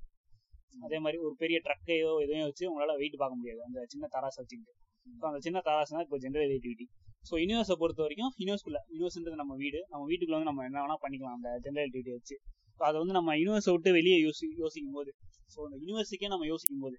அதே 0.86 0.98
மாதிரி 1.04 1.18
ஒரு 1.28 1.36
பெரிய 1.42 1.58
ட்ரக்கையோ 1.68 2.12
எதையும் 2.26 2.48
வச்சு 2.50 2.64
உங்களால் 2.72 3.00
வெயிட் 3.02 3.18
பார்க்க 3.22 3.40
முடியாது. 3.40 3.62
அந்த 3.68 3.80
சின்ன 3.94 4.06
தராசை 4.16 4.40
வச்சுக்கிட்டு. 4.42 4.74
ஸோ 5.20 5.24
அந்த 5.30 5.40
சின்ன 5.46 5.62
தராசு 5.68 5.94
தான் 5.96 6.06
இப்போ 6.06 6.18
ஜென்ரல் 6.26 6.46
ரிலேட்டிவிட்டி 6.48 6.86
ஸோ 7.30 7.34
யூனிவர்ஸை 7.44 7.76
பொறுத்த 7.82 8.02
வரைக்கும் 8.06 8.32
யூனிவர்ஸ்குள்ள 8.42 8.80
யூனிவர்ஸ்ன்றது 8.94 9.38
நம்ம 9.42 9.54
வீடு. 9.64 9.80
நம்ம 9.92 10.04
வீட்டுக்குள்ள 10.10 10.38
வந்து 10.38 10.50
நம்ம 10.52 10.64
என்ன 10.70 10.78
வேணா 10.84 10.96
பண்ணிக்கலாம் 11.04 11.36
அந்த 11.38 11.50
ஜென்ரல் 11.66 11.84
ரிலேட்டிவிட்டி 11.86 12.14
வச்சு. 12.18 12.36
ஸோ 12.78 12.82
அதை 12.90 12.98
வந்து 13.02 13.16
நம்ம 13.20 13.36
யூனிவர்ஸை 13.42 13.72
விட்டு 13.76 13.92
வெளியே 14.00 14.18
யோசி 14.26 14.46
யோசிக்கும் 14.64 14.98
போது 14.98 15.12
ஸோ 15.54 15.60
அந்த 15.68 15.78
யூனிவர்ஸுக்கே 15.84 16.30
நம்ம 16.34 16.48
யோசிக்கும் 16.54 16.84
போது 16.86 16.98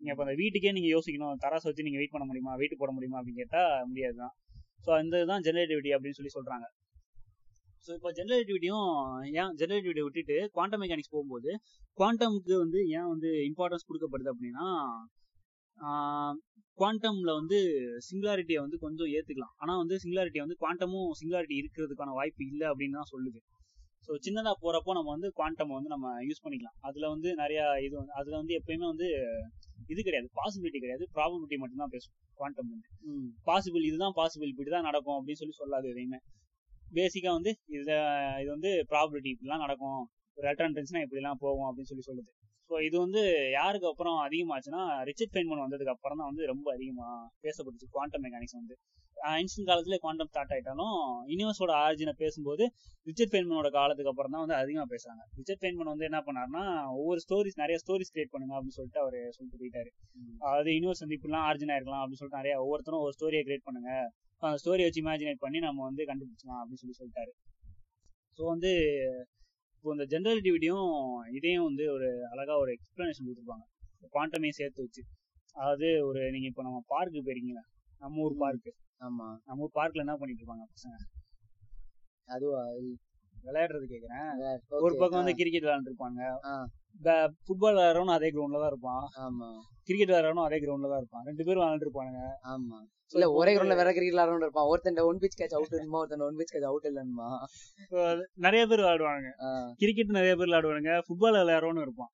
நீங்க 0.00 0.10
இப்போ 0.14 0.24
அந்த 0.26 0.34
வீட்டுக்கே 0.40 0.72
நீங்க 0.76 0.88
யோசிக்கணும். 0.96 1.36
தராசை 1.44 1.66
வச்சு 1.68 1.86
நீங்க 1.86 1.98
வெயிட் 2.00 2.14
பண்ண 2.14 2.26
முடியுமா? 2.30 2.52
வெயிட் 2.60 2.80
போட 2.82 2.90
முடியுமா? 2.96 3.18
அப்படின்னு 3.20 3.40
கேட்டால் 3.42 3.72
முடியாது 3.90 4.16
தான் 4.22 4.34
ஸோ 4.84 4.90
அந்த 4.98 5.14
இதுதான் 5.22 5.44
ஜெனரேட்டிவிட்டி 5.46 5.90
அப்படின்னு 5.96 6.18
சொல்லி 6.18 6.32
சொல்றாங்க. 6.36 6.66
ஸோ 7.86 7.90
இப்போ 7.96 8.10
ஜெனரேட்டிவிட்டியும் 8.18 8.88
ஏன் 9.40 9.52
ஜெனரேட்டிவிட்டியை 9.60 10.04
விட்டுட்டு 10.06 10.36
குவாண்டம் 10.56 10.80
மெக்கானிக்ஸ் 10.82 11.12
போகும்போது 11.14 11.50
குவாண்டமுக்கு 11.98 12.54
வந்து 12.64 12.80
ஏன் 12.98 13.08
வந்து 13.12 13.30
இம்பார்ட்டன்ஸ் 13.50 13.86
கொடுக்கப்படுது 13.88 14.32
அப்படின்னா 14.34 14.66
குவாண்டம்ல 16.80 17.30
வந்து 17.40 17.58
சிங்குலாரிட்டியை 18.06 18.60
வந்து 18.64 18.78
கொஞ்சம் 18.84 19.10
ஏத்துக்கலாம். 19.16 19.54
ஆனா 19.62 19.72
வந்து 19.82 19.94
சிங்குலாரிட்டி 20.02 20.40
வந்து 20.44 20.56
குவாண்டமும் 20.62 21.08
சிங்குலாரிட்டி 21.20 21.56
இருக்கிறதுக்கான 21.62 22.14
வாய்ப்பு 22.18 22.42
இல்லை 22.52 22.66
அப்படின்னு 22.72 22.98
தான் 23.00 23.10
சொல்லுது. 23.14 23.40
ஸோ 24.06 24.14
சின்னதா 24.24 24.52
போறப்போ 24.64 24.90
நம்ம 24.98 25.10
வந்து 25.16 25.28
குவாண்டம் 25.38 25.72
வந்து 25.76 25.90
நம்ம 25.94 26.12
யூஸ் 26.28 26.42
பண்ணிக்கலாம். 26.44 26.76
அதுல 26.88 27.08
வந்து 27.14 27.28
நிறைய 27.42 27.60
இது 27.86 27.94
வந்து 28.00 28.14
அதுல 28.20 28.34
வந்து 28.40 28.54
எப்பயுமே 28.58 28.86
வந்து 28.92 29.08
இது 29.92 30.00
கிடையாது. 30.06 30.28
பாசிபிலிட்டி 30.38 30.78
கிடையாது. 30.84 31.04
ப்ராபபிலிட்டி 31.16 31.56
மட்டும்தான் 31.62 31.92
பேசும். 31.94 32.14
குவாண்டம் 32.38 32.70
வந்து. 32.72 32.88
பாசிபிள் 33.48 33.84
இதுதான் 33.90 34.16
பாசிபிள் 34.20 34.50
இப்படிதான் 34.52 34.88
நடக்கும் 34.88 35.16
அப்படின்னு 35.18 35.40
சொல்லி 35.42 35.56
சொல்லாது 35.60 35.86
எதையுமே. 35.92 36.20
பேசிக்கா 36.98 37.30
வந்து 37.38 37.52
இது 37.76 37.94
இது 38.42 38.50
வந்து 38.56 38.70
ப்ராபபிலிட்டி 38.92 39.30
இப்படிலாம் 39.34 39.64
நடக்கும். 39.66 40.00
ஒரு 40.38 40.46
எலக்ட்ரான் 40.48 40.76
டென்ஸ்னா 40.78 41.02
இப்படிலாம் 41.06 41.40
போகும் 41.44 41.68
அப்படின்னு 41.68 41.90
சொல்லி 41.92 42.06
சொல்லுது. 42.10 42.30
ஸோ 42.70 42.76
இது 42.86 42.96
வந்து 43.04 43.20
யாருக்கு 43.58 43.86
அப்புறம் 43.90 44.16
அதிகமாச்சுன்னா 44.26 44.80
ரிச்சர்ட் 45.08 45.32
ஃபெய்ன்மன் 45.34 45.64
வந்ததுக்கு 45.64 45.92
அப்புறம் 45.94 46.18
தான் 46.20 46.30
வந்து 46.30 46.44
ரொம்ப 46.52 46.66
அதிகமா 46.76 47.06
பேசப்பட்டுச்சு 47.44 47.86
குவாண்டம் 47.94 48.24
மெக்கானிக்ஸ் 48.24 48.58
வந்து. 48.60 48.74
ஐன்ஸ்டின் 49.36 49.68
காலத்துல 49.68 49.96
குவாண்டம் 50.02 50.28
ஸ்டார்ட் 50.30 50.52
ஆயிட்டாலும் 50.54 50.98
யூனிவர்ஸோட 51.30 51.72
ஆரிஜினை 51.84 52.12
பேசும்போது 52.22 52.64
ரிச்சர்ட் 53.08 53.32
ஃபெய்ன்மனோட 53.32 53.68
காலத்துக்கு 53.76 54.10
அப்புறம் 54.12 54.34
தான் 54.34 54.44
வந்து 54.44 54.56
அதிகமா 54.60 54.84
பேசுறாங்க. 54.92 55.22
ரிச்சர்ட் 55.38 55.62
ஃபெய்ன்மன் 55.62 55.92
வந்து 55.92 56.06
என்ன 56.10 56.20
பண்ணாருன்னா 56.26 56.64
ஒவ்வொரு 57.00 57.22
ஸ்டோரிஸ் 57.24 57.58
நிறைய 57.62 57.78
ஸ்டோரிஸ் 57.82 58.12
கிரியேட் 58.14 58.32
பண்ணுங்க 58.34 58.54
அப்படின்னு 58.58 58.78
சொல்லிட்டு 58.78 59.02
அவர் 59.04 59.18
சொல்லிட்டு 59.36 59.60
போயிட்டாரு. 59.62 59.90
அதாவது 60.46 60.70
யூனிவர்ஸ் 60.76 61.02
வந்து 61.04 61.18
இப்படிலாம் 61.18 61.46
ஆரிஜினா 61.50 61.78
இருக்கலாம் 61.78 62.02
அப்படின்னு 62.02 62.22
சொல்லிட்டு 62.22 62.42
நிறைய 62.42 62.54
ஒவ்வொருத்தரும் 62.64 63.04
ஒரு 63.06 63.14
ஸ்டோரியை 63.18 63.42
கிரியேட் 63.48 63.66
பண்ணுங்க. 63.68 63.90
அந்த 64.42 64.58
ஸ்டோரி 64.64 64.82
வச்சு 64.86 65.02
இமேஜினேட் 65.04 65.42
பண்ணி 65.46 65.60
நம்ம 65.68 65.82
வந்து 65.88 66.02
கண்டுபிடிச்சலாம் 66.10 66.60
அப்படின்னு 66.62 66.82
சொல்லி 66.84 66.98
சொல்லிட்டாரு. 67.00 67.32
ஸோ 68.38 68.44
வந்து 68.54 68.72
இப்போ 69.78 69.90
இந்த 69.92 70.04
ஜென்ரலிட்டிவிட்டியும் 70.12 70.88
இதையும் 71.32 71.66
வந்து 71.66 71.84
ஒரு 71.92 72.08
அழகா 72.30 72.54
ஒரு 72.58 72.70
எக்ஸ்பிளனேஷன் 72.76 73.26
கொடுத்துருப்பாங்க. 73.26 73.64
குவாண்டமையும் 74.14 74.58
சேர்த்து 74.58 74.84
வச்சு. 74.84 75.02
அதாவது 75.56 75.88
ஒரு 76.04 76.20
நீங்க 76.30 76.46
இப்போ 76.46 76.62
நம்ம 76.62 76.80
பார்க்கு 76.88 77.22
போயிருக்கீங்களா? 77.26 77.64
நம்ம 78.00 78.20
ஊர் 78.20 78.34
பார்க்கு 78.38 78.70
ஆமா. 79.00 79.26
நம்ம 79.46 79.62
ஊர் 79.62 79.76
பார்க்ல 79.78 80.04
என்ன 80.04 80.16
பண்ணிட்டு 80.18 80.42
இருப்பாங்க 80.42 80.66
பசங்க? 80.72 80.96
அதுவா? 82.28 82.62
விளையாடுறது 83.36 83.86
கேக்குறேன். 83.86 84.28
Okay, 84.38 84.80
ஒரு 84.86 84.94
பக்கம் 84.96 85.20
வந்து 85.20 85.34
கிரிக்கெட் 85.34 85.66
விளையாண்டு 85.66 85.90
இருப்பாங்க 85.90 86.20
ஆ. 86.44 86.54
ஃபுட்பால் 87.44 87.74
விளையாடுறவனும் 87.74 88.16
அதே 88.16 88.28
கிரவுண்ட்ல 88.30 88.62
தான் 88.62 88.72
இருப்பான். 88.72 89.04
ஆமா. 89.26 89.48
கிரிக்கெட் 89.88 90.10
விளையாடுறவனும் 90.10 90.46
அதே 90.46 90.58
கிரவுண்ட்ல 90.58 90.90
தான் 90.92 91.02
இருப்பான். 91.02 91.24
ரெண்டு 91.24 91.44
பேரும் 91.44 91.62
விளையாண்டு 91.62 91.86
இருப்பாங்க 91.86 92.18
ஆமா. 92.54 92.78
இல்ல 93.16 93.26
ஒரே 93.38 93.50
கிரவுண்ட்ல 93.52 93.76
வேற 93.80 93.90
கிரிக்கெட் 93.92 94.14
விளையாடுறவன் 94.14 94.44
இருப்பான். 94.46 94.68
ஒருத்தன் 94.70 94.98
ஒன் 95.10 95.20
பிச் 95.22 95.36
கேட்ச் 95.40 95.54
அவுட் 95.58 95.74
இருக்குமா 95.74 96.00
ஒருத்தன் 96.00 96.24
ஒன் 96.26 96.38
பிச் 96.40 96.52
கேட்ச் 96.52 96.68
அவுட் 96.70 96.86
இல்லன்னுமா? 96.90 97.28
நிறைய 98.46 98.62
பேர் 98.70 98.82
விளையாடுவாங்க 98.82 99.30
கிரிக்கெட் 99.82 100.16
நிறைய 100.18 100.32
பேர் 100.36 100.48
விளையாடுவாங்க 100.48 100.92
ஃபுட்பால் 101.06 101.38
விளையாடுறவனும் 101.42 101.84
இருப்பான். 101.86 102.12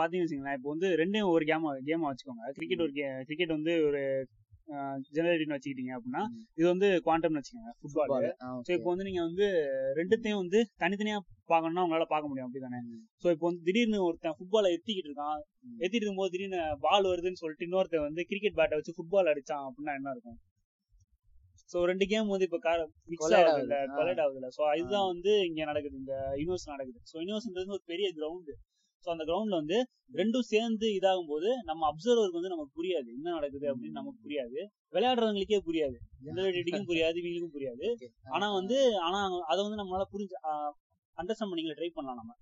பாத்தீங்கன்னு 0.00 0.26
வச்சுங்களேன் 0.26 0.58
இப்போ 0.58 0.70
வந்து 0.74 0.90
ரெண்டையும் 1.02 1.32
ஒரு 1.34 1.46
கேமா 1.50 1.72
கேமா 1.90 2.10
வச்சுக்கோங்க. 2.10 2.52
கிரிக்கெட் 2.58 2.84
ஒரு 2.86 2.94
கிரிக்கெட் 3.28 3.56
வந்து 3.58 3.74
ஒரு 3.88 4.02
ஜெனரேட்டிவ்னு 5.16 5.56
வச்சுக்கிட்டீங்க 5.56 5.92
அப்படின்னா. 5.96 6.22
இது 6.58 6.66
வந்து 6.72 6.88
குவாண்டம்னு 7.06 7.40
வச்சுக்கோங்க 7.40 7.72
ஃபுட்பால் 7.80 8.10
ஸோ. 8.66 8.70
இப்போ 8.76 8.88
வந்து 8.92 9.06
நீங்க 9.08 9.20
வந்து 9.28 9.46
ரெண்டுத்தையும் 10.00 10.40
வந்து 10.42 10.60
தனித்தனியா 10.82 11.18
பார்க்கணும்னா 11.52 11.84
உங்களால 11.86 12.06
பார்க்க 12.12 12.30
முடியும் 12.30 12.48
அப்படிதானே? 12.48 12.80
ஸோ 13.22 13.26
இப்போ 13.34 13.46
வந்து 13.48 13.62
திடீர்னு 13.68 14.00
ஒருத்தன் 14.08 14.36
ஃபுட்பாலை 14.38 14.70
எத்திக்கிட்டு 14.76 15.10
இருக்கான். 15.10 15.38
எத்திட்டு 15.84 16.04
இருக்கும்போது 16.04 16.34
திடீர்னு 16.34 16.60
பால் 16.86 17.10
வருதுன்னு 17.12 17.42
சொல்லிட்டு 17.42 17.66
இன்னொருத்தன் 17.68 18.06
வந்து 18.08 18.24
கிரிக்கெட் 18.32 18.58
பேட்டை 18.60 18.78
வச்சு 18.80 18.96
ஃபுட்பால் 18.98 19.32
அடிச்சான் 19.32 19.64
அப்படின்னா 19.68 19.94
என்ன 20.00 20.14
இருக்கும்? 20.16 20.38
சோ 21.70 21.78
ரெண்டு 21.90 22.04
கேம் 22.10 22.32
வந்து 22.32 22.46
இப்ப 22.48 22.58
மிக்ஸ் 23.12 23.22
Collide 23.22 23.48
ஆகுது. 23.50 23.62
இல்ல. 23.66 23.76
கொலைட் 23.96 24.20
ஆகுது 24.24 24.38
இல்ல 24.40 24.48
சோ 24.56 24.62
இதுதான் 24.80 25.08
வந்து 25.12 25.32
இங்க 25.48 25.64
நடக்குது 25.70 25.96
இந்த 26.02 26.14
யூனிவர்ஸ் 26.40 26.66
நடக்குது. 26.74 27.00
சோ 27.10 27.16
யூனிவர்ஸ்ன்றது 27.22 27.76
ஒரு 27.78 27.84
பெரிய 27.92 28.08
கிரவுண்ட் 28.18 28.50
சோ 29.06 29.10
அந்த 29.10 29.24
கிரவுண்ட்ல 29.24 29.54
வந்து 29.54 29.86
ரெண்டும் 30.12 30.38
சேர்ந்து 30.38 30.86
இதாகும் 30.88 31.28
போது 31.28 31.62
நம்ம 31.62 31.90
அப்சர்வருக்கு 31.90 32.32
வந்து 32.32 32.48
நமக்கு 32.48 32.82
புரியாது. 32.82 33.06
என்ன 33.06 33.30
நடக்குது 33.30 33.76
அப்படின்னு 33.76 33.90
நமக்கு 33.90 34.28
புரியாது. 34.28 34.66
விளையாடுறவங்களுக்கே 34.92 35.60
புரியாது. 35.66 35.94
ஜெனரல் 36.22 36.52
எடிட்டிங்கும் 36.52 36.90
புரியாது 36.90 37.16
இவங்களுக்கும் 37.16 37.54
புரியாது. 37.54 37.94
ஆனா 38.34 38.52
வந்து 38.52 38.98
ஆனா 39.00 39.28
அதை 39.46 39.68
வந்து 39.68 39.82
நம்மளால 39.82 40.02
புரிஞ்சு 40.12 40.34
அண்டர்ஸ்டாண்ட் 41.16 41.52
பண்ணிக்கல 41.52 41.74
ட்ரை 41.76 41.90
பண்ணலாம் 41.94 42.18
நம்ம. 42.18 42.34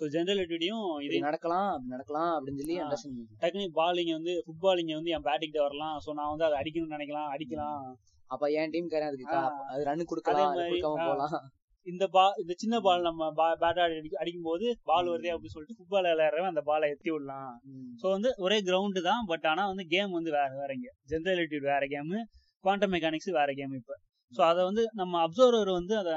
சோ 0.00 0.06
ஜெனரல் 0.08 0.46
எடிட்டியும் 0.46 1.02
இது. 1.02 1.20
நடக்கலாம் 1.20 1.84
நடக்கலாம் 1.86 2.46
அப்படின்னு 2.46 2.56
சொல்லி. 2.56 2.80
அண்டர்ஸ்டாண்ட் 2.80 3.44
டக்குனு 3.44 3.68
பாலிங்க 3.74 4.12
வந்து 4.12 4.44
ஃபுட்பால் 4.46 4.78
இங்க 4.78 4.94
வந்து 4.94 5.10
என் 5.10 5.22
பேட்டிங் 5.22 5.50
வரலாம். 5.50 6.00
சோ 6.06 6.12
நான் 6.12 6.36
வந்து 6.36 6.44
அதை 6.44 6.58
அடிக்கணும்னு 6.58 6.92
நினைக்கலாம் 6.92 7.28
அடிக்கலாம். 7.38 7.92
அப்ப 8.26 8.46
என் 8.46 8.70
டீம் 8.70 8.88
காரன் 8.88 9.08
அதுக்கு 9.08 9.26
கா- 9.26 9.34
ஆ. 9.34 9.64
அது 9.68 9.84
ரன் 9.84 10.04
கொடுக்கலாம். 10.04 10.54
போலாம் 10.54 11.50
இந்த 11.92 12.06
பா 12.06 12.32
இந்த 12.40 12.54
சின்ன 12.56 12.80
பால் 12.80 13.02
நம்ம 13.02 13.32
பேட் 13.34 13.80
அடி 13.80 14.08
அடிக்கும் 14.18 14.42
போது 14.42 14.78
பால் 14.82 15.06
வருதே 15.06 15.30
அப்படின்னு 15.32 15.54
சொல்லிட்டு 15.54 15.76
ஃபுட்பால் 15.78 16.04
விளையாடுறவன் 16.04 16.50
அந்த 16.52 16.60
பாலை 16.60 16.90
எத்தி 16.90 17.10
விடலாம். 17.10 17.60
சோ 18.02 18.10
வந்து 18.10 18.34
ஒரே 18.36 18.58
கிரவுண்டு 18.60 19.02
தான் 19.02 19.24
பட் 19.26 19.46
ஆனா 19.46 19.66
வந்து 19.66 19.84
கேம் 19.86 20.10
வந்து 20.10 20.30
வேற 20.30 20.48
வேற 20.58 20.74
இங்க. 20.74 20.92
ஜென்ரல் 21.08 21.60
வேற 21.60 21.86
கேம் 21.88 22.26
குவாண்டம் 22.60 22.92
மெக்கானிக்ஸ் 22.92 23.30
வேற 23.30 23.52
கேம் 23.56 23.72
இப்ப. 23.72 23.96
சோ 24.36 24.40
அத 24.42 24.64
வந்து 24.64 24.88
நம்ம 24.92 25.26
அப்சர்வர் 25.26 25.72
வந்து 25.72 25.98
அத 25.98 26.10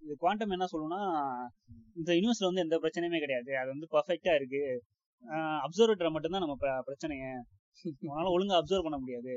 இந்த 0.00 0.14
குவாண்டம் 0.18 0.50
என்ன 0.50 0.64
சொல்லணும்னா 0.64 1.02
இந்த 1.94 2.12
யூனிவர்ஸ்ல 2.12 2.48
வந்து 2.48 2.60
எந்த 2.60 2.76
பிரச்சனையுமே 2.76 3.18
கிடையாது. 3.18 3.58
அது 3.58 3.68
வந்து 3.68 3.86
பர்ஃபெக்டா 3.90 4.34
இருக்கு. 4.34 4.82
அப்சர்வேட்டரை 5.64 6.10
மட்டும்தான் 6.10 6.40
நம்ம 6.40 6.56
பிர- 6.60 6.82
பிரச்சனைய 6.86 7.40
அதனால 7.84 8.30
ஒழுங்கா 8.34 8.56
அப்சர்வ் 8.60 8.86
பண்ண 8.86 8.98
முடியாது. 8.98 9.32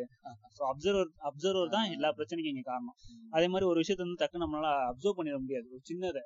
ஸோ 0.58 0.62
அப்சர்வர் 0.72 1.10
அப்சர்வர் 1.30 1.74
தான் 1.76 1.92
எல்லா 1.96 2.10
பிரச்சனைக்கும் 2.18 2.54
இங்க 2.54 2.64
காரணம். 2.70 2.96
அதே 3.32 3.48
மாதிரி 3.48 3.68
ஒரு 3.72 3.82
விஷயத்த 3.84 4.06
வந்து 4.06 4.22
டக்கு 4.24 4.44
நம்மளால 4.44 4.70
அப்சர்வ் 4.92 5.18
பண்ணிட 5.18 5.40
முடியாது. 5.40 5.68
ஒரு 5.76 5.84
சின்னது. 5.90 6.22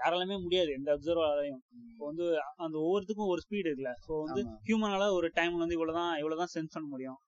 யாராலுமே 0.00 0.38
முடியாது. 0.46 0.70
எந்த 0.70 0.90
அப்சர்வராலையும் 0.96 1.60
இப்போ 1.90 2.06
வந்து 2.06 2.26
அந்த 2.56 2.76
ஒவ்வொருத்துக்கும் 2.78 3.32
ஒரு 3.34 3.42
ஸ்பீடு 3.46 3.66
இருக்குல்ல. 3.68 3.94
ஸோ 4.06 4.12
வந்து. 4.24 4.42
ஹியூமனால 4.68 5.06
ஒரு 5.18 5.30
டைம்ல 5.34 5.62
வந்து 5.64 5.78
இவ்வளவுதான் 5.78 6.12
இவ்வளவுதான் 6.22 6.52
சென்ஸ் 6.56 6.74
பண்ண 6.76 6.88
முடியும். 6.88 7.18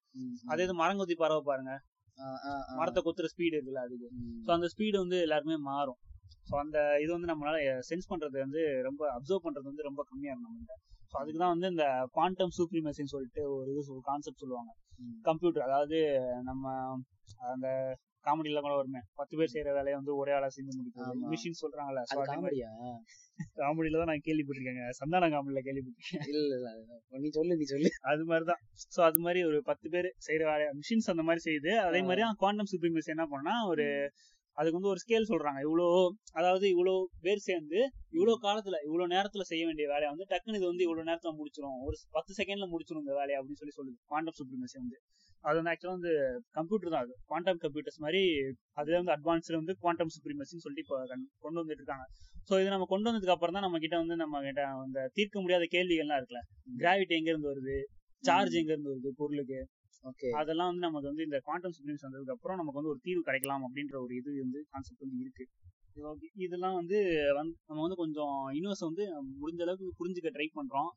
அதே 0.53 0.65
இது 0.65 0.75
மரங்கொத்தி 0.83 1.17
பறவை 1.17 1.43
பாருங்க. 1.43 1.73
மரத்தை 2.79 3.01
கொத்துற 3.03 3.27
ஸ்பீடு 3.35 3.55
இருக்குல்ல 3.57 3.83
அதுக்கு. 3.87 4.09
ஸோ 4.47 4.51
அந்த 4.53 4.69
ஸ்பீடு 4.75 4.97
வந்து 4.99 5.19
எல்லாருமே 5.21 5.57
மாறும். 5.69 5.99
ஸோ 6.51 6.55
அந்த 6.57 6.79
இது 7.03 7.11
வந்து 7.13 7.31
நம்மளால 7.33 7.57
சென்ஸ் 7.91 8.11
பண்றது 8.13 8.37
வந்து 8.39 8.63
ரொம்ப 8.83 9.03
அப்சர்வ் 9.17 9.45
பண்றது 9.47 9.67
வந்து 9.71 9.89
ரொம்ப 9.89 10.03
கம்மியா 10.03 10.33
இருக்கும் 10.33 10.51
நம்மகிட்ட. 10.51 10.77
ஸோ 11.13 11.17
அதுக்கு 11.21 11.39
தான் 11.39 11.55
வந்து 11.55 11.69
இந்த 11.69 11.87
குவாண்டம் 12.13 12.55
சூப்ரிமசின்னு 12.59 13.15
சொல்லிட்டு 13.15 13.43
ஒரு 13.55 13.71
இது 13.73 14.01
கான்செப்ட் 14.11 14.43
சொல்லுவாங்க. 14.45 14.71
கம்ப்யூட்டர் 15.25 15.67
அதாவது 15.69 15.99
நம்ம 16.43 16.65
அந்த 17.55 17.69
காமெடியில 18.27 18.61
கூட 18.61 18.75
வருமே. 18.77 19.01
பத்து 19.15 19.35
பேர் 19.37 19.53
செய்யற 19.53 19.71
வேலையை 19.77 19.97
வந்து 19.99 20.13
ஒரே 20.17 20.33
ஆளா 20.39 20.49
செஞ்சு 20.57 20.73
முடிக்கிறது. 20.79 21.29
மிஷின் 21.33 21.61
சொல்றாங்கல்ல. 21.61 22.01
காமெடியா? 22.31 22.71
காமெடியில 23.61 24.01
தான் 24.03 24.11
நான் 24.13 24.27
கேள்விப்பட்டிருக்கேங்க. 24.27 24.87
சந்தான 24.99 25.31
காமெடியில 25.35 25.61
கேள்விப்பட்டிருக்கேன். 25.69 26.27
இல்ல 26.33 26.53
இல்ல. 26.59 26.71
நீ 27.23 27.31
சொல்லு 27.31 27.57
நீ 27.57 27.67
சொல்லு. 27.73 27.91
அது 28.13 28.25
மாதிரிதான். 28.25 28.61
சோ 28.97 29.01
அது 29.03 29.21
மாதிரி 29.27 29.43
ஒரு 29.45 29.61
பத்து 29.63 29.89
பேர் 29.91 30.09
செய்யற 30.27 30.45
வேலை 30.51 30.67
மிஷின்ஸ் 30.81 31.11
அந்த 31.15 31.23
மாதிரி 31.23 31.45
செய்யுது. 31.49 31.73
அதே 31.87 32.03
மாதிரி 32.03 32.27
குவாண்டம் 32.45 32.71
சூப்ரிமசி 32.73 33.15
என்ன 33.17 33.27
பண்ணா 33.27 33.55
ஒரு 33.67 33.87
அதுக்கு 34.61 34.79
வந்து 34.79 34.89
ஒரு 34.89 35.01
ஸ்கேல் 35.03 35.31
சொல்றாங்க. 35.33 35.61
இவ்வளோ 35.67 35.87
அதாவது 36.33 36.67
இவ்வளோ 36.73 36.95
பேர் 37.21 37.47
சேர்ந்து 37.49 37.79
இவ்வளோ 38.13 38.35
காலத்துல 38.43 38.77
இவ்வளோ 38.89 39.07
நேரத்துல 39.15 39.41
செய்ய 39.43 39.67
வேண்டிய 39.67 39.89
வேலையை 39.89 40.09
வந்து 40.09 40.27
டக்குனு 40.31 40.59
இது 40.59 40.67
வந்து 40.67 40.87
இவ்வளோ 40.87 41.05
நேரத்துல 41.07 41.33
முடிச்சிரும். 41.39 41.79
ஒரு 41.81 41.97
பத்து 42.11 42.35
செகண்ட்ல 42.37 42.69
முடிச்சிரும் 42.73 43.03
இந்த 43.05 43.15
வேலையை 43.15 43.37
அப்படின்னு 43.41 43.61
சொல்லி 43.63 43.77
சொல்லுது. 43.77 43.99
குவாண்டம் 44.07 44.37
சூப்ரிமசி 44.39 44.77
வந்து. 44.77 44.99
அது 45.45 45.57
வந்து 45.57 45.71
ஆக்சுவலா 45.71 45.95
வந்து 45.99 46.13
கம்ப்யூட்டர் 46.51 46.91
தான் 46.91 47.03
அது. 47.03 47.15
குவாண்டம் 47.27 47.59
கம்ப்யூட்டர்ஸ் 47.59 48.01
மாதிரி 48.01 48.23
அதுல 48.73 49.01
வந்து 49.01 49.13
அட்வான்ஸ்ல 49.13 49.55
வந்து 49.55 49.77
குவாண்டம் 49.79 50.07
சூப்ரிமசின்னு 50.07 50.65
சொல்லிட்டு 50.65 50.85
இப்போ 50.85 51.07
கண்- 51.07 51.31
கொண்டு 51.39 51.61
வந்துட்டு 51.61 51.81
இருக்காங்க. 51.81 52.05
சோ 52.49 52.61
இது 52.61 52.69
நம்ம 52.69 52.87
கொண்டு 52.89 53.07
வந்ததுக்கு 53.11 53.37
அப்புறம் 53.37 53.55
தான் 53.55 53.63
நம்ம 53.63 53.79
கிட்ட 53.79 53.97
வந்து 53.97 54.17
நம்ம 54.17 54.41
கிட்ட 54.41 54.63
அந்த 54.67 55.11
தீர்க்க 55.13 55.41
முடியாத 55.41 55.67
கேள்விகள்லாம் 55.71 56.21
இருக்குல்ல. 56.21 56.43
கிராவிட்டி 56.79 57.15
எங்க 57.19 57.31
இருந்து 57.31 57.51
வருது? 57.53 57.77
சார்ஜ் 58.25 58.55
எங்க 58.55 58.73
இருந்து 58.73 58.91
வருது 58.91 59.11
பொருளுக்கு? 59.17 59.61
அதெல்லாம் 60.41 60.69
வந்து 60.71 60.85
நமக்கு 60.87 61.11
வந்து 61.11 61.25
இந்த 61.25 61.39
குவாண்டம் 61.47 61.75
சூப்ரிம்ஸ் 61.77 62.05
வந்ததுக்கு 62.07 62.35
அப்புறம் 62.37 62.57
நமக்கு 62.57 62.81
வந்து 62.81 62.93
ஒரு 62.95 63.01
தீர்வு 63.03 63.23
கிடைக்கலாம் 63.23 63.65
அப்படின்ற 63.67 63.97
ஒரு 64.05 64.15
இது 64.17 64.31
வந்து 64.45 64.61
கான்செப்ட் 64.71 65.05
வந்து 65.05 65.25
இருக்கு. 65.25 65.45
இதெல்லாம் 66.37 66.77
வந்து 66.81 66.99
நம்ம 67.69 67.79
வந்து 67.81 67.97
கொஞ்சம் 67.97 68.35
யூனிவர்ஸ் 68.57 68.85
வந்து 68.89 69.05
முடிஞ்ச 69.41 69.61
அளவுக்கு 69.63 69.99
புரிஞ்சுக்க 70.01 70.31
ட்ரை 70.37 70.49
பண்றோம். 70.59 70.91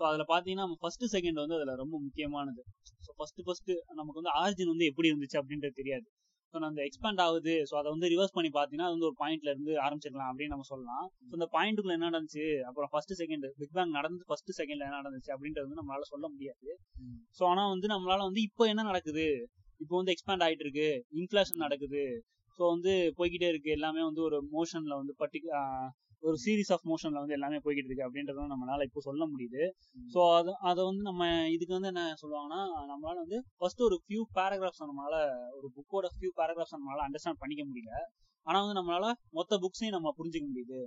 ஸோ 0.00 0.02
அதுல 0.08 0.24
பாத்தீங்கன்னா 0.28 0.66
நம்ம 0.66 0.78
ஃபர்ஸ்ட் 0.80 1.04
செகண்ட் 1.14 1.40
வந்து 1.42 1.56
அதுல 1.58 1.74
ரொம்ப 1.74 1.96
முக்கியமானது. 2.00 2.62
ஸோ 3.06 3.10
ஃபர்ஸ்ட் 3.16 3.40
ஃபர்ஸ்ட் 3.44 3.70
நமக்கு 3.94 4.20
வந்து 4.20 4.34
ஆரிஜின் 4.42 4.72
வந்து 4.74 4.88
எப்படி 4.90 5.10
இருந்துச்சு 5.12 5.40
அப்படின்றது 5.40 5.74
தெரியாது. 5.74 6.06
ஸோ 6.54 6.58
அந்த 6.68 6.80
எக்ஸ்பேண்ட் 6.88 7.20
ஆகுது. 7.24 7.54
ஸோ 7.68 7.74
அதை 7.80 7.88
வந்து 7.94 8.08
ரிவர்ஸ் 8.14 8.34
பண்ணி 8.36 8.50
பார்த்தீங்கன்னா 8.56 8.88
அது 8.88 8.94
வந்து 8.96 9.08
ஒரு 9.10 9.16
பாயிண்ட்ல 9.20 9.52
இருந்து 9.54 9.72
ஆரம்பிச்சிடலாம் 9.84 10.30
அப்படின்னு 10.32 10.54
நம்ம 10.54 10.66
சொல்லலாம். 10.72 11.06
ஸோ 11.28 11.32
இந்த 11.38 11.48
பாயிண்ட்டுக்குள்ள 11.54 11.96
என்ன 11.98 12.10
நடந்துச்சு? 12.10 12.46
அப்புறம் 12.68 12.90
ஃபர்ஸ்ட் 12.92 13.14
செகண்ட் 13.22 13.46
பிக் 13.60 13.74
பேங் 13.78 13.96
நடந்து 13.98 14.26
ஃபர்ஸ்ட் 14.28 14.52
செகண்ட்ல 14.60 14.86
என்ன 14.88 14.98
நடந்துச்சு? 15.02 15.30
அப்படின்றது 15.36 15.66
வந்து 15.66 15.80
நம்மளால 15.80 16.06
சொல்ல 16.12 16.28
முடியாது. 16.28 16.68
ஸோ 17.38 17.44
ஆனா 17.44 17.64
வந்து 17.68 17.88
நம்மளால 17.94 18.20
வந்து 18.28 18.42
இப்போ 18.42 18.66
என்ன 18.66 18.82
நடக்குது? 18.82 19.26
இப்போ 19.80 19.94
வந்து 20.00 20.12
எக்ஸ்பேண்ட் 20.14 20.44
ஆயிட்டு 20.46 20.64
இருக்கு. 20.66 20.88
இன்ஃபிளேஷன் 21.20 21.64
நடக்குது. 21.66 22.04
ஸோ 22.58 22.62
வந்து 22.74 22.92
போய்கிட்டே 23.18 23.48
இருக்கு. 23.48 23.70
எல்லாமே 23.70 24.02
வந்து 24.02 24.22
ஒரு 24.22 24.38
மோஷன்ல 24.56 24.96
வந்து 25.02 25.14
பர்டிகு 25.22 25.48
ஒரு 26.22 26.36
சீரிஸ் 26.42 26.72
ஆஃப் 26.74 26.84
மோஷன்ல 26.90 27.20
வந்து 27.22 27.36
எல்லாமே 27.36 27.58
போய்கிட்டு 27.64 27.88
இருக்கு 27.90 28.06
அப்படின்றத 28.06 28.46
நம்மளால 28.52 28.84
இப்போ 28.88 29.00
சொல்ல 29.06 29.22
முடியுது. 29.32 29.62
ஸோ 30.14 30.20
அது 30.38 30.50
அதை 30.70 30.80
வந்து 30.88 31.02
நம்ம 31.08 31.22
இதுக்கு 31.54 31.76
வந்து 31.76 31.90
என்ன 31.92 32.02
சொல்லுவாங்கன்னா 32.20 32.60
நம்மளால 32.90 33.16
வந்து 33.24 33.38
ஃபர்ஸ்ட் 33.58 33.82
ஒரு 33.88 33.96
ஃபியூ 34.04 34.22
பேராகிராஃப்ஸ் 34.38 34.82
நம்மளால 34.82 35.16
ஒரு 35.58 35.68
புக்கோட 35.76 36.08
ஃபியூ 36.16 36.32
பேராகிராஃப்ஸ் 36.40 36.76
நம்மளால 36.76 37.02
அண்டர்ஸ்டாண்ட் 37.06 37.40
பண்ணிக்க 37.42 37.64
முடியல. 37.70 37.94
ஆனா 38.46 38.58
வந்து 38.62 38.76
நம்மளால 38.78 39.06
மொத்த 39.38 39.58
புக்ஸையும் 39.62 39.94
நம்ம 39.96 40.12
புரிஞ்சுக்க 40.18 40.46
முடியுது. 40.48 40.78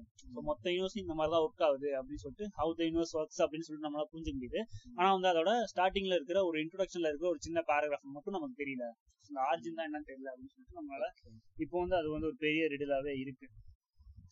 மொத்த 0.47 0.71
யூனிவர்ஸும் 0.73 1.03
இந்த 1.03 1.13
மாதிரி 1.19 1.31
தான் 1.33 1.43
ஒர்க் 1.45 1.63
ஆகுது 1.67 1.89
அப்படின்னு 1.99 2.23
சொல்லிட்டு 2.23 2.47
ஹவு 2.57 2.73
த 2.79 2.81
யூனிவர்ஸ் 2.87 3.13
ஒர்க்ஸ் 3.19 3.41
அப்படின்னு 3.43 3.67
சொல்லிட்டு 3.67 3.87
நம்மளால 3.87 4.07
புரிஞ்சுக்க 4.13 4.37
முடியுது. 4.39 4.61
ஆனா 4.97 5.09
வந்து 5.15 5.29
அதோட 5.33 5.51
ஸ்டார்டிங்ல 5.71 6.17
இருக்கிற 6.19 6.41
ஒரு 6.49 6.57
இன்ட்ரோடக்ஷன்ல 6.63 7.11
இருக்கிற 7.11 7.29
ஒரு 7.33 7.41
சின்ன 7.47 7.63
பேராகிராஃப் 7.69 8.15
மட்டும் 8.17 8.37
நமக்கு 8.37 8.57
தெரியல. 8.63 8.87
இந்த 9.29 9.39
ஆர்ஜின் 9.49 9.77
தான் 9.77 9.87
என்னன்னு 9.89 10.09
தெரியல 10.11 10.31
அப்படின்னு 10.33 10.53
சொல்லிட்டு 10.55 10.79
நம்மளால 10.79 11.05
இப்போ 11.57 11.75
வந்து 11.83 11.97
அது 11.99 12.09
வந்து 12.15 12.29
ஒரு 12.31 12.37
பெரிய 12.43 12.65
ரிடிலாவே 12.73 13.13
இருக்கு. 13.23 13.47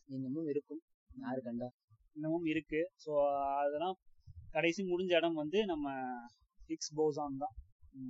இன்னமும் 0.10 0.50
இருக்கும். 0.54 0.82
யாரு 1.16 1.42
கண்டா? 1.42 1.68
இன்னமும் 2.14 2.46
இருக்கு. 2.46 2.92
ஸோ 3.06 3.12
அதெல்லாம் 3.58 3.98
கடைசி 4.52 4.82
முடிஞ்ச 4.84 5.12
இடம் 5.16 5.34
வந்து 5.34 5.66
நம்ம 5.66 5.88
ஹிக்ஸ் 6.70 6.94
போசான் 6.96 7.38
தான். 7.38 7.56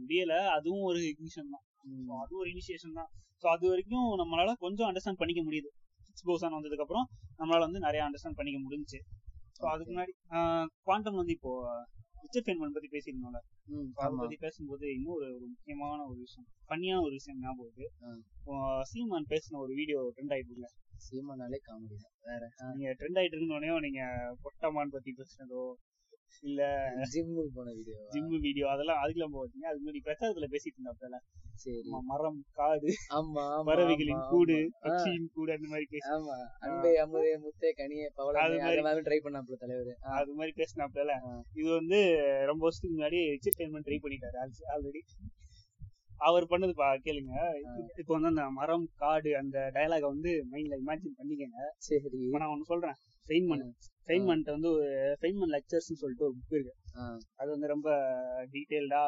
முடியல 0.01 0.33
அதுவும் 0.47 0.81
ஒரு 0.81 0.99
இக்னிஷன் 0.99 1.49
தான். 1.49 1.63
ம். 1.83 2.05
So, 2.07 2.13
அது 2.15 2.37
ஒரு 2.37 2.49
இனிஷியேஷன் 2.49 2.93
தான். 2.93 3.09
ஸோ 3.43 3.47
அது 3.47 3.69
வரைக்கும் 3.69 4.07
நம்மளால 4.17 4.53
கொஞ்சம் 4.55 4.87
அண்டர்ஸ்டாண்ட் 4.89 5.17
பண்ணிக்க 5.17 5.41
முடியுது. 5.43 5.69
ஹிக்ஸ் 6.07 6.27
போசான் 6.27 6.55
வந்ததுக்கு 6.57 6.81
அப்புறம் 6.81 7.07
நம்மளால 7.37 7.59
வந்து 7.59 7.79
நிறைய 7.79 8.07
அண்டர்ஸ்டாண்ட் 8.07 8.35
பண்ணிக்க 8.35 8.59
முடிஞ்சுச்சு. 8.59 8.99
ஸோ 9.59 9.65
அதுக்கு 9.65 9.91
முன்னாடி 9.93 10.13
குவாண்டம் 10.83 11.13
வந்து 11.13 11.31
இப்போ 11.31 11.51
ரிச்சர்ட் 12.21 12.47
ஃபென்மன் 12.47 12.71
பத்தி 12.71 12.87
பேசியிருந்தோம்ல. 12.87 13.39
அதை. 13.95 14.17
பத்தி 14.17 14.35
பேசும்போது 14.35 14.85
இன்னும் 14.93 15.15
ஒரு 15.15 15.47
முக்கியமான 15.47 16.05
ஒரு 16.05 16.19
விஷயம் 16.19 16.47
ஃபன்னியான 16.67 17.01
ஒரு 17.01 17.11
விஷயம் 17.11 17.39
ஞாபகம் 17.39 17.65
வருது. 17.65 17.87
சீமான் 18.83 19.29
பேசின 19.29 19.59
ஒரு 19.59 19.73
வீடியோ 19.73 20.11
ட்ரெண்ட் 20.15 20.33
ஆயிட்டு 20.33 20.53
சீமானாலே 21.05 21.59
காமெடி 21.63 21.97
தான். 21.97 22.13
வேற. 22.23 22.43
நீங்க 22.73 22.91
ட்ரெண்ட் 22.99 23.19
ஆயிட்டு 23.21 23.37
இருந்தோடனே 23.37 23.79
நீங்க 23.81 24.03
பொட்டமான் 24.43 24.93
பத்தி 24.93 25.13
பேசுனதோ 25.17 25.63
இல்ல 26.43 26.61
ஜிம்முக்கு 27.11 27.51
போன 27.55 27.71
வீடியோ 27.71 27.97
ஜிம் 28.13 28.29
வீடியோ 28.45 28.65
அதெல்லாம் 28.69 29.01
அதுக்கெல்லாம் 29.01 29.35
போவீங்க 29.35 29.65
அது 29.69 29.79
மாதிரி 29.79 29.99
பிரச்சாரத்துல 30.01 30.47
பேசிட்டு 30.49 30.79
இருந்தாப்ல. 30.79 31.17
சரி. 31.55 31.91
மரம் 32.07 32.39
காடு 32.51 32.91
ஆமா 33.15 33.43
பறவைகளின் 33.67 34.23
கூடு 34.31 34.55
பட்சியின் 34.83 35.29
கூடு 35.33 35.51
அந்த 35.55 35.67
மாதிரி 35.67 35.87
பேசி 35.91 36.09
ஆமா. 36.13 36.37
அன்பே 36.59 36.91
அமுதே 36.97 37.33
முத்தே 37.37 37.71
கனியே 37.73 38.07
பவளமே 38.17 38.41
அது 38.61 38.81
மாதிரி. 38.81 39.05
ட்ரை 39.07 39.19
பண்ணாப்ல 39.19 39.57
தலைவர். 39.57 39.93
அது 40.13 40.33
மாதிரி 40.33 40.53
பேசினாப்ல. 40.57 41.15
இது 41.53 41.69
வந்து 41.71 41.99
ரொம்ப 42.45 42.63
வருஷத்துக்கு 42.63 42.97
முன்னாடி 42.97 43.19
என்டர்டைன்மெண்ட் 43.29 43.87
ட்ரை 43.89 43.99
பண்ணிட்டாரு. 44.03 44.37
ஆல்ரெடி. 44.75 45.03
அவர் 46.29 46.45
பண்ணது 46.49 46.73
பா 46.73 46.87
கேளுங்க. 47.05 47.33
இப்போ 47.97 48.11
வந்து 48.13 48.31
அந்த 48.31 48.43
மரம் 48.49 48.85
காடு 48.95 49.31
அந்த 49.37 49.57
டயலாக 49.73 50.07
வந்து 50.13 50.31
மைண்ட்ல 50.51 50.77
இமேஜின் 50.83 51.17
பண்ணிக்கங்க. 51.19 51.59
சரி. 51.89 52.21
நான் 52.31 52.53
ஒண்ணு 52.53 52.71
சொல்றேன். 52.71 52.97
ஃபெயின்மன் 53.27 53.65
ஃபெயின்மன்ட் 54.07 54.49
வந்து 54.49 54.69
ஒரு 54.73 54.87
ஃபெயின்மன் 55.21 55.53
லெக்சர்ஸ்னு 55.55 56.01
சொல்லிட்டு 56.01 56.25
ஒரு 56.27 56.35
புக் 56.39 56.55
இருக்கு. 56.57 56.73
அது 57.39 57.49
வந்து 57.51 57.67
ரொம்ப 57.67 57.89
டீடைல்டா 58.53 59.03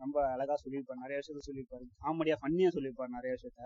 ரொம்ப 0.00 0.16
அழகா 0.32 0.54
சொல்லியிருப்பாரு. 0.62 1.02
நிறைய 1.04 1.16
விஷயத்த 1.20 1.42
சொல்லியிருப்பாரு. 1.46 1.84
காமெடியா 2.02 2.36
ஃபன்னியா 2.40 2.68
சொல்லியிருப்பாரு 2.74 3.10
நிறைய 3.10 3.30
விஷயத்த. 3.36 3.62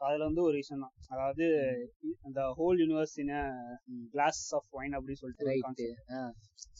அதுல 0.00 0.24
வந்து 0.24 0.42
ஒரு 0.42 0.56
விஷயம் 0.56 0.84
தான். 0.84 0.94
அதாவது 1.08 1.46
அந்த 2.22 2.40
whole 2.58 2.80
universe 2.82 3.16
in. 3.22 3.32
Glass 4.14 4.42
of 4.54 4.68
wine 4.78 4.96
அப்படின்னு 4.98 5.22
சொல்லிட்டு 5.22 5.46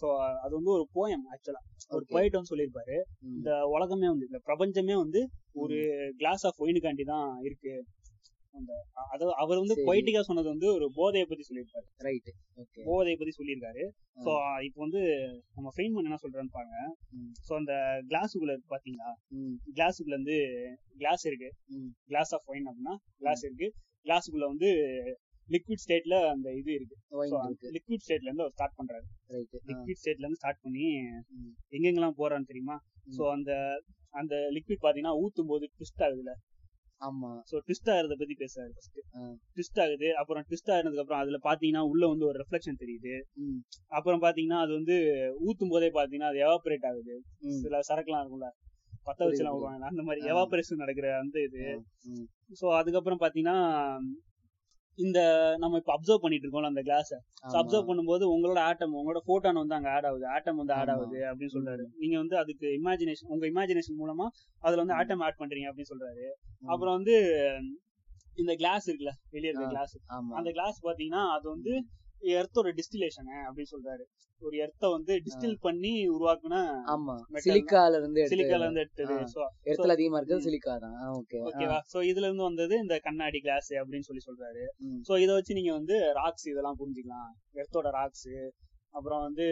ஸோ 0.01 0.09
அது 0.45 0.53
வந்து 0.55 0.72
ஒரு 0.76 0.84
போயம் 0.97 1.24
ஆக்சுவலா 1.34 1.62
ஒரு. 1.91 2.05
போயிட் 2.14 2.36
வந்து 2.39 2.53
சொல்லியிருப்பாரு. 2.53 2.97
இந்த 3.36 3.51
உலகமே 3.74 4.09
வந்து 4.09 4.28
இந்த 4.30 4.41
பிரபஞ்சமே 4.45 4.97
வந்து 4.97 5.22
ஒரு 5.62 5.78
கிளாஸ் 6.16 6.45
ஆஃப் 6.47 6.61
ஒயினுக்காண்டி 6.64 7.05
தான் 7.07 7.28
இருக்கு. 7.43 7.72
அந்த 8.59 8.73
அவர் 9.43 9.61
வந்து. 9.63 9.75
பொய்டிக்கா 9.89 10.21
சொன்னது 10.29 10.49
வந்து 10.53 10.69
ஒரு 10.77 10.87
போதையை 10.99 11.25
பத்தி 11.31 11.45
சொல்லியிருப்பாரு. 11.49 11.87
ரைட் 12.07 12.31
போதையை 12.89 13.17
பத்தி 13.21 13.33
சொல்லியிருக்காரு 13.39 13.85
சோ 14.25 14.33
இப்போ 14.69 14.81
வந்து 14.87 15.03
நம்ம 15.57 15.69
ஃபெயின்மன் 15.77 16.09
என்ன 16.09 16.19
சொல்றான்னு 16.25 16.55
பாருங்க. 16.57 16.79
சோ 17.47 17.53
அந்த 17.61 17.75
கிளாஸுக்குள்ள 18.11 18.55
இருக்கு 18.55 18.75
பாத்தீங்களா? 18.75 19.11
கிளாஸுக்குள்ள 19.79 20.17
இருந்து 20.19 20.39
கிளாஸ் 21.03 21.27
இருக்கு. 21.31 21.51
கிளாஸ் 22.11 22.35
ஆஃப் 22.39 22.49
ஒயின் 22.53 22.69
அப்படின்னா 22.71 22.97
கிளாஸ் 23.23 23.45
இருக்கு. 23.49 23.69
கிளாஸுக்குள்ள 24.07 24.49
வந்து 24.55 24.71
லிக்விட் 25.49 25.83
ஸ்டேட்ல 25.85 26.17
அந்த 26.33 26.49
இது 26.61 26.71
இருக்கு. 26.79 26.97
லிக்விட் 27.77 28.05
ஸ்டேட்ல 28.07 28.29
இருந்து 28.29 28.45
அவர் 28.47 28.57
ஸ்டார்ட் 28.57 28.79
பண்றாரு. 28.81 29.07
லிக்விட் 29.71 30.01
ஸ்டேட்ல 30.01 30.25
இருந்து 30.25 30.41
ஸ்டார்ட் 30.43 30.65
பண்ணி. 30.65 30.87
எங்கெங்கெல்லாம் 31.77 32.19
போறான்னு 32.21 32.51
தெரியுமா. 32.51 32.77
சோ 33.17 33.25
அந்த 33.37 33.53
அந்த 34.21 34.35
லிக்விட் 34.57 34.85
பாத்தீங்கன்னா 34.85 35.17
ஊத்தும் 35.23 35.51
போது 35.53 35.65
ட்விஸ்ட் 35.77 36.05
ஆகுதுல 36.07 36.33
ஆமா. 37.01 37.31
சோ 37.51 37.57
ட்விஸ்ட் 37.67 37.91
ஆகுறத 37.95 38.15
பத்தி 38.17 38.35
பேசுறாரு 38.35 38.71
ஃபர்ஸ்ட். 38.75 38.99
ட்விஸ்ட் 39.57 39.81
ஆகுது 39.81 40.09
அப்புறம் 40.15 40.45
ட்விஸ்ட் 40.49 40.73
ஆகுனதுக்கு 40.75 41.03
அப்புறம் 41.03 41.23
அதுல 41.23 41.39
பாத்தீங்கன்னா 41.45 41.83
உள்ள 41.91 42.05
வந்து 42.07 42.27
ஒரு 42.27 42.39
ரெஃப்ளெக்ஷன் 42.43 42.81
தெரியுது. 42.83 43.15
அப்புறம் 43.89 44.23
பாத்தீங்கன்னா 44.23 44.61
அது 44.65 44.73
வந்து 44.73 44.97
ஊத்தும் 45.47 45.73
போதே 45.75 45.91
பாத்தீங்கன்னா 45.91 46.31
அது 46.33 46.41
எவாபரேட் 46.47 46.89
ஆகுது. 46.91 47.17
சில 47.61 47.81
சரக்குலாம் 47.91 48.23
இருக்கும்ல 48.23 48.51
பத்த 49.07 49.21
வச்சுலாம் 49.27 49.53
புரியுது. 49.53 49.65
விடுவாங்க 49.65 49.91
அந்த 49.93 50.03
மாதிரி. 50.03 50.23
எவாபரேஷன் 50.33 50.83
நடக்கிற 50.85 51.09
அந்த 51.19 51.39
இது. 51.41 51.63
சோ 52.61 52.67
அதுக்கப்புறம் 52.81 53.23
பாத்தீங்கன்னா 53.25 53.59
இந்த 54.99 55.19
நம்ம 55.59 55.77
இப்ப 55.77 55.91
அப்சர்வ் 55.97 56.23
பண்ணிட்டு 56.23 56.45
இருக்கோம்ல 56.47 56.71
அந்த 56.73 56.83
கிளாஸ். 56.83 57.13
அப்சர்வ் 57.53 57.89
பண்ணும்போது 57.89 58.25
உங்களோட 58.35 58.61
ஆட்டம் 58.69 58.97
உங்களோட 59.01 59.21
போட்டான் 59.27 59.61
வந்து 59.63 59.77
அங்க 59.79 59.91
ஆட் 59.91 60.07
ஆகுது 60.09 60.27
ஆட்டம் 60.27 60.57
வந்து 60.57 60.75
ஆட். 60.75 60.93
ஆகுது 60.95 61.19
அப்படின்னு 61.31 61.55
சொல்றாரு 61.57 61.85
நீங்க 61.97 62.17
வந்து 62.17 62.37
அதுக்கு 62.37 62.67
இமேஜினேஷன் 62.79 63.31
உங்க 63.35 63.47
இமேஜினேஷன் 63.47 64.01
மூலமா 64.03 64.27
அதுல 64.63 64.81
வந்து 64.83 64.97
ஆட்டம் 65.01 65.23
ஆட் 65.29 65.41
பண்றீங்க 65.43 65.69
அப்படின்னு 65.71 65.93
சொல்றாரு. 65.93 66.27
அப்புறம் 66.67 66.97
வந்து 66.99 67.17
இந்த 68.37 68.53
கிளாஸ் 68.55 68.85
இருக்குல்ல 68.89 69.15
வெளியே 69.31 69.51
இருக்க. 69.51 69.69
கிளாஸ் 69.69 69.95
அந்த 70.39 70.51
கிளாஸ் 70.51 70.79
பாத்தீங்கன்னா 70.89 71.23
அது 71.37 71.47
வந்து 71.49 71.73
எர்த்தோட 72.23 72.69
டிஸ்டிலேஷன் 72.79 73.29
அப்படின்னு 73.47 73.73
சொல்றாரு. 73.77 74.05
ஒரு 74.43 74.57
எர்த்த 74.57 74.91
வந்து 74.91 75.23
டிஸ்டில் 75.27 75.55
பண்ணி 75.61 76.09
உருவாக்குன 76.09 76.57
ஆமா. 76.95 77.14
சிலிக்கால 77.45 77.97
இருந்து 77.97 78.21
சிலிக்கால 78.23 78.61
இருந்து 78.61 78.81
எடுத்தது. 78.81 79.14
இடத்துல 79.64 79.89
அதிகமா 79.89 80.19
இருக்கிறது. 80.19 80.47
சிலிக்கா 80.49 80.79
தான். 80.79 80.99
ஓகே. 81.21 81.39
ஓகேவா 81.49 81.79
சோ 81.93 81.99
இதுல 82.11 82.27
இருந்து 82.29 82.43
வந்தது 82.43 82.79
இந்த 82.79 82.99
கண்ணாடி 82.99 83.41
கிளாஸ் 83.41 83.73
அப்படின்னு 83.73 84.07
சொல்லி 84.11 84.23
சொல்றாரு. 84.27 84.64
சோ 85.09 85.19
இத 85.19 85.33
வச்சு 85.33 85.55
நீங்க 85.55 85.73
வந்து 85.73 86.12
ராக்ஸ் 86.12 86.49
இதெல்லாம் 86.49 86.79
புரிஞ்சுக்கலாம். 86.79 87.31
எர்த்தோட 87.55 87.91
ராக்ஸ் 87.91 88.31
அப்புறம் 88.91 89.21
வந்து 89.21 89.47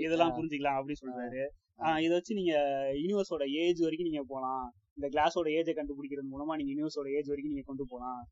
இதெல்லாம் 0.00 0.34
புரிஞ்சுக்கலாம் 0.36 0.78
அப்படின்னு 0.80 1.02
சொல்றாரு. 1.04 1.42
ஆஹ் 1.78 2.00
இத 2.02 2.14
வச்சு 2.14 2.34
நீங்க 2.34 2.54
யூனிவர்ஸோட 3.02 3.44
ஏஜ் 3.50 3.80
வரைக்கும் 3.80 4.08
நீங்க 4.10 4.24
போலாம். 4.28 4.74
இந்த 4.94 5.08
கிளாஸோட 5.08 5.48
ஏஜை 5.58 5.74
கண்டுபிடிக்கிறது 5.78 6.32
மூலமா 6.34 6.54
நீங்க 6.56 6.72
யூனிவர்ஸோட 6.74 7.08
ஏஜ் 7.16 7.26
வரைக்கும் 7.26 7.54
நீங்க 7.54 7.66
கொண்டு 7.66 7.86
போலாம். 7.88 8.28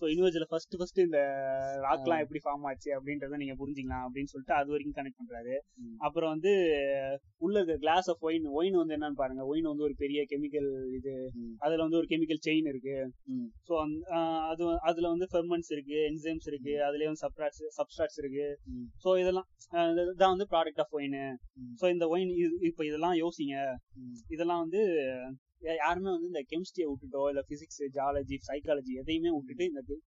சோ 0.00 0.04
யூனிவர்ஸ்ல 0.10 0.46
ஃபர்ஸ்ட் 0.48 0.76
ஃபர்ஸ்ட் 0.78 0.98
இந்த 0.98 1.18
ராக்லாம் 1.82 2.22
எப்படி 2.24 2.40
ஃபார்ம் 2.44 2.64
ஆச்சு 2.68 2.90
அப்படின்றத 2.96 3.36
நீங்க 3.36 3.54
புரிஞ்சுக்கலாம் 3.54 4.04
அப்படின்னு 4.06 4.30
சொல்லிட்டு 4.32 4.54
அது 4.54 4.70
வரைக்கும் 4.70 4.96
கனெக்ட் 4.98 5.20
பண்றாரு. 5.20 5.54
அப்புறம் 5.98 6.30
வந்து 6.30 6.52
உள்ள 7.38 7.58
இருக்க 7.58 7.76
கிளாஸ் 7.76 8.08
ஆஃப் 8.10 8.24
ஒயின் 8.24 8.46
ஒயின் 8.50 8.72
வந்து 8.72 8.96
என்னன்னு 8.96 9.20
பாருங்க 9.22 9.44
ஒயின் 9.46 9.62
வந்து 9.62 9.82
ஒரு 9.82 9.94
பெரிய 9.94 10.22
கெமிக்கல் 10.30 10.68
இது. 10.98 11.14
அதுல 11.58 11.82
வந்து 11.82 11.96
ஒரு 11.96 12.06
கெமிக்கல் 12.06 12.42
செயின் 12.46 12.70
இருக்கு. 12.72 12.96
சோ 13.68 13.72
அது 14.50 14.64
அதுல 14.82 15.08
வந்து 15.08 15.28
ஃபெர்மெண்ட்ஸ் 15.32 15.72
இருக்கு 15.72 15.96
என்சைம்ஸ் 16.10 16.48
இருக்கு 16.52 16.74
அதுலயே 16.88 17.10
வந்து 17.10 17.24
சப்ஸ்ட்ராட்ஸ் 17.26 17.62
சப்ஸ்ட்ராட்ஸ் 17.78 18.20
இருக்கு. 18.24 18.46
சோ 19.04 19.18
இதெல்லாம் 19.20 19.48
அஹ் 19.72 19.92
இதுதான் 19.94 20.34
வந்து 20.36 20.48
ப்ராடக்ட் 20.50 20.82
ஆஃப் 20.84 20.94
ஒயின். 20.98 21.18
சோ 21.80 21.90
இந்த 21.90 22.08
ஒயின் 22.08 22.32
இப்ப 22.60 22.84
இதெல்லாம் 22.84 23.16
யோசிங்க. 23.24 23.56
இதெல்லாம் 24.28 24.60
வந்து 24.60 24.82
யாருமே 25.62 26.10
வந்து 26.10 26.26
இந்த 26.26 26.42
கெமிஸ்ட்ரியை 26.50 26.86
விட்டுட்டோ 26.92 27.28
இல்ல 27.28 27.44
பிசிக்ஸ் 27.48 27.94
ஜாலஜி 27.94 28.36
சைக்காலஜி 28.52 28.92
எதையுமே 28.94 29.30
விட்டுட்டு 29.30 29.64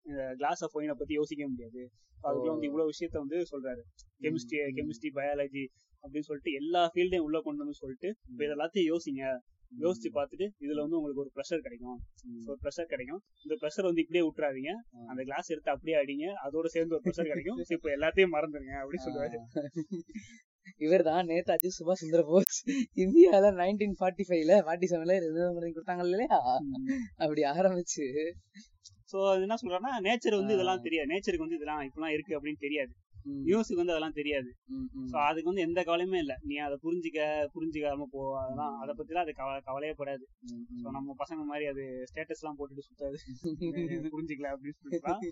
இந்த 0.03 0.33
கிளாஸ் 0.37 0.63
ஆஃப் 0.63 0.77
ஒயினை 0.77 0.93
பத்தி 0.93 1.13
யோசிக்க 1.13 1.47
முடியாது. 1.47 1.89
அதுக்குள்ள 2.23 2.47
வந்து 2.47 2.65
இவ்வளவு 2.65 2.89
விஷயத்த 2.89 3.17
வந்து 3.17 3.37
சொல்றாரு. 3.37 3.81
கெமிஸ்ட்ரி. 4.21 4.57
கெமிஸ்ட்ரி 4.75 5.09
பயாலஜி 5.15 5.67
அப்படின்னு 6.01 6.19
சொல்லிட்டு 6.19 6.51
எல்லா 6.51 6.91
ஃபீல்டையும் 6.95 7.19
உள்ள 7.19 7.41
கொண்டு 7.41 7.57
வந்து 7.57 7.73
சொல்லிட்டு 7.73 8.15
இப்ப 8.29 8.43
எல்லாத்தையும் 8.45 8.95
யோசிங்க. 8.95 9.37
யோசிச்சு 9.79 10.09
பார்த்துட்டு 10.13 10.49
இதுல 10.59 10.79
வந்து 10.79 10.97
உங்களுக்கு 10.97 11.19
ஒரு 11.19 11.31
ப்ரெஷர் 11.35 11.59
கிடைக்கும். 11.59 11.99
ஒரு 12.45 12.57
ப்ரெஷர் 12.63 12.85
கிடைக்கும். 12.85 13.21
இந்த 13.43 13.67
ப்ரெஷர் 13.67 13.83
வந்து 13.83 14.01
இப்படியே 14.01 14.29
விட்டுறாதீங்க. 14.29 14.73
அந்த 15.07 15.23
கிளாஸ் 15.23 15.49
எடுத்து 15.49 15.71
அப்படியே 15.71 15.97
அடிங்க. 15.97 16.33
அதோட 16.43 16.65
சேர்ந்து 16.65 16.95
ஒரு 16.95 17.03
ப்ரெஷர் 17.03 17.27
கிடைக்கும். 17.27 17.57
இப்ப 17.69 17.89
எல்லாத்தையும் 17.95 18.31
மறந்துருங்க 18.31 18.73
அப்படின்னு 18.81 19.05
சொல்லுவாரு. 19.05 19.37
இவர் 20.77 21.03
தான் 21.07 21.27
நேதாஜி 21.29 21.69
சுபாஷ் 21.77 22.01
சந்திர 22.01 22.21
போஸ். 22.29 22.57
இந்தியால 23.03 23.51
நைன்டீன் 23.61 23.95
ஃபார்ட்டி 23.99 24.23
ஃபைவ்ல 24.29 24.55
ஃபார்ட்டி 24.67 24.87
செவன்ல 24.91 25.15
கொடுத்தாங்க 25.77 26.05
இல்லையா? 26.07 26.39
அப்படி 27.23 27.43
ஆரம்பிச்சு. 27.53 28.05
சோ 29.11 29.17
அது 29.31 29.45
என்ன 29.47 29.57
சொல்றாருன்னா 29.61 29.93
நேச்சர் 30.07 30.39
வந்து. 30.39 30.55
இதெல்லாம் 30.57 30.83
தெரியாது. 30.87 31.09
நேச்சருக்கு 31.13 31.45
வந்து 31.45 31.59
இதெல்லாம் 31.59 31.81
இப்பெல்லாம் 31.87 32.13
இருக்கு 32.17 32.35
அப்படின்னு 32.39 32.63
தெரியாது. 32.67 32.91
ம், 33.23 33.41
யூனிவர்ஸுக்கு 33.45 33.81
வந்து 33.81 33.93
அதெல்லாம் 33.93 34.11
தெரியாது. 34.11 34.49
சோ 35.11 35.15
அதுக்கு 35.25 35.43
வந்து 35.43 35.61
எந்த 35.61 35.81
கவலையுமே 35.81 36.17
இல்ல. 36.17 36.37
நீ 36.43 36.55
அதை 36.57 36.77
புரிஞ்சுக்க 36.83 37.19
புரிஞ்சுக்காம 37.55 38.05
போ 38.11 38.41
அதெல்லாம் 38.41 38.79
அதை 38.79 38.95
பத்திலாம் 38.97 39.23
அது 39.25 39.33
கவ- 39.37 39.61
கவலையே 39.63 39.93
படாது. 39.97 40.25
சோ 40.81 40.89
நம்ம 40.89 41.15
பசங்க 41.17 41.43
மாதிரி 41.43 41.65
அது 41.65 42.05
ஸ்டேட்டஸ் 42.11 42.41
எல்லாம் 42.41 42.57
போட்டுட்டு 42.57 42.87
சுத்தாது. 42.87 43.17
புரிஞ்சுக்கல 44.15 44.51
அப்படின்னு 44.53 44.79
சொல்லிட்டு 44.79 45.31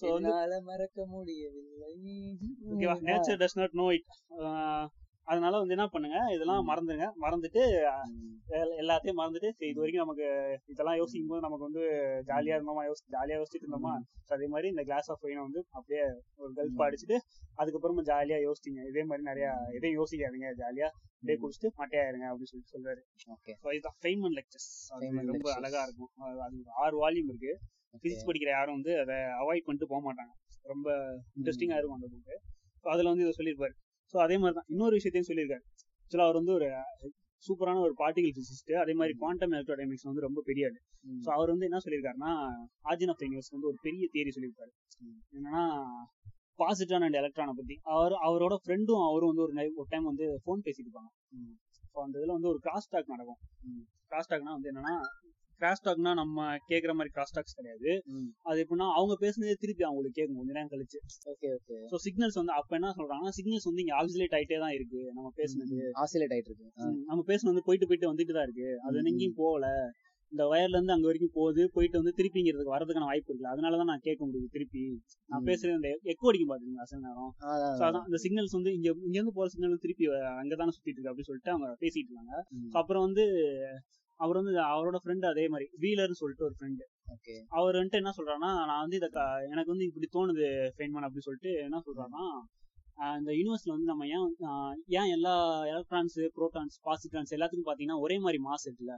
சோ 0.00 0.12
வந்து 0.12 0.30
மறக்க 0.62 1.06
முடியவில்லை. 1.06 1.92
ஓகேவா 2.70 2.96
nature 3.08 3.40
does 3.42 3.58
not 3.58 3.72
know 3.72 3.88
it 3.92 4.08
அதனால 5.28 5.58
வந்து 5.60 5.74
என்ன 5.76 5.86
பண்ணுங்க 5.86 6.18
இதெல்லாம் 6.34 6.60
ம். 6.62 6.68
மறந்துங்க 6.70 7.06
மறந்துட்டு 7.20 7.62
எல்லாத்தையும் 8.82 9.18
மறந்துட்டு 9.20 9.48
சரி 9.56 9.70
இது 9.72 9.80
வரைக்கும் 9.82 10.04
நமக்கு 10.04 10.26
இதெல்லாம் 10.66 10.96
யோசிக்கும் 10.96 11.30
போது 11.30 11.44
நமக்கு 11.46 11.66
வந்து 11.68 11.82
ஜாலியா 12.30 12.54
இருந்தோமா 12.58 12.82
யோசி 12.88 13.04
ஜாலியா 13.14 13.36
யோசிச்சுட்டு 13.40 13.66
இருந்தோமா? 13.66 13.92
அதே 14.28 14.46
மாதிரி 14.46 14.68
இந்த 14.68 14.82
கிளாஸ் 14.82 15.10
ஆஃப் 15.10 15.24
ஒயினை 15.24 15.42
வந்து 15.46 15.60
அப்படியே 15.70 16.04
ஒரு 16.36 16.50
கல்ப். 16.58 16.82
அடிச்சுட்டு 16.86 17.16
அதுக்கப்புறமா 17.58 18.04
ஜாலியா 18.10 18.38
யோசிச்சிங்க. 18.46 18.82
இதே 18.90 19.04
மாதிரி 19.04 19.26
நிறைய 19.30 19.46
எதையும் 19.72 19.98
யோசிக்காதீங்க 20.00 20.50
ஜாலியா 20.62 20.88
அப்படியே 21.16 21.36
குடிச்சிட்டு 21.42 21.68
மட்டையாயிருங்க 21.80 22.26
அப்படின்னு 22.30 22.50
சொல்லிட்டு 22.52 22.74
சொல்றாரு. 22.76 23.00
இதுதான் 23.74 23.96
ஃபெய்மன் 24.02 24.36
லெக்சர்ஸ் 24.38 24.70
ரொம்ப. 25.32 25.48
அழகா 25.54 25.82
இருக்கும். 25.82 26.12
அது 26.46 26.58
ஆறு 26.84 26.96
வால்யூம் 27.02 27.30
இருக்கு. 27.32 27.54
பிசிக்ஸ் 28.02 28.28
படிக்கிற 28.28 28.50
யாரும் 28.56 28.76
வந்து 28.78 28.92
அதை 29.02 29.16
அவாய்ட் 29.40 29.66
பண்ணிட்டு 29.66 29.88
போக 29.88 30.00
மாட்டாங்க. 30.06 30.32
ரொம்ப 30.72 30.88
இன்ட்ரெஸ்டிங்கா 31.36 31.76
இருக்கும் 31.78 31.98
அந்த 31.98 32.08
புக்கு 32.14 32.36
அதுல 32.92 33.10
வந்து 33.10 33.24
இதை 33.26 33.34
சொல்லியிருப்பாரு. 33.38 33.74
ஸோ 34.14 34.16
அதே 34.24 34.36
மாதிரி 34.42 34.56
தான். 34.58 34.68
இன்னொரு 34.72 34.94
விஷயத்தையும் 34.98 35.28
சொல்லியிருக்காரு. 35.30 35.64
ஆக்சுவலாக 36.02 36.26
அவர் 36.28 36.38
வந்து 36.40 36.52
ஒரு 36.58 36.68
சூப்பரான 37.44 37.80
ஒரு 37.86 37.94
பார்ட்டிகல் 38.00 38.34
பிசிஸ்ட் 38.36 38.70
அதே 38.82 38.92
மாதிரி 38.98 39.14
குவாண்டம் 39.22 39.54
எலக்ட்ரோடைனமிக்ஸ் 39.56 40.06
வந்து 40.08 40.22
ரொம்ப 40.26 40.40
பெரிய 40.46 40.68
ஆளு 40.68 40.78
ஸோ 41.24 41.28
அவர் 41.36 41.52
வந்து 41.52 41.66
என்ன 41.68 41.80
சொல்லியிருக்காருன்னா 41.84 42.30
ஆர்ஜின் 42.90 43.12
ஆஃப் 43.12 43.22
யூனிவர்ஸ் 43.24 43.52
வந்து 43.54 43.68
ஒரு 43.70 43.78
பெரிய 43.86 44.04
தியரி 44.14 44.32
சொல்லியிருக்காரு. 44.36 44.72
என்னன்னா 45.36 45.62
பாசிட்ரான் 46.58 47.04
அண்ட் 47.06 47.18
எலக்ட்ரானை 47.20 47.54
பத்தி. 47.58 47.74
அவர் 47.94 48.14
அவரோட 48.28 48.54
ஃப்ரெண்டும் 48.62 49.04
அவரும் 49.08 49.30
வந்து 49.32 49.44
ஒரு 49.82 49.88
டைம் 49.90 50.10
வந்து 50.10 50.26
ஃபோன் 50.44 50.64
பேசிட்டு 50.66 50.88
இருப்பாங்க. 50.88 51.10
ஸோ 51.90 51.98
அந்த 52.04 52.16
இதுல 52.20 52.36
வந்து 52.38 52.50
ஒரு 52.52 52.60
கிராஸ் 52.66 52.90
டாக் 52.94 53.12
நடக்கும். 53.14 53.40
கிராஸ் 54.10 54.30
டாக்னா 54.32 54.54
வந்து 54.56 54.70
என்னன்னா 54.72 54.94
கிராஸ் 55.60 55.82
டாக்னா 55.84 56.12
நம்ம 56.14 56.38
கேக்குற 56.70 56.92
மாதிரி 56.96 57.12
கிராஸ் 57.12 57.34
டாக்ஸ் 57.36 57.56
கிடையாது. 57.58 57.90
அது 58.48 58.58
எப்படின்னா 58.64 58.88
அவங்க 58.96 59.14
பேசுனதே 59.22 59.54
திருப்பி 59.62 59.84
அவங்களுக்கு 59.88 60.18
கேட்கும். 60.18 60.38
கொஞ்ச 60.40 60.52
நேரம் 60.52 60.72
கழிச்சு. 60.72 60.98
ஓகே 61.32 61.50
ஓகே 61.56 61.76
ஸோ 61.92 61.98
சிக்னல்ஸ் 62.06 62.40
வந்து 62.40 62.54
அப்ப 62.58 62.78
என்ன 62.78 62.94
சொல்றாங்கன்னா 62.98 63.34
சிக்னல்ஸ் 63.38 63.68
வந்து 63.70 63.84
இங்க 63.84 63.94
ஆக்சிலேட் 64.00 64.36
ஆயிட்டே 64.38 64.58
தான் 64.64 64.74
இருக்கு 64.78 65.00
நம்ம 65.12 65.30
பேசுனது. 65.40 65.78
ஆசிலேட் 66.02 66.34
ஆயிட்டு 66.36 66.52
இருக்கு. 66.52 66.68
நம்ம 67.10 67.20
பேசுனது 67.30 67.52
வந்து 67.52 67.66
போயிட்டு 67.68 67.88
போயிட்டு 67.90 68.12
வந்துட்டு 68.12 68.36
தான் 68.38 68.46
இருக்கு. 68.48 68.68
அது 68.84 68.94
வந்து 68.98 69.12
எங்கேயும் 69.14 69.40
போகல. 69.42 69.68
இந்த 70.32 70.44
வயர்ல 70.52 70.76
இருந்து 70.76 70.94
அங்க 70.94 71.06
வரைக்கும் 71.08 71.34
போகுது. 71.36 71.62
போயிட்டு 71.74 72.00
வந்து 72.00 72.12
திருப்பிங்கிறதுக்கு 72.16 72.72
வரதுக்கான 72.74 73.08
வாய்ப்பு 73.10 73.30
இருக்கு 73.32 73.50
அதனாலதான் 73.52 73.90
நான் 73.92 74.04
கேட்க 74.06 74.22
முடியுது 74.26 74.48
திருப்பி. 74.56 74.82
நான். 75.30 75.44
பேசுறது 75.48 75.76
இந்த 75.78 75.90
எக்கோ 76.12 76.30
அடிக்கும் 76.30 76.50
பாத்தீங்களா 76.52 76.84
அசல் 76.86 77.04
நேரம்? 77.04 77.30
அதான், 77.82 78.06
இந்த 78.08 78.18
சிக்னல்ஸ் 78.24 78.56
வந்து 78.58 78.72
இங்க 78.78 78.88
இங்க 79.06 79.16
இருந்து 79.18 79.36
போற 79.38 79.46
சிக்னல் 79.52 79.84
திருப்பி 79.84 80.06
அங்கதானே 80.34 80.74
சுத்திட்டு 80.76 80.96
இருக்கு 80.96 81.12
அப்படின்னு 81.12 81.30
சொல்லிட்டு 81.30 81.54
அவங்க 81.54 81.68
பேசிட்டு 81.84 82.10
இருக்காங்க 82.10 82.34
அப்புறம் 82.80 83.04
வந்து 83.06 83.24
அவர் 84.20 84.38
வந்து 84.40 84.52
அவரோட 84.72 84.98
ஃப்ரெண்ட் 85.02 85.24
அதே 85.30 85.44
மாதிரி. 85.52 85.66
வீலர்னு 85.82 86.20
சொல்லிட்டு 86.20 86.46
ஒரு 86.48 86.54
ஃப்ரெண்டு 86.58 86.84
அவர் 87.58 87.78
வந்துட்டு 87.78 88.00
என்ன 88.02 88.12
சொல்றாருன்னா 88.18 88.52
நான் 88.70 88.82
வந்து 88.84 88.98
இத 89.00 89.08
எனக்கு 89.52 89.72
வந்து 89.74 89.88
இப்படி 89.88 90.08
தோணுது 90.16 90.46
ஃபெயின்மன் 90.76 91.06
அப்படின்னு 91.06 91.28
சொல்லிட்டு 91.28 91.52
என்ன 91.66 91.80
சொல்றாருன்னா 91.88 92.24
இந்த 93.20 93.30
யூனிவர்ஸ்ல 93.38 93.74
வந்து 93.74 93.88
நம்ம 93.90 94.04
ஏன் 94.16 94.28
ஏன் 94.98 95.10
எல்லா 95.16 95.32
எலக்ட்ரான்ஸ் 95.72 96.16
புரோட்டான்ஸ் 96.36 96.76
பாசிட்ரான்ஸ் 96.86 97.34
எல்லாத்துக்கும் 97.36 97.68
பாத்தீங்கன்னா 97.68 97.98
ஒரே 98.04 98.16
மாதிரி 98.24 98.38
மாஸ் 98.46 98.64
இருக்குல்ல. 98.68 98.94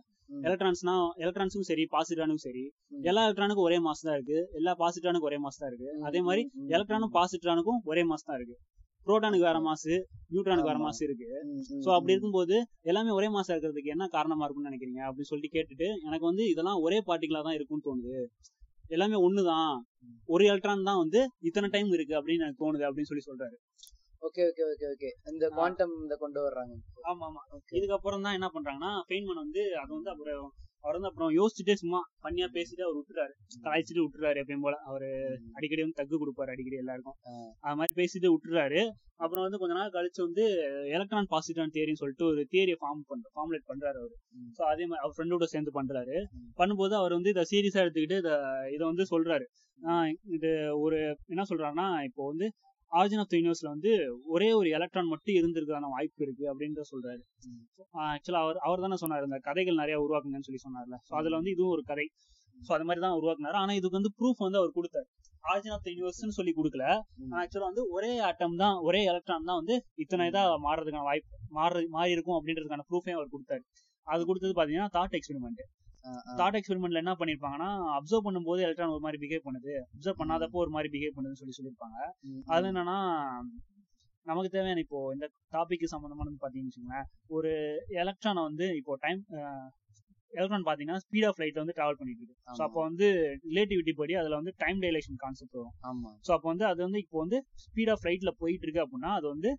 எலக்ட்ரான்ஸ்னா 0.49 0.95
எலக்ட்ரான்ஸுக்கும் 1.23 1.71
சரி 1.71 1.85
பாசிட்ரானுக்கும் 1.95 2.47
சரி. 2.47 2.63
எல்லா 3.11 3.23
எலக்ட்ரானுக்கும் 3.29 3.67
ஒரே 3.69 3.79
மாஸ் 3.87 4.05
தான் 4.09 4.17
இருக்கு. 4.19 4.39
எல்லா 4.61 4.75
பாசிட்ரானுக்கும் 4.83 5.31
ஒரே 5.31 5.39
மாஸ் 5.45 5.61
தான் 5.63 5.71
இருக்கு. 5.73 5.91
அதே 6.09 6.21
மாதிரி 6.29 6.45
எலக்ட்ரானும் 6.77 7.15
பாசிட்ரானுக்கும் 7.19 7.81
ஒரே 7.93 8.05
மாஸ் 8.13 8.27
தான் 8.29 8.39
இருக்கு. 8.41 8.57
புரோட்டானுக்கு 9.07 9.47
வேற 9.49 9.59
மாஸ் 9.67 9.87
நியூட்ரானுக்கு 10.33 10.71
வேற. 10.71 10.79
மாஸ் 10.85 11.03
இருக்கு 11.07 11.29
சோ 11.85 11.89
அப்படி. 11.97 12.13
இருக்கும்போது 12.15 12.57
எல்லாமே 12.91 13.11
ஒரே 13.19 13.29
மாசம் 13.37 13.55
இருக்கிறதுக்கு 13.55 13.95
என்ன 13.95 14.09
காரணமா 14.17 14.45
இருக்கும்னு 14.45 14.71
நினைக்கிறீங்க? 14.71 15.03
அப்படின்னு 15.09 15.31
சொல்லிட்டு 15.31 15.55
கேட்டுட்டு 15.57 15.89
எனக்கு 16.07 16.25
வந்து 16.31 16.45
இதெல்லாம் 16.53 16.81
ஒரே 16.87 16.99
பார்ட்டிகளா 17.09 17.43
தான் 17.43 17.57
இருக்கும்னு 17.59 17.87
தோணுது. 17.89 18.17
எல்லாமே 18.89 19.17
ஒண்ணுதான். 19.27 19.73
ஒரு 20.29 20.43
எலக்ட்ரான் 20.45 20.89
தான் 20.91 21.01
வந்து 21.03 21.21
இத்தனை 21.49 21.69
டைம் 21.69 21.91
இருக்கு 21.97 22.15
அப்படின்னு 22.19 22.45
எனக்கு 22.45 22.63
தோணுது 22.65 22.87
அப்படின்னு 22.89 23.11
சொல்லி 23.11 23.27
சொல்றாரு. 23.29 23.57
Okay 24.23 24.45
okay 24.51 24.63
okay 24.71 24.87
okay. 24.93 25.11
இந்த 25.33 25.45
குவாண்டம் 25.57 25.93
இந்த 26.05 26.15
கொண்டு 26.17 26.41
வர்றாங்க. 26.47 26.73
ஆமா 27.11 27.27
ஆமா 27.29 27.43
இதுக்கப்புறம் 27.79 28.25
தான் 28.27 28.37
என்ன 28.39 28.49
பண்றாங்கன்னா 28.55 28.93
ஃபெயின்மன் 29.07 29.43
வந்து 29.45 29.63
அது 29.83 29.91
வந்து 29.99 30.13
அப்புறம் 30.15 30.49
அவர் 30.85 30.97
வந்து 30.97 31.09
அப்புறம் 31.09 31.31
யோசிச்சுட்டே 31.31 31.75
சும்மா 31.75 32.01
பண்ணியா 32.23 32.47
பேசிட்டு 32.53 32.83
அவர் 32.83 32.97
விட்டுறாரு. 32.99 33.33
கலாய்ச்சிட்டு 33.65 34.03
விட்டுறாரு 34.03 34.39
எப்பயும் 34.43 34.61
போல. 34.61 34.77
அவரு 34.85 35.09
அடிக்கடி 35.53 35.83
வந்து 35.83 35.99
தக்கு 36.01 36.17
கொடுப்பாரு 36.17 36.51
அடிக்கடி 36.51 36.77
எல்லாருக்கும். 36.77 37.17
அது 37.61 37.77
மாதிரி 37.77 37.95
பேசிட்டு 37.95 38.29
விட்டுறாரு. 38.29 38.81
அப்புறம் 39.17 39.45
வந்து 39.45 39.59
கொஞ்ச 39.59 39.75
நாள் 39.75 39.91
கழிச்சு 39.91 40.21
வந்து 40.23 40.45
எலக்ட்ரான் 40.89 41.27
பாசிட்டிவ் 41.27 41.73
தியரின்னு 41.75 42.01
சொல்லிட்டு 42.03 42.25
ஒரு 42.25 42.43
தியரியை 42.53 42.79
ஃபார்ம் 42.81 43.03
பண்ற 43.07 43.31
ஃபார்முலேட் 43.35 43.69
பண்றாரு 43.69 43.99
அவரு. 43.99 44.15
ஸோ 44.59 44.63
அதே 44.63 44.87
மாதிரி 44.87 45.03
அவர் 45.03 45.17
ஃப்ரெண்டோட 45.17 45.43
சேர்ந்து 45.45 45.73
பண்றாரு. 45.81 46.17
பண்ணும்போது 46.59 46.95
அவர் 46.95 47.13
வந்து 47.13 47.31
இதை 47.31 47.45
சீரியஸா 47.53 47.83
எடுத்துக்கிட்டு 47.85 48.19
இதை 48.19 48.35
இதை 48.71 48.85
வந்து 48.87 49.07
சொல்றாரு. 49.11 49.47
ஆஹ் 49.81 50.07
இது 50.29 50.51
ஒரு 50.81 50.99
என்ன 51.27 51.45
சொல்றாருன்னா 51.51 52.05
இப்போ 52.05 52.27
வந்து 52.27 52.49
ஆரிஜின் 52.93 53.23
ஆஃப் 53.23 53.31
த 53.31 53.37
யூனிவர்ஸ்ல 53.39 53.69
வந்து 53.75 53.91
ஒரே 54.35 54.49
ஒரு 54.59 54.69
எலக்ட்ரான் 54.77 55.11
மட்டும் 55.13 55.37
இருந்திருக்கான 55.39 55.89
வாய்ப்பு 55.95 56.23
இருக்கு 56.27 56.45
அப்படின்றத 56.53 56.87
சொல்றாரு. 56.93 57.23
ஆக்சுவலா 58.07 58.41
அவர் 58.45 58.59
அவர் 58.67 58.85
தானே 58.85 58.99
சொன்னார் 59.03 59.27
இந்த 59.29 59.39
கதைகள் 59.49 59.81
நிறைய 59.83 59.97
உருவாக்குங்கன்னு 60.05 60.49
சொல்லி 60.49 60.63
சொன்னார்ல. 60.67 60.99
ஸோ 61.09 61.15
அதுல 61.21 61.39
வந்து 61.41 61.53
இதுவும் 61.57 61.75
ஒரு 61.77 61.85
கதை. 61.91 62.07
ஸோ 62.57 62.71
அது 62.77 62.87
மாதிரி 62.89 63.03
தான் 63.07 63.17
உருவாக்குனாரு. 63.19 63.57
ஆனா 63.63 63.73
இதுக்கு 63.81 63.99
வந்து 64.01 64.13
ப்ரூஃப் 64.19 64.45
வந்து 64.47 64.61
அவர் 64.61 64.77
கொடுத்தாரு. 64.79 65.09
ஆரிஜின் 65.45 65.75
ஆஃப் 65.77 65.85
த 65.87 65.91
யூனிவர்ஸ்னு 65.95 66.37
சொல்லி 66.39 66.53
கொடுக்கல. 66.61 66.85
ஆக்சுவலா 67.43 67.69
வந்து 67.71 67.85
ஒரே 67.97 68.13
ஆட்டம் 68.29 68.57
தான் 68.63 68.77
ஒரே 68.89 69.03
எலக்ட்ரான் 69.11 69.49
தான் 69.51 69.61
வந்து 69.61 69.75
இத்தனை 70.05 70.25
இதா 70.31 70.45
மாறுறதுக்கான 70.67 71.07
வாய்ப்பு 71.11 71.37
மாறு 71.59 71.83
மாறி 71.97 72.15
இருக்கும் 72.17 72.39
அப்படின்றதுக்கான 72.39 72.87
ப்ரூஃபையும் 72.91 73.19
அவர் 73.21 73.35
கொடுத்தாரு. 73.35 73.63
அது 74.07 74.23
கொடுத்தது 74.31 74.55
பாத்தீங்கன்னா 74.59 74.91
தாட் 74.97 75.17
எக்ஸ்பெரிமெண்ட் 75.19 75.63
தாட் 76.39 76.59
எக்ஸ்பெரிமெண்ட்ல 76.59 77.03
என்ன 77.03 77.15
பண்ணிருப்பாங்கன்னா 77.21 77.71
அப்சர்வ் 77.97 78.27
பண்ணும்போது 78.27 78.61
எலக்ட்ரான் 78.67 78.95
ஒரு 78.97 79.05
மாதிரி 79.07 79.21
பிஹேவ் 79.25 79.47
பண்ணுது. 79.49 79.75
அப்சர்வ் 79.95 80.21
பண்ணாதப்போ 80.21 80.61
ஒரு 80.65 80.73
மாதிரி 80.77 80.91
பிஹேவ் 80.95 81.17
பண்ணுதுன்னு 81.17 81.41
சொல்லி 81.43 81.57
சொல்லியிருப்பாங்க 81.59 81.99
அது 82.49 82.69
என்னன்னா 82.73 82.99
நமக்கு 84.27 84.51
தேவையான 84.55 84.83
இப்போ 84.85 84.99
இந்த 85.15 85.27
டாபிக் 85.53 85.93
சம்பந்தமானது 85.93 86.41
பாத்தீங்கன்னு 86.41 86.71
வச்சுக்கோங்களேன் 86.71 87.07
ஒரு 87.31 87.51
எலக்ட்ரானை 88.03 88.43
வந்து 88.43 88.67
இப்போ 88.81 88.95
டைம் 89.05 89.21
எலக்ட்ரான் 90.33 90.67
பாத்தீங்கன்னா 90.67 91.03
ஸ்பீட் 91.05 91.27
ஆஃப் 91.29 91.39
லைட் 91.43 91.61
வந்து 91.61 91.75
டிராவல் 91.77 91.99
பண்ணிட்டு 92.01 92.23
இருக்கு. 92.23 92.37
ஸோ. 92.49 92.61
அப்போ 92.65 92.81
வந்து 92.83 93.07
ரிலேட்டிவிட்டி 93.47 93.93
படி 93.93 94.15
அதுல 94.15 94.39
வந்து 94.41 94.53
டைம் 94.59 94.79
டைலேஷன் 94.83 95.19
கான்செப்ட் 95.23 95.57
வரும். 95.59 95.77
ஆமா. 95.91 96.11
ஸோ 96.27 96.33
அப்போ 96.33 96.49
வந்து 96.49 96.67
அது 96.67 96.81
வந்து 96.87 96.99
இப்போ 96.99 97.19
வந்து 97.19 97.39
ஸ்பீட் 97.65 97.93
ஆஃப் 97.95 98.05
லைட்ல 98.09 98.33
போயிட்டு 98.43 98.67
இருக்கு 98.67 98.85
அப்படின்னா 98.85 99.13
அது 99.13 99.27
வந்து 99.29 99.51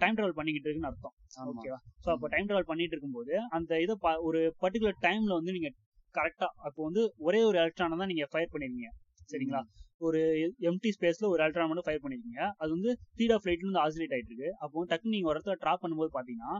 டைம் 0.00 0.16
டிராவல் 0.18 0.38
பண்ணிக்கிட்டு 0.38 0.68
இருக்குன்னு 0.68 0.90
அர்த்தம். 0.90 1.14
ஓகேவா 1.52 1.78
ஸோ 2.04 2.08
அப்போ 2.14 2.28
டைம் 2.34 2.48
டிராவல் 2.50 2.70
பண்ணிட்டு 2.70 2.94
இருக்கும்போது 2.96 3.34
அந்த 3.56 3.80
இதை 3.84 3.94
ஒரு 4.28 4.40
பர்டிகுலர் 4.62 5.02
டைம்ல 5.06 5.34
வந்து 5.40 5.54
நீங்க 5.56 5.70
கரெக்டா 6.14 6.48
அப்போ 6.66 6.80
வந்து 6.88 7.02
ஒரே 7.26 7.40
ஒரு 7.48 7.56
எலக்ட்ரானை 7.62 7.98
தான் 8.02 8.10
நீங்க 8.12 8.26
ஃபயர் 8.32 8.52
பண்ணிருக்கீங்க. 8.54 8.90
சரிங்களா? 9.32 9.60
ஒரு 10.06 10.20
எம்டி 10.68 10.90
ஸ்பேஸ்ல 10.96 11.28
ஒரு 11.32 11.40
எலக்ட்ரான் 11.44 11.68
மட்டும் 11.70 11.86
ஃபயர் 11.86 12.02
பண்ணிருக்கீங்க. 12.02 12.42
அது 12.60 12.70
வந்து 12.76 12.90
ஸ்பீட் 13.12 13.32
ஆஃப் 13.36 13.46
லைட்ல 13.48 13.66
இருந்து 13.66 13.82
ஆசிலேட் 13.84 14.14
ஆயிட்டு 14.16 14.30
இருக்கு. 14.32 14.50
அப்போ 14.64 14.84
டக்குனு 14.90 15.14
நீங்க 15.14 15.28
ஒரு 15.30 15.36
இடத்துல 15.36 15.56
ட்ராப் 15.62 15.82
பண்ணும்போது 15.84 16.10
பாத்தீங்கன்னா 16.16 16.52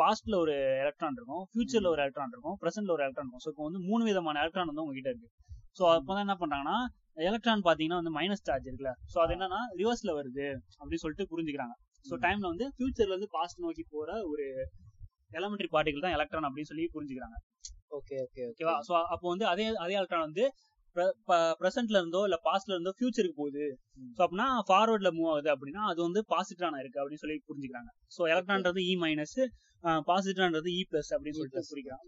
பாஸ்ட்ல 0.00 0.36
ஒரு 0.44 0.54
எலக்ட்ரான் 0.84 1.16
இருக்கும் 1.18 1.42
ஃபியூச்சர்ல 1.50 1.90
ஒரு 1.94 2.02
எலக்ட்ரான் 2.04 2.32
இருக்கும் 2.34 2.56
பிரசன்ட்ல 2.62 2.94
ஒரு 2.96 3.04
எலக்ட்ரான் 3.06 3.26
இருக்கும். 3.26 3.44
ஸோ 3.46 3.50
இப்போ 3.54 3.64
வந்து 3.68 3.82
மூணு 3.88 4.04
விதமான 4.10 4.40
எலக்ட்ரான் 4.44 4.70
வந்து 4.70 4.84
உங்ககிட்ட 4.84 5.12
இருக்கு. 5.14 5.30
ஸோ 5.78 5.84
அப்பதான் 5.96 6.24
என்ன 6.26 6.36
பண்றாங்கன்னா 6.42 6.78
எலக்ட்ரான் 7.28 7.66
பாத்தீங்கன்னா 7.68 8.00
வந்து 8.02 8.14
மைனஸ் 8.18 8.46
சார்ஜ் 8.48 8.68
இருக்குல்ல. 8.68 8.92
ஸோ 9.12 9.18
அது 9.24 9.34
என்னன்னா 9.36 9.60
ரிவர்ஸ்ல 9.80 10.10
வருது 10.20 10.46
அப்படின்னு 10.80 11.04
சொல்லிட்டு 11.04 11.28
புரிஞ்சுக்கிறாங்க. 11.32 11.76
ஸோ 12.08 12.14
ம். 12.14 12.22
டைம்ல 12.24 12.46
வந்து 12.48 12.66
ஃபியூச்சர்ல 12.74 13.14
இருந்து 13.14 13.30
பாஸ்ட் 13.32 13.60
நோக்கி 13.60 13.84
போற 13.90 14.10
ஒரு 14.30 14.44
எலமெண்ட்ரி 15.32 15.68
பார்ட்டிகல் 15.72 16.04
தான் 16.04 16.16
எலக்ட்ரான் 16.16 16.48
அப்படின்னு 16.48 16.70
சொல்லி 16.70 16.86
புரிஞ்சுக்கிறாங்க 16.94 17.38
ஓகே 17.90 18.16
ஓகே 18.22 18.42
ஓகேவா 18.48 18.74
ஸோ 18.86 18.92
அப்போ 19.14 19.26
வந்து 19.28 19.46
அதே 19.46 19.66
அதே 19.78 19.94
எலக்ட்ரான் 19.94 20.26
வந்து 20.26 20.44
ப்ரெசென்ட்ல 21.60 22.00
இருந்தோ 22.00 22.20
இல்ல 22.28 22.36
பாஸ்ட்ல 22.46 22.74
இருந்தோ 22.76 22.92
ஃபியூச்சருக்கு 22.98 23.40
போகுது. 23.42 23.64
ஸோ 24.16 24.20
அப்படின்னா 24.24 24.48
ஃபார்வர்ட்ல 24.68 25.10
மூவ் 25.16 25.30
ஆகுது 25.32 25.50
அப்படின்னா 25.54 25.84
அது 25.92 26.00
வந்து 26.06 26.20
பாசிட்டிவான 26.34 26.80
இருக்கு 26.82 27.00
அப்படின்னு 27.02 27.24
சொல்லி 27.24 27.38
புரிஞ்சுக்கிறாங்க. 27.48 27.90
ஸோ 28.16 28.22
எலக்ட்ரான்றது 28.34 28.82
இ 28.90 28.94
மைனஸ் 29.04 29.38
பாசிட்டிவ்ன்றது 30.08 30.68
இ 30.76 30.80
பிளஸ் 30.90 31.10
அப்படின்னு 31.14 31.36
E 31.36 31.40
சொல்லிட்டு. 31.40 31.68
புரிக்கிறாங்க. 31.72 32.04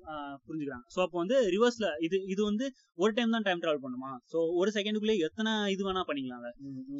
புரிஞ்சுக்கிறாங்க. 0.46 0.84
ஸோ 0.94 1.00
அப்போ 1.04 1.16
வந்து 1.22 1.36
ரிவர்ஸ்ல 1.54 1.88
இது 2.06 2.16
இது 2.32 2.42
வந்து 2.44 2.66
ஒரு 2.98 3.12
டைம் 3.18 3.34
தான் 3.36 3.46
டைம் 3.48 3.62
டிராவல் 3.64 3.84
பண்ணுமா? 3.84 4.10
ஸோ 4.32 4.38
ஒரு 4.60 4.70
செகண்டுக்குள்ளே 4.76 5.16
எத்தனை 5.26 5.52
இது 5.74 5.84
வேணா 5.88 6.02
பண்ணிக்கலாம்ல 6.08 6.50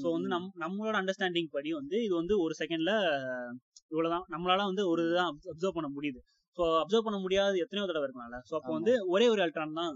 ஸோ 0.03 0.07
வந்து 0.16 0.28
நம் 0.34 0.51
நம்மளோட 0.64 0.97
அண்டர்ஸ்டாண்டிங் 1.03 1.51
படி 1.57 1.72
வந்து 1.80 1.97
இது 2.07 2.14
வந்து 2.14 2.36
ஒரு 2.45 2.57
செகண்ட்ல 2.61 2.93
இவ்வளவுதான். 3.93 4.26
நம்மளால 4.34 4.66
வந்து 4.70 4.84
ஒரு 4.93 5.03
இதுதான் 5.07 5.32
அப்சர்வ் 5.53 5.76
பண்ண 5.78 5.91
முடியுது. 5.97 6.20
ஸோ 6.59 6.62
அப்சர்வ் 6.82 7.07
பண்ண 7.09 7.18
முடியாத 7.24 7.59
எத்தனையோ 7.64 7.88
தடவை 7.88 8.07
இருக்கலாம்ல 8.07 8.38
ஸோ 8.49 8.55
அப்போ. 8.59 8.72
வந்து 8.78 8.95
ஒரே 9.14 9.26
ஒரு 9.34 9.41
எலக்ட்ரான் 9.45 9.78
தான். 9.80 9.93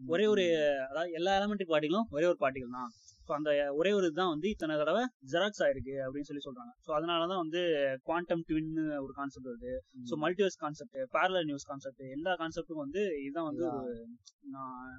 ஒரே 0.00 0.24
ஒரு 0.32 0.44
அதாவது 0.88 1.12
எல்லா 1.18 1.32
எலமெண்ட்ரி 1.38 1.66
பார்ட்டிகளும் 1.70 2.08
ஒரே 2.16 2.26
ஒரு 2.30 2.38
பார்ட்டிகள் 2.42 2.76
தான். 2.78 2.90
ஸோ 3.26 3.32
அந்த 3.36 3.50
ஒரே 3.78 3.90
ஒரு 3.96 4.04
இதுதான் 4.08 4.30
வந்து 4.34 4.46
இத்தனை 4.54 4.74
தடவை 4.80 5.02
ஜெராக்ஸ் 5.32 5.62
ஆயிருக்கு 5.64 5.94
அப்படின்னு 6.04 6.28
சொல்லி 6.28 6.44
சொல்றாங்க. 6.46 6.72
ஸோ 6.84 6.90
அதனாலதான் 6.98 7.42
வந்து 7.44 7.62
குவாண்டம் 8.06 8.44
ட்வின் 8.48 8.70
ஒரு 9.04 9.12
கான்செப்ட் 9.18 9.48
வருது. 9.50 9.72
So 10.10 10.16
multiverse 10.24 10.58
concept 10.64 10.96
parallel 11.16 11.48
news 11.50 11.66
concept 11.70 12.04
எல்லா 12.16 12.34
கான்செப்டும் 12.42 12.82
வந்து 12.84 13.02
இதுதான் 13.24 13.48
வந்து 13.50 13.64
ஒரு 13.72 13.92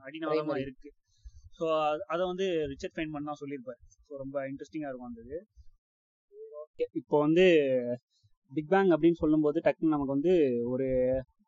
அடிநாதமா. 0.07 0.57
இருக்கு. 0.65 0.91
ஸோ 1.59 1.65
அதை 2.13 2.21
வந்து 2.31 2.45
ரிச்சர்ட் 2.73 2.95
ஃபைன் 2.97 3.15
பண்ணா 3.15 3.33
சொல்லியிருப்பாரு. 3.41 3.79
ஸோ 4.05 4.11
ரொம்ப 4.23 4.45
இன்ட்ரெஸ்டிங்கா 4.51 4.91
இருக்கும் 4.91 5.09
அந்த 5.11 5.25
இது. 5.27 5.39
இப்போ 6.99 7.15
வந்து 7.25 7.45
பிக் 8.51 8.71
பேங் 8.73 8.91
அப்படின்னு 8.95 9.21
சொல்லும்போது 9.23 9.57
டக்குன்னு 9.65 9.95
நமக்கு 9.95 10.15
வந்து 10.17 10.33
ஒரு 10.73 10.87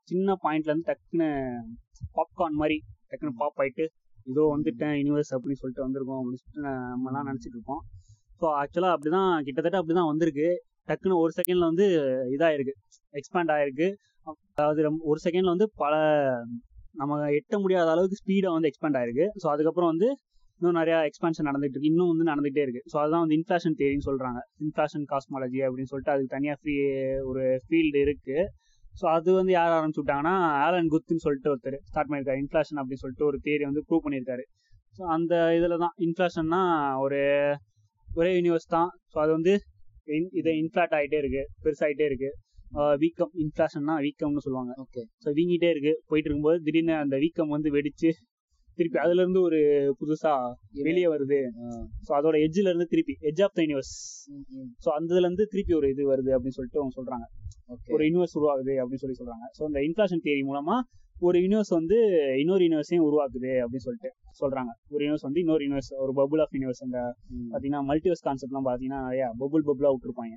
சின்ன 0.08 0.36
பாயிண்ட்ல 0.44 0.72
இருந்து 0.72 0.90
டக்குன்னு 0.90 1.30
பாப்கார்ன் 2.18 2.60
மாதிரி 2.62 2.78
டக்குன்னு 3.12 3.40
பாப் 3.42 3.60
ஆயிட்டு 3.62 3.86
இதோ 4.28 4.44
வந்துட்டேன் 4.56 4.96
யூனிவர்ஸ் 5.02 5.32
அப்படின்னு 5.36 5.62
சொல்லிட்டு 5.62 5.86
வந்திருக்கோம் 5.88 6.20
அப்படின்னு 6.22 6.42
சொல்லிட்டு 6.42 6.64
நம்மலாம் 6.94 7.30
நினைச்சிட்டு 7.32 7.58
இருப்போம் 7.58 7.82
ஸோ 8.42 8.48
ஆக்சுவலா 8.62 8.92
அப்படிதான் 8.96 9.32
கிட்டத்தட்ட 9.44 9.80
அப்படிதான் 9.80 10.12
வந்திருக்கு. 10.12 10.48
டக்குன்னு 10.88 11.18
ஒரு 11.24 11.32
செகண்ட்ல 11.40 11.66
வந்து 11.72 11.86
இதாயிருக்கு 12.36 12.74
எக்ஸ்பேண்ட் 13.14 13.52
ஆயிருக்கு. 13.56 13.88
அதாவது 14.54 14.82
ஒரு 15.12 15.20
செகண்ட்ல 15.26 15.54
வந்து 15.56 15.68
பல 15.76 15.94
நம்ம 16.92 17.20
எட்ட 17.40 17.56
முடியாத 17.60 17.90
அளவுக்கு 17.92 18.20
ஸ்பீடா 18.22 18.50
வந்து 18.56 18.70
எக்ஸ்பேண்ட் 18.72 18.98
ஆயிருக்கு. 19.00 19.26
ஸோ 19.42 19.48
அதுக்கப்புறம் 19.48 19.92
வந்து 19.94 20.08
இன்னும் 20.62 20.78
நிறைய 20.80 20.96
எக்ஸ்பான்ஷன் 21.10 21.48
நடந்துட்டு 21.50 21.76
இருக்கு 21.76 21.92
இன்னும் 21.92 22.10
வந்து 22.14 22.26
நடந்துகிட்டே 22.32 22.64
இருக்கு. 22.66 22.82
ஸோ 22.92 22.96
அதுதான் 23.02 23.24
வந்து 23.24 23.38
இன்ஃபிளாஷன் 23.38 23.78
தேரின்னு 23.80 24.08
சொல்றாங்க. 24.10 24.40
இன்ஃபிளாஷன் 24.66 25.06
காஸ்மாலஜி 25.12 25.62
அப்படின்னு 25.68 25.92
சொல்லிட்டு 25.92 26.14
அதுக்கு 26.14 26.34
தனியா 26.36 26.54
ஃப்ரீ 26.60 26.76
ஒரு 27.30 27.44
ஃபீல்டு 27.66 28.02
இருக்கு. 28.08 28.38
ஸோ 29.00 29.06
அது 29.16 29.30
வந்து 29.40 29.52
யார் 29.58 29.76
ஆரம்பிச்சு 29.78 30.02
விட்டாங்கன்னா 30.02 30.34
ஆலன் 30.66 30.92
குத்துன்னு 30.94 31.24
சொல்லிட்டு 31.26 31.52
ஒருத்தர் 31.54 31.78
ஸ்டார்ட் 31.90 32.10
பண்ணியிருக்காரு. 32.10 32.42
இன்ஃபிளாஷன் 32.44 32.80
அப்படின்னு 32.82 33.04
சொல்லிட்டு 33.04 33.28
ஒரு 33.30 33.38
தேரி 33.48 33.64
வந்து 33.70 33.84
ப்ரூவ் 33.90 34.04
பண்ணியிருக்காரு. 34.06 34.44
ஸோ 34.98 35.02
அந்த 35.16 35.34
இதில் 35.58 35.82
தான் 35.84 35.96
இன்ஃபிளாஷன்னா 36.06 36.62
ஒரு 37.06 37.20
ஒரே 38.08 38.32
யூனிவர்ஸ் 38.38 38.72
தான். 38.76 38.90
ஸோ 39.12 39.18
அது 39.24 39.32
வந்து 39.38 39.54
இது 40.40 40.52
இன்ஃபிளாட் 40.62 40.96
ஆகிட்டே 40.98 41.20
இருக்கு 41.24 41.44
பெருசாகிட்டே 41.66 42.06
இருக்கு. 42.12 42.32
வீக்கம் 43.04 43.32
இன்ஃபிளாஷன்னா 43.44 43.96
வீக்கம்னு 44.06 44.44
சொல்லுவாங்க. 44.46 44.74
ஓகே 44.84 45.02
ஸோ 45.24 45.30
வீங்கிட்டே 45.38 45.70
இருக்கு. 45.74 45.94
போயிட்டு 46.10 46.28
இருக்கும்போது 46.28 46.60
திடீர்னு 46.68 46.96
அந்த 47.06 47.16
வீக்கம் 47.24 47.54
வந்து 47.56 47.72
வெடிச்சு 47.78 48.12
திருப்பி 48.78 48.98
அதுல 49.04 49.22
இருந்து 49.24 49.42
ஒரு 49.48 49.60
புதுசா 50.00 50.34
வெளியே 50.88 51.08
வருது. 51.14 51.40
ஸோ 52.08 52.12
அதோட 52.20 52.36
எட்ஜ்ல 52.46 52.72
இருந்து 52.72 52.88
திருப்பி 52.94 53.14
edge 53.30 53.42
of 53.46 53.56
the 53.58 53.62
universe 53.66 53.94
so 54.84 54.90
அந்த 54.98 55.10
இதுல 55.14 55.28
இருந்து 55.28 55.46
திருப்பி 55.54 55.74
ஒரு 55.80 55.90
இது 55.94 56.04
வருது 56.14 56.32
அப்படின்னு 56.38 56.58
சொல்லிட்டு 56.60 56.82
அவங்க 56.82 56.96
சொல்றாங்க. 57.00 57.26
ஒரு 57.96 58.04
யூனிவர்ஸ் 58.10 58.36
உருவாகுது 58.40 58.74
அப்படின்னு 58.82 59.04
சொல்லி 59.04 59.20
சொல்றாங்க. 59.22 59.46
ஸோ 59.58 59.62
இந்த 59.70 59.82
இன்ஃபிளாஷன் 59.88 60.24
தியரி 60.26 60.44
மூலமா 60.50 60.78
ஒரு 61.28 61.38
யூனிவர்ஸ் 61.44 61.72
வந்து 61.78 61.98
இன்னொரு 62.42 62.64
யூனிவர்ஸையும் 62.68 63.04
உருவாக்குது 63.08 63.52
அப்படின்னு 63.64 63.86
சொல்லிட்டு 63.88 64.10
சொல்றாங்க. 64.40 64.72
ஒரு 64.94 65.02
யூனிவர்ஸ் 65.06 65.26
வந்து 65.28 65.42
இன்னொரு 65.44 65.64
யூனிவர்ஸ் 65.66 65.92
ஒரு 66.04 66.14
பபுள் 66.20 66.42
ஆஃப் 66.44 66.54
யூனிவர்ஸ் 66.58 66.82
அந்த 66.86 67.00
பாத்தீங்கன்னா 67.52 67.82
மல்டிவர்ஸ் 67.90 68.24
கான்செப்ட்லாம் 68.28 68.68
பாத்தீங்கன்னா 68.70 69.02
நிறைய 69.08 69.26
பபுள் 69.42 69.64
பபுளா 69.70 69.92
விட்டுருப்பாங்க. 69.96 70.36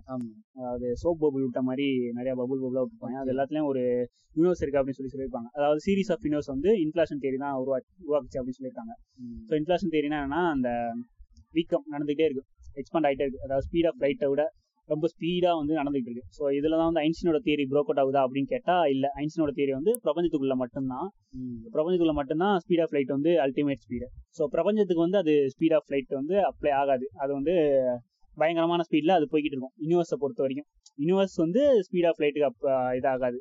அதாவது 0.60 0.88
சோப் 1.02 1.20
பபுள் 1.24 1.44
விட்ட 1.46 1.62
மாதிரி 1.68 1.86
நிறைய 2.18 2.34
பபுள் 2.40 2.60
பபுளா 2.64 2.82
விட்டுருப்பாங்க. 2.84 3.18
அது 3.22 3.32
எல்லாத்துலயும் 3.34 3.70
ஒரு 3.72 3.84
யூனிவர்ஸ் 4.38 4.62
இருக்கு 4.64 4.80
அப்படின்னு 4.80 4.98
சொல்லி 5.00 5.12
சொல்லியிருப்பாங்க. 5.14 5.48
அதாவது 5.58 5.80
சீரிஸ் 5.86 6.12
ஆஃப் 6.14 6.26
யூனிவர்ஸ் 6.28 6.52
வந்து 6.54 6.70
இன்ஃபிளாஷன் 6.84 7.22
தியரி 7.24 7.38
தான் 7.44 7.56
உருவா 7.62 7.78
உருவாக்குச்சு 8.06 8.40
அப்படின்னு 8.40 8.58
சொல்லியிருக்காங்க. 8.60 8.94
ஸோ 9.48 9.54
இன்ஃபிளாஷன் 9.60 9.92
தியரினா 9.94 10.18
என்னன்னா 10.22 10.42
அந்த 10.56 10.70
வீக்கம் 11.58 11.86
நடந்துகிட்டே 11.94 12.26
இருக்கு. 12.28 12.44
எக்ஸ்பாண்ட் 12.82 13.06
ஆயிட்டே 13.08 13.24
இருக்கு. 13.26 13.42
அதாவது 13.46 13.66
ஸ்பீட் 13.68 13.88
ஆஃப் 13.90 14.00
லைட்டை 14.04 14.28
விட 14.32 14.44
ரொம்ப 14.88 15.06
ஸ்பீடா 15.12 15.50
வந்து 15.58 15.74
நடந்துகிட்டு 15.78 16.10
இருக்கு. 16.10 16.30
ஸோ 16.36 16.42
இதுல 16.56 16.78
தான் 16.80 16.88
வந்து 16.90 17.02
ஐன்ஸ்டீனோட 17.06 17.38
தியரி 17.46 17.64
ப்ரோக் 17.70 17.90
அவுட் 17.90 18.00
ஆகுதா 18.02 18.22
அப்படின்னு 18.26 18.50
கேட்டா 18.54 18.74
இல்ல. 18.94 19.06
ஐன்ஸ்டீனோட 19.22 19.52
தியரி 19.58 19.72
வந்து 19.78 19.92
பிரபஞ்சத்துக்குள்ள 20.04 20.56
மட்டும்தான். 20.62 21.08
பிரபஞ்சத்துக்குள்ள 21.74 22.14
மட்டும்தான் 22.20 22.56
ஸ்பீட் 22.64 22.82
ஆஃப் 22.84 22.94
லைட் 22.96 23.12
வந்து 23.16 23.32
அல்டிமேட் 23.44 23.82
ஸ்பீடு 23.86 24.08
ஸோ 24.38 24.48
பிரபஞ்சத்துக்கு 24.56 25.04
வந்து 25.06 25.20
அது 25.22 25.34
ஸ்பீட் 25.54 25.76
ஆஃப் 25.78 25.90
லைட் 25.94 26.12
வந்து 26.20 26.36
அப்ளை 26.50 26.72
ஆகாது. 26.82 27.08
அது 27.22 27.32
வந்து 27.38 27.54
பயங்கரமான 28.36 28.84
ஸ்பீட்ல 28.88 29.12
அது 29.18 29.26
போய்கிட்டு 29.32 29.56
இருக்கும். 29.56 29.74
யூனிவர்ஸை 29.82 30.16
பொறுத்த 30.22 30.40
வரைக்கும். 30.44 30.68
யூனிவர்ஸ் 30.98 31.36
வந்து 31.44 31.62
ஸ்பீட் 31.86 32.08
ஆஃப் 32.10 32.20
லைட்டுக்கு 32.22 32.48
அப் 32.50 32.64
இதாகாது. 32.98 33.38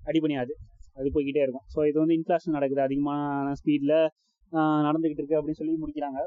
அடிபணியாது. 0.00 0.52
அது 0.98 1.08
போய்கிட்டே 1.16 1.42
இருக்கும். 1.46 1.66
ஸோ 1.72 1.80
இது 1.88 1.96
வந்து 2.02 2.14
இன்ஃபிளாஷன் 2.18 2.56
நடக்குது. 2.58 2.80
அதிகமான 2.86 3.52
ஸ்பீட்ல 3.60 3.94
நடந்துகிட்டு 4.86 5.20
இருக்கு 5.22 5.38
அப்படின்னு 5.38 5.60
சொல்லி 5.60 5.74
முடிக்கிறாங்க. 5.82 6.20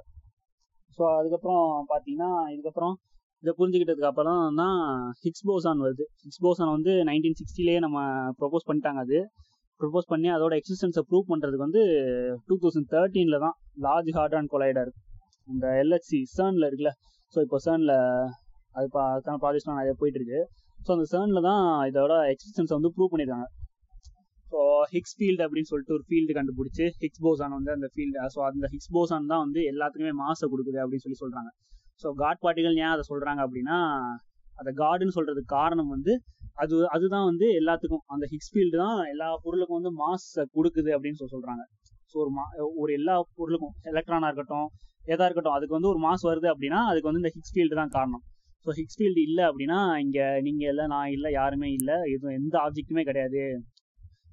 ஸோ 0.98 1.04
அதுக்கப்புறம் 1.20 1.64
பார்த்தீங்கன்னா 1.92 2.30
இதுக்கப்புறம் 2.54 2.94
இதை 3.44 3.52
புரிஞ்சுக்கிட்டதுக்கு 3.60 4.10
அப்புறம் 4.10 4.42
தான் 4.60 4.78
ஹிக்ஸ் 5.24 5.46
போசான் 5.50 5.82
வருது. 5.86 6.04
ஹிக்ஸ் 6.26 6.44
போசான் 6.46 6.72
வந்து 6.76 6.92
நைன்டீன் 7.10 7.38
சிக்ஸ்டிலேயே 7.40 7.80
நம்ம 7.86 8.00
ப்ரொபோஸ் 8.42 8.68
பண்ணிட்டாங்க 8.70 9.02
அது. 9.06 9.20
ப்ரொபோஸ் 9.82 10.08
பண்ணி 10.12 10.30
அதோட 10.36 10.54
எக்ஸிஸ்டன்ஸை 10.62 11.02
ப்ரூவ் 11.10 11.26
பண்ணுறதுக்கு 11.32 11.66
வந்து 11.66 11.82
டூ 12.48 12.56
தௌசண்ட் 12.64 12.90
தேர்ட்டீனில் 12.94 13.44
தான் 13.46 13.56
லார்ஜ் 13.86 14.12
ஹார்டான் 14.18 14.48
கொலைடர் 14.54 14.92
இந்த 15.54 15.66
எல்ஹெச்சி 15.82 16.20
சர்னில் 16.36 16.68
இருக்குல்ல. 16.68 16.92
ஸோ 17.34 17.40
இப்போ 17.46 17.58
சர்னில் 17.66 17.96
அது 18.78 18.88
பா 18.96 19.02
அதுக்கான 19.16 19.40
ப்ராஜெக்ட்லாம் 19.44 19.80
நிறைய 19.82 19.96
போயிட்டு 20.02 20.20
இருக்கு 20.22 20.40
ஸோ 20.86 20.90
அந்த 20.96 21.06
சர்னில் 21.14 21.46
தான் 21.50 21.64
இதோட 21.90 22.14
எக்ஸிஸ்டன்ஸை 22.34 22.76
வந்து 22.78 22.92
ப்ரூவ் 22.96 23.12
பண்ணியிருக்காங்க. 23.14 23.48
ஸோ 24.52 24.62
ஹிக்ஸ் 24.94 25.16
ஃபீல்டு 25.18 25.44
அப்படின்னு 25.46 25.70
சொல்லிட்டு 25.72 25.96
ஒரு 25.98 26.06
ஃபீல்டு 26.08 26.38
கண்டுபிடிச்சு 26.40 26.86
ஹிக்ஸ் 27.04 27.24
போசான் 27.28 27.56
வந்து 27.58 27.72
அந்த 27.78 27.88
ஃபீல்டு 27.94 28.30
ஸோ 28.36 28.42
அந்த 28.50 28.68
ஹிக்ஸ் 28.74 28.92
போசான் 28.98 29.30
தான் 29.34 29.44
வந்து 29.46 29.62
எல்லாத்துக்குமே 29.74 30.14
மாசை 30.24 30.48
கொடுக்குது 30.54 30.80
அப்படின்னு 30.84 31.06
சொல்லி 31.08 31.22
சொல்றாங்க. 31.24 31.52
ஸோ 32.04 32.10
காட் 32.22 32.42
பார்ட்டிகள் 32.46 32.78
ஏன் 32.84 32.94
அதை 32.94 33.04
சொல்றாங்க 33.12 33.42
அப்படின்னா 33.46 33.78
அதை 34.62 34.72
காடுன்னு 34.82 35.16
சொல்றதுக்கு 35.18 35.52
காரணம் 35.60 35.92
வந்து 35.96 36.14
அது 36.62 36.76
அதுதான் 36.96 37.28
வந்து 37.30 37.46
எல்லாத்துக்கும். 37.60 38.04
அந்த 38.14 38.26
ஹிக்ஸ் 38.32 38.52
ஃபீல்டு 38.54 38.78
தான் 38.84 38.98
எல்லா 39.14 39.28
பொருளுக்கும் 39.46 39.80
வந்து 39.80 39.92
மாஸ் 40.02 40.28
கொடுக்குது 40.58 40.90
அப்படின்னு 40.96 41.20
சொல்லி 41.20 41.36
சொல்றாங்க. 41.36 41.64
ஸோ 42.12 42.16
ஒரு 42.24 42.32
மா 42.38 42.44
ஒரு 42.82 42.92
எல்லா 43.00 43.16
பொருளுக்கும் 43.40 43.74
எலக்ட்ரானா 43.92 44.28
இருக்கட்டும் 44.32 44.68
எதா 45.14 45.26
இருக்கட்டும் 45.28 45.56
அதுக்கு 45.58 45.76
வந்து 45.78 45.90
ஒரு 45.94 46.00
மாஸ் 46.06 46.26
வருது 46.30 46.48
அப்படின்னா 46.54 46.82
அதுக்கு 46.90 47.10
வந்து 47.10 47.22
இந்த 47.24 47.32
ஹிக்ஸ் 47.36 47.54
ஃபீல்டு 47.56 47.80
தான் 47.82 47.94
காரணம். 47.96 48.24
ஸோ 48.66 48.76
ஹிக்ஸ் 48.80 48.98
ஃபீல்டு 49.00 49.22
இல்லை 49.30 49.44
அப்படின்னா 49.50 49.80
இங்கே 50.04 50.26
நீங்கள் 50.48 50.70
இல்லை 50.74 50.86
நான் 50.94 51.10
இல்லை 51.16 51.32
யாருமே 51.40 51.70
இல்லை 51.80 51.98
எதுவும் 52.14 52.38
எந்த 52.42 52.56
ஆப்ஜெக்ட்டுமே 52.66 53.04
கிடையாது. 53.10 53.42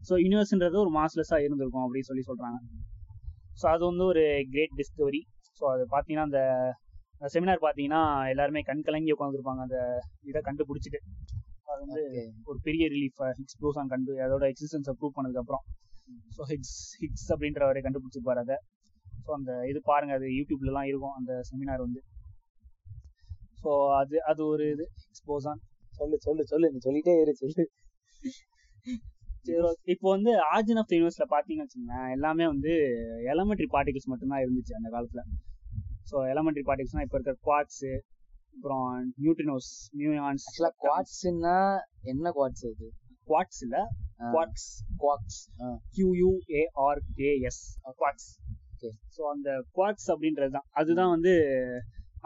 ஸோ 0.08 0.14
யூனிவர்ஸ்ன்றது 0.24 0.78
ஒரு 0.84 0.92
மாஸ்லெஸ்ஸாக 0.98 1.46
இருந்திருக்கும் 1.46 1.84
அப்படின்னு 1.86 2.10
சொல்லி 2.10 2.24
சொல்கிறாங்க 2.28 2.58
ஸோ 3.60 3.66
அது 3.74 3.82
வந்து 3.90 4.04
ஒரு 4.12 4.22
கிரேட் 4.52 4.76
டிஸ்கவரி 4.80 5.20
ஸோ 5.58 5.64
அது 5.72 5.82
பார்த்தீங்கன்னா 5.94 6.28
அந்த 6.28 6.40
செமினார் 7.20 7.64
பார்த்தீங்கன்னா 7.64 8.02
எல்லாருமே 8.28 8.60
கண் 8.62 8.86
கலங்கி 8.86 9.14
உட்காந்துருப்பாங்க 9.16 9.62
அந்த 9.66 9.78
இதை 10.22 10.40
கண்டுபிடிச்சிட்டு. 10.48 11.00
அது 11.68 11.80
வந்து. 11.84 12.02
ஒரு 12.44 12.58
பெரிய 12.58 12.84
ரிலீஃப் 12.88 13.20
ஹிக்ஸ் 13.38 13.58
ப்ரோசான் 13.58 13.90
கண்டு 13.92 14.12
அதோட 14.26 14.44
எக்ஸிஸ்டன்ஸை 14.52 14.94
ப்ரூவ் 15.00 15.16
பண்ணதுக்கு 15.16 15.42
அப்புறம் 15.42 15.64
ஸோ 16.36 16.42
ஹிக்ஸ் 16.52 16.76
ஹிக்ஸ் 17.02 17.28
அப்படின்றவரை 17.32 17.82
கண்டுபிடிச்சிருப்பாரு 17.82 18.40
அதை. 18.44 18.56
ஸோ 19.24 19.30
அந்த 19.32 19.52
இது 19.66 19.80
பாருங்க 19.84 20.14
அது 20.14 20.28
யூடியூப்லலாம் 20.38 20.88
இருக்கும் 20.90 21.16
அந்த 21.18 21.32
செமினார் 21.48 21.84
வந்து. 21.86 22.00
ஸோ 23.62 23.70
அது 24.00 24.16
அது 24.22 24.42
ஒரு 24.46 24.66
இது 24.74 24.84
ஹிக்ஸ் 25.02 25.26
போசான் 25.26 25.60
சொல்லு 25.92 26.18
சொல்லு 26.18 26.44
சொல்லு 26.44 26.70
நீ 26.72 26.78
சொல்லிட்டே 26.78 27.14
இரு 27.22 27.34
சொல்லு. 27.34 27.64
இப்போ 29.84 30.06
வந்து 30.10 30.32
ஆர்ஜின் 30.54 30.80
ஆஃப் 30.80 30.92
யூனிவர்ஸ்ல 30.94 31.26
பாத்தீங்கன்னு 31.30 31.66
வச்சுக்கோங்களேன் 31.66 32.10
எல்லாமே 32.10 32.44
வந்து 32.46 32.72
எலமெண்ட்ரி 33.32 33.68
பார்ட்டிகல்ஸ் 33.74 34.10
மட்டும்தான் 34.12 34.42
இருந்துச்சு 34.42 34.74
அந்த 34.74 34.88
காலத்துல. 34.96 35.22
ஸோ 36.10 36.16
எலமெண்ட்ரி 36.32 36.64
பார்ட்டிகல்ஸ்னா 36.68 37.04
இப்போ 37.06 37.16
இருக்கிற 37.18 37.36
குவாட்ஸ் 37.48 37.82
அப்புறம் 38.54 38.86
நியூட்ரினோஸ் 39.24 39.70
நியூயான்ஸ் 39.98 40.44
ஆக்சுவலா 40.48 40.72
குவாட்ஸ்னா 40.84 41.56
என்ன 42.12 42.32
குவாட்ஸ் 42.38 42.64
அது? 42.70 42.88
குவாட்ஸ் 43.28 43.60
இல்ல 43.66 43.76
quarks 44.34 44.68
quarks 45.02 45.38
Q U A R A S 45.96 47.62
quarks. 48.00 48.28
So 49.16 49.20
அந்த 49.34 49.48
குவாட்ஸ் 49.76 50.08
அப்படின்றது 50.12 50.52
தான். 50.56 50.66
அதுதான் 50.80 51.12
வந்து 51.14 51.32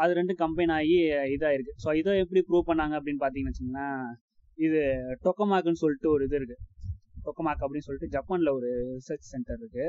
அது 0.02 0.12
ரெண்டும் 0.18 0.40
கம்பைன் 0.42 0.72
ஆகி 0.76 0.96
இதாயிருக்கு. 1.34 1.74
ஸோ 1.82 1.88
இதை 2.00 2.12
எப்படி 2.22 2.40
ப்ரூவ் 2.48 2.68
பண்ணாங்க 2.70 2.94
அப்படின்னு 2.98 3.22
பார்த்தீங்கன்னு 3.24 3.54
வச்சுங்களேன் 3.54 4.00
இது 4.58 4.80
டொக்கமாக்குன்னு 5.26 5.82
சொல்லிட்டு 5.82 6.08
ஒரு 6.14 6.24
இது 6.28 6.36
இருக்கு. 6.40 6.56
டொக்கமாக் 7.26 7.62
அப்படின்னு 7.64 7.86
சொல்லிட்டு 7.88 8.08
ஜப்பான்ல 8.16 8.52
ஒரு 8.58 8.70
ரிசர்ச் 8.96 9.30
சென்டர் 9.32 9.60
இருக்கு. 9.62 9.86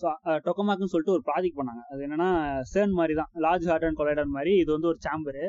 ஸோ 0.00 0.08
டொக்கமாக்குன்னு 0.46 0.92
சொல்லிட்டு 0.94 1.16
ஒரு 1.16 1.24
ப்ராஜெக்ட் 1.28 1.58
பண்ணாங்க. 1.60 1.82
அது 1.92 2.00
என்னன்னா 2.06 2.30
சேர்ன் 2.74 2.96
மாதிரி 3.00 3.16
தான் 3.20 3.30
லார்ஜ் 3.46 3.68
ஹார்டன் 3.72 3.98
கொலைடன் 4.00 4.34
மாதிரி. 4.38 4.54
இது 4.62 4.70
வந்து 4.76 4.90
ஒரு 4.92 5.00
சாம்பரு 5.08 5.44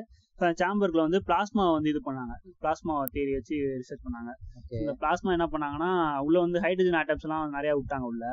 சாம்பருக்குள்ள 0.62 1.04
வந்து 1.08 1.20
பிளாஸ்மா 1.28 1.64
வந்து 1.76 1.90
இது 1.92 2.00
பண்ணாங்க. 2.08 2.34
பிளாஸ்மா 2.62 2.94
தேரி 3.16 3.34
வச்சு 3.38 3.56
ரிசர்ச் 3.82 4.06
பண்ணாங்க. 4.06 4.32
இந்த 4.80 4.94
பிளாஸ்மா 5.02 5.32
என்ன 5.38 5.46
பண்ணாங்கன்னா 5.54 5.92
உள்ள 6.28 6.38
வந்து 6.46 6.60
ஹைட்ரஜன் 6.66 6.98
ஆட்டம்ஸ் 7.02 7.26
எல்லாம் 7.28 7.54
நிறைய 7.58 7.74
விட்டாங்க 7.80 8.08
உள்ள. 8.14 8.26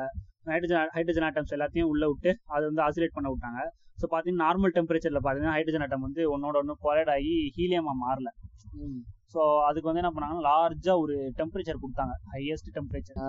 ஹைட்ரஜன் 0.53 0.91
ஹைட்ரஜன் 0.95 1.27
ஆட்டம்ஸ் 1.27 1.53
எல்லாத்தையும் 1.57 1.91
உள்ள 1.93 2.03
விட்டு 2.11 2.31
அதை 2.53 2.63
வந்து 2.69 2.83
ஆசிலேட் 2.87 3.15
பண்ண 3.17 3.29
விட்டாங்க. 3.33 3.61
ஸோ 4.01 4.05
பார்த்தீங்கன்னா 4.11 4.45
நார்மல் 4.45 4.75
டெம்பரேச்சர்ல 4.77 5.21
பார்த்தீங்கன்னா 5.25 5.55
ஹைட்ரஜன் 5.57 5.85
ஆட்டம் 5.85 6.05
வந்து 6.07 6.21
ஒன்னோட 6.35 6.57
ஒன்று 6.63 6.75
கொலைட் 6.85 7.11
ஆகி 7.15 7.35
ஹீலியமா 7.57 7.93
மாறல. 8.03 8.29
ஸோ 9.33 9.41
அதுக்கு 9.67 9.89
வந்து 9.89 10.01
என்ன 10.01 10.11
பண்ணாங்கன்னா 10.13 10.45
லார்ஜா 10.49 10.93
ஒரு 11.03 11.15
டெம்பரேச்சர் 11.39 11.81
கொடுத்தாங்க. 11.83 12.13
ஹையஸ்ட் 12.33 12.69
டெம்பரேச்சர் 12.77 13.19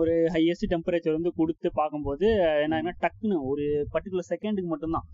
ஒரு 0.00 0.14
ஹையஸ்ட் 0.34 0.66
டெம்பரேச்சர் 0.72 1.16
வந்து 1.18 1.32
கொடுத்து 1.40 1.70
பார்க்கும்போது 1.80 2.28
என்ன 2.64 2.94
டக்குன்னு 3.04 3.38
ஒரு 3.50 3.64
பர்டிகுலர் 3.94 4.30
செகண்டுக்கு 4.32 4.72
மட்டும்தான். 4.74 5.06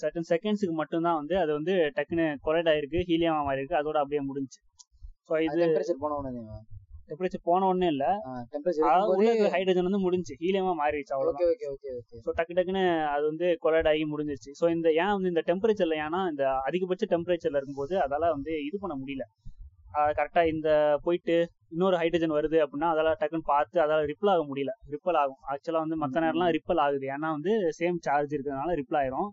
சர்டன் 0.00 0.28
செகண்ட்ஸுக்கு 0.30 0.74
மட்டும்தான் 0.80 1.18
வந்து 1.20 1.34
அது 1.42 1.50
வந்து 1.58 1.74
டக்குன்னு 1.96 2.26
கொலைட் 2.46 2.70
ஆயிருக்கு 2.72 3.00
ஹீலியமா 3.08 3.40
மாறி 3.48 3.60
இருக்கு 3.60 3.80
அதோட 3.80 3.98
அப்படியே 4.02 4.22
முடிஞ்சு 4.28 4.60
ஸோ 5.28 5.32
இது 5.46 5.58
டெம்பரேச்சர் 5.62 6.02
போன 6.04 6.16
உடனே 6.20 6.42
டெம்பரேச்சர் 7.12 7.46
போன 7.48 7.66
உடனே 7.70 7.88
இல்ல. 7.94 8.04
டெம்பரேச்சர் 8.52 9.54
ஹைட்ரஜன் 9.54 9.88
வந்து 9.88 10.02
முடிஞ்சு 10.04 10.34
ஹீலியமா 10.42 10.72
மாறிடுச்சு 10.82 11.14
அவ்வளவுதான். 11.16 11.42
Okay 11.44 11.48
okay 11.52 11.68
okay 11.74 11.90
okay. 11.98 12.20
So 12.26 12.32
டக்கு 12.38 12.56
டக்குன்னு 12.58 12.84
அது 13.14 13.24
வந்து 13.30 13.48
கொலைட் 13.64 13.90
ஆகி 13.92 14.04
முடிஞ்சிருச்சு. 14.12 14.52
ஸோ 14.60 14.66
இந்த 14.76 14.88
ஏன் 15.02 15.14
வந்து 15.16 15.32
இந்த 15.32 15.42
டெம்பரேச்சர்ல 15.50 15.98
ஏன்னா 16.06 16.20
இந்த 16.32 16.44
அதிகபட்ச 16.68 17.06
டெம்பரேச்சர்ல 17.14 17.60
இருக்கும்போது 17.60 17.96
அதால 18.04 18.30
வந்து 18.36 18.54
இது 18.68 18.78
பண்ண 18.84 18.96
முடியல. 19.02 19.26
கரெக்டா 20.18 20.42
இந்த 20.52 20.68
போயிட்டு 21.04 21.34
இன்னொரு 21.74 21.96
ஹைட்ரஜன் 22.00 22.36
வருது 22.36 22.58
அப்படின்னா 22.64 22.90
அதெல்லாம் 22.92 23.18
டக்குன்னு 23.20 23.50
பார்த்து 23.50 23.76
அதால 23.84 24.04
ரிப்பிள் 24.10 24.30
ஆக 24.34 24.44
முடியல. 24.50 24.72
ரிப்பல் 24.94 25.18
ஆகும். 25.22 25.40
ஆக்சுவலா 25.52 25.82
வந்து 25.84 25.98
மற்ற 26.02 26.16
நேரம்லாம் 26.24 26.52
ரிப்பல் 26.56 26.80
ஆகுது. 26.84 27.06
ஏன்னா 27.16 27.30
வந்து 27.36 27.52
சேம் 27.78 27.98
சார்ஜ் 28.06 28.32
இருக்கிறதுனால 28.36 28.76
ரிப்பிள் 28.80 28.98
ஆயிரும். 29.00 29.28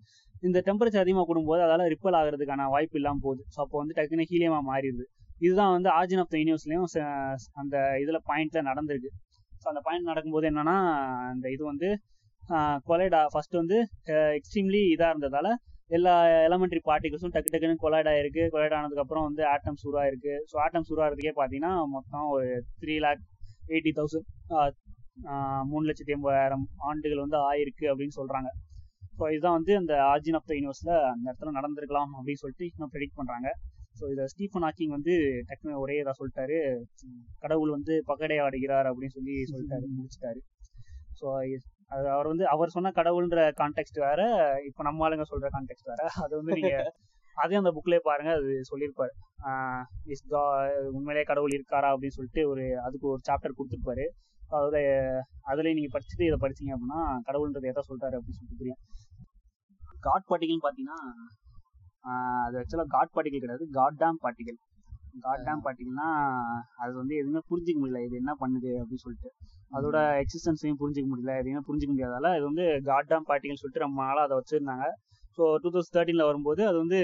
இந்த 0.48 0.58
டெம்பரேச்சர் 0.68 1.04
அதிகமாக 1.06 1.26
கூடும்போது 1.30 1.62
அதால 1.68 1.88
ரிப்பல் 1.94 2.18
ஆகிறதுக்கான 2.20 2.68
வாய்ப்பு 2.76 2.98
இல்லாமல் 3.00 3.24
போகுது. 3.26 3.42
ஸோ 3.56 3.60
அப்போ 3.66 3.78
வந்து 3.82 3.96
டக்குன்னு 3.98 4.28
ஹீலியமா 4.32 4.60
மாறிடுது. 4.70 5.06
இதுதான் 5.46 5.74
வந்து 5.78 5.90
ஆர்ஜின் 6.00 6.22
ஆஃப் 6.24 6.32
த 6.34 6.38
யூனிவர்ஸ்லயும் 6.42 6.88
அந்த 7.62 7.76
இதுல 8.04 8.20
பாயிண்ட்ல 8.30 8.62
நடந்திருக்கு. 8.70 9.12
ஸோ 9.62 9.66
அந்த 9.72 9.82
பாயிண்ட் 9.88 10.10
நடக்கும்போது 10.12 10.48
என்னன்னா 10.52 10.78
அந்த 11.32 11.46
இது 11.56 11.64
வந்து 11.72 11.90
கொலைடா 12.90 13.22
ஃபர்ஸ்ட் 13.34 13.56
வந்து 13.62 13.78
எக்ஸ்ட்ரீம்லி 14.38 14.82
இதாக 14.94 15.14
இருந்ததால 15.14 15.48
எல்லா 15.98 16.14
எலமெண்ட்ரி 16.48 16.82
பார்ட்டிகல்ஸும் 16.88 17.34
டக்கு 17.36 17.52
டக்குன்னு 17.54 17.84
கொலைட் 17.84 18.10
ஆயிருக்கு. 18.12 18.44
கொலைட் 18.54 18.76
ஆனதுக்கப்புறம் 18.80 19.26
வந்து 19.28 19.44
ஆட்டம்ஸ் 19.54 19.86
உருவாயிருக்கு. 19.90 20.34
ஸோ 20.50 20.56
ஆட்டம் 20.66 20.88
உருவாகிறதுக்கே 20.94 21.34
பார்த்தீங்கன்னா 21.40 21.74
மொத்தம் 21.96 22.28
ஒரு 22.36 22.48
த்ரீ 22.82 22.96
லேக் 23.06 23.24
எயிட்டி 23.74 23.94
தௌசண்ட் 24.00 24.28
மூணு 25.72 25.86
லட்சத்தி 25.90 26.14
எண்பதாயிரம் 26.18 26.66
ஆண்டுகள் 26.90 27.24
வந்து 27.26 27.38
ஆயிருக்கு 27.50 27.86
அப்படின்னு 27.92 28.16
சொல்றாங்க. 28.20 28.50
ஸோ 29.18 29.24
இதுதான் 29.36 29.58
வந்து 29.60 29.74
அந்த 29.82 29.94
ஆர்ஜின் 30.12 30.38
ஆஃப் 30.40 30.48
த 30.50 30.54
யூனிவர்ஸில் 30.60 30.94
அந்த 31.14 31.26
இடத்துல 31.30 31.52
நடந்திருக்கலாம் 31.58 32.12
அப்படின்னு 32.18 32.42
சொல்லிட்டு 32.44 32.68
இன்னும் 32.72 32.92
ப்ரெடிக்ட் 32.94 33.18
பண்ணுறாங்க 33.20 33.50
ஸோ 33.96 34.06
இதை 34.14 34.24
ஸ்டீஃபன் 34.34 34.66
ஹாக்கிங் 34.66 34.94
வந்து 34.98 35.14
டக்குனு 35.50 35.82
ஒரே 35.84 35.96
இதாக 36.02 36.16
சொல்லிட்டாரு. 36.20 36.60
கடவுள் 37.44 37.76
வந்து 37.78 37.94
பகடை 38.12 38.38
ஆடுகிறார் 38.46 38.90
அப்படின்னு 38.92 39.16
சொல்லி 39.18 39.36
சொல்லிட்டாரு 39.52 39.86
முடிச்சிட்டாரு. 39.98 40.40
ஸோ 41.20 41.28
அது 41.96 42.08
அவர் 42.16 42.32
வந்து 42.32 42.46
அவர் 42.54 42.74
சொன்ன 42.76 42.92
கடவுள்ன்ற 42.98 43.44
கான்டெக்ட் 43.60 44.00
வேற 44.08 44.22
இப்போ 44.70 44.82
நம்ம 44.88 45.06
ஆளுங்க 45.06 45.26
சொல்ற 45.32 45.48
கான்டெக்ட் 45.56 45.90
வேற. 45.92 46.02
அது 46.24 46.34
வந்து 46.40 46.58
நீங்க 46.60 46.76
அதே 47.38 47.60
அந்த 47.62 47.72
புக்லேயே 47.76 48.02
பாருங்க 48.08 48.32
அது 48.40 48.52
சொல்லியிருப்பாரு. 48.70 49.14
இஸ் 50.14 50.24
உண்மையிலே 50.98 51.24
கடவுள் 51.32 51.56
இருக்காரா 51.58 51.90
அப்படின்னு 51.94 52.18
சொல்லிட்டு 52.18 52.42
ஒரு 52.52 52.66
அதுக்கு 52.86 53.06
ஒரு 53.14 53.22
சாப்டர் 53.30 53.58
கொடுத்துருப்பாரு. 53.60 54.06
அதோட 54.56 54.78
அதுல 55.52 55.74
நீங்க 55.78 55.90
படிச்சுட்டு 55.96 56.28
இதை 56.30 56.38
படிச்சீங்க 56.44 56.74
அப்படின்னா 56.76 57.02
கடவுள்ன்றது 57.28 57.72
எதை 57.72 57.84
சொல்றாரு 57.90 58.18
அப்படின்னு 58.18 58.40
சொல்லிட்டு 58.40 58.62
தெரியும். 58.62 58.82
காட் 60.08 60.28
பார்ட்டிகல் 60.30 60.66
பாத்தீங்கன்னா 60.66 61.00
அது 62.46 62.58
ஆக்சுவலாக 62.62 62.90
காட் 62.96 63.14
பார்ட்டிகல் 63.16 63.44
கிடையாது. 63.46 63.66
God 63.78 64.00
damn 64.02 64.20
particle 64.26 64.60
God 65.26 65.44
damn 65.48 65.62
பார்ட்டிகல்னா 65.66 66.08
அது 66.84 66.92
வந்து 67.02 67.14
எதுவுமே 67.22 67.42
புரிஞ்சிக்க 67.52 67.78
முடியல. 67.82 68.02
இது 68.08 68.16
என்ன 68.22 68.34
பண்ணுது 68.42 68.72
அப்படின்னு 68.82 69.04
சொல்லிட்டு. 69.06 69.30
அதோட 69.78 69.98
எக்ஸிஸ்டன்ஸையும் 70.24 70.80
புரிஞ்சிக்க 70.82 71.08
முடியல. 71.12 71.34
எதையுமே 71.42 71.62
புரிஞ்சிக்க 71.68 71.92
முடியாதால 71.94 72.30
இது 72.38 72.46
வந்து 72.52 72.66
காட் 72.90 73.10
டேம் 73.12 73.28
பார்ட்டிகல் 73.30 73.62
சொல்லிட்டு 73.62 73.86
ரொம்ப 73.86 74.00
நாளாக 74.08 74.26
அதை 74.28 74.38
வச்சிருந்தாங்க. 74.40 74.88
ஸோ 75.38 75.44
டூ 75.64 75.70
தௌசண்ட் 75.74 75.96
தேர்ட்டீன்ல 75.98 76.24
வரும்போது 76.30 76.62
அது 76.70 76.78
வந்து 76.84 77.00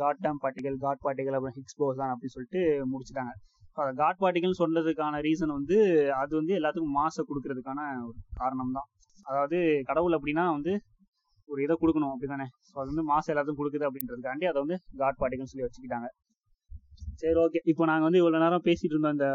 God 0.00 0.20
damn 0.24 0.40
particle 0.42 0.76
God 0.84 1.02
particle 1.04 1.36
அப்புறம் 1.38 1.56
ஹிக்ஸ் 1.58 1.80
போசான் 1.82 2.12
அப்படின்னு 2.12 2.34
சொல்லிட்டு 2.36 2.60
முடிச்சிட்டாங்க. 2.92 3.32
அதை 3.80 3.90
காட் 4.00 4.20
பார்ட்டிகல் 4.22 4.60
சொன்னதுக்கான 4.62 5.20
ரீசன் 5.26 5.54
வந்து 5.58 5.76
அது 6.20 6.32
வந்து 6.40 6.54
எல்லாத்துக்கும் 6.58 6.96
மாசை 7.00 7.22
கொடுக்கறதுக்கான 7.28 7.80
ஒரு 8.08 8.18
காரணம் 8.40 8.74
தான் 8.78 8.88
அதாவது 9.28 9.58
கடவுள் 9.90 10.16
அப்படின்னா 10.16 10.44
வந்து 10.56 10.72
ஒரு 11.50 11.60
இதை 11.66 11.74
கொடுக்கணும் 11.82 12.12
அப்படிதானே 12.14 12.46
ஸோ 12.68 12.74
அது 12.80 12.88
வந்து 12.92 13.04
மாசம் 13.12 13.32
எல்லாத்துக்கும் 13.32 13.62
கொடுக்குது 13.62 13.86
அப்படின்றதுக்காண்டி 13.88 14.48
அதை 14.50 14.58
வந்து 14.64 14.76
காட் 15.02 15.18
பார்ட்டிகல் 15.20 15.50
சொல்லி 15.52 15.66
வச்சுக்கிட்டாங்க. 15.66 16.08
சரி 17.20 17.38
ஓகே 17.44 17.60
இப்போ 17.72 17.84
நாங்கள் 17.90 18.08
வந்து 18.08 18.20
இவ்வளோ 18.22 18.40
நேரம் 18.44 18.66
பேசிட்டு 18.68 18.94
இருந்தோம் 18.94 19.16
இந்த 19.18 19.28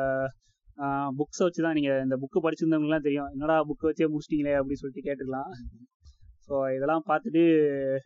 புக்ஸை 1.19 1.43
வச்சு 1.47 1.61
தான் 1.65 1.77
நீங்கள் 1.77 2.01
இந்த 2.05 2.15
புக்கு 2.23 2.43
படிச்சிருந்தவங்கலாம் 2.45 3.05
தெரியும். 3.07 3.29
என்னடா 3.35 3.55
புக்கை 3.69 3.85
வச்சே 3.89 4.07
முடிச்சிட்டீங்களே 4.13 4.57
அப்படின்னு 4.59 4.81
சொல்லிட்டு 4.81 5.05
கேட்டுக்கலாம். 5.07 5.49
ஸோ 6.47 6.57
இதெல்லாம் 6.75 7.05
பார்த்துட்டு 7.07 7.41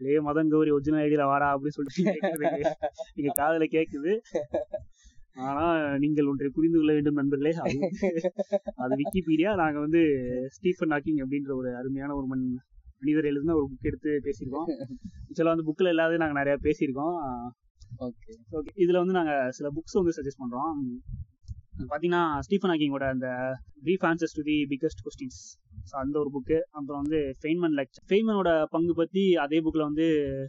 லே 0.05 0.13
மதன் 0.27 0.51
கௌரி 0.53 0.71
ஒரிஜினல் 0.75 1.03
ஐடியில் 1.05 1.29
வாடா 1.31 1.47
அப்படின்னு 1.55 1.77
சொல்லிட்டு 1.77 2.03
நீங்கள் 3.17 3.37
காதில் 3.41 3.73
கேட்குது 3.75 4.13
ஆனால் 5.47 5.75
நீங்கள் 6.03 6.29
ஒன்றை 6.31 6.49
புரிந்து 6.55 6.77
கொள்ள 6.79 6.93
வேண்டும் 6.95 7.19
நண்பர்களே. 7.19 7.51
அது 7.65 7.77
அது 8.83 8.93
விக்கிபீடியா? 9.01 9.51
நாங்கள் 9.61 9.83
வந்து 9.85 10.01
ஸ்டீஃபன் 10.55 10.93
ஹாக்கிங் 10.93 11.21
அப்படின்ற 11.25 11.51
ஒரு 11.59 11.69
அருமையான 11.81 12.15
ஒரு 12.19 12.27
மண் 12.31 12.43
மனிதர் 13.01 13.29
எழுதின 13.31 13.55
ஒரு 13.59 13.65
புக் 13.71 13.89
எடுத்து 13.89 14.11
பேசியிருக்கோம். 14.27 14.67
ஆக்சுவலாக 15.27 15.53
வந்து 15.53 15.67
புக்கில் 15.69 15.91
இல்லாத 15.93 16.19
நாங்கள் 16.23 16.39
நிறைய 16.41 16.55
பேசியிருக்கோம். 16.65 17.17
ஓகே 18.07 18.33
ஓகே 18.57 18.71
இதில் 18.83 19.01
வந்து 19.01 19.15
நாங்கள் 19.19 19.51
சில 19.57 19.69
புக்ஸ் 19.77 19.97
வந்து 19.99 20.13
சஜஸ்ட் 20.17 20.41
பண்ணுறோம் 20.43 20.75
பார்த்தீங்கன்னா 21.89 22.23
ஸ்டீஃபன் 22.45 22.71
ஹாக்கிங்கோட 22.71 23.05
அந்த 23.15 23.27
brief 23.85 24.05
answers 24.09 24.35
to 24.37 24.43
the 24.49 24.57
biggest 24.71 25.01
questions 25.05 25.39
so 25.89 25.93
அந்த 26.01 26.15
ஒரு 26.21 26.29
புக்கு 26.35 26.57
அப்புறம் 26.77 26.99
வந்து 27.03 27.19
ஃபெய்ன்மன் 27.41 27.75
லெக்சர் 27.79 28.05
ஃபெய்மனோட 28.09 28.51
பங்கு 28.75 28.93
பற்றி 28.99 29.23
அதே 29.45 29.59
புக்கில் 29.65 29.87
வந்து 29.89 30.05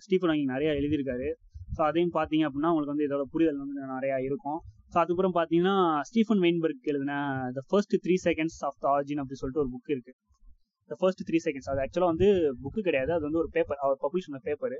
ஸ்டீஃபன் 0.06 0.30
ஹாக்கிங் 0.32 0.52
நிறைய 0.54 0.70
எழுதியிருக்காரு. 0.80 1.28
ஸோ 1.76 1.80
அதையும் 1.88 2.14
பார்த்தீங்க 2.18 2.44
அப்படின்னா 2.48 2.70
உங்களுக்கு 2.72 2.94
வந்து 2.94 3.06
இதோட 3.08 3.24
புரிதல் 3.34 3.60
வந்து 3.62 3.88
நிறையா 3.94 4.16
இருக்கும். 4.28 4.58
ஸோ 4.92 4.96
அதுக்கப்புறம் 5.02 5.36
பார்த்தீங்கன்னா 5.38 5.76
ஸ்டீஃபன் 6.08 6.42
வெயின்பர்க் 6.44 6.90
எழுதின 6.92 7.14
the 7.58 7.62
first 7.70 7.96
three 8.04 8.16
seconds 8.26 8.58
of 8.68 8.78
the 8.84 8.88
origin 8.96 9.22
அப்படி 9.22 9.38
சொல்லிட்டு 9.42 9.62
ஒரு 9.64 9.72
புக் 9.76 9.92
இருக்கு. 9.94 10.12
த 10.92 10.96
ஃபர்ஸ்ட் 11.00 11.22
த்ரீ 11.28 11.38
செகண்ட்ஸ் 11.46 11.70
அது 11.72 11.80
ஆக்சுவலாக 11.84 12.12
வந்து 12.12 12.28
புக்கு 12.62 12.80
கிடையாது. 12.88 13.10
அது 13.16 13.24
வந்து 13.28 13.40
ஒரு 13.42 13.50
பேப்பர் 13.56 13.80
அவர் 13.84 13.98
பப்ளிஷ் 14.04 14.28
பண்ண 14.28 14.40
பேப்பர் 14.48 14.76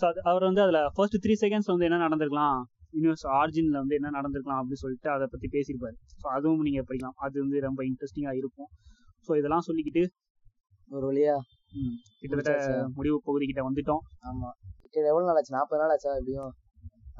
ஸோ 0.00 0.04
அது 0.10 0.20
அவர் 0.30 0.44
வந்து 0.48 0.62
அதில் 0.64 0.80
ஃபர்ஸ்ட் 0.94 1.18
த்ரீ 1.24 1.34
செகண்ட்ஸ் 1.42 1.70
வந்து 1.72 1.86
என்ன 1.88 1.98
நடந்திருக்கலாம்? 2.04 2.60
யூனிவர்ஸ் 2.96 3.26
ஆர்ஜினில் 3.40 3.78
வந்து 3.82 3.94
என்ன 3.98 4.08
நடந்திருக்கலாம் 4.16 4.60
அப்படின்னு 4.60 4.82
சொல்லிட்டு 4.82 5.08
அதை 5.14 5.26
பற்றி 5.32 5.48
பேசியிருப்பாரு. 5.54 5.96
ஸோ 6.20 6.26
அதுவும் 6.36 6.64
நீங்கள் 6.68 6.86
படிக்கலாம். 6.88 7.16
அது 7.26 7.36
வந்து 7.44 7.58
ரொம்ப 7.66 7.80
இன்ட்ரெஸ்டிங்காக 7.90 8.40
இருக்கும். 8.42 8.68
ஸோ 9.28 9.38
இதெல்லாம் 9.40 9.66
சொல்லிக்கிட்டு 9.68 10.02
ஒரு 10.90 11.04
வழியா 11.10 11.34
கிட்டத்தட்ட? 12.20 12.52
முடிவு 12.98 13.16
பகுதிக்கிட்ட 13.28 13.62
வந்துட்டோம். 13.68 14.02
ஆமா. 14.30 14.50
இது 14.86 15.06
எவ்வளவு 15.12 15.28
நாள் 15.28 15.38
ஆச்சு? 15.40 15.56
நாற்பது 15.58 15.80
நாள் 15.82 15.94
ஆச்சா? 15.94 16.12
எப்படியும் 16.20 16.52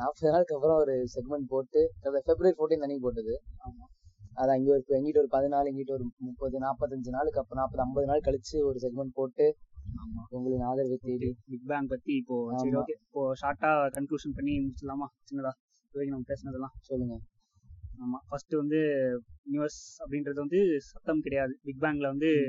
நாற்பது 0.01 0.33
நாளுக்கு 0.35 0.57
அப்புறம் 0.57 0.79
ஒரு 0.85 0.95
செக்மெண்ட் 1.15 1.51
போட்டு 1.55 1.81
பிப்ரவரி 2.29 2.55
ஃபோர்டீன் 2.59 2.85
அன்னைக்கு 2.85 3.07
போட்டது. 3.07 3.35
ஆமா. 3.67 3.85
அது 4.35 4.51
அங்க 4.51 4.71
ஒரு 4.71 4.85
எங்கிட்ட 4.89 5.21
ஒரு 5.23 5.29
பதினாலு 5.31 5.69
எங்கிட்ட 5.71 5.93
ஒரு 5.93 6.05
முப்பது 6.19 6.59
நாற்பத்தஞ்சு 6.59 7.09
நாளுக்கு 7.09 7.41
அப்புறம் 7.41 7.63
நாற்பது 7.63 7.83
ஐம்பது 7.83 8.07
நாள் 8.07 8.25
கழிச்சு 8.25 8.65
ஒரு 8.65 8.79
செக்மெண்ட் 8.83 9.15
போட்டு 9.15 9.57
உங்களின் 10.29 10.61
ஆதரவை 10.61 10.99
தேடி. 11.03 11.37
பிக் 11.49 11.67
பேங் 11.67 11.87
பற்றி 11.87 12.13
இப்போ 12.15 12.37
சரி. 12.57 12.71
ஓகே 12.71 12.95
இப்போ 13.01 13.33
ஷார்ட்டாக 13.41 13.91
கன்க்ளூஷன் 13.97 14.35
பண்ணி 14.35 14.55
முடிச்சிடலாமா? 14.59 15.09
சின்னதா. 15.31 15.53
நம்ம 15.95 16.25
பேசினதெல்லாம். 16.29 16.75
சொல்லுங்க. 16.81 17.19
ஆமா. 17.99 18.19
ஃபர்ஸ்ட் 18.29 18.55
வந்து 18.55 18.81
யூனிவர்ஸ் 19.47 19.81
அப்படின்றது 20.05 20.35
வந்து 20.35 20.81
சத்தம் 20.81 21.21
கிடையாது. 21.21 21.59
பிக் 21.63 21.81
பேங்ல 21.81 22.07
வந்து 22.07 22.47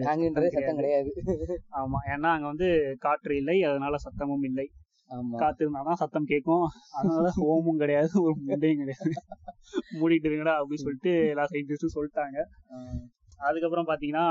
சத்தம் 0.49 0.75
கிடையாது. 0.75 1.13
ஆமா. 1.71 1.99
ஏன்னா 2.05 2.31
அங்க 2.35 2.45
வந்து 2.45 2.95
காற்று 2.99 3.35
இல்லை. 3.35 3.63
அதனால 3.63 3.95
சத்தமும் 3.95 4.43
இல்லை. 4.43 4.71
ஆமா. 5.11 5.37
காத்து 5.37 5.61
இருந்தாதான் 5.65 5.99
சத்தம் 6.01 6.29
கேட்கும். 6.31 6.65
அதனால 6.97 7.31
ஓமும் 7.53 7.81
கிடையாது 7.83 8.09
ஒரு 8.23 8.33
முண்டையும் 8.47 8.81
கிடையாது. 8.83 9.09
மூடிட்டு 9.99 10.27
இருங்கடா 10.29 10.53
அப்படின்னு 10.59 10.85
சொல்லிட்டு 10.85 11.13
எல்லா 11.33 11.45
சயின்டிஸ்டும் 11.53 11.95
சொல்லிட்டாங்க. 11.97 12.37
அதுக்கப்புறம் 13.39 13.87
பாத்தீங்கன்னா 13.89 14.25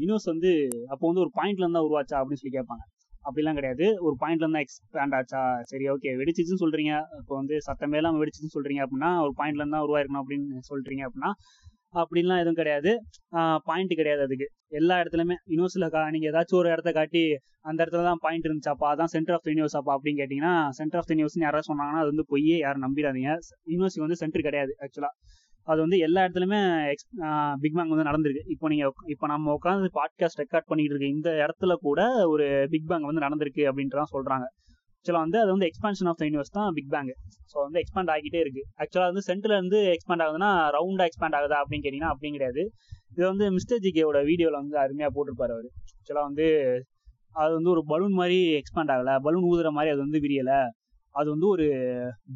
யூனிவர்ஸ் 0.00 0.32
வந்து 0.32 0.50
அப்போ 0.92 1.04
வந்து 1.06 1.22
ஒரு 1.24 1.32
பாயிண்ட்ல 1.38 1.66
இருந்தா 1.66 1.84
உருவாச்சா 1.86 2.16
அப்படின்னு 2.20 2.42
சொல்லி 2.42 2.56
கேட்பாங்க. 2.58 2.84
அப்படிலாம் 3.24 3.58
கிடையாது. 3.58 3.86
ஒரு 4.06 4.14
பாயிண்ட்ல 4.20 4.44
இருந்தா 4.46 4.62
எக்ஸ்பேண்ட் 4.64 5.16
ஆச்சா? 5.18 5.40
சரி 5.70 5.86
ஓகே 5.94 6.10
வெடிச்சிச்சுன்னு 6.20 6.62
சொல்றீங்க. 6.64 6.92
இப்போ 7.20 7.34
வந்து 7.34 7.56
சத்தமே 7.68 7.98
இல்லாம 8.00 8.20
வெடிச்சிச்சுன்னு 8.22 8.56
சொல்றீங்க 8.58 8.82
அப்படின்னா 8.86 9.10
ஒரு 9.24 9.34
பாயிண்ட்ல 9.40 9.64
இருந்தா 9.64 9.80
உருவாயிருக்கணும் 9.86 10.22
அப்படின்னு 10.24 10.68
சொல்றீங்க 10.70 11.04
அப்படின்னா 11.08 11.32
அப்படின்லாம் 12.00 12.40
எதுவும் 12.42 12.58
கிடையாது. 12.60 12.90
பாயிண்ட் 13.68 13.92
கிடையாது 14.00 14.22
அதுக்கு. 14.26 14.46
எல்லா 14.80 14.94
இடத்துலயுமே 15.02 15.36
யூனிவர்ஸ்ல 15.52 15.88
கா 15.94 16.00
நீங்க 16.14 16.26
ஏதாச்சும் 16.32 16.60
ஒரு 16.62 16.68
இடத்த 16.74 16.90
காட்டி 16.98 17.22
அந்த 17.70 17.78
இடத்துல 17.84 18.02
தான் 18.08 18.20
பாயிண்ட் 18.24 18.46
இருந்துச்சாப்பா 18.48 18.88
அதான் 18.94 19.12
சென்டர் 19.14 19.36
ஆஃப் 19.36 19.48
யூனிவர்ஸ் 19.52 19.78
அப்பா 19.80 19.92
அப்படின்னு 19.96 20.20
கேட்டீங்கன்னா 20.22 20.54
சென்டர் 20.78 21.00
ஆஃப் 21.00 21.08
த 21.08 21.14
யூனிவர்ஸ் 21.16 21.38
யாராவது 21.46 21.68
சொன்னாங்கன்னா 21.70 22.02
அது 22.04 22.12
வந்து 22.12 22.26
பொய்யே 22.32 22.58
யாரும் 22.64 22.84
நம்பிடாதீங்க. 22.86 23.32
யூனிவர்ஸ் 23.72 23.98
வந்து 24.04 24.18
சென்டர் 24.22 24.46
கிடையாது 24.48 24.74
ஆக்சுவலா 24.84 25.10
அது 25.68 25.80
வந்து 25.84 25.98
எல்லா 26.06 26.20
இடத்துலயுமே 26.24 26.60
பிக் 27.62 27.76
பேங் 27.78 27.92
வந்து 27.92 28.08
நடந்திருக்கு. 28.08 28.42
இப்போ 28.54 28.66
நீங்க 28.72 28.84
இப்போ 29.12 29.26
நம்ம 29.32 29.54
உட்காந்து 29.58 29.88
பாட்காஸ்ட் 29.98 30.40
ரெக்கார்ட் 30.42 30.68
பண்ணிட்டு 30.70 30.92
இருக்க 30.94 31.08
இந்த 31.16 31.30
இடத்துல 31.44 31.74
கூட 31.86 32.00
ஒரு 32.32 32.46
பிக் 32.74 32.88
பேங் 32.90 33.08
வந்து 33.10 33.24
நடந்திருக்கு 33.26 33.64
அப்படின்ட்டு 33.70 34.00
தான் 34.02 34.12
சொல்றாங்க. 34.14 34.46
ஆக்சுவலா 35.06 35.24
வந்து 35.26 35.38
அது 35.42 35.50
வந்து 35.54 35.66
எக்ஸ்பான்ஷன் 35.70 36.08
ஆஃப் 36.10 36.16
த 36.20 36.24
யூனிவர்ஸ் 36.26 36.52
தான் 36.56 36.70
பிக் 36.76 36.88
பேங்க் 36.94 37.10
ஸோ 37.50 37.56
வந்து 37.64 37.78
எக்ஸ்பேண்ட் 37.82 38.10
ஆகிட்டே 38.14 38.38
இருக்கு. 38.44 38.62
ஆக்சுவலா 38.82 39.08
வந்து 39.10 39.22
சென்டர்ல 39.28 39.56
இருந்து 39.58 39.80
எக்ஸ்பேண்ட் 39.92 40.22
ஆகுதுன்னா 40.24 40.48
ரவுண்டா 40.76 41.04
எக்ஸ்பேண்ட் 41.08 41.36
ஆகுதா 41.38 41.58
அப்படின்னு 41.62 41.84
கேட்டீங்கன்னா 41.84 42.10
அப்படி 42.14 42.30
கிடையாது. 42.36 42.62
இது 43.12 43.24
வந்து 43.32 43.46
மிஸ்டர் 43.56 43.82
ஜிகேவோட 43.84 44.20
வீடியோல 44.30 44.56
வந்து 44.62 44.76
அருமையா 44.84 45.10
போட்டிருப்பாரு 45.16 45.54
அவரு. 45.56 45.68
ஆக்சுவலா 45.98 46.24
வந்து 46.30 46.46
அது 47.42 47.52
வந்து 47.58 47.70
ஒரு 47.74 47.84
பலூன் 47.92 48.16
மாதிரி 48.20 48.38
எக்ஸ்பேண்ட் 48.60 48.92
ஆகல. 48.94 49.12
பலூன் 49.26 49.46
ஊதுற 49.52 49.70
மாதிரி 49.76 49.92
அது 49.94 50.02
வந்து 50.06 50.20
விரியல. 50.26 50.52
அது 51.14 51.28
வந்து 51.34 51.48
ஒரு 51.54 51.66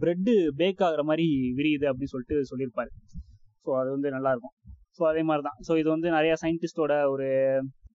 பிரெட்டு 0.02 0.34
பேக் 0.60 0.84
ஆகுற 0.88 1.02
மாதிரி 1.10 1.26
விரியுது 1.58 1.88
அப்படின்னு 1.90 2.14
சொல்லிட்டு 2.14 2.38
சொல்லியிருப்பாரு. 2.52 2.90
ஸோ 3.64 3.70
அது 3.80 3.90
வந்து 3.96 4.10
நல்லா 4.16 4.32
இருக்கும். 4.36 4.54
ஸோ 4.98 5.02
அதே 5.10 5.24
மாதிரி 5.30 5.44
தான் 5.48 5.58
ஸோ 5.66 5.72
இது 5.82 5.88
வந்து 5.96 6.08
நிறைய 6.18 6.34
சயின்டிஸ்டோட 6.44 6.92
ஒரு 7.14 7.28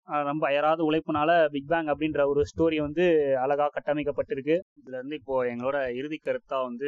ரொம்ப 0.07 0.47
அயராத 0.47 0.83
உழைப்புனால 0.83 1.47
பிக் 1.47 1.69
பேங் 1.69 1.87
அப்படின்ற 1.87 2.27
ஒரு 2.27 2.45
ஸ்டோரி 2.57 2.81
வந்து 2.81 3.37
அழகா 3.39 3.71
கட்டமைக்கப்பட்டிருக்கு. 3.75 4.61
இதுல 4.83 4.93
இருந்து 4.93 5.17
இப்போ 5.17 5.45
எங்களோட 5.45 5.95
இறுதி 5.95 6.21
கருத்தா 6.25 6.63
வந்து 6.63 6.87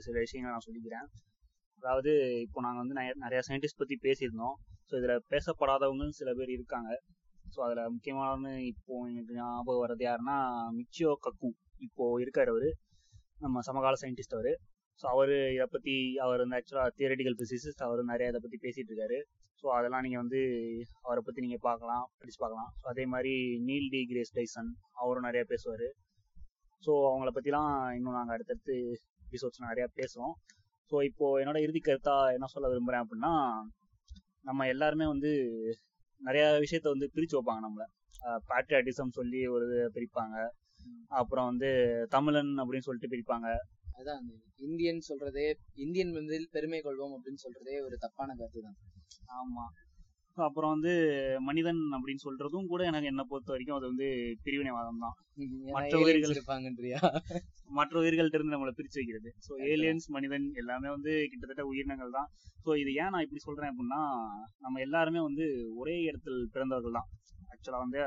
சில 0.00 0.18
விஷயங்களை 0.18 0.58
நான் 0.58 0.58
சொல்லிக்கிறேன். 0.66 1.08
அதாவது 1.80 2.40
இப்போ 2.40 2.60
நாங்கள் 2.60 2.78
வந்து 2.78 2.94
நிறைய- 2.94 3.14
நிறைய 3.16 3.42
சயின்டிஸ்ட் 3.48 3.76
பத்தி 3.76 3.98
பேசியிருந்தோம். 4.02 4.54
ஸோ 4.90 4.94
இதுல 4.94 5.18
பேசப்படாதவங்களும் 5.30 6.08
சில 6.08 6.34
பேர் 6.34 6.48
இருக்காங்க. 6.48 7.00
ஸோ 7.56 7.60
அதுல 7.60 7.90
முக்கியமான 7.90 8.62
இப்போ 8.62 9.06
எனக்கு 9.10 9.34
ஞாபகம் 9.34 9.88
வர்றது 9.88 10.02
யாருன்னா 10.02 10.52
மிச்சியோ 10.76 11.14
கக்கும். 11.20 11.54
இப்போ 11.78 12.20
இருக்கார் 12.20 12.48
அவரு. 12.48 12.74
நம்ம 13.38 13.60
சமகால 13.60 13.94
சயின்டிஸ்ட் 14.00 14.32
அவரு. 14.32 14.58
ஸோ 15.02 15.06
அவர் 15.06 15.52
இதை 15.52 15.66
பற்றி 15.70 16.16
அவர் 16.16 16.38
வந்து 16.38 16.56
ஆக்சுவலாக 16.56 16.90
தியரட்டிக்கல் 16.96 17.36
ஃபிசிசிஸ்ட் 17.38 17.82
அவர் 17.82 18.02
நிறைய 18.02 18.32
இதை 18.32 18.40
பற்றி 18.42 18.58
பேசிகிட்டு 18.62 18.90
இருக்காரு. 18.90 19.22
ஸோ 19.60 19.66
அதெல்லாம் 19.76 20.04
நீங்கள் 20.06 20.22
வந்து 20.22 20.40
அவரை 21.06 21.20
பற்றி 21.26 21.44
நீங்கள் 21.44 21.64
பார்க்கலாம் 21.68 22.04
படிச்சு 22.20 22.40
பார்க்கலாம். 22.42 22.70
ஸோ 22.80 22.84
அதே 22.92 23.04
மாதிரி 23.14 23.32
நீல் 23.68 23.88
டி 23.94 24.00
கிரேஸ் 24.10 24.34
டைசன் 24.38 24.70
அவரும் 25.02 25.26
நிறைய 25.28 25.42
பேசுவார். 25.52 25.86
ஸோ 26.82 26.92
அவங்கள 27.10 27.30
பற்றிலாம் 27.36 27.72
இன்னும் 27.98 28.18
நாங்கள் 28.18 28.36
அடுத்தடுத்து 28.36 28.76
எபிசோட்ஸ் 29.28 29.66
நிறையா 29.70 29.88
பேசுவோம். 30.00 30.34
ஸோ 30.90 30.96
இப்போ 31.10 31.26
என்னோட 31.42 31.58
இறுதி 31.66 31.80
கருத்தா 31.88 32.16
என்ன 32.36 32.48
சொல்ல 32.54 32.66
விரும்புகிறேன் 32.72 33.04
அப்படின்னா 33.04 33.32
நம்ம 34.48 34.66
எல்லாருமே 34.72 35.06
வந்து 35.14 35.30
நிறைய 36.20 36.44
விஷயத்த 36.64 36.92
வந்து 36.94 37.06
பிரித்து 37.14 37.36
வைப்பாங்க 37.38 37.62
நம்மளை. 37.66 37.86
பேட்ரியாட்டிசம் 38.50 39.16
சொல்லி 39.16 39.40
ஒரு 39.54 39.66
பிரிப்பாங்க. 39.96 40.36
அப்புறம் 41.20 41.48
வந்து 41.50 41.70
தமிழன் 42.14 42.52
அப்படின்னு 42.62 42.86
சொல்லிட்டு 42.88 43.12
பிரிப்பாங்க. 43.14 43.48
அதான் 44.00 44.24
இந்தியன் 44.66 45.00
சொல்றதே 45.08 45.46
இந்தியன் 45.84 46.12
வந்து 46.18 46.36
பெருமை 46.54 46.80
கொள்வோம் 46.86 47.14
அப்படின்னு 47.16 47.42
சொல்றதே 47.44 47.76
ஒரு 47.86 47.96
தப்பான 48.04 48.34
கருத்து 48.40 48.62
தான் 48.66 48.78
ஆமா. 49.36 49.64
அப்புறம் 50.36 50.72
வந்து 50.72 50.92
மனிதன் 51.40 51.78
அப்படின்னு 51.96 52.22
சொல்றதும் 52.24 52.66
கூட 52.66 52.84
எனக்கு 52.84 53.10
என்ன 53.12 53.22
பொறுத்த 53.24 53.52
வரைக்கும் 53.52 53.76
அது 53.76 53.86
வந்து 53.86 54.08
பிரிவினைவாதம் 54.44 55.02
தான். 55.04 55.14
மற்ற 55.74 55.94
உயிர்கள் 55.98 56.34
இருப்பாங்கன்றியா? 56.34 56.98
மற்ற 57.70 57.94
உயிர்கள்ட்ட 58.00 58.38
இருந்து 58.38 58.54
நம்மளை 58.54 58.72
பிரிச்சு 58.76 58.98
வைக்கிறது. 59.00 59.30
ஸோ 59.46 59.52
ஏலியன்ஸ் 59.68 60.08
மனிதன் 60.08 60.46
எல்லாமே 60.54 60.88
வந்து 60.88 61.12
கிட்டத்தட்ட 61.30 61.64
உயிரினங்கள் 61.66 62.10
தான். 62.10 62.28
ஸோ 62.64 62.76
இது 62.76 62.92
ஏன் 62.94 63.12
நான் 63.14 63.24
இப்படி 63.26 63.42
சொல்றேன் 63.46 63.70
அப்படின்னா 63.72 64.02
நம்ம 64.60 64.80
எல்லாருமே 64.80 65.20
வந்து 65.20 65.46
ஒரே 65.74 65.96
இடத்தில் 66.02 66.50
பிறந்தவர்கள் 66.52 66.98
தான். 66.98 67.08
ஆக்சுவலா 67.52 67.80
வந்து 67.84 68.00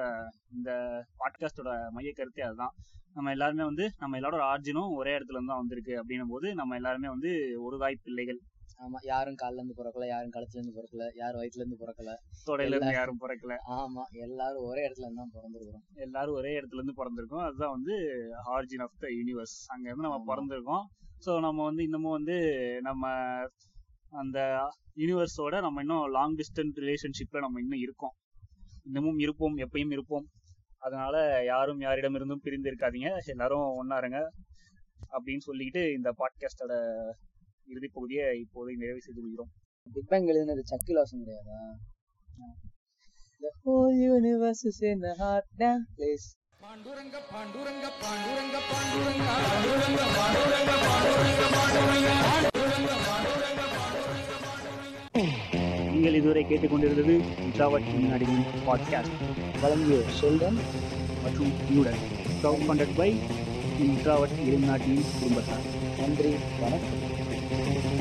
இந்த 0.51 0.69
பாட்காஸ்டோட 1.17 1.71
மைய 1.97 2.11
கருத்தே 2.11 2.41
அதுதான். 2.41 2.75
நம்ம 3.15 3.31
எல்லாருமே 3.31 3.63
வந்து 3.63 3.85
நம்ம 3.99 4.17
எல்லாரோட 4.19 4.43
ஆர்ஜினும் 4.51 4.95
ஒரே 4.95 5.13
இடத்துல 5.17 5.37
இருந்து 5.37 5.53
தான் 5.53 5.63
வந்திருக்கு 5.63 5.93
அப்படின்னும் 5.97 6.33
போது 6.35 6.47
நம்ம 6.53 6.75
எல்லாருமே 6.75 7.07
வந்து 7.07 7.31
ஒரு 7.59 7.77
தாய் 7.77 8.03
பிள்ளைகள். 8.03 8.39
ஆமா 8.77 8.99
யாரும் 9.03 9.37
கால்ல 9.37 9.59
இருந்து 9.59 9.77
பிறக்கல 9.77 10.05
யாரும் 10.07 10.33
கழுத்துல 10.35 10.59
இருந்து 10.59 10.75
பிறக்கல 10.75 11.05
யாரும் 11.15 11.39
வயிற்றுல 11.41 11.63
இருந்து 11.63 11.79
பிறக்கல. 11.81 12.11
தொடையில 12.47 12.75
இருந்து 12.75 12.97
யாரும் 12.97 13.21
பிறக்கல. 13.23 13.55
ஆமா 13.77 14.03
எல்லாரும் 14.25 14.65
ஒரே 14.65 14.81
இடத்துல 14.87 15.05
இருந்து 15.05 15.21
தான் 15.23 15.33
பிறந்திருக்கிறோம். 15.35 15.85
எல்லாரும் 15.97 16.37
ஒரே 16.39 16.51
இடத்துல 16.59 16.81
இருந்து 16.81 16.97
பிறந்திருக்கோம். 16.99 17.43
அதுதான் 17.43 17.75
வந்து 17.77 17.95
ஆரிஜின் 18.53 18.83
ஆஃப் 18.83 18.97
த 18.99 19.09
யூனிவர்ஸ் 19.17 19.57
அங்க 19.67 19.85
இருந்து 19.89 20.07
நம்ம. 20.07 20.21
பிறந்திருக்கோம். 20.31 20.85
ஸோ 21.25 21.31
நம்ம 21.39 21.63
வந்து 21.63 21.83
இன்னமும் 21.83 22.15
வந்து 22.17 22.37
நம்ம 22.81 23.03
அந்த 24.13 24.39
யூனிவர்ஸோட 24.97 25.55
நம்ம 25.61 25.81
இன்னும் 25.81 26.05
லாங் 26.11 26.37
டிஸ்டன்ஸ் 26.37 26.79
ரிலேஷன்ஷிப்ல 26.79 27.39
நம்ம 27.39 27.59
இன்னும் 27.59 27.79
இருக்கோம். 27.79 28.15
இன்னமும் 28.85 29.19
இருப்போம் 29.19 29.57
எப்பயும் 29.57 29.91
இருப்போம். 29.91 30.25
அதனால 30.81 31.15
யாரும் 31.45 31.81
யாரிடமிருந்தும் 31.81 32.43
பிரிந்து 32.43 32.69
இருக்காதீங்க 32.69 33.09
எல்லாரும் 33.25 33.65
ஒண்ணா 33.75 33.97
இருங்க. 33.97 34.19
அப்படின்னு 35.11 35.43
சொல்லிக்கிட்டு 35.45 35.81
இந்த 35.93 36.09
பாட்காஸ்டோட 36.19 36.73
இறுதி 37.69 37.89
பகுதியை 37.89 38.27
இப்போதை 38.41 38.75
நிறைவு 38.75 39.01
செய்து 39.01 39.19
கொள்கிறோம் 39.19 39.51
பிக் 39.87 40.09
பேங் 40.09 40.29
எழுதினது 40.31 40.63
சக்கி 40.71 40.93
லாசம் 40.97 41.23
கிடையாதா 41.23 41.61
The 43.41 43.51
whole 43.59 43.93
universe 44.07 44.61
is 44.63 44.79
in 44.83 45.03
a 45.03 45.13
hot 45.15 45.45
damn 45.55 45.81
place. 45.93 46.25
நீங்கள் 55.91 56.17
இதுவரை 56.19 56.43
கேட்டுக்கொண்டிருந்தது 56.43 57.15
ஜாவட் 57.57 57.87
அடிமன் 58.11 58.45
பாட்காஸ்ட் 58.67 59.15
வழங்கிய 59.61 59.99
ஷெல்டன் 60.17 60.59
மற்றும் 61.23 61.53
நியூடன் 61.67 62.01
க்ரௌட் 62.41 62.65
ஃபண்டட் 62.65 62.95
பை 62.95 63.09
இன்ட்ராவட் 63.83 64.35
இளைநாட்டின் 64.45 65.05
குடும்பத்தார் 65.13 65.67
நன்றி 65.99 66.33
வணக்கம் 66.61 67.08
Thank 67.49 67.83
you. 67.83 67.98